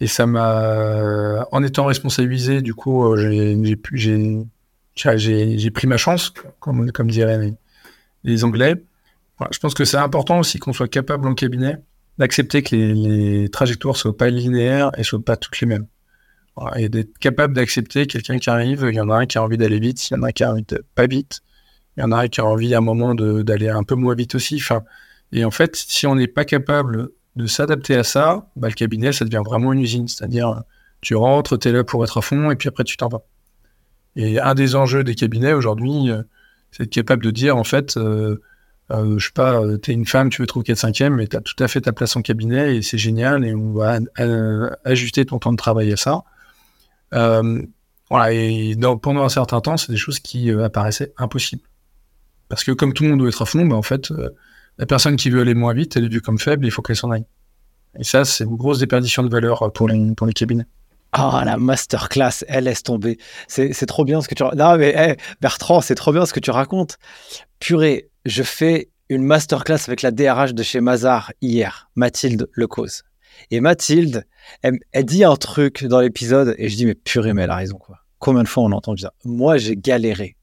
et 0.01 0.07
ça 0.07 0.25
m'a 0.25 1.47
en 1.51 1.63
étant 1.63 1.85
responsabilisé 1.85 2.61
du 2.61 2.73
coup 2.73 3.05
euh, 3.05 3.63
j'ai 4.95 5.71
pris 5.71 5.87
ma 5.87 5.97
chance 5.97 6.33
comme 6.59 6.91
comme 6.91 7.09
diraient 7.09 7.53
les, 8.23 8.43
Anglais. 8.43 8.75
Je 9.51 9.57
pense 9.57 9.73
que 9.73 9.85
c'est 9.85 9.97
important 9.97 10.39
aussi 10.39 10.59
qu'on 10.59 10.73
soit 10.73 10.87
capable 10.87 11.27
en 11.27 11.33
cabinet 11.33 11.77
d'accepter 12.17 12.61
que 12.61 12.75
les, 12.75 12.93
les 12.93 13.49
trajectoires 13.49 13.95
soient 13.95 14.15
pas 14.15 14.29
linéaires 14.29 14.91
et 14.97 15.03
soient 15.03 15.23
pas 15.23 15.37
toutes 15.37 15.59
les 15.61 15.67
mêmes. 15.67 15.87
Et 16.75 16.89
d'être 16.89 17.17
capable 17.17 17.55
d'accepter 17.55 18.05
quelqu'un 18.05 18.37
qui 18.37 18.49
arrive, 18.49 18.87
il 18.89 18.95
y 18.95 18.99
en 18.99 19.09
a 19.09 19.15
un 19.15 19.25
qui 19.25 19.37
a 19.37 19.43
envie 19.43 19.57
d'aller 19.57 19.79
vite, 19.79 20.09
il 20.09 20.15
y 20.15 20.17
en 20.17 20.23
a 20.23 20.27
un 20.27 20.31
qui 20.31 20.43
a 20.43 20.51
envie 20.51 20.63
de 20.63 20.83
pas 20.93 21.07
vite, 21.07 21.41
il 21.95 22.01
y 22.01 22.03
en 22.03 22.11
a 22.11 22.17
un 22.17 22.27
qui 22.27 22.41
a 22.41 22.45
envie 22.45 22.75
à 22.75 22.79
un 22.79 22.81
moment 22.81 23.15
d'aller 23.15 23.69
un 23.69 23.83
peu 23.83 23.95
moins 23.95 24.13
vite 24.15 24.35
aussi. 24.35 24.57
Enfin, 24.57 24.83
et 25.31 25.45
en 25.45 25.51
fait, 25.51 25.75
si 25.75 26.05
on 26.07 26.15
n'est 26.15 26.27
pas 26.27 26.45
capable 26.45 27.09
de 27.35 27.45
s'adapter 27.45 27.95
à 27.95 28.03
ça, 28.03 28.49
bah, 28.55 28.67
le 28.67 28.73
cabinet, 28.73 29.11
ça 29.11 29.25
devient 29.25 29.41
vraiment 29.45 29.73
une 29.73 29.79
usine. 29.81 30.07
C'est-à-dire, 30.07 30.63
tu 31.01 31.15
rentres, 31.15 31.57
tu 31.57 31.69
es 31.69 31.71
là 31.71 31.83
pour 31.83 32.03
être 32.03 32.17
à 32.17 32.21
fond, 32.21 32.51
et 32.51 32.55
puis 32.55 32.69
après, 32.69 32.83
tu 32.83 32.97
t'en 32.97 33.07
vas. 33.07 33.21
Et 34.15 34.39
un 34.39 34.53
des 34.55 34.75
enjeux 34.75 35.03
des 35.03 35.15
cabinets 35.15 35.53
aujourd'hui, 35.53 36.09
euh, 36.09 36.23
c'est 36.71 36.83
d'être 36.83 36.93
capable 36.93 37.23
de 37.23 37.31
dire, 37.31 37.55
en 37.55 37.63
fait, 37.63 37.97
euh, 37.97 38.41
euh, 38.91 39.17
je 39.17 39.27
sais 39.27 39.33
pas, 39.33 39.61
euh, 39.61 39.77
t'es 39.77 39.93
une 39.93 40.05
femme, 40.05 40.29
tu 40.29 40.41
veux 40.41 40.47
trouver 40.47 40.65
4 40.65 40.77
5 40.77 41.01
mais 41.11 41.27
t'as 41.27 41.39
tout 41.39 41.61
à 41.63 41.67
fait 41.67 41.81
ta 41.81 41.93
place 41.93 42.15
en 42.15 42.21
cabinet 42.21 42.77
et 42.77 42.81
c'est 42.81 42.97
génial 42.97 43.45
et 43.45 43.55
on 43.55 43.71
va 43.71 43.99
ajuster 44.83 45.25
ton 45.25 45.39
temps 45.39 45.51
de 45.51 45.57
travail 45.57 45.93
à 45.93 45.97
ça. 45.97 46.23
Euh, 47.13 47.61
voilà, 48.09 48.33
et 48.33 48.75
pendant 49.01 49.23
un 49.23 49.29
certain 49.29 49.61
temps, 49.61 49.77
c'est 49.77 49.91
des 49.91 49.97
choses 49.97 50.19
qui 50.19 50.51
apparaissaient 50.51 51.13
impossibles. 51.17 51.63
Parce 52.49 52.65
que 52.65 52.71
comme 52.71 52.93
tout 52.93 53.03
le 53.03 53.11
monde 53.11 53.19
doit 53.19 53.29
être 53.29 53.41
à 53.41 53.45
fond, 53.45 53.65
bah, 53.65 53.77
en 53.77 53.81
fait, 53.81 54.11
la 54.81 54.85
personne 54.87 55.15
qui 55.15 55.29
veut 55.29 55.41
aller 55.41 55.53
moins 55.53 55.73
vite, 55.73 55.95
elle 55.95 56.05
est 56.05 56.09
vue 56.09 56.21
comme 56.21 56.39
faible, 56.39 56.65
il 56.65 56.71
faut 56.71 56.81
qu'elle 56.81 56.95
s'en 56.97 57.11
aille. 57.11 57.25
Et 57.97 58.03
ça, 58.03 58.25
c'est 58.25 58.43
une 58.45 58.55
grosse 58.57 58.79
déperdition 58.79 59.21
de 59.23 59.29
valeur 59.29 59.61
euh, 59.63 59.69
pour 59.69 59.87
les, 59.87 60.13
pour 60.15 60.27
les 60.27 60.33
cabinets. 60.33 60.65
Ah, 61.13 61.43
la 61.45 61.57
masterclass, 61.57 62.43
elle 62.47 62.63
laisse 62.65 62.83
tomber. 62.83 63.17
C'est 63.47 63.85
trop 63.85 64.05
bien 64.05 64.21
ce 64.21 64.27
que 64.27 64.33
tu... 64.35 64.43
ra- 64.43 64.55
Non, 64.55 64.77
mais 64.77 64.93
hey, 64.95 65.15
Bertrand, 65.41 65.81
c'est 65.81 65.95
trop 65.95 66.11
bien 66.13 66.25
ce 66.25 66.33
que 66.33 66.39
tu 66.39 66.51
racontes. 66.51 66.97
Purée, 67.59 68.09
je 68.25 68.43
fais 68.43 68.89
une 69.09 69.23
masterclass 69.23 69.79
avec 69.87 70.01
la 70.03 70.11
DRH 70.11 70.53
de 70.53 70.63
chez 70.63 70.79
Mazar 70.81 71.31
hier, 71.41 71.89
Mathilde 71.95 72.47
Lecause. 72.53 73.03
Et 73.51 73.59
Mathilde, 73.59 74.25
elle, 74.61 74.79
dit 75.05 75.23
un 75.25 75.35
truc 75.35 75.83
dans 75.85 75.99
l'épisode 75.99 76.55
et 76.57 76.69
je 76.69 76.75
dis, 76.77 76.85
mais 76.85 76.95
purée, 76.95 77.33
mais 77.33 77.43
elle 77.43 77.49
a 77.51 77.55
raison, 77.57 77.77
quoi. 77.77 77.97
Combien 78.19 78.43
de 78.43 78.47
fois 78.47 78.63
on 78.63 78.71
a 78.71 78.75
entendu 78.75 79.01
ça 79.01 79.13
Moi, 79.25 79.57
j'ai 79.57 79.75
galéré. 79.75 80.37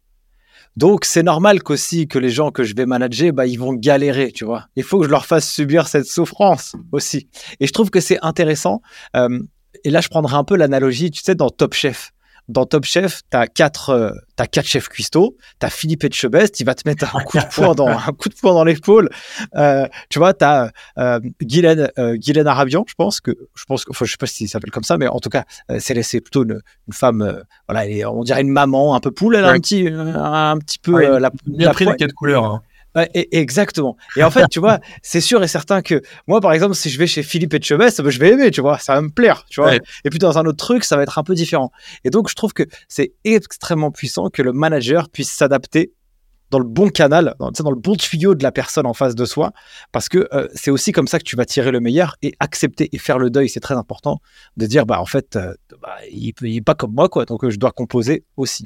Donc, 0.78 1.04
c'est 1.04 1.24
normal 1.24 1.60
qu'aussi 1.64 2.06
que 2.06 2.20
les 2.20 2.30
gens 2.30 2.52
que 2.52 2.62
je 2.62 2.72
vais 2.76 2.86
manager, 2.86 3.32
bah, 3.32 3.46
ils 3.46 3.58
vont 3.58 3.72
galérer, 3.74 4.30
tu 4.30 4.44
vois. 4.44 4.66
Il 4.76 4.84
faut 4.84 5.00
que 5.00 5.06
je 5.06 5.10
leur 5.10 5.26
fasse 5.26 5.52
subir 5.52 5.88
cette 5.88 6.06
souffrance 6.06 6.76
aussi. 6.92 7.28
Et 7.58 7.66
je 7.66 7.72
trouve 7.72 7.90
que 7.90 7.98
c'est 7.98 8.20
intéressant. 8.22 8.80
euh, 9.16 9.40
et 9.82 9.90
là, 9.90 10.00
je 10.00 10.08
prendrai 10.08 10.36
un 10.36 10.44
peu 10.44 10.56
l'analogie, 10.56 11.10
tu 11.10 11.20
sais, 11.20 11.34
dans 11.34 11.50
Top 11.50 11.74
Chef. 11.74 12.12
Dans 12.48 12.64
Top 12.64 12.84
Chef, 12.84 13.20
tu 13.30 13.36
as 13.36 13.46
quatre, 13.46 13.90
euh, 13.90 14.10
t'as 14.36 14.46
quatre 14.46 14.66
chefs 14.66 14.88
cuistots, 14.88 15.36
tu 15.60 15.66
as 15.66 15.70
Philippe 15.70 16.04
Etchebest, 16.04 16.58
il 16.60 16.64
va 16.64 16.74
te 16.74 16.88
mettre 16.88 17.14
un 17.14 17.20
coup 17.20 17.36
de 17.38 17.44
poing 17.54 17.74
dans, 17.74 17.88
un 17.88 18.12
coup 18.12 18.28
de 18.30 18.34
poing 18.34 18.54
dans 18.54 18.64
l'épaule. 18.64 19.10
Euh, 19.54 19.86
tu 20.08 20.18
vois, 20.18 20.32
tu 20.32 20.44
as 20.44 20.70
euh, 20.98 21.20
Guylaine, 21.42 21.90
euh, 21.98 22.16
Guylaine 22.16 22.46
Arabian, 22.46 22.84
je 22.88 22.94
pense 22.94 23.20
que, 23.20 23.32
je 23.54 23.64
pense 23.66 23.84
que, 23.84 23.90
enfin, 23.90 24.06
je 24.06 24.12
sais 24.12 24.16
pas 24.16 24.26
s'il 24.26 24.48
s'appelle 24.48 24.70
comme 24.70 24.82
ça, 24.84 24.96
mais 24.96 25.08
en 25.08 25.18
tout 25.20 25.28
cas, 25.28 25.44
euh, 25.70 25.76
c'est 25.80 26.02
c'est 26.02 26.20
plutôt 26.20 26.44
une, 26.44 26.60
une 26.86 26.92
femme, 26.94 27.20
euh, 27.22 27.42
voilà, 27.68 27.84
elle 27.84 27.92
est- 27.92 28.04
on 28.06 28.22
dirait 28.22 28.40
une 28.40 28.48
maman 28.50 28.94
un 28.94 29.00
peu 29.00 29.10
poule, 29.10 29.36
elle 29.36 29.44
a 29.44 29.50
un 29.50 29.60
petit, 29.60 29.86
un 29.88 30.56
petit 30.58 30.78
peu 30.78 30.92
Ouais, 30.92 31.20
la, 31.20 31.30
Bien 31.46 31.66
la 31.66 31.72
pris 31.74 31.84
les 31.84 31.96
quatre 31.96 32.14
couleurs. 32.14 32.44
hein. 32.44 32.62
Ouais, 32.98 33.10
et- 33.14 33.38
exactement. 33.38 33.96
Et 34.16 34.24
en 34.24 34.30
fait, 34.30 34.44
tu 34.50 34.60
vois, 34.60 34.78
c'est 35.02 35.20
sûr 35.20 35.42
et 35.42 35.48
certain 35.48 35.82
que 35.82 36.02
moi, 36.26 36.40
par 36.40 36.52
exemple, 36.52 36.74
si 36.74 36.90
je 36.90 36.98
vais 36.98 37.06
chez 37.06 37.22
Philippe 37.22 37.54
Etchebest, 37.54 38.00
ben, 38.02 38.10
je 38.10 38.18
vais 38.18 38.30
aimer, 38.30 38.50
tu 38.50 38.60
vois, 38.60 38.78
ça 38.78 38.94
va 38.94 39.00
me 39.02 39.10
plaire, 39.10 39.44
tu 39.48 39.60
vois. 39.60 39.70
Ouais. 39.70 39.80
Et 40.04 40.10
puis 40.10 40.18
dans 40.18 40.38
un 40.38 40.44
autre 40.46 40.58
truc, 40.64 40.84
ça 40.84 40.96
va 40.96 41.02
être 41.02 41.18
un 41.18 41.22
peu 41.24 41.34
différent. 41.34 41.70
Et 42.04 42.10
donc, 42.10 42.28
je 42.28 42.34
trouve 42.34 42.52
que 42.52 42.64
c'est 42.88 43.12
extrêmement 43.24 43.90
puissant 43.90 44.28
que 44.30 44.42
le 44.42 44.52
manager 44.52 45.08
puisse 45.08 45.30
s'adapter 45.30 45.92
dans 46.50 46.58
le 46.58 46.64
bon 46.64 46.88
canal, 46.88 47.34
dans, 47.38 47.70
le 47.70 47.76
bon 47.76 47.94
tuyau 47.94 48.34
de 48.34 48.42
la 48.42 48.50
personne 48.50 48.86
en 48.86 48.94
face 48.94 49.14
de 49.14 49.26
soi, 49.26 49.52
parce 49.92 50.08
que 50.08 50.26
euh, 50.32 50.48
c'est 50.54 50.70
aussi 50.70 50.92
comme 50.92 51.06
ça 51.06 51.18
que 51.18 51.24
tu 51.24 51.36
vas 51.36 51.44
tirer 51.44 51.70
le 51.70 51.78
meilleur 51.80 52.16
et 52.22 52.32
accepter 52.40 52.88
et 52.92 52.96
faire 52.96 53.18
le 53.18 53.28
deuil, 53.28 53.50
c'est 53.50 53.60
très 53.60 53.74
important 53.74 54.20
de 54.56 54.64
dire, 54.64 54.86
bah 54.86 54.98
en 54.98 55.04
fait, 55.04 55.36
euh, 55.36 55.52
bah, 55.82 55.96
il, 56.10 56.32
peut- 56.32 56.48
il 56.48 56.56
est 56.56 56.60
pas 56.62 56.74
comme 56.74 56.94
moi, 56.94 57.10
quoi, 57.10 57.26
donc 57.26 57.44
euh, 57.44 57.50
je 57.50 57.58
dois 57.58 57.70
composer 57.70 58.24
aussi. 58.38 58.64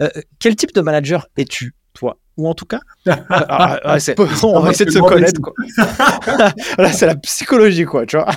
Euh, 0.00 0.08
quel 0.40 0.56
type 0.56 0.74
de 0.74 0.80
manager 0.80 1.28
es-tu, 1.36 1.76
toi 1.94 2.18
Ou 2.36 2.48
en 2.48 2.54
tout 2.54 2.64
cas, 2.64 2.80
ah, 3.08 3.78
ah, 3.84 4.00
c'est- 4.00 4.18
on 4.42 4.60
va 4.60 4.70
essayer 4.70 4.86
de 4.86 4.90
se 4.90 4.98
connaître, 4.98 5.40
quoi. 5.40 5.52
Là, 6.78 6.92
c'est 6.92 7.06
la 7.06 7.16
psychologie, 7.16 7.84
quoi, 7.84 8.06
tu 8.06 8.16
vois. 8.16 8.28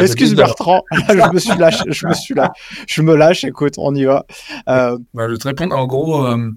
Excuse 0.00 0.34
Bertrand, 0.34 0.82
je 1.08 1.32
me 1.34 1.38
suis 1.38 1.58
lâché, 1.58 1.84
je 1.88 2.06
me 2.06 2.14
suis 2.14 2.34
là, 2.34 2.52
je 2.86 3.02
me 3.02 3.14
lâche, 3.16 3.44
écoute, 3.44 3.74
on 3.78 3.94
y 3.94 4.04
va. 4.04 4.24
Euh, 4.68 4.96
Bah, 5.12 5.24
je 5.26 5.32
vais 5.32 5.38
te 5.38 5.48
répondre. 5.48 5.76
En 5.76 5.86
gros, 5.86 6.24
euh, 6.26 6.50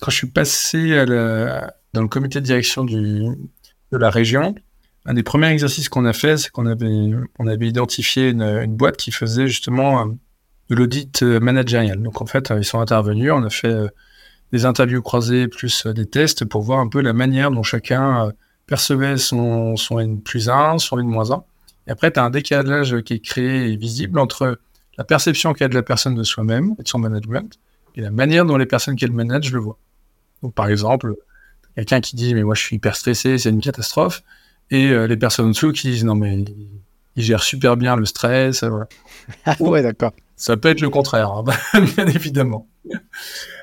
quand 0.00 0.10
je 0.10 0.16
suis 0.16 0.26
passé 0.26 0.98
à 0.98 1.06
la- 1.06 1.72
dans 1.94 2.02
le 2.02 2.08
comité 2.08 2.40
de 2.40 2.44
direction 2.44 2.84
du, 2.84 3.22
de 3.92 3.96
la 3.96 4.10
région, 4.10 4.54
un 5.06 5.14
des 5.14 5.22
premiers 5.22 5.48
exercices 5.50 5.88
qu'on 5.88 6.04
a 6.04 6.12
fait, 6.12 6.36
c'est 6.36 6.50
qu'on 6.50 6.66
avait, 6.66 7.10
on 7.38 7.46
avait 7.46 7.66
identifié 7.68 8.30
une, 8.30 8.42
une 8.42 8.74
boîte 8.76 8.96
qui 8.96 9.12
faisait 9.12 9.46
justement 9.46 10.00
euh, 10.02 10.04
de 10.70 10.74
l'audit 10.74 11.22
managérial. 11.22 12.02
Donc 12.02 12.20
en 12.22 12.26
fait, 12.26 12.52
ils 12.56 12.64
sont 12.64 12.80
intervenus, 12.80 13.30
on 13.32 13.42
a 13.44 13.50
fait 13.50 13.68
euh, 13.68 13.88
des 14.52 14.64
interviews 14.66 15.02
croisées 15.02 15.48
plus 15.48 15.86
euh, 15.86 15.92
des 15.92 16.06
tests 16.06 16.44
pour 16.44 16.62
voir 16.62 16.78
un 16.78 16.88
peu 16.88 17.00
la 17.00 17.12
manière 17.12 17.50
dont 17.50 17.62
chacun 17.62 18.26
euh, 18.26 18.32
percevait 18.66 19.16
son, 19.16 19.76
son 19.76 19.98
N 19.98 20.20
plus 20.20 20.48
1, 20.48 20.78
son 20.78 20.98
N 20.98 21.06
moins 21.06 21.30
1. 21.30 21.42
Et 21.88 21.90
après, 21.90 22.12
tu 22.12 22.20
as 22.20 22.24
un 22.24 22.30
décalage 22.30 23.00
qui 23.02 23.14
est 23.14 23.18
créé 23.18 23.72
et 23.72 23.76
visible 23.76 24.18
entre 24.18 24.58
la 24.98 25.04
perception 25.04 25.52
qu'a 25.52 25.68
de 25.68 25.74
la 25.74 25.82
personne 25.82 26.14
de 26.14 26.22
soi-même 26.22 26.74
et 26.78 26.82
de 26.82 26.88
son 26.88 26.98
management 26.98 27.58
Et 27.96 28.02
la 28.02 28.10
manière 28.10 28.44
dont 28.44 28.56
les 28.56 28.66
personnes 28.66 28.96
qu'elle 28.96 29.12
manage, 29.12 29.52
le 29.52 29.58
vois. 29.58 29.78
Donc, 30.42 30.54
par 30.54 30.68
exemple, 30.68 31.16
quelqu'un 31.74 32.00
qui 32.00 32.14
dit, 32.14 32.34
mais 32.34 32.42
moi, 32.42 32.54
je 32.54 32.62
suis 32.62 32.76
hyper 32.76 32.94
stressé, 32.94 33.38
c'est 33.38 33.50
une 33.50 33.60
catastrophe. 33.60 34.22
Et 34.70 34.90
euh, 34.90 35.06
les 35.06 35.16
personnes 35.16 35.46
en 35.46 35.50
dessous 35.50 35.72
qui 35.72 35.88
disent, 35.88 36.04
non, 36.04 36.14
mais 36.14 36.44
il 37.16 37.22
gère 37.22 37.42
super 37.42 37.76
bien 37.76 37.96
le 37.96 38.04
stress. 38.04 38.62
Voilà. 38.64 38.88
Ouais, 39.60 39.82
d'accord. 39.82 40.12
Ça 40.36 40.56
peut 40.56 40.68
être 40.70 40.80
le 40.80 40.90
contraire, 40.90 41.30
hein, 41.30 41.44
bien 41.96 42.06
évidemment. 42.06 42.68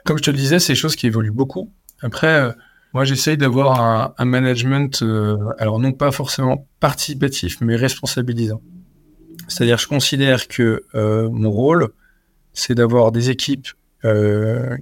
Comme 0.05 0.17
je 0.17 0.23
te 0.23 0.31
le 0.31 0.37
disais, 0.37 0.59
c'est 0.59 0.73
des 0.73 0.79
choses 0.79 0.95
qui 0.95 1.07
évoluent 1.07 1.31
beaucoup. 1.31 1.71
Après, 2.01 2.27
euh, 2.27 2.51
moi, 2.93 3.05
j'essaye 3.05 3.37
d'avoir 3.37 3.81
un, 3.81 4.15
un, 4.17 4.25
management, 4.25 5.03
euh, 5.03 5.37
alors 5.59 5.79
non 5.79 5.91
pas 5.91 6.11
forcément 6.11 6.67
participatif, 6.79 7.61
mais 7.61 7.75
responsabilisant. 7.75 8.61
C'est-à-dire, 9.47 9.77
je 9.77 9.87
considère 9.87 10.47
que 10.47 10.83
euh, 10.95 11.29
mon 11.29 11.51
rôle, 11.51 11.89
c'est 12.53 12.73
d'avoir 12.73 13.11
des 13.11 13.29
équipes 13.29 13.67
euh, 14.05 14.75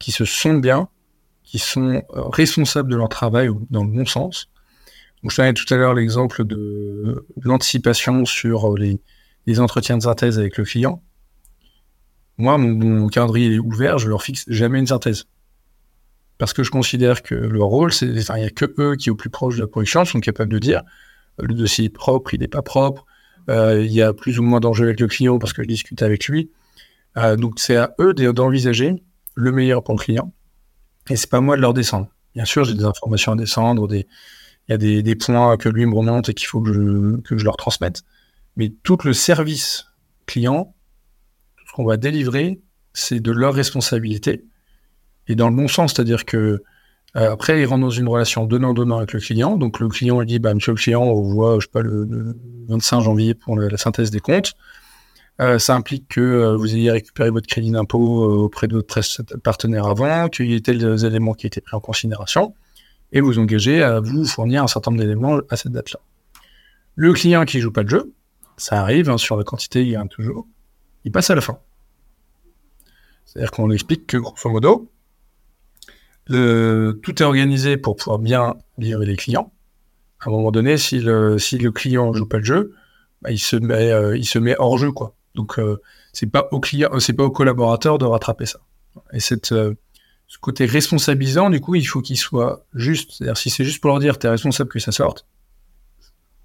qui 0.00 0.10
se 0.10 0.24
sentent 0.24 0.60
bien, 0.60 0.88
qui 1.44 1.60
sont 1.60 2.02
responsables 2.10 2.90
de 2.90 2.96
leur 2.96 3.08
travail 3.08 3.48
dans 3.70 3.84
le 3.84 3.90
bon 3.90 4.06
sens. 4.06 4.48
Donc, 5.22 5.30
je 5.30 5.36
donnais 5.36 5.54
tout 5.54 5.72
à 5.72 5.76
l'heure 5.76 5.94
l'exemple 5.94 6.44
de, 6.44 7.26
de 7.36 7.48
l'anticipation 7.48 8.24
sur 8.24 8.76
les, 8.76 9.00
les 9.46 9.60
entretiens 9.60 9.98
de 9.98 10.02
synthèse 10.02 10.38
avec 10.38 10.56
le 10.56 10.64
client. 10.64 11.02
Moi, 12.38 12.58
mon, 12.58 12.74
mon, 12.74 13.08
calendrier 13.08 13.54
est 13.54 13.58
ouvert, 13.58 13.98
je 13.98 14.08
leur 14.08 14.22
fixe 14.22 14.44
jamais 14.48 14.78
une 14.78 14.86
synthèse. 14.86 15.24
Parce 16.38 16.52
que 16.52 16.62
je 16.62 16.70
considère 16.70 17.22
que 17.22 17.34
leur 17.34 17.68
rôle, 17.68 17.92
c'est, 17.92 18.10
enfin, 18.18 18.36
il 18.36 18.40
n'y 18.40 18.46
a 18.46 18.50
que 18.50 18.74
eux 18.78 18.96
qui, 18.96 19.10
au 19.10 19.14
plus 19.14 19.30
proche 19.30 19.56
de 19.56 19.62
la 19.62 19.66
production, 19.66 20.04
sont 20.04 20.20
capables 20.20 20.52
de 20.52 20.58
dire 20.58 20.82
le 21.38 21.54
dossier 21.54 21.86
est 21.86 21.90
propre, 21.90 22.34
il 22.34 22.40
n'est 22.40 22.48
pas 22.48 22.62
propre, 22.62 23.06
euh, 23.48 23.82
il 23.82 23.92
y 23.92 24.02
a 24.02 24.12
plus 24.12 24.38
ou 24.38 24.42
moins 24.42 24.60
d'enjeux 24.60 24.84
avec 24.84 25.00
le 25.00 25.06
client 25.06 25.38
parce 25.38 25.52
que 25.52 25.62
je 25.62 25.68
discute 25.68 26.02
avec 26.02 26.26
lui. 26.26 26.50
Euh, 27.16 27.36
donc, 27.36 27.58
c'est 27.58 27.76
à 27.76 27.94
eux 28.00 28.12
d'envisager 28.14 29.02
le 29.34 29.52
meilleur 29.52 29.82
pour 29.82 29.94
le 29.94 30.00
client. 30.00 30.32
Et 31.08 31.16
c'est 31.16 31.30
pas 31.30 31.40
moi 31.40 31.56
de 31.56 31.62
leur 31.62 31.72
descendre. 31.72 32.08
Bien 32.34 32.44
sûr, 32.44 32.64
j'ai 32.64 32.74
des 32.74 32.84
informations 32.84 33.32
à 33.32 33.36
descendre, 33.36 33.88
des, 33.88 34.06
il 34.68 34.72
y 34.72 34.74
a 34.74 34.78
des, 34.78 35.02
des, 35.02 35.14
points 35.14 35.56
que 35.56 35.68
lui 35.68 35.86
me 35.86 35.94
remonte 35.94 36.28
et 36.28 36.34
qu'il 36.34 36.48
faut 36.48 36.60
que 36.60 36.72
je, 36.72 37.20
que 37.22 37.38
je 37.38 37.44
leur 37.44 37.56
transmette. 37.56 38.02
Mais 38.56 38.72
tout 38.82 38.98
le 39.04 39.12
service 39.12 39.86
client, 40.26 40.74
qu'on 41.76 41.84
va 41.84 41.98
délivrer, 41.98 42.60
c'est 42.94 43.20
de 43.20 43.30
leur 43.30 43.52
responsabilité 43.54 44.44
et 45.28 45.34
dans 45.34 45.50
le 45.50 45.56
bon 45.56 45.68
sens, 45.68 45.92
c'est-à-dire 45.92 46.24
que 46.24 46.62
euh, 47.16 47.32
après, 47.32 47.60
ils 47.60 47.66
rentrent 47.66 47.82
dans 47.82 47.90
une 47.90 48.08
relation 48.08 48.46
donnant-donnant 48.46 48.98
avec 48.98 49.12
le 49.12 49.20
client. 49.20 49.56
Donc 49.56 49.80
le 49.80 49.88
client 49.88 50.20
il 50.20 50.26
dit, 50.26 50.38
bah, 50.38 50.54
monsieur 50.54 50.72
le 50.72 50.76
client, 50.76 51.02
on 51.02 51.22
voit, 51.22 51.56
je 51.58 51.66
sais 51.66 51.70
pas, 51.72 51.80
le, 51.80 52.04
le 52.04 52.36
25 52.68 53.00
janvier 53.00 53.34
pour 53.34 53.58
la 53.58 53.76
synthèse 53.76 54.10
des 54.10 54.20
comptes. 54.20 54.54
Euh, 55.40 55.58
ça 55.58 55.74
implique 55.74 56.08
que 56.08 56.20
euh, 56.20 56.56
vous 56.56 56.74
ayez 56.74 56.90
récupéré 56.90 57.28
votre 57.28 57.46
crédit 57.46 57.70
d'impôt 57.70 58.24
auprès 58.24 58.68
de 58.68 58.76
votre 58.76 59.38
partenaire 59.38 59.86
avant, 59.86 60.28
qu'il 60.28 60.50
y 60.50 60.54
ait 60.54 60.60
tels 60.60 61.04
éléments 61.04 61.34
qui 61.34 61.46
étaient 61.46 61.60
pris 61.60 61.76
en 61.76 61.80
considération, 61.80 62.54
et 63.12 63.20
vous 63.20 63.38
engagez 63.38 63.82
à 63.82 64.00
vous 64.00 64.24
fournir 64.24 64.62
un 64.62 64.66
certain 64.66 64.90
nombre 64.90 65.02
d'éléments 65.02 65.40
à 65.50 65.56
cette 65.56 65.72
date-là. 65.72 66.00
Le 66.94 67.12
client 67.12 67.44
qui 67.44 67.60
joue 67.60 67.70
pas 67.70 67.82
le 67.82 67.88
jeu, 67.88 68.14
ça 68.56 68.80
arrive, 68.80 69.10
hein, 69.10 69.18
sur 69.18 69.36
la 69.36 69.44
quantité, 69.44 69.82
il 69.82 69.88
y 69.88 69.96
a 69.96 70.00
un 70.00 70.06
toujours, 70.06 70.46
il 71.04 71.12
passe 71.12 71.28
à 71.28 71.34
la 71.34 71.42
fin. 71.42 71.58
C'est-à-dire 73.36 73.50
qu'on 73.50 73.70
explique 73.70 74.06
que, 74.06 74.16
grosso 74.16 74.48
modo, 74.48 74.90
tout 76.26 76.32
est 76.34 77.20
organisé 77.20 77.76
pour 77.76 77.96
pouvoir 77.96 78.18
bien 78.18 78.56
livrer 78.78 79.04
les 79.04 79.16
clients. 79.16 79.52
À 80.20 80.28
un 80.28 80.32
moment 80.32 80.50
donné, 80.50 80.78
si 80.78 81.00
le, 81.00 81.36
client 81.70 82.14
joue 82.14 82.24
pas 82.24 82.38
le 82.38 82.44
jeu, 82.44 82.74
bah, 83.20 83.30
il 83.30 83.38
se 83.38 83.56
met, 83.56 83.92
euh, 83.92 84.16
il 84.16 84.24
se 84.24 84.38
met 84.38 84.56
hors 84.58 84.78
jeu, 84.78 84.90
quoi. 84.90 85.14
Donc, 85.34 85.58
euh, 85.58 85.82
c'est 86.14 86.30
pas 86.30 86.48
au 86.50 86.60
client, 86.60 86.98
c'est 86.98 87.12
pas 87.12 87.24
au 87.24 87.30
collaborateur 87.30 87.98
de 87.98 88.06
rattraper 88.06 88.46
ça. 88.46 88.60
Et 89.12 89.18
euh, 89.52 89.74
ce 90.26 90.38
côté 90.40 90.64
responsabilisant, 90.64 91.50
du 91.50 91.60
coup, 91.60 91.74
il 91.74 91.84
faut 91.84 92.00
qu'il 92.00 92.16
soit 92.16 92.64
juste. 92.72 93.12
C'est-à-dire, 93.12 93.36
si 93.36 93.50
c'est 93.50 93.64
juste 93.64 93.82
pour 93.82 93.90
leur 93.90 93.98
dire, 93.98 94.18
t'es 94.18 94.30
responsable 94.30 94.70
que 94.70 94.78
ça 94.78 94.92
sorte, 94.92 95.26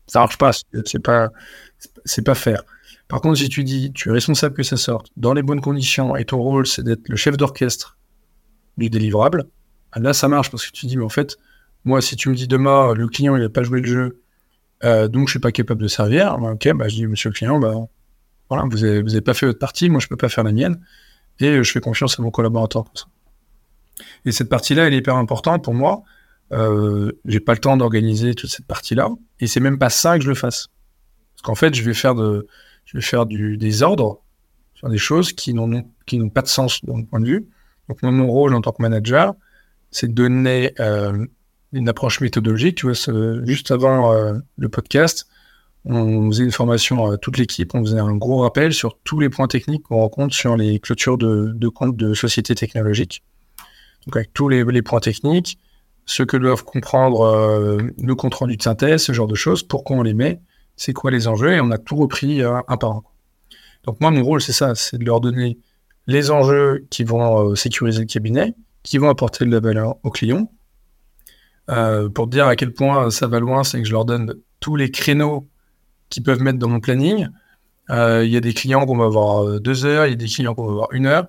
ça 0.07 0.19
marche 0.19 0.37
pas. 0.37 0.51
C'est 0.51 0.99
pas, 0.99 1.29
pas 2.25 2.35
faire. 2.35 2.63
Par 3.12 3.20
contre, 3.20 3.39
si 3.39 3.49
tu 3.49 3.66
dis, 3.66 3.91
tu 3.91 4.07
es 4.07 4.12
responsable 4.14 4.55
que 4.55 4.64
ça 4.64 4.78
sorte 4.78 5.12
dans 5.18 5.34
les 5.34 5.43
bonnes 5.43 5.59
conditions 5.59 6.16
et 6.16 6.24
ton 6.24 6.38
rôle, 6.38 6.66
c'est 6.66 6.82
d'être 6.82 7.09
le 7.09 7.18
chef 7.18 7.36
d'orchestre 7.36 7.97
du 8.78 8.89
délivrable, 8.89 9.49
Là, 9.97 10.14
ça 10.14 10.30
marche 10.30 10.49
parce 10.49 10.66
que 10.66 10.72
tu 10.72 10.86
dis, 10.86 10.95
mais 10.95 11.03
en 11.03 11.09
fait, 11.09 11.36
moi, 11.84 12.01
si 12.01 12.16
tu 12.16 12.30
me 12.30 12.36
dis 12.36 12.47
demain, 12.47 12.93
le 12.93 13.09
client, 13.09 13.36
il 13.36 13.41
n'a 13.41 13.49
pas 13.49 13.64
joué 13.64 13.82
le 13.82 13.86
jeu, 13.88 14.22
euh, 14.86 15.09
donc 15.09 15.28
je 15.28 15.32
suis 15.32 15.39
pas 15.39 15.51
capable 15.51 15.82
de 15.82 15.89
servir, 15.89 16.38
bah, 16.38 16.51
ok, 16.51 16.72
bah, 16.76 16.88
je 16.88 16.95
dis, 16.95 17.07
monsieur 17.07 17.30
le 17.30 17.34
client, 17.34 17.59
bah, 17.59 17.74
voilà, 18.47 18.64
vous 18.72 18.82
avez, 18.86 19.01
vous 19.01 19.12
avez 19.12 19.20
pas 19.20 19.34
fait 19.34 19.45
votre 19.45 19.59
partie, 19.59 19.89
moi, 19.89 19.99
je 19.99 20.07
peux 20.07 20.16
pas 20.16 20.30
faire 20.30 20.45
la 20.45 20.53
mienne, 20.53 20.80
et 21.41 21.62
je 21.62 21.70
fais 21.70 21.82
confiance 21.82 22.18
à 22.18 22.24
mon 22.24 22.32
collaborateur 22.32 22.86
pour 22.86 22.97
ça. 22.97 23.07
Et 24.24 24.32
cette 24.32 24.47
partie-là, 24.47 24.88
elle 24.88 24.93
est 24.93 24.99
hyper 24.99 25.18
importante 25.18 25.62
pour 25.62 25.74
moi. 25.74 26.03
Euh, 26.53 27.12
j'ai 27.26 27.41
pas 27.41 27.51
le 27.51 27.59
temps 27.59 27.76
d'organiser 27.76 28.34
toute 28.36 28.49
cette 28.49 28.68
partie-là, 28.68 29.09
et 29.41 29.47
c'est 29.47 29.59
même 29.59 29.78
pas 29.78 29.89
ça 29.89 30.18
que 30.18 30.24
je 30.24 30.30
le 30.30 30.36
fasse. 30.36 30.70
Parce 31.36 31.41
qu'en 31.41 31.55
fait, 31.55 31.74
je 31.74 31.84
vais 31.84 31.93
faire 31.93 32.16
de, 32.16 32.47
je 32.91 32.97
vais 32.97 33.01
faire 33.01 33.25
du, 33.25 33.57
des 33.57 33.83
ordres 33.83 34.19
sur 34.73 34.89
des 34.89 34.97
choses 34.97 35.31
qui 35.31 35.53
n'ont, 35.53 35.83
pas 36.29 36.41
de 36.41 36.47
sens 36.47 36.83
de 36.83 36.91
mon 36.91 37.03
point 37.03 37.21
de 37.21 37.25
vue. 37.25 37.47
Donc, 37.87 38.03
mon 38.03 38.27
rôle 38.27 38.53
en 38.53 38.61
tant 38.61 38.73
que 38.73 38.81
manager, 38.81 39.33
c'est 39.91 40.07
de 40.07 40.13
donner 40.13 40.73
euh, 40.79 41.25
une 41.71 41.87
approche 41.87 42.19
méthodologique. 42.19 42.75
Tu 42.75 42.87
vois, 42.91 43.45
juste 43.45 43.71
avant 43.71 44.13
euh, 44.13 44.33
le 44.57 44.67
podcast, 44.67 45.27
on 45.85 46.29
faisait 46.29 46.43
une 46.43 46.51
formation 46.51 47.09
à 47.09 47.17
toute 47.17 47.37
l'équipe, 47.37 47.73
on 47.73 47.83
faisait 47.85 47.99
un 47.99 48.15
gros 48.15 48.41
rappel 48.41 48.73
sur 48.73 48.99
tous 48.99 49.19
les 49.19 49.29
points 49.29 49.47
techniques 49.47 49.83
qu'on 49.83 49.99
rencontre 49.99 50.35
sur 50.35 50.57
les 50.57 50.79
clôtures 50.79 51.17
de, 51.17 51.67
comptes 51.69 51.95
de 51.95 52.13
sociétés 52.13 52.55
technologiques. 52.55 53.23
Donc 54.05 54.17
avec 54.17 54.33
tous 54.33 54.49
les, 54.49 54.65
les 54.65 54.81
points 54.81 54.99
techniques, 54.99 55.57
ce 56.05 56.23
que 56.23 56.35
doivent 56.35 56.65
comprendre 56.65 57.21
euh, 57.21 57.81
le 57.97 58.15
compte 58.15 58.35
rendu 58.35 58.57
de 58.57 58.61
synthèse, 58.61 59.03
ce 59.03 59.13
genre 59.13 59.27
de 59.27 59.35
choses, 59.35 59.63
pourquoi 59.63 59.95
on 59.95 60.01
les 60.03 60.13
met, 60.13 60.41
c'est 60.82 60.93
quoi 60.93 61.11
les 61.11 61.27
enjeux, 61.27 61.53
et 61.53 61.61
on 61.61 61.69
a 61.69 61.77
tout 61.77 61.95
repris 61.95 62.41
euh, 62.41 62.59
un 62.67 62.75
par 62.75 62.91
un. 62.91 63.03
Donc 63.84 64.01
moi, 64.01 64.09
mon 64.09 64.23
rôle, 64.23 64.41
c'est 64.41 64.51
ça, 64.51 64.73
c'est 64.73 64.97
de 64.97 65.05
leur 65.05 65.21
donner 65.21 65.59
les 66.07 66.32
enjeux 66.32 66.88
qui 66.89 67.03
vont 67.03 67.51
euh, 67.51 67.55
sécuriser 67.55 67.99
le 67.99 68.07
cabinet, 68.07 68.55
qui 68.82 68.97
vont 68.97 69.07
apporter 69.07 69.45
de 69.45 69.51
la 69.51 69.59
valeur 69.59 69.97
aux 70.01 70.09
clients. 70.09 70.51
Euh, 71.69 72.09
pour 72.09 72.25
dire 72.25 72.47
à 72.47 72.55
quel 72.55 72.73
point 72.73 73.11
ça 73.11 73.27
va 73.27 73.39
loin, 73.39 73.63
c'est 73.63 73.79
que 73.79 73.88
je 73.88 73.91
leur 73.91 74.05
donne 74.05 74.34
tous 74.59 74.75
les 74.75 74.89
créneaux 74.89 75.47
qu'ils 76.09 76.23
peuvent 76.23 76.41
mettre 76.41 76.57
dans 76.57 76.67
mon 76.67 76.79
planning. 76.79 77.27
Il 77.89 78.29
y 78.29 78.38
a 78.38 78.39
des 78.39 78.53
clients 78.53 78.86
qu'on 78.86 78.97
va 78.97 79.05
avoir 79.05 79.59
deux 79.59 79.86
heures, 79.86 80.07
il 80.07 80.11
y 80.11 80.13
a 80.13 80.15
des 80.15 80.25
clients 80.25 80.55
qu'on 80.55 80.65
va 80.65 80.71
avoir 80.71 80.93
une 80.93 81.05
heure, 81.05 81.27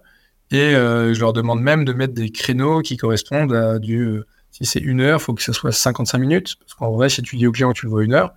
et 0.52 0.70
je 0.72 1.20
leur 1.20 1.32
demande 1.32 1.60
même 1.60 1.84
de 1.84 1.92
mettre 1.92 2.14
des 2.14 2.30
créneaux 2.30 2.82
qui 2.82 2.96
correspondent 2.96 3.52
à 3.52 3.78
du. 3.80 4.22
Si 4.52 4.64
c'est 4.64 4.78
une 4.78 5.00
heure, 5.00 5.18
il 5.18 5.22
faut 5.22 5.34
que 5.34 5.42
ce 5.42 5.52
soit 5.52 5.72
55 5.72 6.18
minutes, 6.18 6.56
parce 6.60 6.74
qu'en 6.74 6.92
vrai, 6.92 7.08
si 7.08 7.20
tu 7.22 7.36
dis 7.36 7.46
au 7.48 7.52
client 7.52 7.72
que 7.72 7.78
tu 7.80 7.86
le 7.86 7.90
vois 7.90 8.04
une 8.04 8.14
heure, 8.14 8.32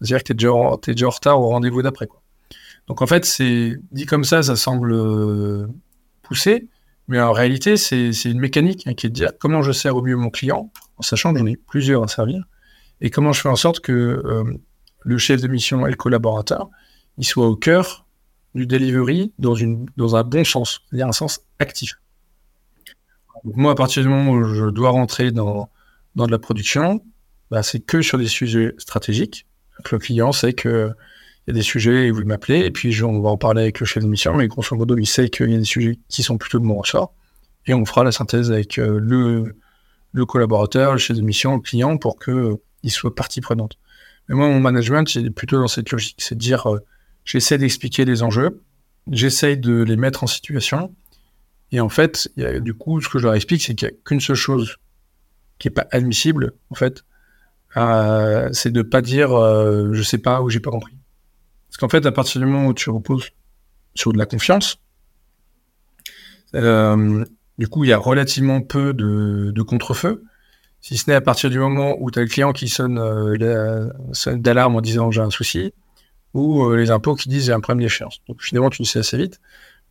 c'est-à-dire 0.00 0.18
que 0.18 0.32
tu 0.32 0.32
es, 0.90 0.94
déjà 0.94 1.06
en, 1.06 1.10
retard 1.10 1.40
au 1.40 1.48
rendez-vous 1.48 1.82
d'après. 1.82 2.08
Donc 2.86 3.02
en 3.02 3.06
fait, 3.06 3.24
c'est 3.24 3.76
dit 3.92 4.06
comme 4.06 4.24
ça, 4.24 4.42
ça 4.42 4.56
semble 4.56 4.92
euh, 4.92 5.66
poussé, 6.22 6.68
mais 7.08 7.20
en 7.20 7.32
réalité, 7.32 7.76
c'est 7.76 8.10
une 8.24 8.40
mécanique 8.40 8.86
hein, 8.86 8.94
qui 8.94 9.06
est 9.06 9.10
de 9.10 9.14
dire 9.14 9.32
comment 9.38 9.62
je 9.62 9.72
sers 9.72 9.96
au 9.96 10.02
mieux 10.02 10.16
mon 10.16 10.30
client, 10.30 10.72
en 10.96 11.02
sachant 11.02 11.32
que 11.32 11.38
j'en 11.38 11.46
ai 11.46 11.56
plusieurs 11.56 12.02
à 12.02 12.08
servir, 12.08 12.44
et 13.00 13.10
comment 13.10 13.32
je 13.32 13.40
fais 13.40 13.48
en 13.48 13.56
sorte 13.56 13.80
que 13.80 13.92
euh, 13.92 14.44
le 15.00 15.18
chef 15.18 15.40
de 15.40 15.48
mission 15.48 15.86
et 15.86 15.90
le 15.90 15.96
collaborateur, 15.96 16.70
ils 17.18 17.24
soient 17.24 17.48
au 17.48 17.56
cœur 17.56 18.06
du 18.54 18.66
delivery 18.66 19.32
dans, 19.38 19.54
une, 19.54 19.86
dans 19.96 20.16
un 20.16 20.24
bon 20.24 20.44
sens, 20.44 20.80
c'est-à-dire 20.88 21.06
un 21.06 21.12
sens 21.12 21.40
actif. 21.58 21.94
Moi, 23.44 23.72
à 23.72 23.74
partir 23.74 24.02
du 24.02 24.08
moment 24.08 24.32
où 24.32 24.44
je 24.44 24.66
dois 24.66 24.90
rentrer 24.90 25.30
dans, 25.30 25.70
dans 26.14 26.26
de 26.26 26.30
la 26.32 26.38
production, 26.38 27.02
bah, 27.50 27.62
c'est 27.62 27.80
que 27.80 28.02
sur 28.02 28.18
des 28.18 28.26
sujets 28.26 28.74
stratégiques. 28.78 29.46
Le 29.90 29.98
client 29.98 30.32
sait 30.32 30.52
que 30.52 30.92
il 31.46 31.50
y 31.50 31.52
a 31.52 31.54
des 31.54 31.62
sujets, 31.62 32.06
il 32.06 32.12
veut 32.12 32.24
m'appeler, 32.24 32.60
et 32.60 32.70
puis 32.70 33.02
on 33.02 33.20
va 33.20 33.30
en 33.30 33.36
parler 33.38 33.62
avec 33.62 33.80
le 33.80 33.86
chef 33.86 34.02
de 34.02 34.08
mission, 34.08 34.36
mais 34.36 34.46
grosso 34.46 34.76
modo, 34.76 34.96
il 34.98 35.06
sait 35.06 35.28
qu'il 35.30 35.50
y 35.50 35.54
a 35.54 35.58
des 35.58 35.64
sujets 35.64 35.98
qui 36.08 36.22
sont 36.22 36.38
plutôt 36.38 36.58
de 36.58 36.64
mon 36.64 36.76
ressort, 36.76 37.14
et 37.66 37.74
on 37.74 37.84
fera 37.84 38.04
la 38.04 38.12
synthèse 38.12 38.52
avec 38.52 38.78
euh, 38.78 38.98
le, 40.12 40.26
collaborateur, 40.26 40.92
le 40.92 40.98
chef 40.98 41.16
de 41.16 41.22
mission, 41.22 41.56
le 41.56 41.60
client, 41.60 41.96
pour 41.96 42.18
qu'il 42.18 42.32
euh, 42.32 42.56
soit 42.88 43.14
partie 43.14 43.40
prenante. 43.40 43.78
Mais 44.28 44.34
moi, 44.34 44.48
mon 44.48 44.60
management, 44.60 45.08
c'est 45.08 45.28
plutôt 45.30 45.58
dans 45.58 45.68
cette 45.68 45.90
logique, 45.90 46.16
c'est 46.18 46.34
de 46.34 46.40
dire, 46.40 46.70
euh, 46.70 46.80
j'essaie 47.24 47.58
d'expliquer 47.58 48.04
les 48.04 48.22
enjeux, 48.22 48.62
j'essaie 49.10 49.56
de 49.56 49.82
les 49.82 49.96
mettre 49.96 50.22
en 50.24 50.26
situation, 50.26 50.94
et 51.72 51.80
en 51.80 51.88
fait, 51.88 52.28
du 52.36 52.74
coup, 52.74 53.00
ce 53.00 53.08
que 53.08 53.18
je 53.18 53.24
leur 53.24 53.34
explique, 53.34 53.62
c'est 53.62 53.74
qu'il 53.74 53.88
n'y 53.88 53.94
a 53.94 53.96
qu'une 54.04 54.20
seule 54.20 54.36
chose 54.36 54.76
qui 55.58 55.68
n'est 55.68 55.74
pas 55.74 55.86
admissible, 55.92 56.52
en 56.70 56.74
fait, 56.74 57.04
euh, 57.76 58.48
c'est 58.52 58.72
de 58.72 58.82
pas 58.82 59.02
dire 59.02 59.32
euh, 59.32 59.90
je 59.92 60.02
sais 60.02 60.18
pas 60.18 60.42
ou 60.42 60.50
j'ai 60.50 60.60
pas 60.60 60.70
compris. 60.70 60.94
Parce 61.68 61.78
qu'en 61.78 61.88
fait, 61.88 62.04
à 62.06 62.12
partir 62.12 62.40
du 62.40 62.46
moment 62.46 62.68
où 62.68 62.74
tu 62.74 62.90
reposes 62.90 63.30
sur 63.94 64.12
de 64.12 64.18
la 64.18 64.26
confiance, 64.26 64.78
euh, 66.54 67.24
du 67.58 67.68
coup, 67.68 67.84
il 67.84 67.90
y 67.90 67.92
a 67.92 67.98
relativement 67.98 68.60
peu 68.60 68.92
de, 68.92 69.52
de 69.54 69.62
contre-feu. 69.62 70.24
Si 70.80 70.96
ce 70.96 71.10
n'est 71.10 71.16
à 71.16 71.20
partir 71.20 71.50
du 71.50 71.58
moment 71.58 71.96
où 72.00 72.10
tu 72.10 72.18
as 72.18 72.22
le 72.22 72.28
client 72.28 72.52
qui 72.52 72.68
sonne, 72.68 72.98
euh, 72.98 73.90
sonne 74.12 74.40
d'alarme 74.40 74.76
en 74.76 74.80
disant 74.80 75.10
j'ai 75.10 75.20
un 75.20 75.30
souci, 75.30 75.74
ou 76.32 76.64
euh, 76.64 76.76
les 76.76 76.90
impôts 76.90 77.14
qui 77.14 77.28
disent 77.28 77.46
j'ai 77.46 77.52
un 77.52 77.60
problème 77.60 77.84
d'échéance. 77.84 78.20
Donc 78.28 78.42
finalement, 78.42 78.70
tu 78.70 78.82
le 78.82 78.86
sais 78.86 79.00
assez 79.00 79.18
vite. 79.18 79.40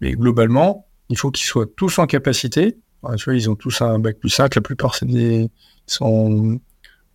Mais 0.02 0.14
globalement, 0.14 0.88
il 1.10 1.18
faut 1.18 1.32
qu'ils 1.32 1.46
soient 1.46 1.68
tous 1.76 2.00
en 2.00 2.08
capacité. 2.08 2.78
tu 3.18 3.24
vois, 3.24 3.36
ils 3.36 3.50
ont 3.50 3.56
tous 3.56 3.82
un 3.82 4.00
bac 4.00 4.18
plus 4.20 4.30
5. 4.30 4.56
La 4.56 4.62
plupart, 4.62 4.96
c'est 4.96 5.06
des, 5.06 5.50
sont 5.86 6.60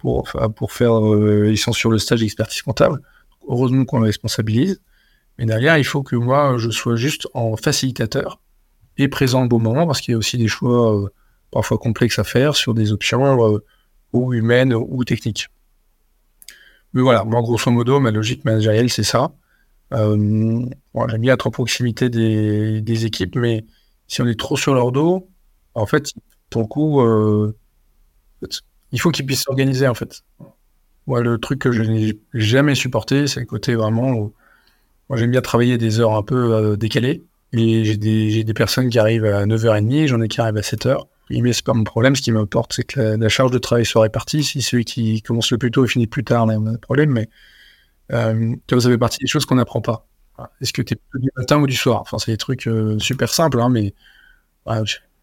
pour, 0.05 0.73
faire, 0.73 1.03
euh, 1.03 1.51
ils 1.51 1.57
sont 1.57 1.73
sur 1.73 1.91
le 1.91 1.99
stage 1.99 2.21
d'expertise 2.21 2.61
comptable. 2.61 3.01
Heureusement 3.49 3.87
qu'on 3.87 4.01
les 4.01 4.07
responsabilise. 4.07 4.83
Mais 5.39 5.47
derrière, 5.47 5.79
il 5.79 5.85
faut 5.85 6.03
que 6.03 6.15
moi, 6.15 6.57
je 6.59 6.71
sois 6.71 6.97
juste 6.97 7.27
en 7.33 7.57
facilitateur 7.57 8.41
et 8.99 9.09
présent 9.09 9.45
au 9.45 9.49
bon 9.49 9.59
moment 9.59 9.87
parce 9.87 10.01
qu'il 10.01 10.13
y 10.13 10.15
a 10.15 10.19
aussi 10.19 10.37
des 10.37 10.47
choix 10.47 10.95
euh, 10.95 11.09
parfois 11.51 11.79
complexes 11.79 12.19
à 12.19 12.25
faire 12.25 12.55
sur 12.55 12.75
des 12.75 12.93
options 12.93 13.55
euh, 13.55 13.59
ou 14.13 14.35
humaines 14.35 14.75
ou 14.75 15.03
techniques. 15.05 15.49
Mais 16.93 17.01
voilà, 17.01 17.25
moi, 17.25 17.41
grosso 17.41 17.71
modo, 17.71 17.99
ma 17.99 18.11
logique 18.11 18.45
managériale, 18.45 18.91
c'est 18.91 19.03
ça. 19.03 19.33
J'aime 19.91 20.71
bien 21.19 21.35
être 21.35 21.47
en 21.47 21.51
proximité 21.51 22.11
des, 22.11 22.81
des, 22.81 23.07
équipes, 23.07 23.37
mais 23.37 23.65
si 24.07 24.23
on 24.23 24.27
est 24.27 24.39
trop 24.39 24.57
sur 24.57 24.75
leur 24.75 24.93
dos, 24.93 25.29
en 25.75 25.87
fait, 25.87 26.13
pour 26.51 26.63
le 26.63 26.67
coup, 26.67 27.01
il 28.95 29.01
faut 29.01 29.11
qu'ils 29.11 29.27
puissent 29.27 29.43
s'organiser, 29.43 29.89
en 29.89 29.95
fait. 29.95 30.23
Moi, 31.07 31.21
le 31.21 31.37
truc 31.39 31.59
que 31.59 31.73
je 31.73 31.83
n'ai 31.83 32.19
jamais 32.33 32.75
supporté, 32.75 33.27
c'est 33.27 33.41
le 33.41 33.47
côté 33.47 33.75
vraiment 33.75 34.13
où 34.13 34.33
moi, 35.09 35.19
j'aime 35.19 35.33
bien 35.33 35.43
travailler 35.43 35.77
des 35.77 36.01
heures 36.01 36.15
un 36.15 36.23
peu 36.23 36.55
euh, 36.55 36.77
décalées. 36.77 37.25
J'ai 37.53 37.97
des, 37.97 38.43
des, 38.43 38.55
personnes 38.55 38.89
qui 38.89 38.99
arrivent 38.99 39.27
à 39.27 39.45
9h30, 39.45 40.07
j'en 40.07 40.21
ai 40.23 40.29
qui 40.29 40.41
arrivent 40.41 40.57
à 40.57 40.61
7h. 40.61 41.05
Mais 41.31 41.53
c'est 41.53 41.65
pas 41.65 41.75
mon 41.75 41.85
problème. 41.85 42.17
Ce 42.17 42.23
qui 42.23 42.33
m'importe, 42.33 42.73
c'est 42.73 42.85
que 42.85 43.01
la, 43.01 43.29
charge 43.29 43.51
de 43.51 43.59
travail 43.59 43.85
soit 43.85 44.03
répartie. 44.03 44.43
Si 44.45 44.63
celui 44.63 44.85
qui 44.85 45.23
commence 45.23 45.51
le 45.51 45.59
plus 45.59 45.71
tôt 45.71 45.87
finit 45.87 46.07
plus 46.07 46.25
tard, 46.25 46.47
n'a 46.47 46.59
pas 46.59 46.71
de 46.71 46.77
problème. 46.79 47.11
Mais 47.11 47.29
euh, 48.13 48.55
ça 48.71 48.81
fait 48.81 48.99
partie 48.99 49.19
des 49.19 49.27
choses 49.27 49.45
qu'on 49.45 49.57
n'apprend 49.57 49.81
pas. 49.81 50.07
Est-ce 50.61 50.73
que 50.73 50.83
tu 50.83 50.95
es 50.95 51.19
du 51.19 51.31
matin 51.37 51.59
ou 51.59 51.67
du 51.67 51.77
soir? 51.77 52.01
Enfin, 52.01 52.19
c'est 52.19 52.33
des 52.33 52.39
trucs 52.39 52.67
euh, 52.67 52.99
super 52.99 53.33
simples, 53.33 53.61
hein, 53.61 53.69
mais 53.69 53.95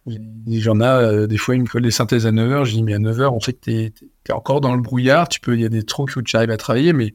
j'en 0.07 0.79
ai 0.79 0.83
euh, 0.83 1.27
des 1.27 1.37
fois, 1.37 1.55
ils 1.55 1.61
me 1.61 1.67
collent 1.67 1.83
des 1.83 1.91
synthèses 1.91 2.25
à 2.25 2.31
9h. 2.31 2.65
Je 2.65 2.71
dis, 2.71 2.83
mais 2.83 2.93
à 2.93 2.99
9h, 2.99 3.27
on 3.27 3.39
sait 3.39 3.53
que 3.53 3.59
tu 3.61 3.71
es, 3.71 3.93
encore 4.31 4.61
dans 4.61 4.75
le 4.75 4.81
brouillard. 4.81 5.29
Tu 5.29 5.39
peux, 5.39 5.55
il 5.55 5.61
y 5.61 5.65
a 5.65 5.69
des 5.69 5.83
trucs 5.83 6.15
où 6.15 6.21
tu 6.21 6.35
arrives 6.35 6.51
à 6.51 6.57
travailler, 6.57 6.93
mais 6.93 7.13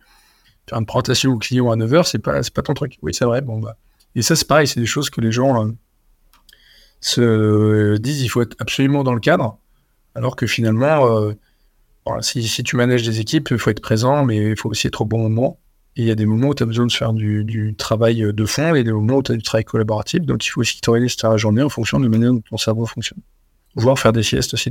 faire 0.68 0.78
une 0.78 0.86
présentation 0.86 1.32
au 1.32 1.38
client 1.38 1.70
à 1.70 1.76
9h, 1.76 2.04
c'est 2.04 2.18
pas, 2.18 2.40
pas 2.54 2.62
ton 2.62 2.74
truc. 2.74 2.98
Oui, 3.02 3.14
c'est 3.14 3.24
vrai. 3.24 3.40
Bon, 3.40 3.58
bah. 3.58 3.76
Et 4.14 4.22
ça, 4.22 4.34
c'est 4.36 4.46
pareil, 4.46 4.66
c'est 4.66 4.80
des 4.80 4.86
choses 4.86 5.10
que 5.10 5.20
les 5.20 5.32
gens 5.32 5.70
se 7.00 7.96
disent 7.98 8.22
il 8.22 8.28
faut 8.28 8.42
être 8.42 8.56
absolument 8.58 9.04
dans 9.04 9.12
le 9.12 9.20
cadre, 9.20 9.58
alors 10.14 10.36
que 10.36 10.46
finalement, 10.46 11.06
euh, 11.06 11.32
si, 12.20 12.42
si, 12.48 12.62
tu 12.62 12.76
manages 12.76 13.02
des 13.02 13.20
équipes, 13.20 13.48
il 13.50 13.58
faut 13.58 13.70
être 13.70 13.82
présent, 13.82 14.24
mais 14.24 14.52
il 14.52 14.56
faut 14.56 14.70
aussi 14.70 14.86
être 14.86 15.02
au 15.02 15.04
bon 15.04 15.18
moment. 15.18 15.60
Et 15.96 16.02
il 16.02 16.06
y 16.06 16.10
a 16.10 16.14
des 16.14 16.26
moments 16.26 16.48
où 16.48 16.54
tu 16.54 16.62
as 16.62 16.66
besoin 16.66 16.86
de 16.86 16.92
faire 16.92 17.12
du, 17.12 17.74
travail 17.78 18.32
de 18.32 18.44
fond 18.44 18.74
et 18.74 18.84
des 18.84 18.92
moments 18.92 19.16
où 19.16 19.22
tu 19.22 19.32
as 19.32 19.36
du 19.36 19.42
travail 19.42 19.64
collaboratif. 19.64 20.20
Donc 20.20 20.46
il 20.46 20.50
faut 20.50 20.60
aussi 20.60 20.80
t'organiser 20.80 21.16
ta 21.16 21.36
journée 21.36 21.62
en 21.62 21.68
fonction 21.68 21.98
de 21.98 22.04
la 22.04 22.10
manière 22.10 22.32
dont 22.32 22.42
ton 22.42 22.56
cerveau 22.58 22.86
fonctionne. 22.86 23.20
Voire 23.76 23.98
faire 23.98 24.12
des 24.12 24.22
siestes 24.22 24.54
aussi. 24.54 24.70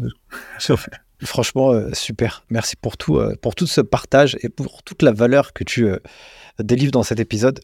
Franchement, 1.23 1.71
euh, 1.71 1.89
super. 1.93 2.43
Merci 2.49 2.75
pour 2.75 2.97
tout, 2.97 3.17
euh, 3.17 3.35
pour 3.41 3.55
tout 3.55 3.67
ce 3.67 3.81
partage 3.81 4.37
et 4.41 4.49
pour 4.49 4.83
toute 4.83 5.01
la 5.01 5.11
valeur 5.11 5.53
que 5.53 5.63
tu 5.63 5.87
délivres 6.59 6.91
dans 6.91 7.03
cet 7.03 7.19
épisode. 7.19 7.59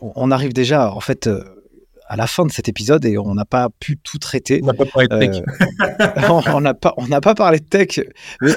on 0.00 0.30
arrive 0.30 0.52
déjà, 0.52 0.92
en 0.92 1.00
fait, 1.00 1.28
à 2.08 2.16
la 2.16 2.26
fin 2.26 2.44
de 2.44 2.52
cet 2.52 2.68
épisode 2.68 3.04
et 3.04 3.18
on 3.18 3.34
n'a 3.34 3.44
pas 3.44 3.68
pu 3.80 3.96
tout 3.96 4.18
traiter. 4.18 4.60
On 4.62 4.66
n'a 4.66 4.74
pas 4.74 4.84
parlé 4.84 5.08
de 5.08 5.18
tech. 5.18 5.42
Euh, 5.80 6.28
on 6.52 6.60
n'a 6.60 6.74
pas, 6.74 6.94
on 6.96 7.06
n'a 7.06 7.20
pas 7.20 7.34
parlé 7.34 7.58
de 7.58 7.64
tech. 7.64 8.00
Mais, 8.40 8.52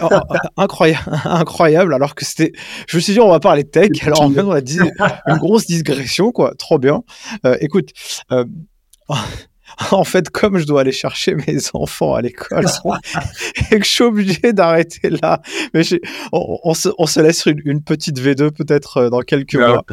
incroyable, 0.57 1.03
incroyable. 1.25 1.93
Alors 1.93 2.15
que 2.15 2.25
c'était, 2.25 2.51
je 2.87 2.97
me 2.97 3.01
suis 3.01 3.13
dit 3.13 3.19
on 3.19 3.29
va 3.29 3.39
parler 3.39 3.63
de 3.63 3.69
tech. 3.69 3.89
Alors 4.05 4.21
en 4.21 4.29
fait 4.29 4.41
on 4.41 4.51
a 4.51 4.61
dit 4.61 4.79
une 4.79 5.37
grosse 5.37 5.67
digression 5.67 6.31
quoi. 6.31 6.53
Trop 6.57 6.79
bien. 6.79 7.03
Euh, 7.45 7.57
écoute. 7.61 7.91
Euh, 8.31 8.45
en 9.91 10.03
fait, 10.03 10.29
comme 10.29 10.57
je 10.57 10.65
dois 10.65 10.81
aller 10.81 10.91
chercher 10.91 11.35
mes 11.35 11.57
enfants 11.73 12.15
à 12.15 12.21
l'école 12.21 12.65
et 13.71 13.79
que 13.79 13.85
je 13.85 13.89
suis 13.89 14.03
obligé 14.03 14.53
d'arrêter 14.53 15.09
là, 15.09 15.41
mais 15.73 15.81
on, 16.31 16.73
se, 16.73 16.89
on, 16.97 17.05
se, 17.05 17.19
laisse 17.19 17.45
une, 17.45 17.61
une 17.65 17.83
petite 17.83 18.19
V2 18.19 18.51
peut-être 18.51 19.09
dans 19.09 19.21
quelques 19.21 19.55
mois. 19.55 19.83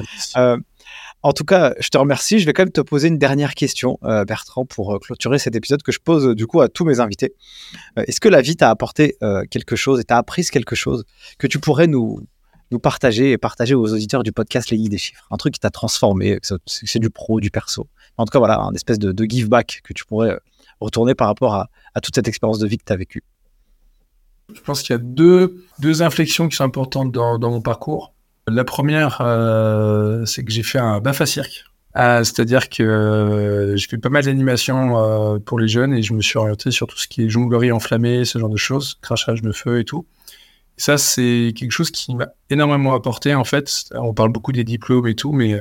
En 1.24 1.32
tout 1.32 1.44
cas, 1.44 1.72
je 1.78 1.88
te 1.88 1.98
remercie. 1.98 2.40
Je 2.40 2.46
vais 2.46 2.52
quand 2.52 2.62
même 2.62 2.72
te 2.72 2.80
poser 2.80 3.08
une 3.08 3.18
dernière 3.18 3.54
question, 3.54 3.98
euh, 4.02 4.24
Bertrand, 4.24 4.66
pour 4.66 4.94
euh, 4.94 4.98
clôturer 4.98 5.38
cet 5.38 5.54
épisode 5.54 5.82
que 5.82 5.92
je 5.92 6.00
pose 6.00 6.34
du 6.34 6.46
coup 6.46 6.60
à 6.60 6.68
tous 6.68 6.84
mes 6.84 6.98
invités. 6.98 7.34
Euh, 7.96 8.04
est-ce 8.08 8.20
que 8.20 8.28
la 8.28 8.40
vie 8.40 8.56
t'a 8.56 8.70
apporté 8.70 9.16
quelque 9.50 9.76
chose 9.76 10.00
et 10.00 10.04
t'a 10.04 10.16
appris 10.16 10.44
quelque 10.44 10.74
chose 10.74 11.04
que 11.38 11.46
tu 11.46 11.58
pourrais 11.58 11.86
nous, 11.86 12.20
partager 12.82 13.32
et 13.32 13.38
partager 13.38 13.74
aux 13.74 13.92
auditeurs 13.92 14.22
du 14.22 14.32
podcast 14.32 14.70
Les 14.70 14.78
Guides 14.78 14.90
des 14.90 14.98
Chiffres? 14.98 15.26
Un 15.30 15.36
truc 15.36 15.54
qui 15.54 15.60
t'a 15.60 15.70
transformé, 15.70 16.38
c'est 16.66 16.98
du 16.98 17.10
pro, 17.10 17.40
du 17.40 17.50
perso. 17.50 17.86
En 18.16 18.24
tout 18.24 18.30
cas, 18.30 18.38
voilà, 18.38 18.60
un 18.60 18.72
espèce 18.74 18.98
de, 18.98 19.24
give 19.24 19.48
back 19.48 19.80
que 19.84 19.92
tu 19.92 20.04
pourrais 20.04 20.38
retourner 20.80 21.14
par 21.14 21.28
rapport 21.28 21.54
à, 21.54 21.68
toute 22.02 22.14
cette 22.14 22.26
expérience 22.26 22.58
de 22.58 22.66
vie 22.66 22.78
que 22.78 22.84
tu 22.84 22.92
as 22.92 22.96
vécue. 22.96 23.22
Je 24.52 24.60
pense 24.60 24.82
qu'il 24.82 24.94
y 24.94 24.98
a 24.98 25.02
deux, 25.02 25.64
deux 25.78 26.02
inflexions 26.02 26.48
qui 26.48 26.56
sont 26.56 26.64
importantes 26.64 27.12
dans 27.12 27.38
mon 27.38 27.60
parcours. 27.60 28.12
La 28.48 28.64
première, 28.64 29.18
euh, 29.20 30.24
c'est 30.24 30.44
que 30.44 30.50
j'ai 30.50 30.64
fait 30.64 30.78
un 30.78 31.00
BAFA 31.00 31.26
cirque. 31.26 31.64
Ah, 31.94 32.24
c'est-à-dire 32.24 32.70
que 32.70 32.82
euh, 32.82 33.76
j'ai 33.76 33.86
fait 33.86 33.98
pas 33.98 34.08
mal 34.08 34.24
d'animations 34.24 34.98
euh, 34.98 35.38
pour 35.38 35.60
les 35.60 35.68
jeunes 35.68 35.92
et 35.92 36.02
je 36.02 36.14
me 36.14 36.22
suis 36.22 36.38
orienté 36.38 36.70
sur 36.70 36.86
tout 36.86 36.98
ce 36.98 37.06
qui 37.06 37.22
est 37.22 37.28
jonglerie 37.28 37.70
enflammée, 37.70 38.24
ce 38.24 38.38
genre 38.38 38.48
de 38.48 38.56
choses, 38.56 38.98
crachage 39.02 39.42
de 39.42 39.52
feu 39.52 39.78
et 39.78 39.84
tout. 39.84 40.06
ça, 40.76 40.98
c'est 40.98 41.52
quelque 41.56 41.70
chose 41.70 41.90
qui 41.90 42.14
m'a 42.16 42.28
énormément 42.50 42.94
apporté 42.94 43.34
en 43.34 43.44
fait. 43.44 43.90
On 43.94 44.14
parle 44.14 44.32
beaucoup 44.32 44.52
des 44.52 44.64
diplômes 44.64 45.06
et 45.06 45.14
tout, 45.14 45.32
mais 45.32 45.60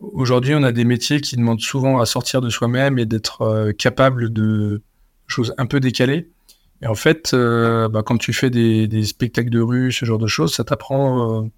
aujourd'hui, 0.00 0.54
on 0.54 0.62
a 0.64 0.72
des 0.72 0.84
métiers 0.84 1.20
qui 1.20 1.36
demandent 1.36 1.60
souvent 1.60 2.00
à 2.00 2.06
sortir 2.06 2.40
de 2.40 2.50
soi-même 2.50 2.98
et 2.98 3.06
d'être 3.06 3.72
capable 3.78 4.32
de 4.32 4.82
choses 5.28 5.54
un 5.58 5.66
peu 5.66 5.80
décalées. 5.80 6.28
Et 6.82 6.88
en 6.88 6.94
fait, 6.94 7.34
bah, 7.34 8.02
quand 8.04 8.18
tu 8.18 8.32
fais 8.32 8.50
des, 8.50 8.88
des, 8.88 9.04
spectacles 9.04 9.50
de 9.50 9.60
rue, 9.60 9.92
ce 9.92 10.04
genre 10.04 10.18
de 10.18 10.26
choses, 10.26 10.54
ça 10.54 10.64
t'apprend 10.64 11.50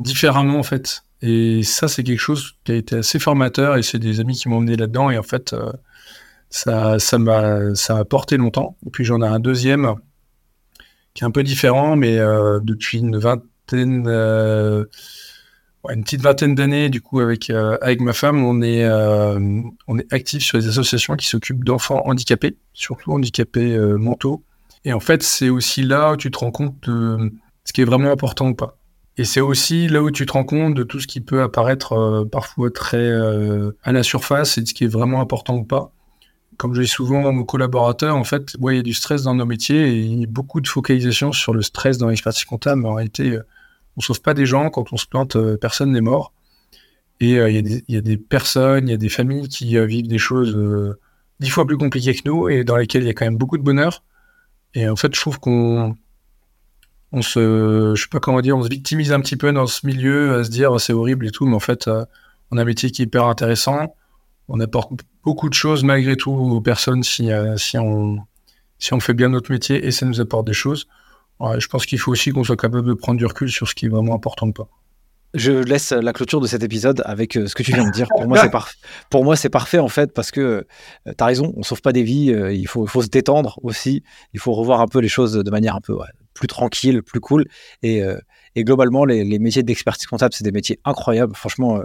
différemment 0.00 0.58
en 0.58 0.62
fait. 0.62 1.04
Et 1.22 1.62
ça, 1.62 1.86
c'est 1.86 2.02
quelque 2.02 2.18
chose 2.18 2.54
qui 2.64 2.72
a 2.72 2.74
été 2.76 2.96
assez 2.96 3.18
formateur 3.18 3.76
et 3.76 3.82
c'est 3.82 3.98
des 3.98 4.20
amis 4.20 4.36
qui 4.36 4.48
m'ont 4.48 4.56
emmené 4.56 4.76
là-dedans 4.76 5.10
et 5.10 5.18
en 5.18 5.22
fait, 5.22 5.52
euh, 5.52 5.70
ça, 6.48 6.98
ça 6.98 7.18
m'a, 7.18 7.74
ça 7.74 7.98
a 7.98 8.04
porté 8.04 8.36
longtemps. 8.38 8.76
Et 8.86 8.90
puis 8.90 9.04
j'en 9.04 9.22
ai 9.22 9.26
un 9.26 9.40
deuxième 9.40 9.94
qui 11.14 11.24
est 11.24 11.26
un 11.26 11.30
peu 11.30 11.42
différent, 11.42 11.96
mais 11.96 12.18
euh, 12.18 12.60
depuis 12.62 12.98
une 12.98 13.18
vingtaine, 13.18 14.06
euh, 14.06 14.86
une 15.90 16.04
petite 16.04 16.22
vingtaine 16.22 16.54
d'années, 16.54 16.88
du 16.88 17.00
coup, 17.00 17.20
avec 17.20 17.50
avec 17.50 18.00
ma 18.00 18.12
femme, 18.12 18.44
on 18.44 18.60
est 18.62 18.86
on 18.86 19.98
est 19.98 20.12
actif 20.12 20.42
sur 20.42 20.58
les 20.58 20.68
associations 20.68 21.16
qui 21.16 21.26
s'occupent 21.26 21.64
d'enfants 21.64 22.02
handicapés, 22.04 22.58
surtout 22.74 23.12
handicapés 23.12 23.78
mentaux. 23.96 24.44
Et 24.84 24.92
en 24.92 25.00
fait, 25.00 25.22
c'est 25.22 25.48
aussi 25.48 25.82
là 25.82 26.12
où 26.12 26.16
tu 26.16 26.30
te 26.30 26.38
rends 26.38 26.50
compte 26.50 26.76
de 26.86 27.32
ce 27.64 27.72
qui 27.72 27.80
est 27.80 27.84
vraiment 27.84 28.10
important 28.10 28.48
ou 28.48 28.54
pas. 28.54 28.79
Et 29.20 29.24
c'est 29.24 29.42
aussi 29.42 29.86
là 29.86 30.02
où 30.02 30.10
tu 30.10 30.24
te 30.24 30.32
rends 30.32 30.44
compte 30.44 30.72
de 30.72 30.82
tout 30.82 30.98
ce 30.98 31.06
qui 31.06 31.20
peut 31.20 31.42
apparaître 31.42 31.92
euh, 31.92 32.24
parfois 32.24 32.70
très 32.70 32.96
euh, 32.96 33.72
à 33.82 33.92
la 33.92 34.02
surface 34.02 34.56
et 34.56 34.62
de 34.62 34.66
ce 34.66 34.72
qui 34.72 34.84
est 34.84 34.88
vraiment 34.88 35.20
important 35.20 35.56
ou 35.56 35.64
pas. 35.64 35.92
Comme 36.56 36.74
je 36.74 36.80
dis 36.80 36.88
souvent 36.88 37.28
à 37.28 37.30
nos 37.30 37.44
collaborateurs, 37.44 38.16
en 38.16 38.24
fait, 38.24 38.56
il 38.58 38.76
y 38.76 38.78
a 38.78 38.82
du 38.82 38.94
stress 38.94 39.24
dans 39.24 39.34
nos 39.34 39.44
métiers 39.44 39.88
et 39.88 40.00
il 40.00 40.20
y 40.20 40.24
a 40.24 40.26
beaucoup 40.26 40.62
de 40.62 40.68
focalisation 40.68 41.32
sur 41.32 41.52
le 41.52 41.60
stress 41.60 41.98
dans 41.98 42.08
l'expertise 42.08 42.46
comptable. 42.46 42.80
Mais 42.80 42.88
en 42.88 42.94
réalité, 42.94 43.32
euh, 43.32 43.42
on 43.98 44.00
sauve 44.00 44.22
pas 44.22 44.32
des 44.32 44.46
gens. 44.46 44.70
Quand 44.70 44.90
on 44.90 44.96
se 44.96 45.06
plante, 45.06 45.36
personne 45.58 45.92
n'est 45.92 46.00
mort. 46.00 46.32
Et 47.20 47.32
il 47.32 47.82
y, 47.88 47.96
a 47.98 48.00
des 48.00 48.16
personnes, 48.16 48.88
il 48.88 48.92
y 48.92 48.94
a 48.94 48.96
des 48.96 49.10
familles 49.10 49.48
qui 49.48 49.78
vivent 49.86 50.08
des 50.08 50.16
choses 50.16 50.56
dix 51.40 51.50
fois 51.50 51.66
plus 51.66 51.76
compliquées 51.76 52.14
que 52.14 52.22
nous 52.24 52.48
et 52.48 52.64
dans 52.64 52.78
lesquelles 52.78 53.02
il 53.02 53.08
y 53.08 53.10
a 53.10 53.12
quand 53.12 53.26
même 53.26 53.36
beaucoup 53.36 53.58
de 53.58 53.62
bonheur. 53.62 54.02
Et 54.72 54.88
en 54.88 54.96
fait, 54.96 55.14
je 55.14 55.20
trouve 55.20 55.38
qu'on 55.38 55.94
on 57.12 57.22
se, 57.22 57.92
je 57.96 58.02
sais 58.02 58.08
pas 58.08 58.20
comment 58.20 58.40
dire, 58.40 58.56
on 58.56 58.62
se 58.62 58.68
victimise 58.68 59.12
un 59.12 59.20
petit 59.20 59.36
peu 59.36 59.52
dans 59.52 59.66
ce 59.66 59.86
milieu 59.86 60.38
à 60.38 60.44
se 60.44 60.50
dire 60.50 60.80
c'est 60.80 60.92
horrible 60.92 61.26
et 61.26 61.30
tout, 61.30 61.46
mais 61.46 61.56
en 61.56 61.60
fait, 61.60 61.88
euh, 61.88 62.04
on 62.50 62.56
a 62.56 62.62
un 62.62 62.64
métier 62.64 62.90
qui 62.90 63.02
est 63.02 63.06
hyper 63.06 63.26
intéressant. 63.26 63.94
On 64.48 64.60
apporte 64.60 64.92
beaucoup 65.24 65.48
de 65.48 65.54
choses 65.54 65.84
malgré 65.84 66.16
tout 66.16 66.30
aux 66.30 66.60
personnes 66.60 67.02
si, 67.02 67.30
euh, 67.30 67.56
si, 67.56 67.78
on, 67.78 68.18
si 68.78 68.94
on 68.94 69.00
fait 69.00 69.14
bien 69.14 69.28
notre 69.28 69.50
métier 69.50 69.84
et 69.84 69.90
ça 69.90 70.06
nous 70.06 70.20
apporte 70.20 70.46
des 70.46 70.52
choses. 70.52 70.86
je 71.40 71.66
pense 71.66 71.86
qu'il 71.86 71.98
faut 71.98 72.12
aussi 72.12 72.30
qu'on 72.30 72.44
soit 72.44 72.56
capable 72.56 72.86
de 72.86 72.94
prendre 72.94 73.18
du 73.18 73.26
recul 73.26 73.50
sur 73.50 73.68
ce 73.68 73.74
qui 73.74 73.86
est 73.86 73.88
vraiment 73.88 74.14
important 74.14 74.48
ou 74.48 74.52
pas. 74.52 74.68
Je 75.32 75.52
laisse 75.52 75.92
la 75.92 76.12
clôture 76.12 76.40
de 76.40 76.48
cet 76.48 76.64
épisode 76.64 77.02
avec 77.04 77.36
euh, 77.36 77.46
ce 77.46 77.54
que 77.54 77.62
tu 77.62 77.72
viens 77.72 77.86
de 77.86 77.92
dire. 77.92 78.08
Pour 78.08 78.26
moi, 78.26 78.38
c'est 78.42 78.50
parfait. 78.50 78.76
Pour 79.10 79.24
moi, 79.24 79.36
c'est 79.36 79.48
parfait 79.48 79.78
en 79.78 79.88
fait 79.88 80.12
parce 80.12 80.32
que 80.32 80.66
tu 81.06 81.14
as 81.16 81.24
raison. 81.24 81.52
On 81.56 81.62
sauve 81.62 81.82
pas 81.82 81.92
des 81.92 82.02
vies. 82.02 82.34
il 82.52 82.66
faut, 82.66 82.84
il 82.84 82.88
faut 82.88 83.02
se 83.02 83.08
détendre 83.08 83.60
aussi. 83.62 84.02
Il 84.32 84.40
faut 84.40 84.52
revoir 84.52 84.80
un 84.80 84.88
peu 84.88 84.98
les 84.98 85.08
choses 85.08 85.34
de 85.34 85.50
manière 85.50 85.76
un 85.76 85.80
peu 85.80 85.96
plus 86.40 86.48
tranquille, 86.48 87.02
plus 87.02 87.20
cool. 87.20 87.44
Et, 87.82 88.02
euh, 88.02 88.18
globalement, 88.56 89.04
les, 89.04 89.38
métiers 89.38 89.62
d'expertise 89.62 90.06
comptable, 90.06 90.34
c'est 90.34 90.42
des 90.42 90.52
métiers 90.52 90.80
incroyables. 90.84 91.36
Franchement, 91.36 91.76
euh, 91.76 91.84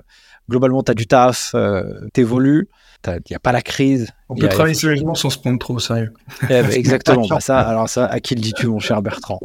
globalement, 0.50 0.82
tu 0.82 0.92
as 0.92 0.96
du 0.96 1.06
taf, 1.06 1.52
euh, 1.54 1.84
t'évolues, 2.14 2.70
il 3.06 3.22
n'y 3.30 3.36
a 3.36 3.40
pas 3.40 3.52
la 3.52 3.62
crise. 3.62 4.10
On 4.28 4.36
peut 4.36 4.48
travailler 4.50 4.74
sérieusement 4.74 5.14
sans 5.14 5.30
se 5.30 5.38
prendre 5.38 5.60
trop 5.60 5.76
au 5.76 5.80
sérieux. 5.80 6.12
Eh 6.44 6.48
ben, 6.48 6.70
exactement. 6.72 7.28
Bah, 7.28 7.40
ça, 7.40 7.60
alors 7.60 7.88
ça, 7.90 8.06
à 8.08 8.20
qui 8.20 8.34
le 8.36 8.42
dis-tu, 8.42 8.68
mon 8.68 8.80
cher 8.80 9.02
Bertrand? 9.02 9.40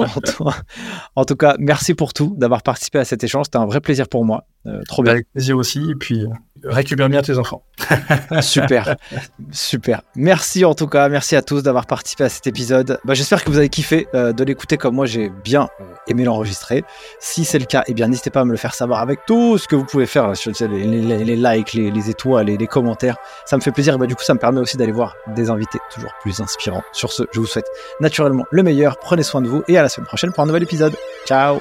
En 1.17 1.25
tout, 1.25 1.37
cas, 1.37 1.57
merci 1.59 1.95
pour 1.95 2.15
tout, 2.15 2.35
d'avoir 2.39 2.63
participé 2.63 2.99
à 2.99 3.05
cet 3.05 3.23
échange. 3.23 3.47
C'était 3.47 3.59
un 3.59 3.67
vrai 3.67 3.81
plaisir 3.81 4.09
pour 4.09 4.25
moi. 4.25 4.45
Euh, 4.67 4.81
trop 4.89 5.03
bien. 5.03 5.13
Avec 5.13 5.27
plaisir 5.33 5.57
aussi. 5.57 5.91
Et 5.91 5.95
puis, 5.95 6.23
euh, 6.23 6.29
récupère 6.65 7.09
bien 7.09 7.23
tes 7.23 7.39
enfants. 7.39 7.63
Super, 8.43 8.97
super. 9.51 10.03
Merci 10.15 10.65
en 10.65 10.75
tout 10.75 10.87
cas, 10.87 11.09
merci 11.09 11.35
à 11.35 11.43
tous 11.43 11.63
d'avoir 11.63 11.87
participé 11.87 12.25
à 12.25 12.29
cet 12.29 12.47
épisode. 12.47 12.99
Bah, 13.05 13.15
J'espère 13.15 13.43
que 13.43 13.51
vous 13.51 13.57
avez 13.59 13.69
kiffé 13.71 14.07
euh, 14.15 14.33
de 14.33 14.45
l'écouter 14.45 14.77
comme 14.77 14.95
moi, 14.95 15.07
j'ai 15.07 15.31
bien 15.45 15.69
aimé 16.07 16.25
l'enregistrer. 16.25 16.85
Si 17.19 17.45
c'est 17.45 17.59
le 17.59 17.65
cas, 17.65 17.83
eh 17.87 17.95
bien 17.95 18.09
n'hésitez 18.09 18.29
pas 18.31 18.41
à 18.41 18.45
me 18.45 18.51
le 18.51 18.59
faire 18.59 18.75
savoir 18.75 19.01
avec 19.01 19.21
tout 19.27 19.57
ce 19.59 19.67
que 19.67 19.77
vous 19.77 19.85
pouvez 19.87 20.07
faire, 20.07 20.33
les, 20.61 21.25
les- 21.25 21.37
likes, 21.37 21.73
les, 21.73 21.91
les 21.91 22.11
étoiles, 22.11 22.47
les, 22.47 22.57
les 22.59 22.67
commentaires. 22.67 23.17
Ça 23.47 23.57
me 23.57 23.63
fait 23.63 23.73
plaisir 23.73 23.95
et 23.95 23.99
bah, 23.99 24.07
du 24.07 24.15
coup 24.15 24.23
ça 24.23 24.35
me 24.35 24.39
permet 24.39 24.61
aussi 24.61 24.70
d'aller 24.79 24.93
voir 24.93 25.17
des 25.29 25.51
invités 25.51 25.79
toujours 25.93 26.13
plus 26.23 26.41
inspirants. 26.41 26.83
Sur 26.93 27.13
ce, 27.13 27.25
je 27.33 27.41
vous 27.41 27.47
souhaite 27.47 27.69
naturellement 28.01 28.47
le 28.51 28.63
meilleur, 28.63 28.99
prenez 28.99 29.23
soin 29.23 29.43
de 29.43 29.49
vous 29.49 29.63
et 29.69 29.79
à 29.79 29.83
la 29.83 29.89
semaine 29.89 30.07
prochaine 30.07 30.33
pour 30.33 30.43
un 30.43 30.47
nouvel 30.47 30.63
épisode. 30.63 30.95
Ciao 31.27 31.61